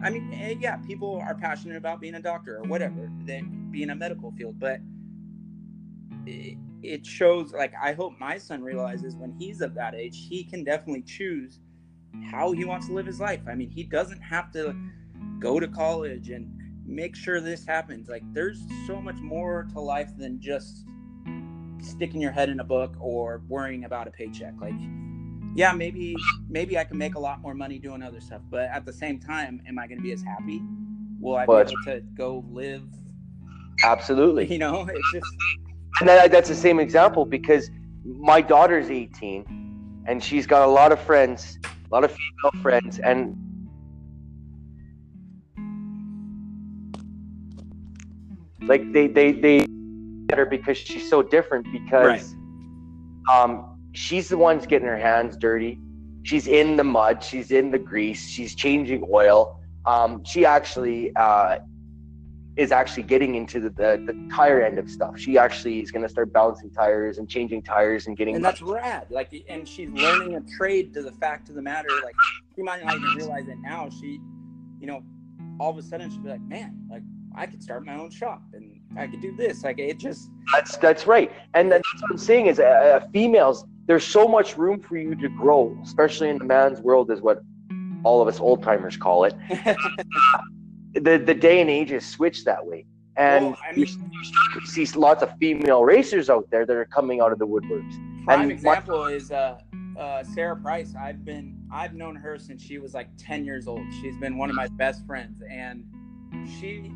I 0.00 0.10
mean, 0.10 0.32
eh, 0.32 0.54
yeah, 0.60 0.76
people 0.76 1.20
are 1.26 1.34
passionate 1.34 1.76
about 1.76 2.00
being 2.00 2.14
a 2.14 2.22
doctor 2.22 2.58
or 2.58 2.62
whatever, 2.62 3.10
than 3.24 3.68
being 3.72 3.84
in 3.84 3.90
a 3.90 3.96
medical 3.96 4.30
field, 4.32 4.60
but 4.60 4.78
it, 6.26 7.06
shows. 7.06 7.52
Like, 7.52 7.72
I 7.80 7.92
hope 7.92 8.12
my 8.18 8.38
son 8.38 8.62
realizes 8.62 9.16
when 9.16 9.32
he's 9.38 9.60
of 9.60 9.74
that 9.74 9.94
age, 9.94 10.26
he 10.28 10.44
can 10.44 10.64
definitely 10.64 11.02
choose 11.02 11.60
how 12.30 12.52
he 12.52 12.64
wants 12.64 12.86
to 12.86 12.92
live 12.92 13.06
his 13.06 13.20
life. 13.20 13.40
I 13.48 13.54
mean, 13.54 13.70
he 13.70 13.84
doesn't 13.84 14.20
have 14.20 14.52
to 14.52 14.74
go 15.38 15.58
to 15.58 15.68
college 15.68 16.30
and 16.30 16.50
make 16.86 17.16
sure 17.16 17.40
this 17.40 17.64
happens. 17.64 18.08
Like, 18.08 18.22
there's 18.32 18.62
so 18.86 19.00
much 19.00 19.16
more 19.16 19.66
to 19.72 19.80
life 19.80 20.10
than 20.16 20.40
just 20.40 20.84
sticking 21.82 22.20
your 22.20 22.32
head 22.32 22.48
in 22.48 22.60
a 22.60 22.64
book 22.64 22.94
or 23.00 23.42
worrying 23.48 23.84
about 23.84 24.08
a 24.08 24.10
paycheck. 24.10 24.54
Like, 24.60 24.74
yeah, 25.54 25.72
maybe 25.72 26.16
maybe 26.48 26.78
I 26.78 26.84
can 26.84 26.98
make 26.98 27.14
a 27.14 27.20
lot 27.20 27.40
more 27.40 27.54
money 27.54 27.78
doing 27.78 28.02
other 28.02 28.20
stuff, 28.20 28.42
but 28.50 28.68
at 28.70 28.84
the 28.84 28.92
same 28.92 29.20
time, 29.20 29.62
am 29.68 29.78
I 29.78 29.86
going 29.86 29.98
to 29.98 30.02
be 30.02 30.12
as 30.12 30.22
happy? 30.22 30.60
Will 31.20 31.36
I 31.36 31.46
Well, 31.46 31.64
be 31.64 31.72
able 31.72 31.82
to 31.84 32.00
go 32.14 32.44
live? 32.50 32.82
Absolutely. 33.84 34.46
You 34.50 34.58
know, 34.58 34.86
it's 34.88 35.12
just 35.12 35.26
And 36.00 36.08
that, 36.08 36.30
that's 36.30 36.48
the 36.48 36.54
same 36.54 36.80
example 36.80 37.24
because 37.24 37.70
my 38.04 38.40
daughter's 38.40 38.90
18 38.90 40.04
and 40.06 40.22
she's 40.22 40.46
got 40.46 40.62
a 40.62 40.70
lot 40.70 40.92
of 40.92 41.00
friends, 41.00 41.58
a 41.64 41.94
lot 41.94 42.04
of 42.04 42.10
female 42.10 42.62
friends, 42.62 42.98
and 42.98 43.36
like 48.66 48.92
they 48.92 49.06
they 49.06 49.32
they 49.32 49.66
get 50.26 50.38
her 50.38 50.46
because 50.46 50.78
she's 50.78 51.08
so 51.08 51.22
different 51.22 51.66
because 51.70 52.34
um 53.30 53.78
she's 53.92 54.28
the 54.28 54.36
one's 54.36 54.66
getting 54.66 54.88
her 54.88 54.98
hands 54.98 55.36
dirty. 55.36 55.78
She's 56.22 56.46
in 56.46 56.76
the 56.76 56.84
mud, 56.84 57.22
she's 57.22 57.50
in 57.50 57.70
the 57.70 57.78
grease, 57.78 58.28
she's 58.28 58.54
changing 58.54 59.06
oil. 59.12 59.60
Um, 59.86 60.24
she 60.24 60.46
actually 60.46 61.14
uh, 61.16 61.58
is 62.56 62.70
actually 62.70 63.02
getting 63.02 63.34
into 63.34 63.58
the, 63.58 63.70
the, 63.70 64.04
the 64.06 64.28
tire 64.32 64.62
end 64.62 64.78
of 64.78 64.88
stuff. 64.88 65.18
She 65.18 65.36
actually 65.36 65.80
is 65.80 65.90
going 65.90 66.02
to 66.02 66.08
start 66.08 66.32
balancing 66.32 66.70
tires 66.70 67.18
and 67.18 67.28
changing 67.28 67.62
tires 67.62 68.06
and 68.06 68.16
getting. 68.16 68.36
and 68.36 68.44
that's 68.44 68.62
rad. 68.62 69.06
Like, 69.10 69.32
and 69.48 69.68
she's 69.68 69.90
learning 69.90 70.36
a 70.36 70.56
trade 70.56 70.94
to 70.94 71.02
the 71.02 71.12
fact 71.12 71.48
of 71.48 71.56
the 71.56 71.62
matter. 71.62 71.88
Like, 72.04 72.14
she 72.54 72.62
might 72.62 72.84
not 72.84 72.94
even 72.94 73.08
realize 73.16 73.48
it 73.48 73.58
now. 73.60 73.88
She, 73.90 74.20
you 74.80 74.86
know, 74.86 75.02
all 75.58 75.70
of 75.70 75.78
a 75.78 75.82
sudden 75.82 76.10
she'll 76.10 76.20
be 76.20 76.28
like, 76.28 76.42
man, 76.42 76.78
like 76.90 77.02
I 77.34 77.46
could 77.46 77.62
start 77.62 77.84
my 77.84 77.96
own 77.96 78.10
shop 78.10 78.42
and 78.52 78.80
I 78.96 79.08
could 79.08 79.20
do 79.20 79.34
this. 79.36 79.64
Like, 79.64 79.78
it 79.78 79.98
just 79.98 80.30
That's 80.52 80.76
that's 80.76 81.06
right, 81.06 81.32
and 81.54 81.72
that's 81.72 81.92
what 81.94 82.12
I'm 82.12 82.18
saying 82.18 82.46
is, 82.46 82.60
uh, 82.60 82.62
uh, 83.02 83.08
females. 83.12 83.64
There's 83.86 84.04
so 84.04 84.26
much 84.26 84.56
room 84.56 84.80
for 84.80 84.96
you 84.96 85.14
to 85.14 85.28
grow, 85.28 85.76
especially 85.82 86.30
in 86.30 86.38
the 86.38 86.44
man's 86.44 86.80
world, 86.80 87.10
is 87.10 87.20
what 87.20 87.42
all 88.02 88.22
of 88.22 88.28
us 88.28 88.40
old 88.40 88.62
timers 88.62 88.96
call 88.96 89.24
it. 89.24 89.34
the 90.94 91.18
the 91.18 91.34
day 91.34 91.60
and 91.60 91.70
age 91.70 91.90
has 91.90 92.04
switched 92.06 92.44
that 92.44 92.64
way, 92.64 92.86
and 93.16 93.46
Well, 93.46 93.58
I 93.68 93.72
mean- 93.74 93.86
you 94.54 94.66
see 94.66 94.86
lots 94.98 95.22
of 95.22 95.36
female 95.38 95.84
racers 95.84 96.30
out 96.30 96.48
there 96.50 96.64
that 96.66 96.76
are 96.76 96.84
coming 96.86 97.20
out 97.20 97.32
of 97.32 97.38
the 97.38 97.46
woodworks. 97.46 98.24
prime 98.24 98.42
And 98.42 98.52
example 98.52 99.04
is 99.06 99.30
uh, 99.30 99.58
uh, 99.98 100.22
Sarah 100.22 100.56
Price. 100.56 100.94
I've 100.98 101.24
been 101.24 101.58
I've 101.72 101.94
known 101.94 102.16
her 102.16 102.38
since 102.38 102.62
she 102.62 102.78
was 102.78 102.94
like 102.94 103.08
10 103.18 103.44
years 103.44 103.66
old. 103.66 103.82
She's 104.00 104.16
been 104.16 104.38
one 104.38 104.48
of 104.48 104.56
my 104.56 104.68
best 104.68 105.04
friends, 105.06 105.42
and 105.50 105.84
she 106.58 106.92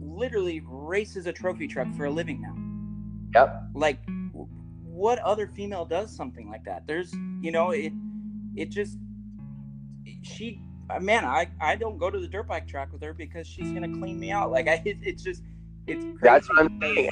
literally 0.00 0.62
races 0.66 1.26
a 1.26 1.32
trophy 1.32 1.66
truck 1.66 1.92
for 1.94 2.04
a 2.04 2.10
living 2.10 2.40
now. 2.40 2.54
Yep. 3.40 3.62
Like, 3.74 3.98
what 4.82 5.18
other 5.20 5.46
female 5.46 5.84
does 5.84 6.14
something 6.14 6.48
like 6.48 6.64
that? 6.64 6.86
There's, 6.86 7.12
you 7.40 7.50
know, 7.50 7.70
it 7.70 7.92
it 8.54 8.70
just 8.70 8.98
she. 10.22 10.62
Man, 11.00 11.24
I, 11.24 11.48
I 11.60 11.76
don't 11.76 11.98
go 11.98 12.10
to 12.10 12.18
the 12.18 12.28
dirt 12.28 12.48
bike 12.48 12.66
track 12.68 12.92
with 12.92 13.02
her 13.02 13.14
because 13.14 13.46
she's 13.46 13.72
gonna 13.72 13.88
clean 13.88 14.18
me 14.18 14.30
out. 14.30 14.50
Like 14.50 14.68
I, 14.68 14.82
it, 14.84 14.98
it's 15.02 15.22
just, 15.22 15.42
it's 15.86 16.04
crazy. 16.04 16.18
That's 16.22 16.48
what 16.48 16.60
I'm 16.60 16.80
saying. 16.80 17.10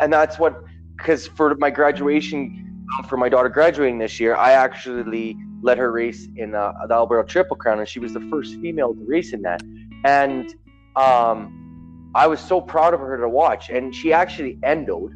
and 0.00 0.12
that's 0.12 0.38
what 0.38 0.62
because 0.96 1.26
for 1.26 1.54
my 1.56 1.70
graduation 1.70 2.86
for 3.08 3.16
my 3.16 3.28
daughter 3.28 3.48
graduating 3.48 3.98
this 3.98 4.18
year 4.18 4.34
i 4.36 4.52
actually 4.52 5.36
let 5.62 5.76
her 5.78 5.90
race 5.90 6.28
in 6.36 6.54
uh, 6.54 6.72
the 6.86 6.94
alberta 6.94 7.26
triple 7.26 7.56
crown 7.56 7.78
and 7.78 7.88
she 7.88 7.98
was 7.98 8.12
the 8.12 8.20
first 8.30 8.54
female 8.60 8.94
to 8.94 9.04
race 9.06 9.32
in 9.32 9.42
that 9.42 9.62
and 10.04 10.54
um, 10.96 12.10
i 12.14 12.26
was 12.26 12.40
so 12.40 12.60
proud 12.60 12.94
of 12.94 13.00
her 13.00 13.18
to 13.18 13.28
watch 13.28 13.70
and 13.70 13.94
she 13.94 14.12
actually 14.12 14.58
endoed 14.62 15.12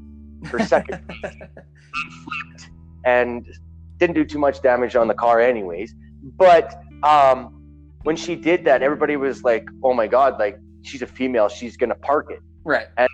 her 0.46 0.58
second 0.66 1.00
flipped 1.20 2.70
and 3.04 3.46
didn't 3.98 4.14
do 4.14 4.24
too 4.24 4.38
much 4.38 4.60
damage 4.62 4.96
on 4.96 5.08
the 5.08 5.14
car 5.14 5.40
anyways 5.40 5.94
but 6.36 6.82
um, 7.02 7.61
when 8.02 8.16
she 8.16 8.34
did 8.34 8.64
that 8.64 8.82
everybody 8.82 9.16
was 9.16 9.42
like 9.44 9.66
oh 9.82 9.94
my 9.94 10.06
god 10.06 10.38
like 10.38 10.58
she's 10.82 11.02
a 11.02 11.06
female 11.06 11.48
she's 11.48 11.76
gonna 11.76 11.94
park 11.94 12.26
it 12.30 12.40
Right. 12.64 12.86
And 12.96 13.08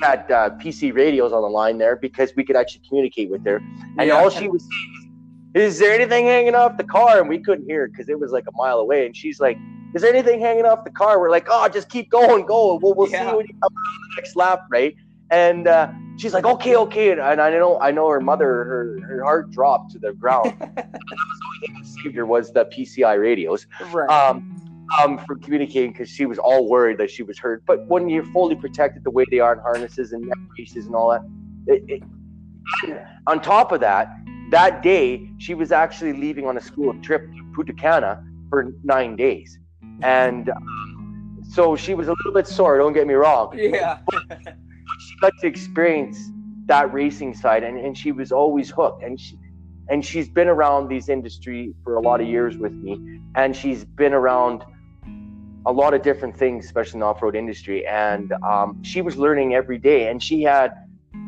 we 0.00 0.06
had 0.06 0.30
uh, 0.32 0.48
PCI 0.62 0.94
radios 0.94 1.30
on 1.30 1.42
the 1.42 1.48
line 1.48 1.76
there 1.76 1.94
because 1.96 2.32
we 2.36 2.42
could 2.42 2.56
actually 2.56 2.80
communicate 2.88 3.28
with 3.30 3.44
her. 3.44 3.56
And 3.98 4.08
Yeah. 4.08 4.14
all 4.14 4.30
she 4.30 4.48
was 4.48 4.62
saying 4.62 5.10
is, 5.54 5.74
"Is 5.74 5.78
there 5.78 5.92
anything 5.92 6.24
hanging 6.24 6.54
off 6.54 6.78
the 6.78 6.84
car?" 6.84 7.20
And 7.20 7.28
we 7.28 7.38
couldn't 7.38 7.66
hear 7.66 7.86
because 7.86 8.08
it 8.08 8.18
was 8.18 8.32
like 8.32 8.44
a 8.48 8.56
mile 8.56 8.78
away. 8.78 9.04
And 9.04 9.14
she's 9.14 9.40
like, 9.40 9.58
"Is 9.94 10.00
there 10.00 10.10
anything 10.10 10.40
hanging 10.40 10.64
off 10.64 10.84
the 10.84 10.90
car?" 10.90 11.20
We're 11.20 11.30
like, 11.30 11.48
"Oh, 11.50 11.68
just 11.68 11.90
keep 11.90 12.08
going, 12.10 12.46
go. 12.46 12.78
We'll, 12.80 12.94
we'll 12.94 13.10
Yeah. 13.10 13.18
see 13.30 13.36
when 13.36 13.44
you 13.46 13.54
come 13.60 13.74
on 13.76 14.00
the 14.16 14.22
next 14.22 14.36
lap, 14.36 14.60
right?" 14.70 14.94
And 15.30 15.68
uh, 15.68 15.88
she's 16.16 16.32
like, 16.32 16.46
"Okay, 16.46 16.74
okay." 16.76 17.10
And, 17.10 17.20
and 17.20 17.42
I 17.42 17.50
know, 17.50 17.78
I 17.78 17.90
know 17.90 18.08
her 18.08 18.22
mother, 18.22 18.46
her 18.46 19.00
her 19.06 19.22
heart 19.22 19.50
dropped 19.50 19.90
to 19.92 19.98
the 19.98 20.14
ground. 20.14 20.54
Saved 21.82 22.18
was 22.22 22.52
the 22.52 22.64
PCI 22.66 23.20
radios 23.20 23.66
right. 23.92 24.08
um, 24.08 24.86
um, 25.02 25.18
for 25.26 25.36
communicating 25.36 25.92
because 25.92 26.08
she 26.08 26.26
was 26.26 26.38
all 26.38 26.68
worried 26.68 26.98
that 26.98 27.10
she 27.10 27.22
was 27.22 27.38
hurt. 27.38 27.64
But 27.66 27.86
when 27.86 28.08
you're 28.08 28.24
fully 28.26 28.56
protected 28.56 29.04
the 29.04 29.10
way 29.10 29.24
they 29.30 29.40
are 29.40 29.52
in 29.52 29.58
harnesses 29.60 30.12
and 30.12 30.26
neck 30.26 30.38
braces 30.54 30.86
and 30.86 30.94
all 30.94 31.10
that, 31.10 31.22
it, 31.66 32.02
it, 32.84 33.06
on 33.26 33.40
top 33.40 33.72
of 33.72 33.80
that, 33.80 34.08
that 34.50 34.82
day 34.82 35.30
she 35.38 35.54
was 35.54 35.72
actually 35.72 36.14
leaving 36.14 36.46
on 36.46 36.56
a 36.56 36.60
school 36.60 36.94
trip 37.02 37.22
to 37.32 37.52
Punta 37.54 37.72
Cana 37.74 38.24
for 38.48 38.72
nine 38.82 39.14
days, 39.14 39.58
and 40.02 40.48
um, 40.48 41.42
so 41.50 41.76
she 41.76 41.94
was 41.94 42.08
a 42.08 42.12
little 42.12 42.32
bit 42.32 42.46
sore. 42.46 42.78
Don't 42.78 42.94
get 42.94 43.06
me 43.06 43.14
wrong. 43.14 43.52
yeah. 43.56 43.98
She 45.00 45.16
got 45.20 45.32
to 45.40 45.46
experience 45.46 46.18
that 46.66 46.92
racing 46.92 47.34
side, 47.34 47.62
and, 47.62 47.78
and 47.78 47.96
she 47.96 48.10
was 48.10 48.32
always 48.32 48.70
hooked. 48.70 49.02
And 49.02 49.18
she 49.20 49.36
and 49.88 50.04
she's 50.04 50.28
been 50.28 50.48
around 50.48 50.88
these 50.88 51.08
industry 51.08 51.74
for 51.84 51.94
a 51.96 52.00
lot 52.00 52.20
of 52.20 52.26
years 52.28 52.56
with 52.58 52.72
me, 52.72 53.20
and 53.34 53.54
she's 53.56 53.84
been 53.84 54.12
around 54.12 54.64
a 55.66 55.72
lot 55.72 55.92
of 55.94 56.02
different 56.02 56.36
things, 56.36 56.64
especially 56.64 56.94
in 56.94 57.00
the 57.00 57.06
off-road 57.06 57.34
industry. 57.36 57.86
And 57.86 58.32
um, 58.44 58.82
she 58.82 59.02
was 59.02 59.16
learning 59.16 59.54
every 59.54 59.78
day, 59.78 60.08
and 60.08 60.22
she 60.22 60.42
had 60.42 60.72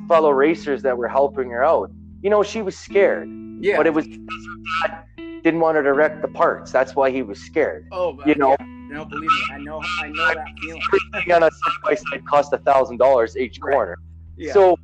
fellow 0.09 0.31
racers 0.31 0.83
that 0.83 0.97
were 0.97 1.09
helping 1.09 1.51
her 1.51 1.65
out. 1.65 1.91
You 2.23 2.31
know, 2.31 2.43
she 2.43 2.63
was 2.63 2.77
scared, 2.77 3.29
Yeah. 3.61 3.77
but 3.77 3.87
it 3.87 3.95
was 3.95 4.07
because 4.07 4.47
her 4.83 4.89
dad 4.89 5.43
didn't 5.43 5.61
want 5.61 5.77
her 5.77 5.83
to 5.83 5.93
wreck 5.93 6.21
the 6.23 6.29
parts. 6.29 6.71
That's 6.71 6.95
why 6.95 7.11
he 7.11 7.23
was 7.23 7.39
scared. 7.41 7.87
oh, 7.93 8.19
you 8.27 8.35
know- 8.35 8.57
yeah. 8.59 8.67
No, 8.91 9.05
believe 9.05 9.31
me, 9.31 9.43
I 9.53 9.59
know. 9.59 9.81
I 10.03 10.09
know 10.09 10.35
that 10.35 10.45
feeling. 10.63 11.33
On 11.33 11.43
a 11.45 11.51
side 11.51 11.73
by 11.85 11.95
side 11.95 12.27
cost 12.27 12.53
a 12.53 12.59
thousand 12.59 12.97
dollars 12.97 13.37
each 13.37 13.61
Right. 13.63 13.73
corner. 13.73 13.97
Yeah. 14.37 14.53
So, 14.53 14.77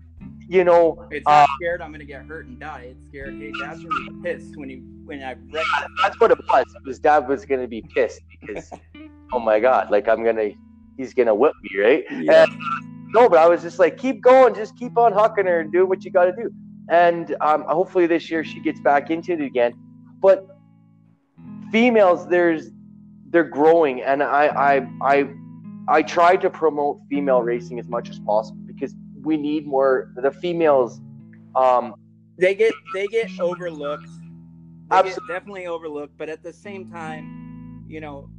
you 0.49 0.65
know, 0.65 1.07
it's 1.11 1.27
uh, 1.27 1.47
scared 1.57 1.81
I'm 1.81 1.93
gonna 1.93 2.05
get 2.05 2.25
hurt 2.25 2.47
and 2.47 2.59
die. 2.59 2.89
It's 2.91 3.07
scared. 3.09 3.35
Hey, 3.35 3.53
Dad's 3.61 3.83
gonna 3.83 4.11
be 4.11 4.23
pissed 4.23 4.57
when 4.57 4.71
you 4.71 4.83
when 5.05 5.23
I 5.23 5.35
that. 5.35 5.89
that's 6.03 6.21
what 6.21 6.31
it 6.31 6.39
was. 6.49 6.65
His 6.87 6.99
dad 6.99 7.29
was 7.29 7.45
gonna 7.45 7.67
be 7.67 7.83
pissed 7.95 8.21
because, 8.41 8.71
oh 9.33 9.41
my 9.41 9.59
god, 9.59 9.91
like 9.91 10.09
I'm 10.09 10.25
gonna, 10.25 10.51
he's 10.97 11.15
gonna 11.15 11.35
whip 11.35 11.53
me, 11.63 11.81
right? 11.81 12.05
Yeah. 12.11 12.45
And, 12.45 12.61
no, 13.09 13.29
but 13.29 13.39
I 13.39 13.49
was 13.49 13.63
just 13.63 13.79
like, 13.79 13.97
keep 13.97 14.21
going, 14.21 14.55
just 14.55 14.77
keep 14.77 14.97
on 14.99 15.13
hucking 15.13 15.47
her 15.47 15.61
and 15.61 15.73
do 15.73 15.87
what 15.87 16.05
you 16.05 16.11
got 16.11 16.27
to 16.27 16.33
do. 16.33 16.51
And 16.91 17.35
um, 17.41 17.65
hopefully 17.69 18.07
this 18.07 18.31
year 18.31 18.45
she 18.45 18.61
gets 18.61 18.81
back 18.81 19.11
into 19.11 19.33
it 19.33 19.41
again. 19.41 19.73
But 20.21 20.47
females, 21.73 22.29
there's 22.29 22.71
they're 23.31 23.45
growing, 23.45 24.03
and 24.03 24.23
I 24.23 24.47
I 24.47 24.89
I 25.03 25.29
I 25.89 26.03
try 26.03 26.37
to 26.37 26.51
promote 26.51 27.01
female 27.11 27.43
racing 27.43 27.79
as 27.79 27.89
much 27.89 28.11
as 28.11 28.19
possible 28.21 28.66
we 29.27 29.37
need 29.37 29.67
more 29.67 30.13
the 30.17 30.31
females. 30.31 31.01
Um, 31.57 31.95
They 32.39 32.55
get 32.55 32.73
they 32.95 33.09
get 33.09 33.29
overlooked. 33.41 34.07
They 34.07 34.97
get 34.97 35.07
Absolutely. 35.07 35.35
definitely 35.35 35.67
overlooked, 35.67 36.17
but 36.17 36.29
at 36.29 36.45
the 36.45 36.53
same 36.53 36.89
time, 36.89 37.85
you 37.89 38.01
know, 38.01 38.31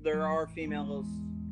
there 0.00 0.22
are 0.24 0.46
females 0.46 1.06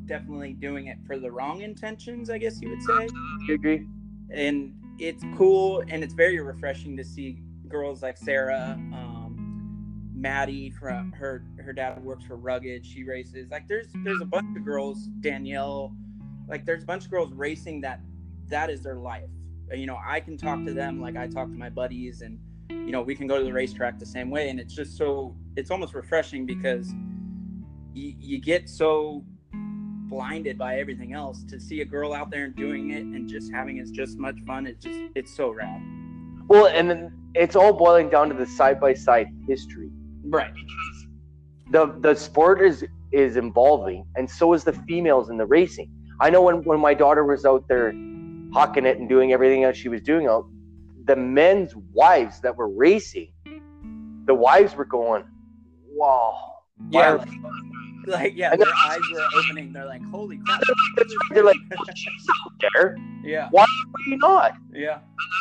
definitely 0.05 0.53
doing 0.53 0.87
it 0.87 0.97
for 1.05 1.19
the 1.19 1.29
wrong 1.29 1.61
intentions. 1.61 2.29
I 2.29 2.37
guess 2.37 2.61
you 2.61 2.69
would 2.69 2.81
say. 2.81 3.07
you 3.47 3.55
agree? 3.55 3.85
and 4.33 4.73
it's 4.97 5.23
cool 5.35 5.83
and 5.89 6.01
it's 6.03 6.13
very 6.13 6.39
refreshing 6.39 6.95
to 6.95 7.03
see 7.03 7.41
girls 7.67 8.01
like 8.01 8.17
Sarah, 8.17 8.75
um, 8.93 10.09
Maddie 10.15 10.69
from 10.69 11.11
her 11.11 11.43
her 11.59 11.73
dad 11.73 12.01
works 12.01 12.23
for 12.23 12.37
Rugged. 12.37 12.85
She 12.85 13.03
races 13.03 13.49
like 13.51 13.67
there's 13.67 13.87
there's 14.05 14.21
a 14.21 14.25
bunch 14.25 14.55
of 14.55 14.63
girls 14.63 15.09
Danielle, 15.19 15.93
like 16.47 16.65
there's 16.65 16.83
a 16.83 16.85
bunch 16.85 17.03
of 17.05 17.11
girls 17.11 17.33
racing 17.33 17.81
that 17.81 17.99
that 18.51 18.69
is 18.69 18.83
their 18.83 18.95
life. 18.95 19.29
Uh, 19.71 19.75
you 19.75 19.87
know, 19.87 19.97
I 20.05 20.19
can 20.19 20.37
talk 20.37 20.63
to 20.65 20.73
them 20.73 21.01
like 21.01 21.17
I 21.17 21.27
talk 21.27 21.47
to 21.47 21.57
my 21.57 21.69
buddies, 21.69 22.21
and 22.21 22.37
you 22.69 22.91
know 22.91 23.01
we 23.01 23.15
can 23.15 23.27
go 23.27 23.37
to 23.39 23.43
the 23.43 23.53
racetrack 23.53 23.97
the 23.97 24.05
same 24.05 24.29
way, 24.29 24.49
and 24.49 24.59
it's 24.59 24.73
just 24.73 24.97
so 24.97 25.35
it's 25.57 25.71
almost 25.71 25.93
refreshing 25.93 26.45
because 26.45 26.93
you, 27.93 28.13
you 28.19 28.39
get 28.39 28.69
so 28.69 29.25
blinded 30.09 30.57
by 30.57 30.77
everything 30.77 31.13
else 31.13 31.43
to 31.45 31.59
see 31.59 31.81
a 31.81 31.85
girl 31.85 32.13
out 32.13 32.29
there 32.29 32.45
and 32.45 32.55
doing 32.55 32.91
it 32.91 33.03
and 33.03 33.29
just 33.29 33.51
having 33.51 33.79
as 33.79 33.91
just 33.91 34.17
much 34.17 34.37
fun. 34.45 34.67
It's 34.67 34.83
just 34.83 34.99
it's 35.15 35.35
so 35.35 35.49
rad. 35.49 35.81
Well, 36.47 36.67
and 36.67 36.89
then 36.89 37.13
it's 37.33 37.55
all 37.55 37.73
boiling 37.73 38.09
down 38.09 38.29
to 38.29 38.35
the 38.35 38.45
side 38.45 38.79
by 38.79 38.93
side 38.93 39.27
history. 39.47 39.89
right. 40.25 40.53
The 41.71 41.95
the 42.01 42.13
sport 42.15 42.61
is 42.61 42.83
is 43.13 43.37
evolving 43.37 44.05
and 44.15 44.29
so 44.29 44.53
is 44.53 44.63
the 44.65 44.73
females 44.73 45.29
in 45.29 45.37
the 45.37 45.45
racing. 45.45 45.89
I 46.19 46.29
know 46.29 46.41
when 46.41 46.63
when 46.65 46.79
my 46.79 46.93
daughter 46.93 47.23
was 47.23 47.45
out 47.45 47.65
there 47.69 47.93
hawking 48.53 48.85
it 48.85 48.97
and 48.99 49.07
doing 49.07 49.33
everything 49.33 49.63
else 49.63 49.77
she 49.77 49.89
was 49.89 50.01
doing 50.01 50.27
the 51.05 51.15
men's 51.15 51.75
wives 51.93 52.39
that 52.41 52.55
were 52.55 52.69
racing 52.69 53.31
the 54.25 54.35
wives 54.35 54.75
were 54.75 54.85
going, 54.85 55.23
"Wow." 55.89 56.59
Yeah, 56.89 57.13
like, 57.13 57.29
like 58.07 58.33
yeah, 58.35 58.51
And 58.51 58.61
their 58.61 58.73
eyes 58.85 58.99
were 59.13 59.27
opening. 59.39 59.73
They're 59.73 59.85
like, 59.85 60.03
"Holy 60.09 60.37
crap!" 60.37 60.61
They're 61.31 61.43
like, 61.43 61.57
well, 61.69 61.85
she's 61.95 62.27
out 62.45 62.53
there. 62.73 62.97
yeah, 63.23 63.49
Why 63.51 63.63
are 63.63 64.09
you 64.09 64.17
not? 64.17 64.55
yeah. 64.73 64.99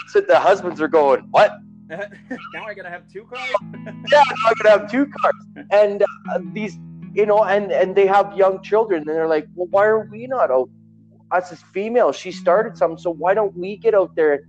So 0.08 0.20
the 0.20 0.38
husbands 0.38 0.80
are 0.80 0.88
going, 0.88 1.20
what? 1.30 1.58
now 1.88 2.64
I 2.66 2.74
gotta 2.74 2.90
have 2.90 3.08
two 3.12 3.24
cars. 3.24 3.50
Yeah, 4.12 4.22
I'm 4.46 4.54
gonna 4.60 4.70
have 4.70 4.90
two 4.90 5.06
cars. 5.06 5.34
And 5.70 6.02
uh, 6.02 6.40
these, 6.52 6.78
you 7.14 7.26
know, 7.26 7.44
and 7.44 7.72
and 7.72 7.94
they 7.94 8.06
have 8.06 8.36
young 8.36 8.62
children, 8.62 9.02
and 9.06 9.08
they're 9.16 9.28
like, 9.28 9.46
well, 9.54 9.68
why 9.70 9.86
are 9.86 10.08
we 10.10 10.26
not 10.26 10.50
out? 10.50 10.68
Us 11.30 11.52
as 11.52 11.62
females, 11.62 12.16
she 12.16 12.32
started 12.32 12.76
something, 12.76 12.98
so 12.98 13.10
why 13.10 13.34
don't 13.34 13.56
we 13.56 13.76
get 13.76 13.94
out 13.94 14.14
there? 14.16 14.40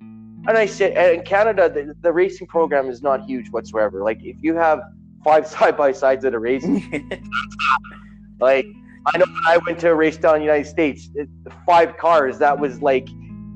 And 0.00 0.56
I 0.56 0.66
said, 0.66 0.92
and 0.92 1.18
in 1.18 1.24
Canada, 1.24 1.68
the, 1.68 1.94
the 2.02 2.12
racing 2.12 2.46
program 2.46 2.88
is 2.88 3.02
not 3.02 3.24
huge 3.24 3.48
whatsoever. 3.50 4.02
Like, 4.02 4.22
if 4.22 4.36
you 4.42 4.54
have 4.54 4.80
five 5.24 5.46
side 5.54 5.76
by 5.76 5.92
sides 5.92 6.24
at 6.24 6.34
a 6.34 6.38
race, 6.38 6.64
like 8.40 8.66
I 9.06 9.18
know 9.18 9.24
when 9.26 9.46
I 9.46 9.58
went 9.66 9.78
to 9.80 9.90
a 9.90 9.94
race 9.94 10.16
down 10.16 10.36
in 10.36 10.40
the 10.40 10.46
United 10.46 10.68
States, 10.68 11.10
it, 11.14 11.28
five 11.64 11.96
cars 11.96 12.38
that 12.38 12.58
was 12.58 12.82
like 12.82 13.08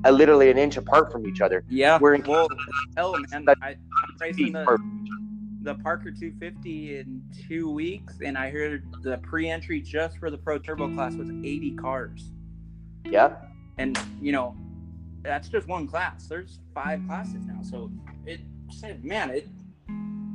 a, 0.05 0.13
literally 0.13 0.51
an 0.51 0.59
inch 0.59 0.77
apart 0.77 1.11
from 1.11 1.27
each 1.27 1.41
other. 1.41 1.65
yeah. 1.69 1.99
We're 2.01 2.15
in 2.15 2.23
Well, 2.23 2.49
hell, 2.97 3.17
man, 3.31 3.45
I, 3.63 3.71
I'm 3.71 3.77
racing 4.21 4.53
the, 4.53 4.79
the 5.77 5.83
Parker 5.83 6.11
250 6.11 6.99
in 6.99 7.23
two 7.47 7.71
weeks, 7.71 8.19
and 8.25 8.37
I 8.37 8.51
heard 8.51 8.83
the 9.03 9.19
pre-entry 9.19 9.81
just 9.81 10.19
for 10.19 10.29
the 10.29 10.37
Pro 10.37 10.59
Turbo 10.59 10.93
class 10.93 11.15
was 11.15 11.31
80 11.31 11.77
cars, 11.77 12.33
Yeah, 13.05 13.37
and 13.79 13.97
you 14.21 14.33
know, 14.33 14.57
that's 15.23 15.49
just 15.49 15.69
one 15.69 15.87
class. 15.87 16.27
There's 16.27 16.59
five 16.75 17.07
classes 17.07 17.47
now, 17.47 17.63
so 17.63 17.89
it 18.27 18.41
said, 18.73 19.05
man, 19.05 19.31
it, 19.31 19.49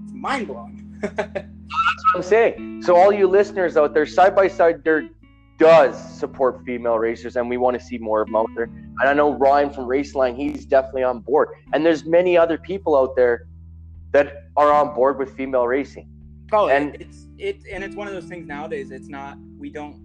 it's 0.03 0.13
mind 0.13 0.47
blowing. 0.47 1.03
I'm 2.15 2.23
saying. 2.23 2.83
So 2.83 2.95
all 2.95 3.11
you 3.11 3.27
listeners 3.27 3.75
out 3.75 3.93
there, 3.93 4.05
side 4.05 4.37
by 4.37 4.47
side, 4.47 4.85
there 4.85 5.09
does 5.57 5.97
support 6.17 6.63
female 6.65 6.97
racers, 6.97 7.35
and 7.35 7.49
we 7.49 7.57
want 7.57 7.77
to 7.77 7.85
see 7.85 7.97
more 7.97 8.21
of 8.21 8.27
them 8.27 8.37
out 8.37 8.49
there. 8.55 8.65
And 8.65 9.09
I 9.09 9.13
know 9.13 9.33
Ryan 9.33 9.69
from 9.69 9.83
Raceline, 9.85 10.37
he's 10.37 10.65
definitely 10.65 11.03
on 11.03 11.19
board. 11.19 11.49
And 11.73 11.85
there's 11.85 12.05
many 12.05 12.37
other 12.37 12.57
people 12.57 12.95
out 12.95 13.17
there 13.17 13.47
that 14.15 14.45
are 14.55 14.71
on 14.71 14.95
board 14.95 15.19
with 15.19 15.35
female 15.35 15.67
racing. 15.67 16.07
Oh, 16.53 16.69
And- 16.69 16.95
it's 16.95 17.27
it's 17.37 17.65
and 17.65 17.83
it's 17.83 17.97
one 17.97 18.07
of 18.07 18.13
those 18.13 18.25
things 18.25 18.47
nowadays. 18.47 18.91
It's 18.91 19.09
not 19.09 19.37
we 19.57 19.69
don't 19.69 19.99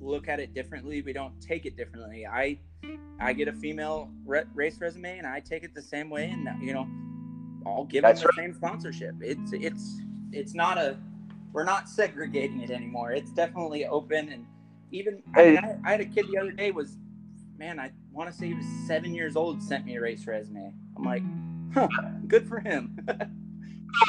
look 0.00 0.26
at 0.26 0.40
it 0.40 0.54
differently. 0.54 1.02
We 1.02 1.12
don't 1.12 1.38
take 1.40 1.66
it 1.66 1.76
differently. 1.76 2.26
I 2.26 2.58
I 3.20 3.34
get 3.34 3.48
a 3.48 3.52
female 3.52 4.10
re- 4.24 4.44
race 4.54 4.80
resume 4.80 5.18
and 5.18 5.26
I 5.26 5.40
take 5.40 5.64
it 5.64 5.74
the 5.74 5.82
same 5.82 6.08
way, 6.08 6.30
and 6.30 6.48
you 6.62 6.72
know, 6.72 6.88
I'll 7.66 7.84
give 7.84 8.02
That's 8.02 8.22
them 8.22 8.30
the 8.34 8.42
same 8.42 8.54
sponsorship. 8.54 9.16
It's 9.20 9.52
it's 9.52 10.00
it's 10.32 10.54
not 10.54 10.78
a 10.78 10.96
we're 11.52 11.64
not 11.64 11.90
segregating 11.90 12.62
it 12.62 12.70
anymore. 12.70 13.12
It's 13.12 13.32
definitely 13.32 13.84
open 13.84 14.30
and 14.30 14.46
even 14.92 15.22
I, 15.34 15.44
mean, 15.44 15.58
I, 15.58 15.76
I 15.84 15.90
had 15.90 16.00
a 16.00 16.06
kid 16.06 16.26
the 16.32 16.38
other 16.38 16.52
day 16.52 16.70
was 16.70 16.96
man 17.58 17.78
I 17.78 17.90
want 18.12 18.30
to 18.30 18.36
say 18.36 18.46
he 18.46 18.54
was 18.54 18.66
seven 18.86 19.14
years 19.14 19.36
old 19.36 19.62
sent 19.62 19.84
me 19.84 19.96
a 19.96 20.00
race 20.00 20.26
resume. 20.26 20.72
I'm 20.96 21.04
like, 21.04 21.22
huh, 21.74 21.88
good 22.28 22.48
for 22.48 22.60
him. 22.60 22.96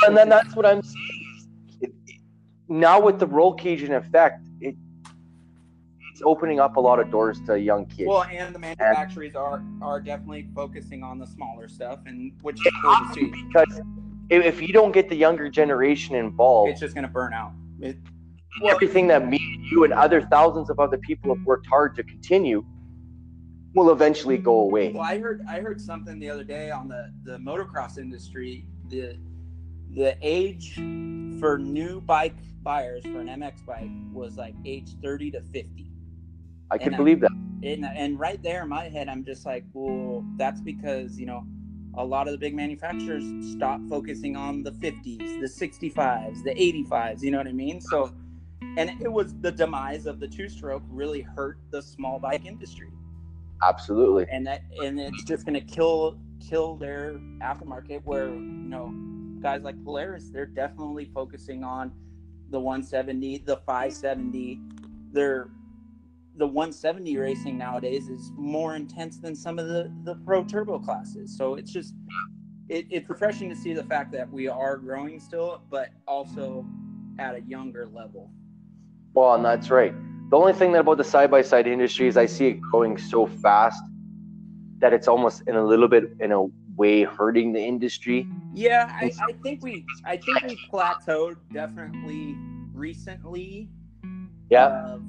And 0.06 0.16
then 0.16 0.30
that's 0.30 0.56
what 0.56 0.66
I'm 0.66 0.82
saying. 0.82 1.44
It, 1.82 1.92
it- 2.08 2.20
now 2.70 3.00
with 3.00 3.20
the 3.20 3.28
roll 3.28 3.54
cage 3.54 3.84
in 3.84 3.94
effect, 3.94 4.48
it 4.62 4.76
it's 6.12 6.22
opening 6.26 6.60
up 6.60 6.76
a 6.76 6.80
lot 6.80 7.00
of 7.00 7.10
doors 7.10 7.40
to 7.48 7.60
young 7.60 7.86
kids. 7.88 8.08
Well, 8.08 8.24
and 8.24 8.54
the 8.54 8.60
manufacturers 8.60 9.36
are 9.36 9.64
are 9.82 10.00
definitely 10.00 10.48
focusing 10.56 11.04
on 11.04 11.18
the 11.20 11.26
smaller 11.26 11.68
stuff, 11.68 12.00
and 12.06 12.32
which 12.42 12.56
is 12.66 12.72
cool 12.82 12.96
to 13.08 13.14
see. 13.14 13.34
because 13.48 13.82
if, 14.30 14.44
if 14.46 14.62
you 14.62 14.70
don't 14.70 14.92
get 14.92 15.10
the 15.10 15.16
younger 15.16 15.50
generation 15.50 16.16
involved, 16.16 16.72
It's 16.72 16.80
just 16.80 16.96
gonna 16.96 17.08
burn 17.08 17.34
out. 17.34 17.52
It, 17.82 17.98
well, 18.62 18.74
everything 18.76 19.08
that 19.08 19.28
me, 19.28 19.40
you, 19.72 19.84
and 19.84 19.94
other 19.94 20.22
thousands 20.22 20.70
of 20.70 20.80
other 20.80 20.98
people 20.98 21.36
have 21.36 21.44
worked 21.46 21.66
hard 21.68 21.96
to 21.96 22.04
continue 22.04 22.64
will 23.74 23.90
eventually 23.92 24.38
go 24.38 24.60
away. 24.62 24.92
well, 24.94 25.02
I 25.02 25.18
heard 25.18 25.42
I 25.50 25.60
heard 25.60 25.82
something 25.82 26.20
the 26.20 26.30
other 26.30 26.44
day 26.44 26.70
on 26.70 26.88
the 26.88 27.12
the 27.24 27.38
motocross 27.40 27.98
industry. 27.98 28.66
The 28.90 29.18
the 29.96 30.16
age 30.22 30.74
for 31.40 31.58
new 31.58 32.02
bike 32.02 32.36
buyers 32.64 33.04
for 33.04 33.20
an 33.20 33.28
MX 33.28 33.66
bike 33.66 33.90
was 34.12 34.38
like 34.38 34.56
age 34.66 34.90
thirty 35.04 35.30
to 35.32 35.42
fifty. 35.42 35.92
I 36.72 36.78
can 36.78 36.88
and 36.88 36.96
I- 36.96 36.98
believe 36.98 37.20
that. 37.22 37.32
and 37.64 37.86
and 37.86 38.20
right 38.20 38.42
there 38.42 38.64
in 38.64 38.70
my 38.70 38.86
head 38.90 39.08
i'm 39.08 39.24
just 39.24 39.46
like 39.46 39.64
well 39.74 40.26
that's 40.38 40.60
because 40.60 41.18
you 41.20 41.26
know 41.26 41.46
a 41.96 42.04
lot 42.04 42.28
of 42.28 42.32
the 42.34 42.38
big 42.38 42.54
manufacturers 42.56 43.24
stopped 43.52 43.88
focusing 43.88 44.36
on 44.36 44.64
the 44.64 44.72
50s 44.72 45.40
the 45.40 45.48
65s 45.68 46.44
the 46.44 46.54
85s 46.90 47.22
you 47.22 47.30
know 47.32 47.38
what 47.38 47.48
i 47.48 47.52
mean 47.54 47.80
so 47.80 48.12
and 48.78 48.90
it 49.02 49.12
was 49.12 49.36
the 49.42 49.52
demise 49.52 50.06
of 50.08 50.20
the 50.20 50.28
two 50.28 50.50
stroke 50.50 50.84
really 50.90 51.22
hurt 51.22 51.58
the 51.70 51.82
small 51.82 52.18
bike 52.20 52.46
industry 52.46 52.90
Absolutely. 53.66 54.26
and 54.32 54.46
that 54.48 54.64
and 54.82 55.00
it's 55.00 55.24
just 55.24 55.46
going 55.46 55.54
to 55.54 55.62
kill 55.74 56.18
kill 56.50 56.76
their 56.76 57.14
aftermarket 57.42 58.02
where 58.04 58.30
you 58.30 58.42
know 58.42 58.92
guys 59.44 59.62
like 59.62 59.82
polaris 59.84 60.30
they're 60.32 60.46
definitely 60.46 61.06
focusing 61.14 61.64
on 61.64 61.92
the 62.50 62.60
170 62.60 63.40
the 63.40 63.58
570 63.58 64.60
they're 65.12 65.50
the 66.36 66.48
170 66.48 67.18
racing 67.18 67.58
nowadays 67.58 68.10
is 68.10 68.32
more 68.36 68.76
intense 68.76 69.18
than 69.20 69.36
some 69.36 69.60
of 69.60 69.68
the 69.68 69.92
the 70.04 70.16
pro 70.26 70.44
turbo 70.44 70.80
classes. 70.80 71.36
So 71.38 71.56
it's 71.56 71.72
just 71.72 71.94
it, 72.70 72.88
it's 72.90 73.08
refreshing 73.10 73.50
to 73.50 73.56
see 73.56 73.74
the 73.74 73.84
fact 73.84 74.12
that 74.14 74.32
we 74.32 74.48
are 74.48 74.78
growing 74.78 75.20
still 75.20 75.62
but 75.70 75.90
also 76.08 76.66
at 77.20 77.36
a 77.36 77.42
younger 77.42 77.86
level. 77.86 78.32
Well, 79.14 79.36
and 79.36 79.46
that's 79.46 79.70
right. 79.70 79.94
The 80.32 80.38
only 80.38 80.54
thing 80.54 80.72
that 80.72 80.80
about 80.80 80.98
the 80.98 81.04
side 81.04 81.30
by 81.30 81.44
side 81.44 81.68
industry 81.68 82.08
is 82.08 82.18
I 82.18 82.26
see 82.26 82.48
it 82.48 82.62
growing 82.62 82.98
so 82.98 83.28
fast 83.28 83.84
that 84.80 84.92
it's 84.92 85.08
almost 85.08 85.44
in 85.48 85.56
a 85.56 85.64
little 85.64 85.88
bit 85.88 86.16
in 86.20 86.32
a 86.32 86.48
way 86.76 87.04
hurting 87.04 87.54
the 87.54 87.60
industry. 87.60 88.28
Yeah, 88.54 88.88
I, 88.92 89.12
I 89.22 89.34
think 89.44 89.64
we 89.64 89.86
I 90.06 90.18
think 90.18 90.44
we 90.44 90.58
plateaued 90.72 91.38
definitely 91.52 92.36
recently. 92.74 93.70
Yeah. 94.50 94.66
Uh, 94.66 95.00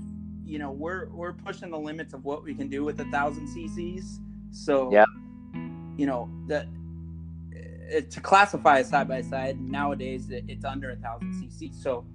you 0.44 0.58
know, 0.58 0.70
we're 0.70 1.08
we're 1.08 1.32
pushing 1.32 1.70
the 1.70 1.78
limits 1.78 2.14
of 2.14 2.24
what 2.24 2.44
we 2.44 2.54
can 2.54 2.68
do 2.68 2.84
with 2.84 3.00
a 3.00 3.04
thousand 3.06 3.48
CCs. 3.48 4.18
So 4.50 4.92
Yeah. 4.92 5.04
you 5.96 6.06
know 6.06 6.30
that 6.48 6.66
uh, 7.96 8.00
to 8.08 8.20
classify 8.20 8.78
a 8.78 8.84
side 8.84 9.08
by 9.08 9.22
side 9.22 9.60
nowadays 9.60 10.30
it, 10.30 10.44
it's 10.48 10.64
under 10.64 10.90
a 10.90 10.96
thousand 10.96 11.32
CCs. 11.32 11.82
So 11.82 12.06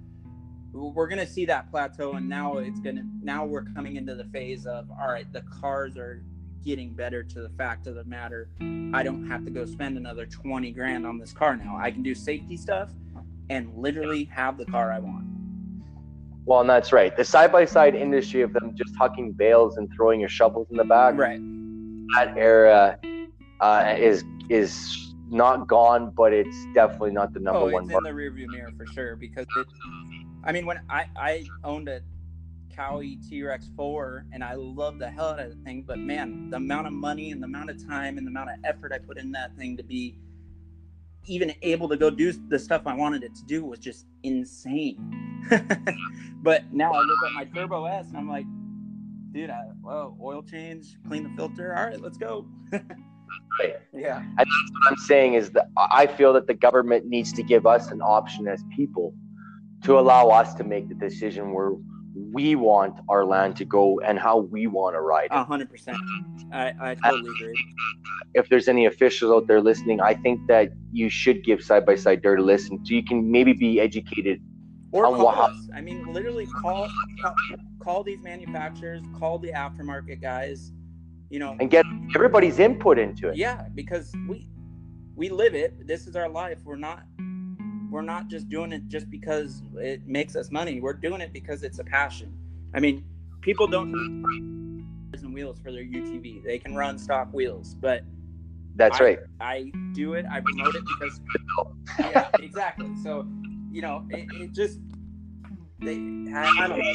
we're 0.72 1.08
gonna 1.08 1.26
see 1.26 1.44
that 1.46 1.70
plateau, 1.70 2.12
and 2.12 2.28
now 2.28 2.58
it's 2.58 2.80
gonna 2.80 3.04
now 3.22 3.44
we're 3.44 3.64
coming 3.64 3.96
into 3.96 4.14
the 4.14 4.24
phase 4.24 4.66
of 4.66 4.88
all 4.90 5.08
right, 5.08 5.30
the 5.32 5.42
cars 5.42 5.96
are 5.96 6.22
getting 6.64 6.92
better 6.92 7.22
to 7.22 7.40
the 7.40 7.48
fact 7.50 7.86
of 7.86 7.94
the 7.94 8.04
matter 8.04 8.48
I 8.92 9.02
don't 9.02 9.26
have 9.28 9.44
to 9.44 9.50
go 9.50 9.64
spend 9.66 9.96
another 9.96 10.26
20 10.26 10.72
grand 10.72 11.06
on 11.06 11.18
this 11.18 11.32
car 11.32 11.56
now. 11.56 11.76
I 11.78 11.90
can 11.90 12.02
do 12.02 12.14
safety 12.14 12.56
stuff 12.56 12.90
and 13.48 13.72
literally 13.76 14.24
have 14.24 14.58
the 14.58 14.66
car 14.66 14.92
I 14.92 14.98
want. 14.98 15.26
Well, 16.44 16.60
and 16.60 16.68
that's 16.68 16.92
right. 16.92 17.16
The 17.16 17.24
side 17.24 17.52
by 17.52 17.64
side 17.64 17.94
industry 17.94 18.42
of 18.42 18.52
them 18.52 18.74
just 18.76 18.94
hucking 18.96 19.36
bales 19.36 19.76
and 19.76 19.88
throwing 19.94 20.20
your 20.20 20.28
shovels 20.28 20.66
in 20.70 20.76
the 20.76 20.84
back, 20.84 21.16
Right. 21.16 21.40
that 22.14 22.36
era 22.36 22.98
uh, 23.60 23.94
is 23.96 24.24
is 24.48 25.14
not 25.28 25.68
gone, 25.68 26.10
but 26.10 26.32
it's 26.32 26.66
definitely 26.74 27.12
not 27.12 27.32
the 27.32 27.38
number 27.38 27.60
oh, 27.60 27.70
one. 27.70 27.84
it's 27.84 27.94
in 27.94 28.02
the 28.02 28.10
rearview 28.10 28.46
mirror 28.46 28.72
for 28.76 28.86
sure 28.86 29.14
because 29.14 29.46
it, 29.56 29.66
I 30.42 30.50
mean, 30.50 30.66
when 30.66 30.80
I, 30.90 31.06
I 31.14 31.44
owned 31.62 31.88
a 31.88 32.00
Kawi 32.76 33.18
Teryx 33.30 33.74
4 33.76 34.26
and 34.32 34.42
I 34.42 34.54
love 34.54 34.98
the 34.98 35.10
hell 35.10 35.30
out 35.30 35.40
of 35.40 35.50
the 35.50 35.64
thing, 35.64 35.82
but 35.86 35.98
man, 35.98 36.50
the 36.50 36.56
amount 36.56 36.86
of 36.86 36.92
money 36.92 37.30
and 37.30 37.42
the 37.42 37.46
amount 37.46 37.70
of 37.70 37.86
time 37.86 38.18
and 38.18 38.26
the 38.26 38.30
amount 38.30 38.50
of 38.50 38.56
effort 38.64 38.92
I 38.92 38.98
put 38.98 39.18
in 39.18 39.32
that 39.32 39.56
thing 39.56 39.76
to 39.76 39.82
be 39.82 40.18
even 41.26 41.54
able 41.62 41.88
to 41.88 41.96
go 41.96 42.10
do 42.10 42.32
the 42.32 42.58
stuff 42.58 42.82
I 42.86 42.94
wanted 42.94 43.22
it 43.22 43.34
to 43.36 43.44
do 43.44 43.64
was 43.64 43.78
just 43.78 44.06
insane. 44.22 45.46
but 46.42 46.72
now 46.72 46.92
I 46.92 47.00
look 47.00 47.18
at 47.26 47.32
my 47.32 47.44
Turbo 47.44 47.84
S 47.84 48.08
and 48.08 48.16
I'm 48.16 48.28
like, 48.28 48.46
dude, 49.32 49.50
I, 49.50 49.62
well, 49.82 50.16
oil 50.22 50.42
change, 50.42 50.96
clean 51.08 51.24
the 51.24 51.30
filter. 51.36 51.74
All 51.76 51.86
right, 51.86 52.00
let's 52.00 52.18
go. 52.18 52.46
Right. 52.72 52.80
Yeah. 53.92 54.22
what 54.36 54.46
I'm 54.86 54.96
saying 54.96 55.34
is 55.34 55.50
that 55.50 55.66
I 55.76 56.06
feel 56.06 56.32
that 56.32 56.46
the 56.46 56.54
government 56.54 57.06
needs 57.06 57.32
to 57.34 57.42
give 57.42 57.66
us 57.66 57.90
an 57.90 58.00
option 58.00 58.48
as 58.48 58.64
people 58.74 59.12
to 59.82 59.98
allow 59.98 60.28
us 60.28 60.54
to 60.54 60.64
make 60.64 60.88
the 60.88 60.94
decision 60.94 61.52
where 61.52 61.72
we 62.14 62.54
want 62.56 62.98
our 63.08 63.24
land 63.24 63.56
to 63.56 63.64
go 63.64 64.00
and 64.00 64.18
how 64.18 64.38
we 64.38 64.66
want 64.66 64.94
to 64.94 65.00
ride 65.00 65.26
it. 65.26 65.32
A 65.32 65.44
hundred 65.44 65.70
percent. 65.70 65.96
I, 66.52 66.74
I 66.80 66.94
totally 66.96 67.30
agree. 67.30 67.74
If 68.34 68.48
there's 68.48 68.68
any 68.68 68.86
officials 68.86 69.30
out 69.32 69.46
there 69.46 69.60
listening, 69.60 70.00
I 70.00 70.14
think 70.14 70.46
that 70.48 70.70
you 70.92 71.08
should 71.08 71.44
give 71.44 71.62
side 71.62 71.86
by 71.86 71.94
side 71.96 72.22
dirt 72.22 72.40
a 72.40 72.42
listen 72.42 72.84
so 72.84 72.94
you 72.94 73.04
can 73.04 73.30
maybe 73.30 73.52
be 73.52 73.80
educated. 73.80 74.40
Or 74.92 75.06
On 75.06 75.14
call 75.14 75.24
what- 75.26 75.50
us. 75.50 75.68
I 75.74 75.80
mean, 75.80 76.12
literally 76.12 76.46
call, 76.46 76.88
call 77.22 77.34
call 77.80 78.02
these 78.02 78.20
manufacturers, 78.22 79.02
call 79.18 79.38
the 79.38 79.52
aftermarket 79.52 80.20
guys. 80.20 80.72
You 81.28 81.38
know, 81.38 81.56
and 81.60 81.70
get 81.70 81.84
everybody's 82.16 82.58
input 82.58 82.98
into 82.98 83.28
it. 83.28 83.36
yeah, 83.36 83.68
because 83.76 84.12
we 84.28 84.48
we 85.14 85.28
live 85.28 85.54
it. 85.54 85.86
This 85.86 86.08
is 86.08 86.16
our 86.16 86.28
life. 86.28 86.58
We're 86.64 86.74
not 86.74 87.04
we're 87.90 88.02
not 88.02 88.28
just 88.28 88.48
doing 88.48 88.72
it 88.72 88.86
just 88.88 89.10
because 89.10 89.62
it 89.76 90.06
makes 90.06 90.36
us 90.36 90.50
money. 90.50 90.80
We're 90.80 90.92
doing 90.92 91.20
it 91.20 91.32
because 91.32 91.62
it's 91.62 91.78
a 91.78 91.84
passion. 91.84 92.32
I 92.74 92.80
mean, 92.80 93.04
people 93.42 93.66
don't 93.66 93.90
and 95.22 95.34
wheels 95.34 95.58
for 95.60 95.70
their 95.72 95.82
UTV. 95.82 96.44
They 96.44 96.58
can 96.58 96.74
run 96.74 96.98
stock 96.98 97.32
wheels, 97.32 97.74
but 97.74 98.02
That's 98.76 99.00
I, 99.00 99.04
right. 99.04 99.18
I 99.40 99.72
do 99.92 100.14
it. 100.14 100.26
I 100.30 100.40
promote 100.40 100.74
it 100.74 100.82
because 100.86 101.20
yeah, 101.98 102.28
exactly. 102.40 102.90
So, 103.02 103.26
you 103.70 103.82
know, 103.82 104.06
it, 104.10 104.28
it 104.32 104.52
just 104.52 104.78
they 105.80 105.96
I, 106.34 106.50
I 106.60 106.68
don't 106.68 106.78
know. 106.78 106.92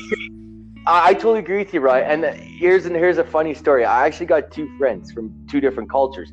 I, 0.87 1.09
I 1.09 1.13
totally 1.13 1.39
agree 1.39 1.57
with 1.57 1.73
you, 1.73 1.79
right? 1.79 2.03
And 2.03 2.25
here's 2.39 2.85
and 2.85 2.95
here's 2.95 3.17
a 3.17 3.23
funny 3.23 3.53
story. 3.53 3.85
I 3.85 4.05
actually 4.05 4.27
got 4.27 4.51
two 4.51 4.75
friends 4.77 5.11
from 5.11 5.33
two 5.49 5.59
different 5.59 5.89
cultures. 5.89 6.31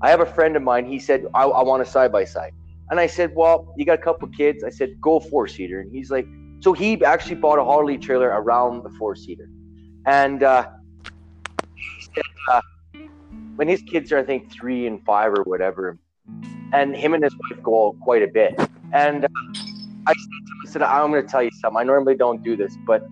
I 0.00 0.10
have 0.10 0.20
a 0.20 0.26
friend 0.26 0.56
of 0.56 0.62
mine. 0.62 0.86
He 0.86 0.98
said, 0.98 1.26
"I, 1.34 1.44
I 1.44 1.62
want 1.62 1.82
a 1.82 1.86
side 1.86 2.12
by 2.12 2.24
side," 2.24 2.52
and 2.90 3.00
I 3.00 3.06
said, 3.06 3.34
"Well, 3.34 3.74
you 3.76 3.84
got 3.84 3.98
a 3.98 4.02
couple 4.02 4.28
kids." 4.28 4.64
I 4.64 4.70
said, 4.70 5.00
"Go 5.00 5.20
four 5.20 5.48
seater," 5.48 5.80
and 5.80 5.90
he's 5.92 6.10
like, 6.10 6.26
"So 6.60 6.72
he 6.72 7.02
actually 7.04 7.36
bought 7.36 7.58
a 7.58 7.64
Harley 7.64 7.98
trailer 7.98 8.28
around 8.28 8.82
the 8.82 8.90
four 8.90 9.14
seater," 9.16 9.48
and 10.06 10.42
uh, 10.42 10.68
he 11.74 12.02
said, 12.14 12.24
uh, 12.52 12.60
when 13.56 13.68
his 13.68 13.82
kids 13.82 14.12
are, 14.12 14.18
I 14.18 14.24
think, 14.24 14.52
three 14.52 14.86
and 14.86 15.04
five 15.04 15.32
or 15.32 15.42
whatever, 15.44 15.98
and 16.72 16.94
him 16.94 17.14
and 17.14 17.22
his 17.22 17.34
wife 17.34 17.62
go 17.62 17.88
out 17.88 18.00
quite 18.00 18.22
a 18.22 18.28
bit, 18.28 18.58
and 18.92 19.24
uh, 19.24 19.28
I 20.06 20.12
said, 20.12 20.30
to 20.46 20.52
him, 20.52 20.62
I 20.66 20.70
said, 20.70 20.82
"I'm 20.82 21.10
going 21.10 21.22
to 21.22 21.28
tell 21.28 21.42
you 21.42 21.50
something. 21.60 21.78
I 21.78 21.84
normally 21.84 22.16
don't 22.16 22.42
do 22.42 22.56
this, 22.56 22.76
but." 22.86 23.06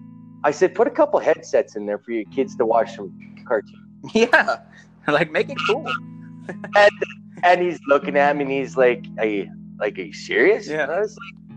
I 0.45 0.51
said, 0.51 0.75
put 0.75 0.89
a 0.89 0.91
couple 0.91 1.21
headsets 1.21 1.77
in 1.77 1.87
there 1.87 1.99
for 1.99 2.11
your 2.11 2.25
kids 2.25 2.57
to 2.57 2.67
watch 2.67 2.97
some 2.97 3.15
cartoons. 3.47 3.79
Yeah, 4.13 4.57
like 5.07 5.31
make 5.31 5.49
it 5.49 5.59
cool. 5.69 5.87
And, 6.75 6.91
and 7.45 7.63
he's 7.63 7.79
looking 7.87 8.17
at 8.17 8.35
me 8.35 8.43
and 8.43 8.51
he's 8.51 8.77
like, 8.77 9.05
you, 9.23 9.49
like, 9.83 9.99
are 9.99 10.03
you 10.03 10.13
serious? 10.13 10.69
Yeah. 10.69 10.85
And 10.85 10.93
I 10.93 11.01
was 11.01 11.17
like, 11.17 11.57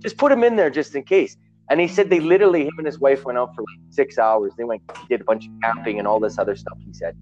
just 0.00 0.16
put 0.16 0.32
him 0.32 0.42
in 0.42 0.56
there 0.56 0.70
just 0.70 0.94
in 0.94 1.02
case. 1.02 1.36
And 1.68 1.78
he 1.78 1.86
said 1.86 2.10
they 2.10 2.20
literally, 2.20 2.62
him 2.64 2.76
and 2.78 2.86
his 2.86 2.98
wife 2.98 3.24
went 3.24 3.38
out 3.38 3.54
for 3.54 3.62
like 3.62 3.80
six 3.90 4.18
hours. 4.18 4.52
They 4.56 4.64
went, 4.64 4.82
did 5.08 5.20
a 5.20 5.24
bunch 5.24 5.46
of 5.46 5.52
camping 5.62 5.98
and 5.98 6.08
all 6.08 6.18
this 6.18 6.38
other 6.38 6.56
stuff, 6.56 6.78
he 6.84 6.92
said. 6.92 7.16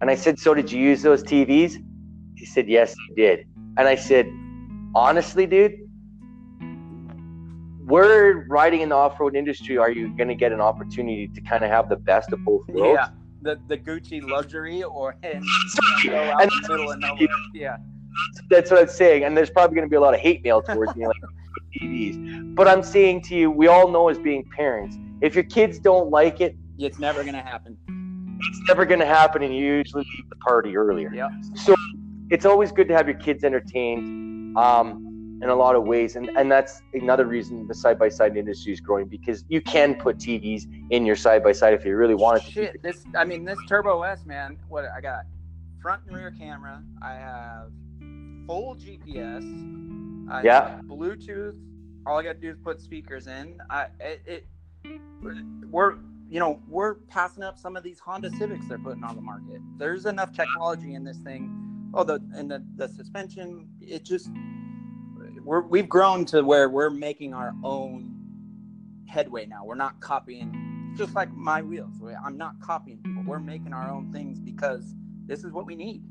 And 0.00 0.10
I 0.10 0.14
said, 0.14 0.38
so 0.38 0.52
did 0.52 0.70
you 0.70 0.80
use 0.80 1.00
those 1.02 1.22
TVs? 1.22 1.82
He 2.36 2.44
said, 2.44 2.68
yes, 2.68 2.92
I 2.92 3.14
did. 3.14 3.46
And 3.78 3.88
I 3.88 3.94
said, 3.94 4.26
honestly, 4.94 5.46
dude, 5.46 5.78
we're 7.86 8.46
riding 8.48 8.82
in 8.82 8.90
the 8.90 8.94
off-road 8.94 9.34
industry. 9.34 9.78
Are 9.78 9.90
you 9.90 10.14
going 10.16 10.28
to 10.28 10.34
get 10.34 10.52
an 10.52 10.60
opportunity 10.60 11.28
to 11.28 11.40
kind 11.40 11.64
of 11.64 11.70
have 11.70 11.88
the 11.88 11.96
best 11.96 12.32
of 12.32 12.44
both 12.44 12.68
worlds? 12.68 12.98
Yeah, 13.00 13.08
the 13.40 13.58
the 13.68 13.78
Gucci 13.78 14.22
luxury 14.22 14.82
or 14.82 15.16
and 15.22 15.42
out 16.10 16.42
And 16.42 16.52
in 16.52 16.62
the 16.62 16.68
middle 16.68 16.92
of 16.92 16.98
nowhere. 16.98 17.28
Yeah, 17.54 17.78
that's 18.50 18.70
what 18.70 18.80
I'm 18.80 18.88
saying. 18.88 19.24
And 19.24 19.36
there's 19.36 19.50
probably 19.50 19.74
going 19.76 19.86
to 19.86 19.90
be 19.90 19.96
a 19.96 20.00
lot 20.00 20.14
of 20.14 20.20
hate 20.20 20.42
mail 20.44 20.62
towards 20.62 20.94
me, 20.96 21.06
like 21.06 21.16
TVs. 21.80 22.54
But 22.54 22.68
I'm 22.68 22.82
saying 22.82 23.22
to 23.22 23.34
you, 23.36 23.50
we 23.50 23.66
all 23.68 23.88
know 23.88 24.08
as 24.08 24.18
being 24.18 24.44
parents, 24.56 24.96
if 25.20 25.34
your 25.34 25.44
kids 25.44 25.78
don't 25.78 26.10
like 26.10 26.40
it, 26.40 26.56
it's 26.78 26.98
never 26.98 27.24
gonna 27.24 27.42
happen. 27.42 27.76
it's 28.38 28.60
never 28.68 28.86
going 28.86 29.00
to 29.00 29.06
happen, 29.06 29.42
and 29.42 29.52
you 29.54 29.64
usually 29.64 30.04
leave 30.16 30.28
the 30.30 30.36
party 30.36 30.76
earlier. 30.76 31.12
Yeah, 31.12 31.28
So 31.54 31.74
it's 32.30 32.44
always 32.46 32.70
good 32.70 32.86
to 32.88 32.94
have 32.94 33.08
your 33.08 33.18
kids 33.18 33.42
entertained 33.42 34.56
um, 34.56 35.38
in 35.42 35.48
a 35.48 35.54
lot 35.54 35.74
of 35.74 35.84
ways, 35.84 36.14
and 36.14 36.30
and 36.36 36.50
that's 36.50 36.80
another 36.94 37.26
reason 37.26 37.66
the 37.66 37.74
side 37.74 37.98
by 37.98 38.08
side 38.08 38.36
industry 38.36 38.72
is 38.72 38.80
growing 38.80 39.06
because 39.08 39.44
you 39.48 39.60
can 39.60 39.94
put 39.96 40.18
TVs 40.18 40.62
in 40.90 41.04
your 41.04 41.16
side 41.16 41.42
by 41.42 41.50
side 41.52 41.74
if 41.74 41.84
you 41.84 41.96
really 41.96 42.14
wanted 42.14 42.42
to. 42.44 42.50
shit. 42.52 42.82
This, 42.82 43.04
I 43.16 43.24
mean, 43.24 43.44
this 43.44 43.58
Turbo 43.68 44.02
S, 44.02 44.24
man. 44.24 44.56
What 44.68 44.84
I 44.96 45.00
got? 45.00 45.22
Front 45.82 46.02
and 46.06 46.16
rear 46.16 46.32
camera. 46.38 46.82
I 47.02 47.14
have 47.14 47.70
full 48.48 48.74
GPS. 48.74 49.44
I 50.30 50.42
Yeah. 50.42 50.80
Bluetooth. 50.86 51.56
All 52.06 52.18
I 52.18 52.22
got 52.22 52.32
to 52.32 52.40
do 52.40 52.50
is 52.50 52.56
put 52.58 52.80
speakers 52.80 53.26
in. 53.26 53.60
I 53.70 53.88
it, 54.00 54.22
it 54.26 54.46
we're 55.70 55.96
you 56.30 56.40
know 56.40 56.60
we're 56.66 56.94
passing 56.94 57.42
up 57.42 57.58
some 57.58 57.76
of 57.76 57.82
these 57.82 57.98
Honda 58.00 58.30
Civics 58.30 58.66
they're 58.66 58.78
putting 58.78 59.04
on 59.04 59.14
the 59.14 59.22
market. 59.22 59.60
There's 59.76 60.06
enough 60.06 60.32
technology 60.32 60.94
in 60.94 61.04
this 61.04 61.18
thing. 61.18 61.90
Oh, 61.94 62.04
the 62.04 62.20
and 62.34 62.50
the, 62.50 62.64
the 62.76 62.88
suspension. 62.88 63.68
It 63.80 64.04
just 64.04 64.30
we're 65.44 65.60
we've 65.60 65.88
grown 65.88 66.24
to 66.26 66.42
where 66.42 66.70
we're 66.70 66.90
making 66.90 67.34
our 67.34 67.54
own 67.62 68.14
headway 69.06 69.44
now. 69.44 69.64
We're 69.64 69.74
not 69.74 70.00
copying 70.00 70.94
just 70.96 71.14
like 71.14 71.30
my 71.32 71.60
wheels. 71.60 71.94
I'm 72.24 72.38
not 72.38 72.58
copying 72.60 72.98
people. 73.04 73.22
We're 73.26 73.38
making 73.38 73.74
our 73.74 73.90
own 73.90 74.10
things 74.12 74.40
because 74.40 74.94
this 75.26 75.44
is 75.44 75.52
what 75.52 75.66
we 75.66 75.76
need. 75.76 76.02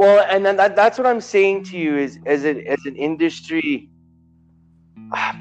Well, 0.00 0.24
and 0.30 0.46
then 0.46 0.56
that, 0.56 0.76
that's 0.76 0.96
what 0.96 1.06
I'm 1.06 1.20
saying 1.20 1.64
to 1.64 1.76
you 1.76 1.98
is 1.98 2.18
as 2.24 2.44
an 2.44 2.66
as 2.66 2.80
an 2.86 2.96
industry. 2.96 3.90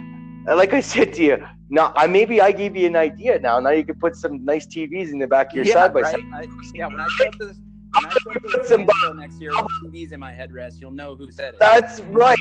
Like 0.47 0.73
I 0.73 0.79
said 0.79 1.13
to 1.13 1.23
you, 1.23 1.37
now 1.69 1.93
I 1.95 2.07
maybe 2.07 2.41
I 2.41 2.51
gave 2.51 2.75
you 2.75 2.87
an 2.87 2.95
idea. 2.95 3.37
Now, 3.39 3.59
now 3.59 3.69
you 3.69 3.85
can 3.85 3.99
put 3.99 4.15
some 4.15 4.43
nice 4.43 4.65
TVs 4.65 5.11
in 5.11 5.19
the 5.19 5.27
back 5.27 5.51
of 5.51 5.57
your 5.57 5.65
side 5.65 5.93
by 5.93 6.01
side. 6.01 6.23
I, 6.33 6.47
yeah, 6.73 6.87
when 6.87 6.99
I 6.99 7.07
show 7.09 7.27
up 7.27 7.33
to 7.33 7.45
this, 7.49 7.57
when 7.93 8.05
I 8.05 8.09
show 8.09 8.29
up 8.31 8.33
to 8.35 8.39
Put 8.39 8.59
this 8.59 8.67
some 8.69 8.85
band 8.85 9.19
next 9.19 9.39
year 9.41 9.51
with 9.51 9.93
TVs 9.93 10.11
in 10.11 10.19
my 10.19 10.31
headrest, 10.31 10.79
you'll 10.79 10.91
know 10.91 11.15
who 11.15 11.31
said 11.31 11.53
it. 11.55 11.59
That's 11.59 11.99
right. 12.01 12.37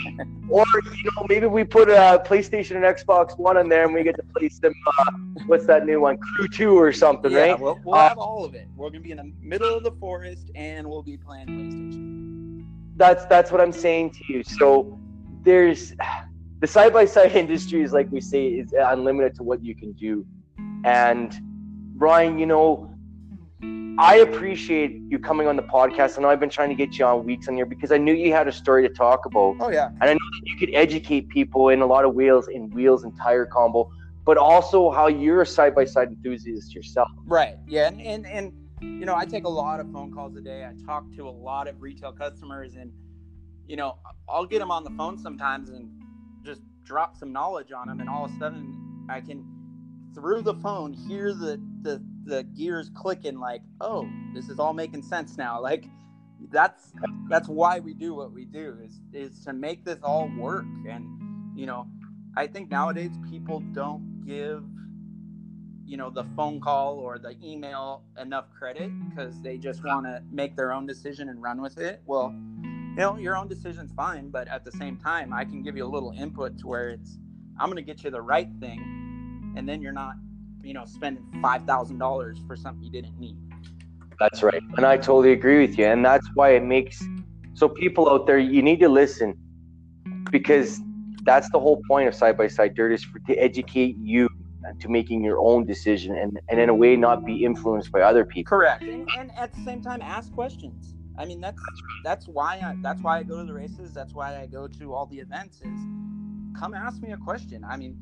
Or 0.48 0.64
you 0.74 1.10
know, 1.16 1.26
maybe 1.28 1.46
we 1.46 1.64
put 1.64 1.88
a 1.88 2.22
PlayStation 2.26 2.76
and 2.76 2.84
Xbox 2.84 3.38
One 3.38 3.56
in 3.56 3.68
there, 3.68 3.84
and 3.84 3.94
we 3.94 4.02
get 4.02 4.16
to 4.16 4.22
play 4.36 4.48
some. 4.48 4.74
Uh, 4.98 5.04
what's 5.46 5.66
that 5.66 5.86
new 5.86 6.00
one? 6.00 6.18
Crew 6.18 6.48
Two 6.48 6.78
or 6.78 6.92
something, 6.92 7.30
yeah, 7.32 7.38
right? 7.50 7.60
we'll, 7.60 7.78
we'll 7.84 7.94
Uh, 7.96 8.08
have 8.08 8.18
all 8.18 8.44
of 8.44 8.54
it. 8.54 8.66
We're 8.76 8.88
gonna 8.90 9.00
be 9.00 9.10
in 9.10 9.18
the 9.18 9.32
middle 9.40 9.74
of 9.74 9.82
the 9.84 9.92
forest, 9.92 10.50
and 10.54 10.86
we'll 10.88 11.02
be 11.02 11.16
playing 11.16 11.46
PlayStation. 11.48 12.66
That's 12.96 13.24
that's 13.26 13.50
what 13.52 13.60
I'm 13.60 13.72
saying 13.72 14.10
to 14.12 14.32
you. 14.32 14.42
So 14.42 14.98
there's 15.42 15.94
the 16.60 16.66
side 16.66 16.92
by 16.92 17.04
side 17.04 17.32
industry 17.36 17.82
is 17.82 17.92
like 17.92 18.10
we 18.10 18.20
say 18.20 18.46
is 18.46 18.72
unlimited 18.76 19.34
to 19.36 19.42
what 19.42 19.62
you 19.64 19.74
can 19.74 19.92
do. 19.92 20.26
And 20.84 21.34
Brian, 21.94 22.38
you 22.38 22.46
know, 22.46 22.92
I 23.98 24.16
appreciate 24.16 24.92
you 25.08 25.18
coming 25.18 25.48
on 25.48 25.56
the 25.56 25.62
podcast. 25.62 26.18
I 26.18 26.22
know 26.22 26.30
I've 26.30 26.38
been 26.38 26.48
trying 26.48 26.68
to 26.68 26.76
get 26.76 26.96
you 26.96 27.04
on 27.04 27.24
weeks 27.24 27.48
on 27.48 27.56
here 27.56 27.66
because 27.66 27.90
I 27.90 27.98
knew 27.98 28.14
you 28.14 28.32
had 28.32 28.46
a 28.46 28.52
story 28.52 28.86
to 28.86 28.94
talk 28.94 29.26
about. 29.26 29.56
Oh 29.60 29.70
yeah, 29.70 29.88
and 29.88 30.04
I 30.04 30.12
know 30.12 30.18
that 30.18 30.42
you 30.44 30.56
could 30.56 30.70
educate 30.72 31.28
people 31.28 31.70
in 31.70 31.82
a 31.82 31.86
lot 31.86 32.04
of 32.04 32.14
wheels 32.14 32.46
in 32.46 32.70
wheels 32.70 33.02
and 33.02 33.12
tire 33.16 33.44
combo, 33.44 33.90
but 34.24 34.36
also 34.36 34.90
how 34.90 35.08
you're 35.08 35.42
a 35.42 35.46
side 35.46 35.74
by 35.74 35.84
side 35.84 36.08
enthusiast 36.08 36.74
yourself. 36.74 37.08
Right. 37.26 37.56
Yeah. 37.66 37.88
And, 37.88 38.00
and 38.00 38.26
and 38.26 38.52
you 38.80 39.04
know, 39.04 39.16
I 39.16 39.24
take 39.24 39.44
a 39.44 39.48
lot 39.48 39.80
of 39.80 39.90
phone 39.90 40.12
calls 40.12 40.36
a 40.36 40.40
day. 40.40 40.64
I 40.64 40.72
talk 40.86 41.04
to 41.16 41.28
a 41.28 41.30
lot 41.30 41.66
of 41.66 41.82
retail 41.82 42.12
customers, 42.12 42.76
and 42.76 42.92
you 43.66 43.76
know, 43.76 43.98
I'll 44.28 44.46
get 44.46 44.60
them 44.60 44.70
on 44.70 44.84
the 44.84 44.90
phone 44.90 45.18
sometimes 45.18 45.70
and 45.70 45.90
just 46.44 46.62
drop 46.84 47.16
some 47.16 47.32
knowledge 47.32 47.72
on 47.72 47.88
them, 47.88 47.98
and 47.98 48.08
all 48.08 48.26
of 48.26 48.30
a 48.30 48.38
sudden, 48.38 49.06
I 49.10 49.20
can 49.20 49.44
through 50.14 50.42
the 50.42 50.54
phone 50.54 50.92
hear 50.92 51.32
the 51.32 51.60
the 51.82 52.02
the 52.24 52.44
gears 52.44 52.90
clicking. 52.94 53.38
Like, 53.38 53.62
oh, 53.80 54.08
this 54.34 54.48
is 54.48 54.58
all 54.58 54.72
making 54.72 55.02
sense 55.02 55.36
now. 55.36 55.60
Like, 55.60 55.86
that's 56.50 56.92
that's 57.28 57.48
why 57.48 57.80
we 57.80 57.94
do 57.94 58.14
what 58.14 58.32
we 58.32 58.44
do 58.44 58.78
is 58.82 59.00
is 59.12 59.44
to 59.44 59.52
make 59.52 59.84
this 59.84 59.98
all 60.02 60.30
work. 60.38 60.66
And 60.88 61.56
you 61.56 61.66
know, 61.66 61.88
I 62.36 62.46
think 62.46 62.70
nowadays 62.70 63.12
people 63.30 63.60
don't 63.72 64.24
give 64.26 64.64
you 65.88 65.96
know 65.96 66.10
the 66.10 66.24
phone 66.36 66.60
call 66.60 66.98
or 66.98 67.18
the 67.18 67.34
email 67.42 68.02
enough 68.20 68.44
credit 68.56 68.90
because 69.08 69.40
they 69.40 69.56
just 69.56 69.82
want 69.82 70.04
to 70.04 70.22
make 70.30 70.54
their 70.54 70.70
own 70.70 70.86
decision 70.86 71.30
and 71.30 71.40
run 71.42 71.62
with 71.62 71.78
it 71.78 72.02
well 72.04 72.30
you 72.60 72.96
know 72.96 73.16
your 73.16 73.34
own 73.34 73.48
decision's 73.48 73.90
fine 73.92 74.28
but 74.28 74.46
at 74.48 74.66
the 74.66 74.72
same 74.72 74.98
time 74.98 75.32
i 75.32 75.46
can 75.46 75.62
give 75.62 75.78
you 75.78 75.86
a 75.86 75.88
little 75.88 76.12
input 76.12 76.58
to 76.58 76.66
where 76.66 76.90
it's 76.90 77.18
i'm 77.58 77.68
going 77.68 77.76
to 77.76 77.82
get 77.82 78.04
you 78.04 78.10
the 78.10 78.20
right 78.20 78.50
thing 78.60 79.07
and 79.56 79.68
then 79.68 79.80
you're 79.80 79.92
not 79.92 80.14
you 80.62 80.74
know 80.74 80.84
spending 80.84 81.24
$5000 81.42 82.46
for 82.46 82.56
something 82.56 82.82
you 82.82 82.90
didn't 82.90 83.18
need 83.18 83.36
That's 84.18 84.42
right. 84.42 84.62
And 84.76 84.84
I 84.84 84.96
totally 84.96 85.32
agree 85.32 85.60
with 85.64 85.78
you. 85.78 85.86
And 85.86 86.04
that's 86.04 86.26
why 86.34 86.50
it 86.50 86.64
makes 86.64 87.00
so 87.54 87.68
people 87.68 88.08
out 88.08 88.26
there, 88.26 88.38
you 88.38 88.62
need 88.62 88.78
to 88.80 88.88
listen 88.88 89.36
because 90.30 90.80
that's 91.24 91.50
the 91.50 91.58
whole 91.58 91.82
point 91.88 92.06
of 92.06 92.14
side 92.14 92.36
by 92.36 92.46
side 92.46 92.74
dirt 92.74 92.92
is 92.92 93.02
for, 93.02 93.18
to 93.20 93.34
educate 93.34 93.96
you 93.98 94.28
to 94.80 94.88
making 94.88 95.24
your 95.24 95.40
own 95.40 95.64
decision 95.64 96.16
and, 96.16 96.40
and 96.48 96.60
in 96.60 96.68
a 96.68 96.74
way 96.74 96.94
not 96.94 97.24
be 97.24 97.44
influenced 97.44 97.90
by 97.90 98.00
other 98.00 98.24
people. 98.24 98.50
correct 98.50 98.82
and, 98.82 99.08
and 99.16 99.30
at 99.36 99.52
the 99.54 99.60
same 99.64 99.80
time 99.80 100.02
ask 100.02 100.32
questions 100.32 100.94
i 101.16 101.24
mean 101.24 101.40
that's 101.40 101.60
that's 102.04 102.28
why 102.28 102.60
I, 102.62 102.74
that's 102.82 103.00
why 103.00 103.18
i 103.18 103.22
go 103.22 103.38
to 103.38 103.44
the 103.44 103.52
races 103.52 103.94
that's 103.94 104.12
why 104.12 104.38
i 104.40 104.46
go 104.46 104.68
to 104.68 104.94
all 104.94 105.06
the 105.06 105.18
events 105.18 105.60
is 105.62 105.80
come 106.58 106.74
ask 106.74 107.00
me 107.00 107.12
a 107.12 107.16
question 107.16 107.64
i 107.64 107.76
mean 107.76 107.96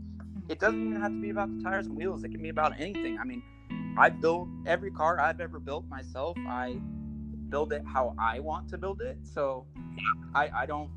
it 0.48 0.58
doesn't 0.60 0.84
even 0.84 1.00
have 1.00 1.12
to 1.12 1.20
be 1.20 1.30
about 1.30 1.48
the 1.56 1.62
tires 1.62 1.86
and 1.86 1.96
wheels 1.96 2.24
it 2.24 2.30
can 2.30 2.42
be 2.42 2.48
about 2.48 2.72
anything 2.78 3.18
i 3.18 3.24
mean 3.24 3.42
i 3.98 4.08
build 4.08 4.48
every 4.66 4.90
car 4.90 5.20
i've 5.20 5.40
ever 5.40 5.58
built 5.58 5.86
myself 5.88 6.36
i 6.48 6.76
build 7.48 7.72
it 7.72 7.82
how 7.86 8.14
i 8.18 8.38
want 8.40 8.68
to 8.68 8.78
build 8.78 9.00
it 9.00 9.18
so 9.22 9.66
i 10.34 10.48
i 10.54 10.66
don't 10.66 10.90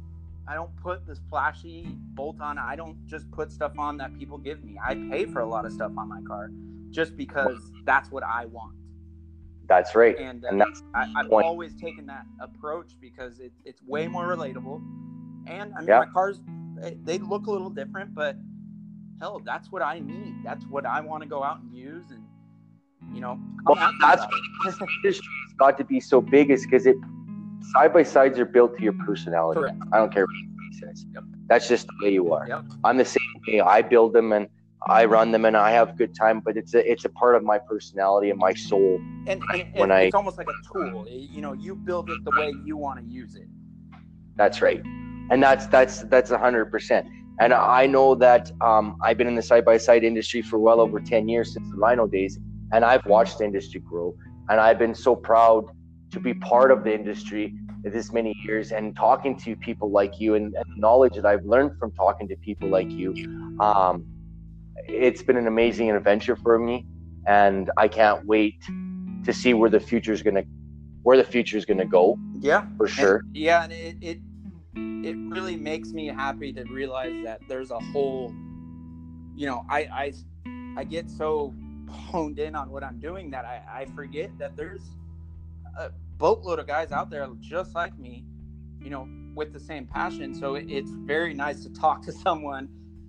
i 0.47 0.53
don't 0.53 0.75
put 0.77 1.05
this 1.07 1.19
flashy 1.29 1.97
bolt 2.15 2.39
on 2.41 2.57
i 2.57 2.75
don't 2.75 2.97
just 3.07 3.29
put 3.31 3.51
stuff 3.51 3.77
on 3.77 3.97
that 3.97 4.17
people 4.17 4.37
give 4.37 4.63
me 4.63 4.77
i 4.83 4.95
pay 5.11 5.25
for 5.25 5.41
a 5.41 5.45
lot 5.47 5.65
of 5.65 5.71
stuff 5.71 5.91
on 5.97 6.07
my 6.09 6.21
car 6.27 6.49
just 6.91 7.15
because 7.15 7.71
that's 7.85 8.11
what 8.11 8.23
i 8.23 8.45
want 8.45 8.73
That's 9.67 9.95
right. 9.95 10.17
And, 10.17 10.43
And 10.49 10.61
uh, 10.61 10.65
that's 10.65 10.81
I, 10.95 11.05
I've 11.15 11.29
point. 11.29 11.45
always 11.45 11.75
taken 11.75 12.07
that 12.07 12.25
approach 12.39 12.93
because 12.99 13.39
it, 13.39 13.53
it's 13.65 13.81
way 13.83 14.07
more 14.07 14.25
relatable. 14.25 14.81
And 15.47 15.73
I 15.75 15.81
mean, 15.81 15.87
Yeah. 15.87 15.99
my 15.99 16.05
cars, 16.07 16.41
they, 16.75 16.97
they 17.03 17.17
look 17.19 17.47
a 17.47 17.51
little 17.51 17.69
different, 17.69 18.13
but 18.15 18.35
hell, 19.19 19.41
that's 19.45 19.71
what 19.71 19.81
I 19.81 19.99
need. 19.99 20.35
That's 20.43 20.65
what 20.65 20.85
I 20.85 21.01
want 21.01 21.23
to 21.23 21.29
go 21.29 21.43
out 21.43 21.59
and 21.61 21.73
use. 21.73 22.09
And, 22.11 22.23
you 23.13 23.21
know, 23.21 23.39
Well, 23.65 23.75
that's 24.01 24.21
why 24.21 24.27
the 24.65 24.87
industry 25.03 25.27
has 25.47 25.53
got 25.57 25.77
to 25.77 25.83
be 25.83 25.99
so 25.99 26.21
big 26.21 26.49
is 26.51 26.63
because 26.65 26.85
it 26.85 26.97
side 27.73 27.93
by 27.93 28.03
sides 28.03 28.39
are 28.39 28.45
built 28.45 28.77
to 28.77 28.83
your 28.83 28.93
personality. 29.05 29.59
Correct. 29.59 29.77
I 29.91 29.97
don't 29.97 30.13
care 30.13 30.25
what 30.25 30.35
anybody 30.35 30.79
says. 30.95 31.05
Yep. 31.13 31.23
That's 31.47 31.67
just 31.67 31.87
the 31.87 31.93
way 32.05 32.13
you 32.13 32.33
are. 32.33 32.47
Yep. 32.47 32.63
I'm 32.83 32.97
the 32.97 33.05
same 33.05 33.21
way. 33.47 33.59
I 33.61 33.81
build 33.81 34.13
them 34.13 34.31
and 34.31 34.47
I 34.87 35.05
run 35.05 35.31
them 35.31 35.43
and 35.45 35.57
I 35.57 35.71
have 35.71 35.89
a 35.89 35.93
good 35.93 36.15
time, 36.15 36.39
but 36.39 36.55
it's 36.55 36.73
a 36.73 36.89
it's 36.89 37.03
a 37.03 37.09
part 37.09 37.35
of 37.35 37.43
my 37.43 37.57
personality 37.59 38.29
and 38.29 38.39
my 38.39 38.53
soul. 38.53 39.01
And, 39.27 39.43
and, 39.51 39.65
and 39.75 39.93
I- 39.93 40.03
it's 40.03 40.15
almost 40.15 40.37
like 40.37 40.47
a 40.47 40.73
tool. 40.73 41.05
You 41.09 41.41
know, 41.41 41.53
you 41.53 41.75
build 41.75 42.09
it 42.09 42.23
the 42.23 42.31
way 42.31 42.53
you 42.63 42.77
want 42.77 42.99
to 42.99 43.05
use 43.05 43.35
it. 43.35 43.47
That's 44.37 44.61
right. 44.61 44.81
And 45.31 45.43
that's 45.43 45.67
that's 45.67 46.03
that's 46.03 46.31
a 46.31 46.37
hundred 46.37 46.71
percent. 46.71 47.07
And 47.39 47.53
I 47.53 47.85
know 47.87 48.15
that 48.15 48.51
um, 48.61 48.97
I've 49.01 49.17
been 49.17 49.27
in 49.27 49.35
the 49.35 49.41
side 49.41 49.63
by 49.63 49.77
side 49.77 50.03
industry 50.03 50.41
for 50.41 50.59
well 50.59 50.81
over 50.81 50.99
ten 50.99 51.29
years 51.29 51.53
since 51.53 51.69
the 51.69 51.77
Rhino 51.77 52.05
days, 52.05 52.37
and 52.73 52.83
I've 52.83 53.05
watched 53.05 53.37
the 53.37 53.45
industry 53.45 53.79
grow. 53.79 54.13
And 54.49 54.59
I've 54.59 54.77
been 54.79 54.95
so 54.95 55.15
proud 55.15 55.65
to 56.11 56.19
be 56.19 56.33
part 56.33 56.71
of 56.71 56.83
the 56.83 56.93
industry 56.93 57.53
this 57.83 58.11
many 58.11 58.35
years 58.43 58.71
and 58.73 58.95
talking 58.95 59.37
to 59.37 59.55
people 59.55 59.89
like 59.89 60.19
you 60.19 60.35
and, 60.35 60.53
and 60.55 60.65
the 60.75 60.79
knowledge 60.81 61.15
that 61.15 61.25
I've 61.25 61.45
learned 61.45 61.77
from 61.79 61.91
talking 61.93 62.27
to 62.27 62.35
people 62.37 62.67
like 62.67 62.89
you. 62.91 63.13
Um, 63.61 64.05
it's 64.87 65.21
been 65.23 65.37
an 65.37 65.47
amazing 65.47 65.89
adventure 65.91 66.35
for 66.35 66.59
me, 66.59 66.85
and 67.25 67.71
I 67.77 67.87
can't 67.87 68.25
wait 68.25 68.55
to 69.23 69.31
see 69.31 69.53
where 69.53 69.69
the 69.69 69.79
future 69.79 70.11
is 70.11 70.21
gonna 70.23 70.43
where 71.03 71.15
the 71.15 71.23
future 71.23 71.57
is 71.57 71.63
gonna 71.65 71.85
go 71.85 72.17
Yeah. 72.41 72.65
for 72.75 72.87
sure. 72.87 73.17
And- 73.19 73.37
yeah, 73.37 73.63
and 73.63 73.71
it, 73.71 73.97
it 74.01 74.19
it 75.03 75.15
really 75.17 75.55
makes 75.55 75.91
me 75.91 76.07
happy 76.07 76.51
to 76.53 76.63
realize 76.65 77.13
that 77.23 77.41
there's 77.47 77.71
a 77.71 77.79
whole 77.79 78.33
you 79.39 79.45
know, 79.45 79.65
I 79.69 79.79
I 79.79 80.13
I 80.77 80.83
get 80.83 81.09
so 81.09 81.55
honed 81.89 82.39
in 82.39 82.55
on 82.55 82.69
what 82.69 82.83
I'm 82.83 82.99
doing 82.99 83.31
that 83.31 83.45
I, 83.45 83.63
I 83.71 83.85
forget 83.95 84.37
that 84.37 84.57
there's 84.57 84.83
a 85.77 85.91
boatload 86.17 86.59
of 86.59 86.67
guys 86.67 86.91
out 86.91 87.09
there 87.09 87.25
just 87.39 87.73
like 87.73 87.97
me, 87.97 88.25
you 88.81 88.89
know, 88.89 89.07
with 89.35 89.53
the 89.53 89.59
same 89.59 89.87
passion. 89.87 90.35
So 90.35 90.55
it, 90.55 90.69
it's 90.69 90.91
very 90.91 91.33
nice 91.33 91.63
to 91.63 91.69
talk 91.69 92.01
to 92.05 92.11
someone 92.11 92.67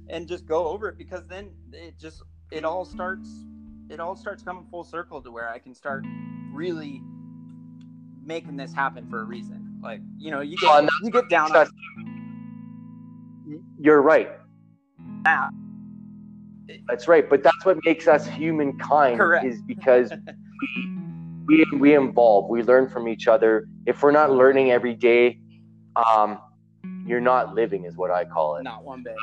and 0.08 0.28
just 0.28 0.46
go 0.46 0.68
over 0.68 0.88
it 0.88 0.96
because 0.96 1.26
then 1.26 1.50
it 1.72 1.98
just 1.98 2.22
it 2.52 2.64
all 2.64 2.84
starts 2.84 3.28
it 3.88 3.98
all 3.98 4.14
starts 4.14 4.44
coming 4.44 4.64
full 4.70 4.84
circle 4.84 5.20
to 5.22 5.32
where 5.32 5.50
I 5.50 5.58
can 5.58 5.74
start 5.74 6.04
really 6.52 7.02
making 8.22 8.56
this 8.56 8.72
happen 8.72 9.10
for 9.10 9.20
a 9.20 9.24
reason. 9.24 9.69
Like, 9.82 10.00
you 10.18 10.30
know, 10.30 10.40
you 10.40 10.56
get 10.58 10.88
you 11.02 11.10
get 11.10 11.28
down 11.28 11.54
on 11.56 11.66
You're 13.78 14.02
right. 14.02 14.30
that. 15.24 15.50
That's 16.88 17.08
right. 17.08 17.28
But 17.28 17.42
that's 17.42 17.64
what 17.64 17.78
makes 17.84 18.06
us 18.06 18.26
humankind 18.26 19.18
Correct. 19.18 19.44
is 19.44 19.60
because 19.62 20.12
we, 21.48 21.64
we 21.72 21.78
we 21.78 21.96
evolve. 21.96 22.48
We 22.48 22.62
learn 22.62 22.88
from 22.88 23.08
each 23.08 23.26
other. 23.26 23.66
If 23.86 24.02
we're 24.02 24.12
not 24.12 24.30
learning 24.30 24.70
every 24.70 24.94
day, 24.94 25.40
um, 25.96 26.38
you're 27.06 27.20
not 27.20 27.54
living, 27.54 27.84
is 27.84 27.96
what 27.96 28.10
I 28.10 28.24
call 28.24 28.56
it. 28.56 28.62
Not 28.62 28.84
one 28.84 29.02
bit. 29.02 29.16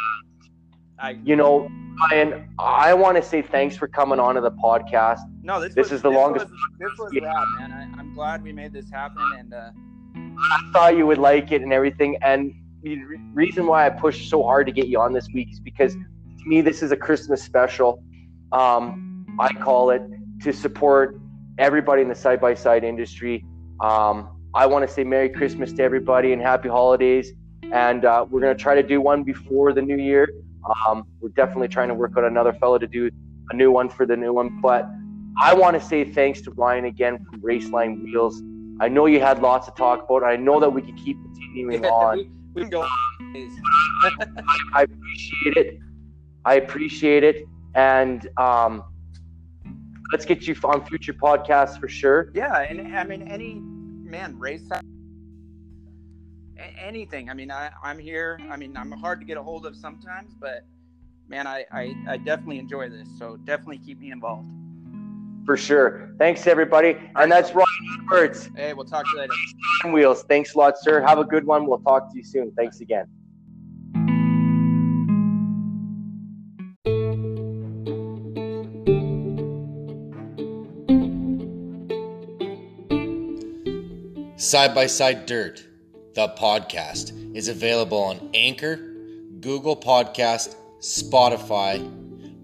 I 1.00 1.12
You 1.24 1.36
know, 1.36 1.70
Ryan, 2.12 2.50
I 2.60 2.94
want 2.94 3.18
to 3.18 3.24
say 3.24 3.42
thanks 3.42 3.78
for 3.78 3.88
coming 3.88 4.20
on 4.20 4.36
to 4.36 4.42
the 4.42 4.52
podcast. 4.52 5.20
no. 5.44 5.62
This, 5.62 5.76
this 5.76 5.84
was, 5.86 5.92
is 5.94 6.02
the 6.02 6.10
longest- 6.10 6.50
Was, 6.50 6.60
this 6.80 6.92
was 6.98 7.14
Yeah. 7.14 7.26
rad, 7.26 7.48
man. 7.60 7.72
I, 7.72 8.00
I'm 8.00 8.14
glad 8.14 8.44
we 8.44 8.52
made 8.52 8.74
this 8.74 8.90
happen, 8.90 9.24
and 9.38 9.54
uh, 9.54 9.70
I 10.40 10.70
thought 10.72 10.98
you 10.98 11.06
would 11.08 11.18
like 11.18 11.52
it 11.52 11.62
and 11.62 11.74
everything. 11.74 12.18
And 12.22 12.54
the 12.84 12.98
reason 13.34 13.66
why 13.66 13.86
I 13.86 13.90
pushed 13.90 14.30
so 14.30 14.44
hard 14.44 14.68
to 14.68 14.72
get 14.72 14.88
you 14.88 15.00
on 15.00 15.14
this 15.14 15.28
week 15.34 15.52
is 15.52 15.60
because 15.60 15.94
to 15.94 16.46
me, 16.46 16.62
this 16.62 16.82
is 16.82 16.92
a 16.92 16.98
Christmas 16.98 17.42
special. 17.42 18.04
Um, 18.52 19.26
I 19.40 19.54
call 19.54 19.90
it 19.90 20.02
to 20.44 20.54
support 20.54 21.20
everybody 21.58 22.02
in 22.02 22.08
the 22.08 22.16
side 22.16 22.40
by 22.40 22.54
side 22.54 22.84
industry. 22.84 23.46
Um, 23.82 24.30
I 24.54 24.66
want 24.66 24.88
to 24.88 24.94
say 24.94 25.04
Merry 25.04 25.30
Christmas 25.30 25.74
to 25.74 25.84
everybody 25.84 26.34
and 26.34 26.42
Happy 26.42 26.70
Holidays. 26.70 27.32
And 27.72 28.06
uh, 28.06 28.26
we're 28.30 28.40
going 28.40 28.56
to 28.56 28.62
try 28.62 28.76
to 28.76 28.84
do 28.84 29.02
one 29.02 29.24
before 29.24 29.74
the 29.74 29.82
new 29.82 29.98
year. 29.98 30.30
Um, 30.88 31.06
we're 31.20 31.30
definitely 31.30 31.68
trying 31.68 31.90
to 31.90 31.94
work 31.94 32.16
on 32.18 32.26
another 32.26 32.54
fellow 32.54 32.78
to 32.78 32.88
do 32.88 33.10
a 33.50 33.56
new 33.56 33.72
one 33.72 33.90
for 33.90 34.06
the 34.06 34.16
new 34.16 34.34
one. 34.34 34.62
But 34.62 34.88
I 35.40 35.54
want 35.54 35.80
to 35.80 35.86
say 35.86 36.04
thanks 36.04 36.42
to 36.42 36.52
Ryan 36.52 36.86
again 36.86 37.26
from 37.26 37.42
Raceline 37.42 38.04
Wheels. 38.04 38.42
I 38.80 38.88
know 38.88 39.06
you 39.06 39.20
had 39.20 39.42
lots 39.42 39.66
to 39.68 39.74
talk 39.74 40.04
about. 40.04 40.24
I 40.24 40.36
know 40.36 40.60
that 40.60 40.70
we 40.70 40.82
can 40.82 40.96
keep 40.96 41.18
continuing 41.22 41.86
on. 41.86 42.18
we, 42.18 42.30
we 42.54 42.62
can 42.62 42.70
go. 42.70 42.82
on. 42.82 42.90
I 44.74 44.84
appreciate 44.84 45.58
it. 45.58 45.80
I 46.46 46.56
appreciate 46.56 47.24
it. 47.24 47.48
And 47.76 48.30
um, 48.38 48.84
let's 50.12 50.26
get 50.26 50.48
you 50.48 50.56
on 50.64 50.86
future 50.86 51.14
podcasts 51.14 51.80
for 51.80 51.88
sure. 51.88 52.32
Yeah, 52.34 52.60
and 52.62 52.96
I 52.96 53.04
mean, 53.04 53.28
any 53.28 53.56
man 53.56 54.38
race 54.40 54.70
anything. 56.80 57.30
I 57.30 57.34
mean, 57.34 57.52
I, 57.52 57.70
I'm 57.84 58.00
here. 58.00 58.40
I 58.50 58.58
mean, 58.58 58.76
I'm 58.78 58.92
hard 58.92 59.20
to 59.20 59.26
get 59.26 59.38
a 59.38 59.44
hold 59.44 59.66
of 59.66 59.76
sometimes, 59.76 60.34
but 60.40 60.66
man, 61.28 61.48
I, 61.48 61.66
I, 61.72 61.96
I 62.08 62.18
definitely 62.18 62.60
enjoy 62.60 62.90
this. 62.90 63.08
So 63.18 63.38
definitely 63.38 63.80
keep 63.80 64.00
me 64.00 64.12
involved. 64.12 64.50
For 65.48 65.56
sure. 65.56 66.14
Thanks, 66.20 66.46
everybody. 66.46 66.98
And 67.16 67.32
that's 67.32 67.54
Ryan 67.54 67.66
Edwards. 68.04 68.50
Hey, 68.54 68.74
we'll 68.74 68.84
talk 68.84 69.06
to 69.06 69.12
you 69.14 69.20
later. 69.20 69.94
Wheels. 69.94 70.24
Thanks 70.24 70.56
a 70.56 70.58
lot, 70.58 70.78
sir. 70.78 71.00
Have 71.00 71.20
a 71.20 71.24
good 71.24 71.46
one. 71.46 71.66
We'll 71.66 71.80
talk 71.80 72.12
to 72.12 72.18
you 72.18 72.24
soon. 72.24 72.52
Thanks 72.52 72.82
again. 72.82 73.08
Side 84.36 84.76
by 84.76 84.88
Side 84.88 85.26
Dirt, 85.26 85.66
the 86.14 86.28
podcast, 86.38 87.34
is 87.34 87.48
available 87.48 88.04
on 88.04 88.32
Anchor, 88.34 88.76
Google 89.40 89.78
Podcast, 89.78 90.58
Spotify, 90.82 91.80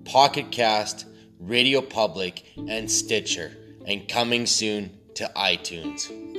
Pocket 0.06 0.52
Cast, 0.52 1.06
Radio 1.44 1.82
Public, 1.82 2.46
and 2.70 2.90
Stitcher, 2.90 3.52
and 3.86 4.08
coming 4.08 4.46
soon 4.46 4.98
to 5.16 5.30
iTunes. 5.36 6.33